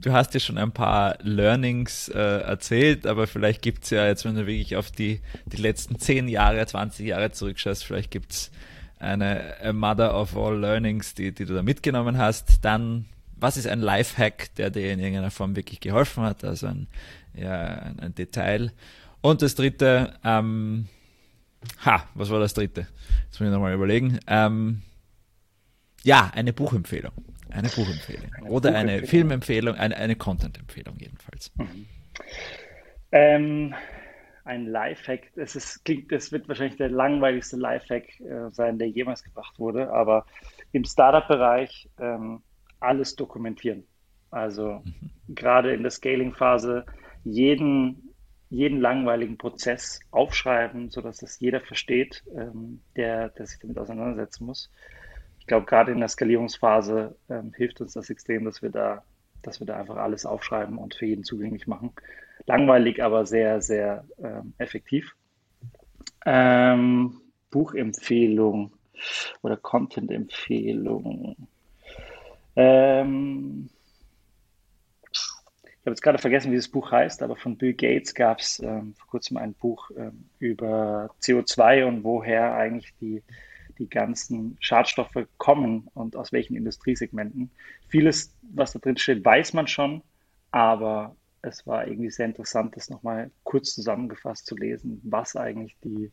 du 0.00 0.12
hast 0.12 0.34
ja 0.34 0.40
schon 0.40 0.58
ein 0.58 0.72
paar 0.72 1.16
Learnings 1.22 2.08
äh, 2.08 2.18
erzählt, 2.18 3.06
aber 3.06 3.26
vielleicht 3.26 3.62
gibt 3.62 3.84
es 3.84 3.90
ja 3.90 4.06
jetzt, 4.06 4.24
wenn 4.24 4.34
du 4.34 4.46
wirklich 4.46 4.76
auf 4.76 4.90
die, 4.90 5.20
die 5.46 5.56
letzten 5.56 5.98
10 5.98 6.28
Jahre, 6.28 6.64
20 6.64 7.06
Jahre 7.06 7.32
zurückschaust, 7.32 7.84
vielleicht 7.84 8.10
gibt 8.10 8.32
es 8.32 8.50
eine 8.98 9.54
Mother 9.72 10.18
of 10.18 10.36
all 10.36 10.58
Learnings, 10.58 11.14
die, 11.14 11.32
die 11.32 11.44
du 11.44 11.54
da 11.54 11.62
mitgenommen 11.62 12.18
hast. 12.18 12.64
Dann, 12.64 13.06
was 13.36 13.56
ist 13.56 13.66
ein 13.66 13.80
Lifehack, 13.80 14.54
der 14.54 14.70
dir 14.70 14.92
in 14.92 15.00
irgendeiner 15.00 15.32
Form 15.32 15.56
wirklich 15.56 15.80
geholfen 15.80 16.22
hat? 16.22 16.44
Also 16.44 16.68
ein, 16.68 16.86
ja, 17.34 17.92
ein 18.00 18.14
Detail. 18.14 18.72
Und 19.20 19.42
das 19.42 19.56
dritte, 19.56 20.14
ähm, 20.24 20.86
ha, 21.84 22.04
was 22.14 22.30
war 22.30 22.38
das 22.38 22.54
dritte? 22.54 22.86
Jetzt 23.24 23.40
muss 23.40 23.48
ich 23.48 23.52
nochmal 23.52 23.74
überlegen. 23.74 24.20
Ähm, 24.28 24.82
ja, 26.04 26.30
eine 26.34 26.52
Buchempfehlung. 26.52 27.12
Eine 27.52 27.68
Buchempfehlung. 27.68 28.32
Eine 28.34 28.50
Oder 28.50 28.70
Buchempfehlung. 28.70 28.76
eine 28.76 29.06
Filmempfehlung, 29.06 29.74
eine, 29.76 29.96
eine 29.96 30.16
Content-Empfehlung 30.16 30.96
jedenfalls. 30.98 31.52
Mhm. 31.56 31.86
Ähm, 33.12 33.74
ein 34.44 34.66
Lifehack, 34.66 35.30
es 35.36 35.54
ist, 35.54 35.84
klingt, 35.84 36.10
das 36.10 36.32
wird 36.32 36.48
wahrscheinlich 36.48 36.76
der 36.76 36.90
langweiligste 36.90 37.56
Lifehack 37.56 38.20
äh, 38.20 38.50
sein, 38.50 38.78
der 38.78 38.88
jemals 38.88 39.22
gebracht 39.22 39.58
wurde, 39.58 39.92
aber 39.92 40.26
im 40.72 40.84
Startup-Bereich 40.84 41.88
ähm, 42.00 42.42
alles 42.80 43.14
dokumentieren. 43.14 43.84
Also 44.30 44.82
mhm. 44.84 45.34
gerade 45.34 45.74
in 45.74 45.82
der 45.82 45.90
Scaling-Phase 45.90 46.86
jeden, 47.22 48.14
jeden 48.48 48.80
langweiligen 48.80 49.38
Prozess 49.38 50.00
aufschreiben, 50.10 50.90
sodass 50.90 51.22
es 51.22 51.38
jeder 51.38 51.60
versteht, 51.60 52.24
ähm, 52.36 52.80
der, 52.96 53.28
der 53.28 53.46
sich 53.46 53.60
damit 53.60 53.78
auseinandersetzen 53.78 54.46
muss. 54.46 54.70
Glaube, 55.52 55.66
gerade 55.66 55.92
in 55.92 55.98
der 55.98 56.08
Skalierungsphase 56.08 57.14
ähm, 57.28 57.52
hilft 57.54 57.82
uns 57.82 57.92
das 57.92 58.08
extrem, 58.08 58.46
dass 58.46 58.62
wir 58.62 58.70
da, 58.70 59.02
dass 59.42 59.60
wir 59.60 59.66
da 59.66 59.76
einfach 59.76 59.96
alles 59.96 60.24
aufschreiben 60.24 60.78
und 60.78 60.94
für 60.94 61.04
jeden 61.04 61.24
zugänglich 61.24 61.66
machen. 61.66 61.92
Langweilig, 62.46 63.04
aber 63.04 63.26
sehr, 63.26 63.60
sehr 63.60 64.06
ähm, 64.18 64.54
effektiv. 64.56 65.14
Ähm, 66.24 67.20
Buchempfehlung 67.50 68.72
oder 69.42 69.58
Content-Empfehlung. 69.58 71.36
Ähm, 72.56 73.68
ich 75.10 75.20
habe 75.80 75.90
jetzt 75.90 76.02
gerade 76.02 76.16
vergessen, 76.16 76.50
wie 76.50 76.56
das 76.56 76.68
Buch 76.68 76.90
heißt, 76.90 77.22
aber 77.22 77.36
von 77.36 77.58
Bill 77.58 77.74
Gates 77.74 78.14
gab 78.14 78.38
es 78.38 78.58
ähm, 78.60 78.94
vor 78.96 79.08
kurzem 79.08 79.36
ein 79.36 79.52
Buch 79.52 79.90
ähm, 79.98 80.30
über 80.38 81.10
CO2 81.20 81.84
und 81.84 82.04
woher 82.04 82.54
eigentlich 82.54 82.94
die, 83.02 83.22
die 83.78 83.88
ganzen 83.88 84.56
Schadstoffe 84.60 85.26
kommen 85.38 85.88
und 85.94 86.16
aus 86.16 86.32
welchen 86.32 86.56
Industriesegmenten. 86.56 87.50
Vieles, 87.88 88.34
was 88.42 88.72
da 88.72 88.78
drin 88.78 88.96
steht, 88.96 89.24
weiß 89.24 89.52
man 89.52 89.66
schon, 89.66 90.02
aber 90.50 91.16
es 91.42 91.66
war 91.66 91.86
irgendwie 91.86 92.10
sehr 92.10 92.26
interessant, 92.26 92.76
das 92.76 92.88
nochmal 92.88 93.30
kurz 93.42 93.74
zusammengefasst 93.74 94.46
zu 94.46 94.56
lesen, 94.56 95.00
was 95.02 95.36
eigentlich 95.36 95.76
die, 95.82 96.10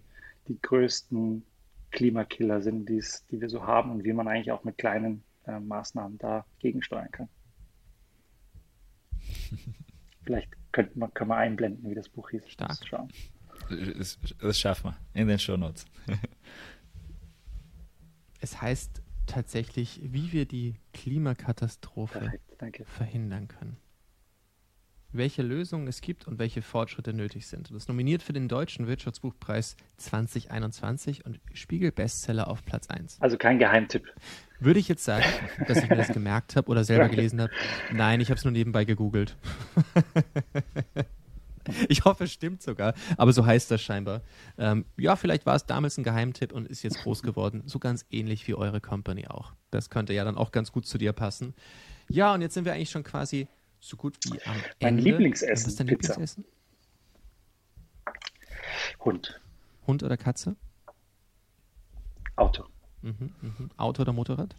die 0.47 0.59
größten 0.61 1.43
Klimakiller 1.91 2.61
sind, 2.61 2.89
die 2.89 3.01
wir 3.29 3.49
so 3.49 3.65
haben 3.65 3.91
und 3.91 4.03
wie 4.03 4.13
man 4.13 4.27
eigentlich 4.27 4.51
auch 4.51 4.63
mit 4.63 4.77
kleinen 4.77 5.23
äh, 5.45 5.59
Maßnahmen 5.59 6.17
dagegen 6.17 6.81
steuern 6.81 7.11
kann. 7.11 7.29
Vielleicht 10.23 10.49
könnte 10.71 10.97
man, 10.97 11.13
können 11.13 11.29
wir 11.29 11.37
einblenden, 11.37 11.89
wie 11.89 11.95
das 11.95 12.09
Buch 12.09 12.29
hieß. 12.29 12.47
Stark. 12.49 12.77
Das, 13.69 14.17
das 14.39 14.59
schaffen 14.59 14.91
wir 14.91 15.21
in 15.21 15.27
den 15.27 15.39
Show 15.39 15.57
Notes. 15.57 15.85
es 18.39 18.61
heißt 18.61 19.01
tatsächlich, 19.25 20.01
wie 20.03 20.31
wir 20.31 20.45
die 20.45 20.75
Klimakatastrophe 20.93 22.39
Perfekt, 22.57 22.87
verhindern 22.87 23.47
können. 23.47 23.77
Welche 25.11 25.41
Lösungen 25.41 25.87
es 25.87 26.01
gibt 26.01 26.27
und 26.27 26.37
welche 26.37 26.61
Fortschritte 26.61 27.13
nötig 27.13 27.47
sind. 27.47 27.69
Das 27.69 27.75
ist 27.75 27.87
nominiert 27.87 28.21
für 28.21 28.33
den 28.33 28.47
Deutschen 28.47 28.85
Wirtschaftsbuchpreis 28.85 29.75
2021 29.97 31.25
und 31.25 31.39
Spiegel 31.53 31.91
Bestseller 31.91 32.47
auf 32.47 32.63
Platz 32.63 32.89
1. 32.89 33.19
Also 33.19 33.35
kein 33.37 33.57
Geheimtipp. 33.57 34.03
Würde 34.59 34.79
ich 34.79 34.87
jetzt 34.87 35.03
sagen, 35.03 35.25
dass 35.67 35.79
ich 35.79 35.89
mir 35.89 35.95
das 35.95 36.09
gemerkt 36.09 36.55
habe 36.55 36.69
oder 36.69 36.83
selber 36.83 37.09
gelesen 37.09 37.41
habe? 37.41 37.51
Nein, 37.91 38.21
ich 38.21 38.29
habe 38.29 38.37
es 38.37 38.43
nur 38.43 38.51
nebenbei 38.51 38.85
gegoogelt. 38.85 39.35
ich 41.89 42.05
hoffe, 42.05 42.25
es 42.25 42.31
stimmt 42.31 42.61
sogar, 42.61 42.93
aber 43.17 43.33
so 43.33 43.45
heißt 43.45 43.71
das 43.71 43.81
scheinbar. 43.81 44.21
Ähm, 44.57 44.85
ja, 44.97 45.15
vielleicht 45.15 45.45
war 45.45 45.55
es 45.55 45.65
damals 45.65 45.97
ein 45.97 46.03
Geheimtipp 46.03 46.51
und 46.51 46.67
ist 46.67 46.83
jetzt 46.83 47.03
groß 47.03 47.23
geworden. 47.23 47.63
So 47.65 47.79
ganz 47.79 48.05
ähnlich 48.11 48.47
wie 48.47 48.55
eure 48.55 48.81
Company 48.81 49.27
auch. 49.27 49.53
Das 49.71 49.89
könnte 49.89 50.13
ja 50.13 50.23
dann 50.23 50.37
auch 50.37 50.51
ganz 50.51 50.71
gut 50.71 50.85
zu 50.85 50.97
dir 50.97 51.13
passen. 51.13 51.53
Ja, 52.09 52.33
und 52.33 52.41
jetzt 52.41 52.53
sind 52.53 52.65
wir 52.65 52.73
eigentlich 52.73 52.89
schon 52.89 53.03
quasi 53.03 53.47
so 53.79 53.97
gut 53.97 54.17
wie 54.25 54.41
am 54.43 54.55
Ende. 54.55 54.69
Mein 54.81 54.97
Lieblingsessen. 54.97 55.53
Was 55.53 55.67
ist 55.67 55.79
dein 55.79 55.87
Pizza. 55.87 56.13
Lieblingsessen? 56.13 56.45
Hund. 58.99 59.39
Hund 59.87 60.03
oder 60.03 60.17
Katze? 60.17 60.55
Auto. 62.35 62.65
Mhm, 63.01 63.31
mhm. 63.41 63.69
Auto 63.77 64.01
oder 64.01 64.13
Motorrad? 64.13 64.55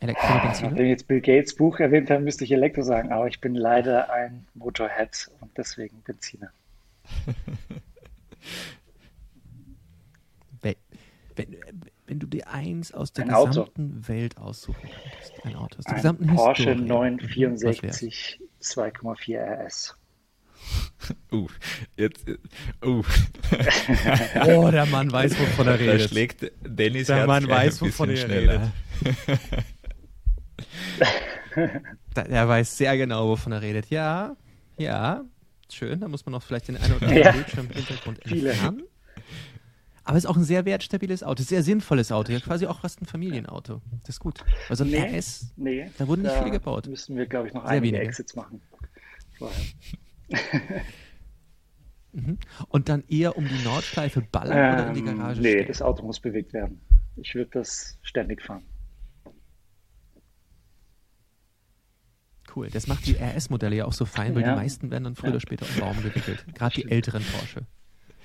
Wenn 0.00 0.10
ich 0.10 0.88
jetzt 0.88 1.08
Bill 1.08 1.20
Gates 1.20 1.54
Buch 1.54 1.78
erwähnt 1.80 2.10
habe, 2.10 2.22
müsste 2.22 2.44
ich 2.44 2.52
Elektro 2.52 2.82
sagen, 2.82 3.12
aber 3.12 3.26
ich 3.28 3.40
bin 3.40 3.54
leider 3.54 4.12
ein 4.12 4.46
Motorhead 4.54 5.30
und 5.40 5.56
deswegen 5.56 6.02
Benziner. 6.02 6.50
wenn, 10.60 10.74
wenn, 11.36 11.56
wenn, 12.06 12.18
du 12.18 12.26
dir 12.26 12.48
eins 12.48 12.92
aus 12.92 13.12
der 13.12 13.24
ein 13.24 13.30
gesamten 13.30 13.98
Auto. 13.98 14.08
Welt 14.08 14.36
aussuchen 14.38 14.88
könntest, 14.90 15.44
ein 15.44 15.54
Auto, 15.54 15.78
aus 15.78 15.84
der 15.84 15.92
ein 15.92 15.96
gesamten 15.96 16.26
Porsche 16.26 16.62
Historie, 16.64 16.88
964 16.88 18.40
2,4 18.62 19.66
RS. 19.66 19.94
Uh, 21.30 21.46
jetzt, 21.96 22.26
uh. 22.84 23.02
oh, 24.46 24.70
der 24.70 24.86
Mann 24.86 25.12
weiß, 25.12 25.38
wovon 25.38 25.68
er 25.68 25.78
redet. 25.78 26.00
Da 26.00 26.08
schlägt 26.08 26.50
Dennis 26.64 27.06
Der 27.06 27.16
Herz 27.16 27.26
Mann 27.26 27.46
weiß, 27.48 27.82
wovon 27.82 28.10
er 28.10 28.28
redet. 28.28 28.60
der 32.16 32.48
weiß 32.48 32.76
sehr 32.76 32.96
genau, 32.96 33.28
wovon 33.28 33.52
er 33.52 33.62
redet. 33.62 33.90
Ja, 33.90 34.36
ja, 34.76 35.24
schön. 35.70 36.00
Da 36.00 36.08
muss 36.08 36.26
man 36.26 36.32
noch 36.32 36.42
vielleicht 36.42 36.68
den 36.68 36.76
einen 36.76 36.94
oder 36.94 37.06
anderen 37.06 37.24
ja. 37.24 37.32
Bildschirm 37.32 37.66
im 37.66 37.72
Hintergrund 37.76 38.26
entfernen. 38.26 38.82
Aber 40.04 40.16
es 40.16 40.24
ist 40.24 40.30
auch 40.30 40.36
ein 40.36 40.44
sehr 40.44 40.64
wertstabiles 40.64 41.24
Auto, 41.24 41.42
sehr 41.42 41.64
sinnvolles 41.64 42.12
Auto, 42.12 42.30
ja 42.30 42.38
quasi 42.38 42.66
auch 42.66 42.78
fast 42.80 43.02
ein 43.02 43.06
Familienauto. 43.06 43.82
Das 44.02 44.10
ist 44.10 44.20
gut. 44.20 44.44
Also 44.68 44.84
ein 44.84 44.90
nee, 44.90 45.18
RS, 45.18 45.52
nee, 45.56 45.90
da 45.98 46.06
wurden 46.06 46.22
nicht 46.22 46.36
viele 46.36 46.52
gebaut. 46.52 46.86
müssen 46.86 47.16
wir, 47.16 47.26
glaube 47.26 47.48
ich, 47.48 47.54
noch 47.54 47.62
sehr 47.62 47.72
einige 47.72 47.96
wenige. 47.96 48.08
Exits 48.08 48.36
machen. 48.36 48.60
Mhm. 52.16 52.38
Und 52.68 52.88
dann 52.88 53.04
eher 53.08 53.36
um 53.36 53.46
die 53.46 53.62
Nordschleife 53.62 54.22
ballern 54.22 54.56
ähm, 54.56 54.74
oder 54.74 54.88
in 54.88 54.94
die 54.94 55.00
ähm, 55.00 55.18
Garage 55.18 55.40
Nee, 55.42 55.52
stehen? 55.52 55.66
das 55.68 55.82
Auto 55.82 56.02
muss 56.02 56.18
bewegt 56.18 56.54
werden. 56.54 56.80
Ich 57.16 57.34
würde 57.34 57.50
das 57.52 57.98
ständig 58.00 58.42
fahren. 58.42 58.62
Cool. 62.56 62.70
Das 62.70 62.86
macht 62.86 63.06
die 63.06 63.16
RS-Modelle 63.16 63.76
ja 63.76 63.84
auch 63.84 63.92
so 63.92 64.06
fein, 64.06 64.34
weil 64.34 64.42
ja. 64.42 64.54
die 64.54 64.56
meisten 64.56 64.90
werden 64.90 65.04
dann 65.04 65.14
früher 65.14 65.28
ja. 65.28 65.32
oder 65.32 65.40
später 65.40 65.66
um 65.68 65.80
Baum 65.80 66.02
gewickelt. 66.02 66.44
Gerade 66.54 66.74
die 66.74 66.90
älteren 66.90 67.22
Porsche. 67.22 67.66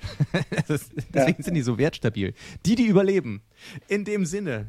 ist, 0.68 0.92
deswegen 1.12 1.38
ja. 1.38 1.44
sind 1.44 1.54
die 1.54 1.62
so 1.62 1.78
wertstabil. 1.78 2.32
Die, 2.64 2.74
die 2.74 2.86
überleben. 2.86 3.42
In 3.88 4.04
dem 4.06 4.24
Sinne, 4.24 4.68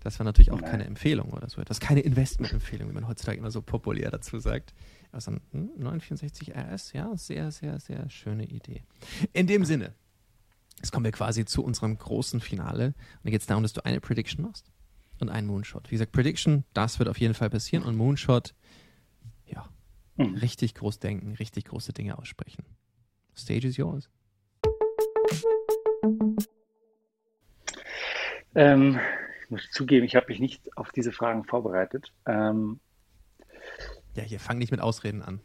das 0.00 0.20
war 0.20 0.24
natürlich 0.24 0.52
auch 0.52 0.62
keine 0.62 0.84
Empfehlung 0.84 1.30
oder 1.32 1.48
so 1.48 1.60
etwas. 1.60 1.80
Keine 1.80 2.00
Investmentempfehlung, 2.00 2.88
wie 2.88 2.92
man 2.92 3.08
heutzutage 3.08 3.38
immer 3.38 3.50
so 3.50 3.60
populär 3.60 4.10
dazu 4.12 4.38
sagt. 4.38 4.72
Also 5.10 5.32
hm, 5.32 5.70
964 5.76 6.54
RS, 6.54 6.92
ja, 6.92 7.16
sehr, 7.16 7.50
sehr, 7.50 7.80
sehr 7.80 8.08
schöne 8.08 8.44
Idee. 8.44 8.84
In 9.32 9.48
dem 9.48 9.64
Sinne, 9.64 9.94
jetzt 10.76 10.92
kommen 10.92 11.04
wir 11.04 11.12
quasi 11.12 11.44
zu 11.44 11.64
unserem 11.64 11.98
großen 11.98 12.40
Finale. 12.40 12.86
Und 12.86 13.24
da 13.24 13.30
geht 13.30 13.40
es 13.40 13.48
darum, 13.48 13.64
dass 13.64 13.72
du 13.72 13.84
eine 13.84 14.00
Prediction 14.00 14.44
machst 14.44 14.70
und 15.18 15.28
einen 15.28 15.46
Moonshot. 15.46 15.90
Wie 15.90 15.94
gesagt, 15.94 16.12
Prediction, 16.12 16.64
das 16.72 16.98
wird 16.98 17.08
auf 17.08 17.18
jeden 17.18 17.34
Fall 17.34 17.50
passieren. 17.50 17.84
Und 17.84 17.96
Moonshot, 17.96 18.54
mhm. 20.16 20.36
richtig 20.36 20.74
groß 20.74 20.98
denken, 20.98 21.34
richtig 21.34 21.66
große 21.66 21.92
Dinge 21.92 22.18
aussprechen. 22.18 22.64
Stage 23.34 23.68
is 23.68 23.76
yours. 23.76 24.08
Ähm, 28.54 28.98
ich 29.44 29.50
muss 29.50 29.70
zugeben, 29.70 30.06
ich 30.06 30.16
habe 30.16 30.26
mich 30.28 30.40
nicht 30.40 30.76
auf 30.76 30.90
diese 30.90 31.12
Fragen 31.12 31.44
vorbereitet. 31.44 32.12
Ähm, 32.26 32.80
ja, 34.14 34.22
hier 34.22 34.40
fang 34.40 34.58
nicht 34.58 34.70
mit 34.70 34.80
Ausreden 34.80 35.22
an. 35.22 35.40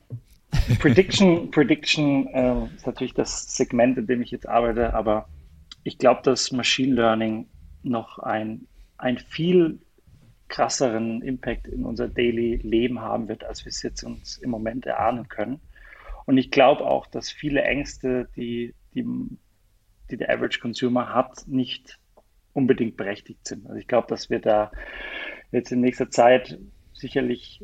Prediction, 0.80 1.52
Prediction 1.52 2.28
äh, 2.28 2.66
ist 2.76 2.86
natürlich 2.86 3.14
das 3.14 3.56
Segment, 3.56 3.98
in 3.98 4.08
dem 4.08 4.22
ich 4.22 4.32
jetzt 4.32 4.48
arbeite, 4.48 4.94
aber 4.94 5.28
ich 5.84 5.98
glaube, 5.98 6.22
dass 6.24 6.52
Machine 6.52 6.96
Learning 6.96 7.50
noch 7.84 8.20
ein, 8.20 8.68
ein 8.98 9.18
viel 9.18 9.80
krasseren 10.52 11.22
Impact 11.22 11.68
in 11.68 11.86
unser 11.86 12.10
Daily 12.10 12.58
Leben 12.58 13.00
haben 13.00 13.30
wird, 13.30 13.44
als 13.46 13.66
wir 13.66 13.70
es 13.70 13.82
jetzt 13.82 14.04
uns 14.04 14.38
im 14.38 14.52
Moment 14.52 14.86
erahnen 14.86 15.30
können. 15.30 15.62
Und 16.26 16.38
ich 16.38 16.52
glaube 16.52 16.86
auch, 16.86 17.08
dass 17.08 17.32
viele 17.32 17.64
Ängste, 17.64 18.28
die, 18.36 18.76
die, 18.94 19.06
die 20.12 20.18
der 20.18 20.30
Average 20.30 20.60
Consumer 20.60 21.16
hat, 21.16 21.48
nicht 21.48 22.00
unbedingt 22.54 22.98
berechtigt 22.98 23.48
sind. 23.48 23.66
Also 23.66 23.78
ich 23.78 23.88
glaube, 23.88 24.08
dass 24.08 24.30
wir 24.30 24.40
da 24.40 24.72
jetzt 25.52 25.72
in 25.72 25.80
nächster 25.80 26.10
Zeit 26.10 26.60
sicherlich 26.94 27.64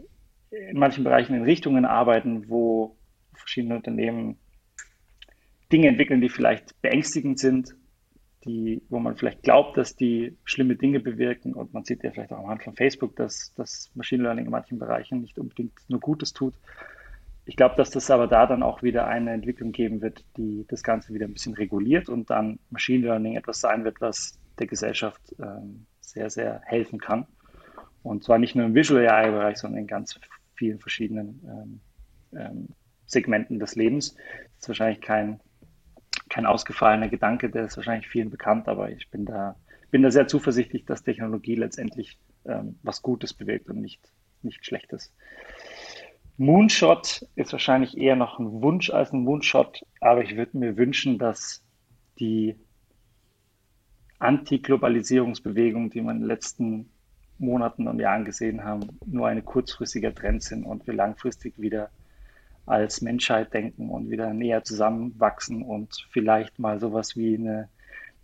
in 0.50 0.80
manchen 0.80 1.04
Bereichen 1.04 1.36
in 1.36 1.44
Richtungen 1.44 1.86
arbeiten, 1.86 2.50
wo 2.50 2.96
verschiedene 3.34 3.76
Unternehmen 3.76 4.38
Dinge 5.74 5.90
entwickeln, 5.90 6.22
die 6.22 6.30
vielleicht 6.30 6.82
beängstigend 6.82 7.38
sind, 7.38 7.76
die, 8.48 8.82
wo 8.90 9.00
man 9.00 9.16
vielleicht 9.16 9.44
glaubt, 9.44 9.78
dass 9.78 9.96
die 9.96 10.36
schlimme 10.46 10.76
Dinge 10.76 11.00
bewirken. 11.00 11.54
Und 11.54 11.74
man 11.74 11.84
sieht 11.84 12.04
ja 12.04 12.12
vielleicht 12.12 12.32
auch 12.32 12.44
anhand 12.44 12.64
von 12.64 12.76
Facebook, 12.76 13.16
dass 13.16 13.54
das 13.56 13.92
Machine 13.94 14.24
Learning 14.24 14.46
in 14.46 14.52
manchen 14.52 14.80
Bereichen 14.80 15.22
nicht 15.22 15.38
unbedingt 15.38 15.74
nur 15.88 16.00
Gutes 16.00 16.34
tut. 16.34 16.56
Ich 17.46 17.56
glaube, 17.56 17.76
dass 17.76 17.92
das 17.92 18.12
aber 18.12 18.28
da 18.28 18.46
dann 18.46 18.64
auch 18.64 18.84
wieder 18.84 19.08
eine 19.08 19.32
Entwicklung 19.32 19.72
geben 19.72 20.02
wird, 20.02 20.26
die 20.36 20.66
das 20.68 20.84
Ganze 20.84 21.14
wieder 21.14 21.28
ein 21.28 21.34
bisschen 21.34 21.54
reguliert 21.54 22.10
und 22.10 22.30
dann 22.30 22.60
Machine 22.72 23.06
Learning 23.06 23.36
etwas 23.36 23.62
sein 23.62 23.86
wird, 23.86 24.02
was 24.02 24.38
der 24.60 24.68
Gesellschaft 24.68 25.22
ähm, 25.40 25.86
sehr, 26.02 26.30
sehr 26.30 26.62
helfen 26.66 27.00
kann. 27.00 27.26
Und 28.04 28.24
zwar 28.24 28.38
nicht 28.38 28.56
nur 28.56 28.66
im 28.66 28.76
Visual 28.76 29.08
AI-Bereich, 29.08 29.58
sondern 29.58 29.82
in 29.82 29.88
ganz 29.88 30.20
vielen 30.56 30.80
verschiedenen 30.80 31.42
ähm, 31.46 31.80
ähm, 32.38 32.68
Segmenten 33.06 33.60
des 33.60 33.76
Lebens. 33.76 34.16
Das 34.16 34.64
ist 34.64 34.68
wahrscheinlich 34.70 35.02
kein, 35.02 35.40
kein 36.30 36.46
ausgefallener 36.46 37.10
Gedanke, 37.10 37.50
der 37.50 37.66
ist 37.66 37.78
wahrscheinlich 37.78 38.08
vielen 38.08 38.30
bekannt, 38.30 38.68
aber 38.68 38.90
ich 38.92 39.10
bin 39.10 39.26
da, 39.26 39.56
bin 39.92 40.04
da 40.04 40.12
sehr 40.12 40.28
zuversichtlich, 40.28 40.86
dass 40.86 41.04
Technologie 41.04 41.56
letztendlich 41.56 42.18
ähm, 42.46 42.78
was 42.84 43.02
Gutes 43.02 43.34
bewegt 43.34 43.70
und 43.70 43.82
nicht, 43.82 44.02
nicht 44.42 44.66
Schlechtes. 44.66 45.14
Moonshot 46.38 47.26
ist 47.36 47.52
wahrscheinlich 47.52 47.98
eher 47.98 48.16
noch 48.16 48.40
ein 48.40 48.62
Wunsch 48.62 48.92
als 48.92 49.12
ein 49.12 49.24
Moonshot, 49.24 49.84
aber 50.02 50.24
ich 50.24 50.36
würde 50.36 50.58
mir 50.58 50.78
wünschen, 50.78 51.18
dass 51.18 51.64
die 52.20 52.56
Anti-Globalisierungsbewegung, 54.20 55.90
die 55.90 56.02
wir 56.02 56.12
in 56.12 56.20
den 56.20 56.28
letzten 56.28 56.90
Monaten 57.40 57.88
und 57.88 58.00
Jahren 58.00 58.26
gesehen 58.26 58.64
haben, 58.64 59.00
nur 59.06 59.28
ein 59.28 59.44
kurzfristiger 59.46 60.14
Trend 60.14 60.44
sind 60.44 60.64
und 60.64 60.88
wir 60.88 60.94
langfristig 60.94 61.60
wieder 61.60 61.90
als 62.68 63.02
Menschheit 63.02 63.54
denken 63.54 63.90
und 63.90 64.10
wieder 64.10 64.34
näher 64.34 64.64
zusammenwachsen 64.64 65.64
und 65.64 66.06
vielleicht 66.12 66.60
mal 66.60 66.80
sowas 66.80 67.16
wie 67.16 67.36
eine, 67.36 67.70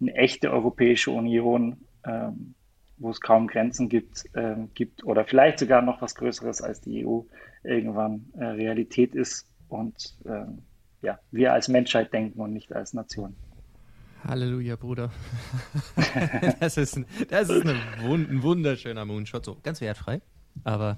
eine 0.02 0.14
echte 0.16 0.52
Europäische 0.52 1.12
Union, 1.12 1.78
ähm, 2.06 2.54
wo 2.98 3.10
es 3.10 3.22
kaum 3.22 3.48
Grenzen 3.48 3.90
gibt, 3.90 4.26
ähm, 4.36 4.70
gibt 4.74 5.04
oder 5.04 5.26
vielleicht 5.26 5.60
sogar 5.60 5.82
noch 5.82 6.02
was 6.02 6.16
Größeres 6.16 6.62
als 6.62 6.82
die 6.82 7.06
EU 7.06 7.22
irgendwann 7.64 8.26
äh, 8.38 8.46
Realität 8.46 9.16
ist 9.16 9.48
und 9.70 10.16
ähm, 10.26 10.60
ja, 11.02 11.20
wir 11.32 11.54
als 11.54 11.68
Menschheit 11.68 12.14
denken 12.14 12.40
und 12.40 12.54
nicht 12.54 12.74
als 12.74 12.94
Nation. 12.94 13.36
Halleluja, 14.24 14.78
Bruder. 14.78 15.12
das 16.60 16.78
ist, 16.78 16.96
ein, 16.96 17.06
das 17.30 17.50
ist 17.50 17.66
ein 17.66 18.42
wunderschöner 18.42 19.04
Moonshot. 19.04 19.44
So, 19.44 19.58
ganz 19.64 19.82
wertfrei, 19.82 20.22
aber 20.64 20.98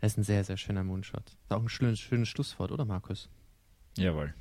es 0.00 0.12
ist 0.12 0.18
ein 0.18 0.24
sehr, 0.24 0.44
sehr 0.44 0.56
schöner 0.56 0.84
Moonshot. 0.84 1.30
Ist 1.42 1.52
auch 1.52 1.60
ein 1.60 1.68
schönes, 1.68 1.98
schönes 1.98 2.28
Schlusswort, 2.28 2.70
oder 2.70 2.84
Markus? 2.84 3.28
Jawohl. 3.96 4.34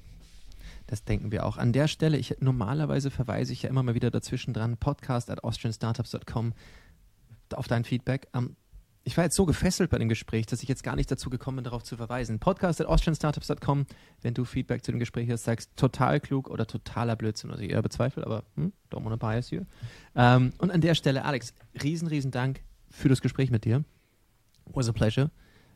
Das 0.86 1.04
denken 1.04 1.32
wir 1.32 1.46
auch. 1.46 1.58
An 1.58 1.74
der 1.74 1.88
Stelle, 1.88 2.18
ich, 2.18 2.38
normalerweise 2.40 3.12
verweise 3.12 3.54
ich 3.54 3.64
ja 3.64 3.70
immer 3.70 3.84
mal 3.84 3.96
wieder 3.96 4.12
dazwischen 4.12 4.54
dran, 4.54 4.78
podcast 4.78 5.30
at 5.30 5.44
austrianstartups.com 5.44 6.54
auf 7.54 7.68
dein 7.68 7.84
Feedback. 7.84 8.28
Um, 8.34 8.56
ich 9.04 9.16
war 9.16 9.24
jetzt 9.24 9.38
so 9.38 9.46
gefesselt 9.46 9.90
bei 9.90 9.98
dem 9.98 10.10
Gespräch, 10.10 10.46
dass 10.48 10.62
ich 10.62 10.68
jetzt 10.68 10.84
gar 10.84 10.98
nicht 10.98 11.10
dazu 11.10 11.30
gekommen 11.30 11.58
bin, 11.58 11.64
darauf 11.64 11.84
zu 11.84 11.96
verweisen. 11.96 12.40
Podcast 12.40 12.82
at 12.82 12.88
austrianstartups.com, 12.88 13.86
wenn 14.22 14.34
du 14.34 14.44
Feedback 14.44 14.84
zu 14.84 14.92
dem 14.92 15.00
Gespräch 15.00 15.30
hast, 15.30 15.46
sagst, 15.46 15.72
total 15.78 16.20
klug 16.20 16.50
oder 16.50 16.68
totaler 16.68 17.16
Blödsinn, 17.16 17.50
was 17.50 17.60
ich 17.62 17.72
eher 17.72 17.82
bezweifle, 17.82 18.26
aber 18.26 18.44
hm, 18.56 18.74
don't 18.92 19.06
wanna 19.06 19.16
bias 19.16 19.50
you. 19.50 19.62
Um, 20.14 20.52
und 20.58 20.72
an 20.72 20.82
der 20.82 20.94
Stelle, 20.94 21.24
Alex, 21.24 21.54
riesen, 21.82 22.08
riesen 22.08 22.32
Dank 22.32 22.62
für 22.90 23.08
das 23.10 23.22
Gespräch 23.22 23.50
mit 23.50 23.66
dir. 23.66 23.84
Was 24.66 24.90
a 24.90 24.94
pleasure. 24.94 25.32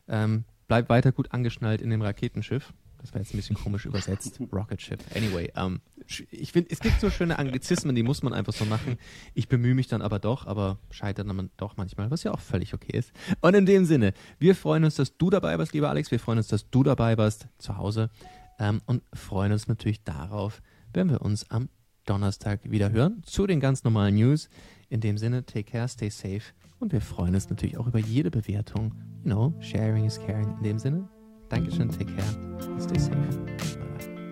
Ähm, 0.07 0.45
bleib 0.67 0.89
weiter 0.89 1.11
gut 1.11 1.31
angeschnallt 1.31 1.81
in 1.81 1.89
dem 1.89 2.01
Raketenschiff. 2.01 2.73
Das 3.01 3.13
war 3.13 3.21
jetzt 3.21 3.33
ein 3.33 3.37
bisschen 3.37 3.55
komisch 3.55 3.85
übersetzt. 3.85 4.39
Rocket 4.53 4.79
Ship. 4.81 4.99
Anyway, 5.15 5.51
ähm, 5.55 5.81
ich 6.29 6.51
finde, 6.51 6.69
es 6.69 6.79
gibt 6.79 7.01
so 7.01 7.09
schöne 7.09 7.39
Anglizismen, 7.39 7.95
die 7.95 8.03
muss 8.03 8.21
man 8.21 8.33
einfach 8.33 8.53
so 8.53 8.65
machen. 8.65 8.97
Ich 9.33 9.47
bemühe 9.47 9.73
mich 9.73 9.87
dann 9.87 10.03
aber 10.03 10.19
doch, 10.19 10.45
aber 10.45 10.77
scheitert 10.91 11.27
dann 11.27 11.49
doch 11.57 11.77
manchmal, 11.77 12.11
was 12.11 12.23
ja 12.23 12.31
auch 12.31 12.39
völlig 12.39 12.73
okay 12.73 12.95
ist. 12.95 13.11
Und 13.41 13.55
in 13.55 13.65
dem 13.65 13.85
Sinne, 13.85 14.13
wir 14.37 14.55
freuen 14.55 14.83
uns, 14.83 14.95
dass 14.95 15.17
du 15.17 15.31
dabei 15.31 15.57
warst, 15.57 15.73
lieber 15.73 15.89
Alex. 15.89 16.11
Wir 16.11 16.19
freuen 16.19 16.37
uns, 16.37 16.47
dass 16.47 16.69
du 16.69 16.83
dabei 16.83 17.17
warst 17.17 17.47
zu 17.57 17.77
Hause 17.77 18.11
ähm, 18.59 18.81
und 18.85 19.01
freuen 19.13 19.51
uns 19.51 19.67
natürlich 19.67 20.03
darauf, 20.03 20.61
wenn 20.93 21.09
wir 21.09 21.21
uns 21.21 21.49
am 21.49 21.69
Donnerstag 22.05 22.69
wieder 22.69 22.91
hören 22.91 23.23
zu 23.25 23.47
den 23.47 23.59
ganz 23.59 23.83
normalen 23.83 24.15
News. 24.15 24.47
In 24.89 25.01
dem 25.01 25.17
Sinne, 25.17 25.45
take 25.45 25.71
care, 25.71 25.87
stay 25.87 26.09
safe 26.09 26.53
und 26.81 26.91
wir 26.91 27.01
freuen 27.01 27.35
uns 27.35 27.49
natürlich 27.49 27.77
auch 27.77 27.87
über 27.87 27.99
jede 27.99 28.31
Bewertung. 28.31 28.93
You 29.23 29.31
know, 29.31 29.53
sharing 29.59 30.05
is 30.05 30.19
caring. 30.19 30.49
In 30.57 30.63
dem 30.63 30.79
Sinne, 30.79 31.07
Dankeschön, 31.49 31.89
take 31.89 32.13
care, 32.13 32.79
stay 32.79 32.99
safe. 32.99 33.15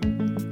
Bye. 0.01 0.48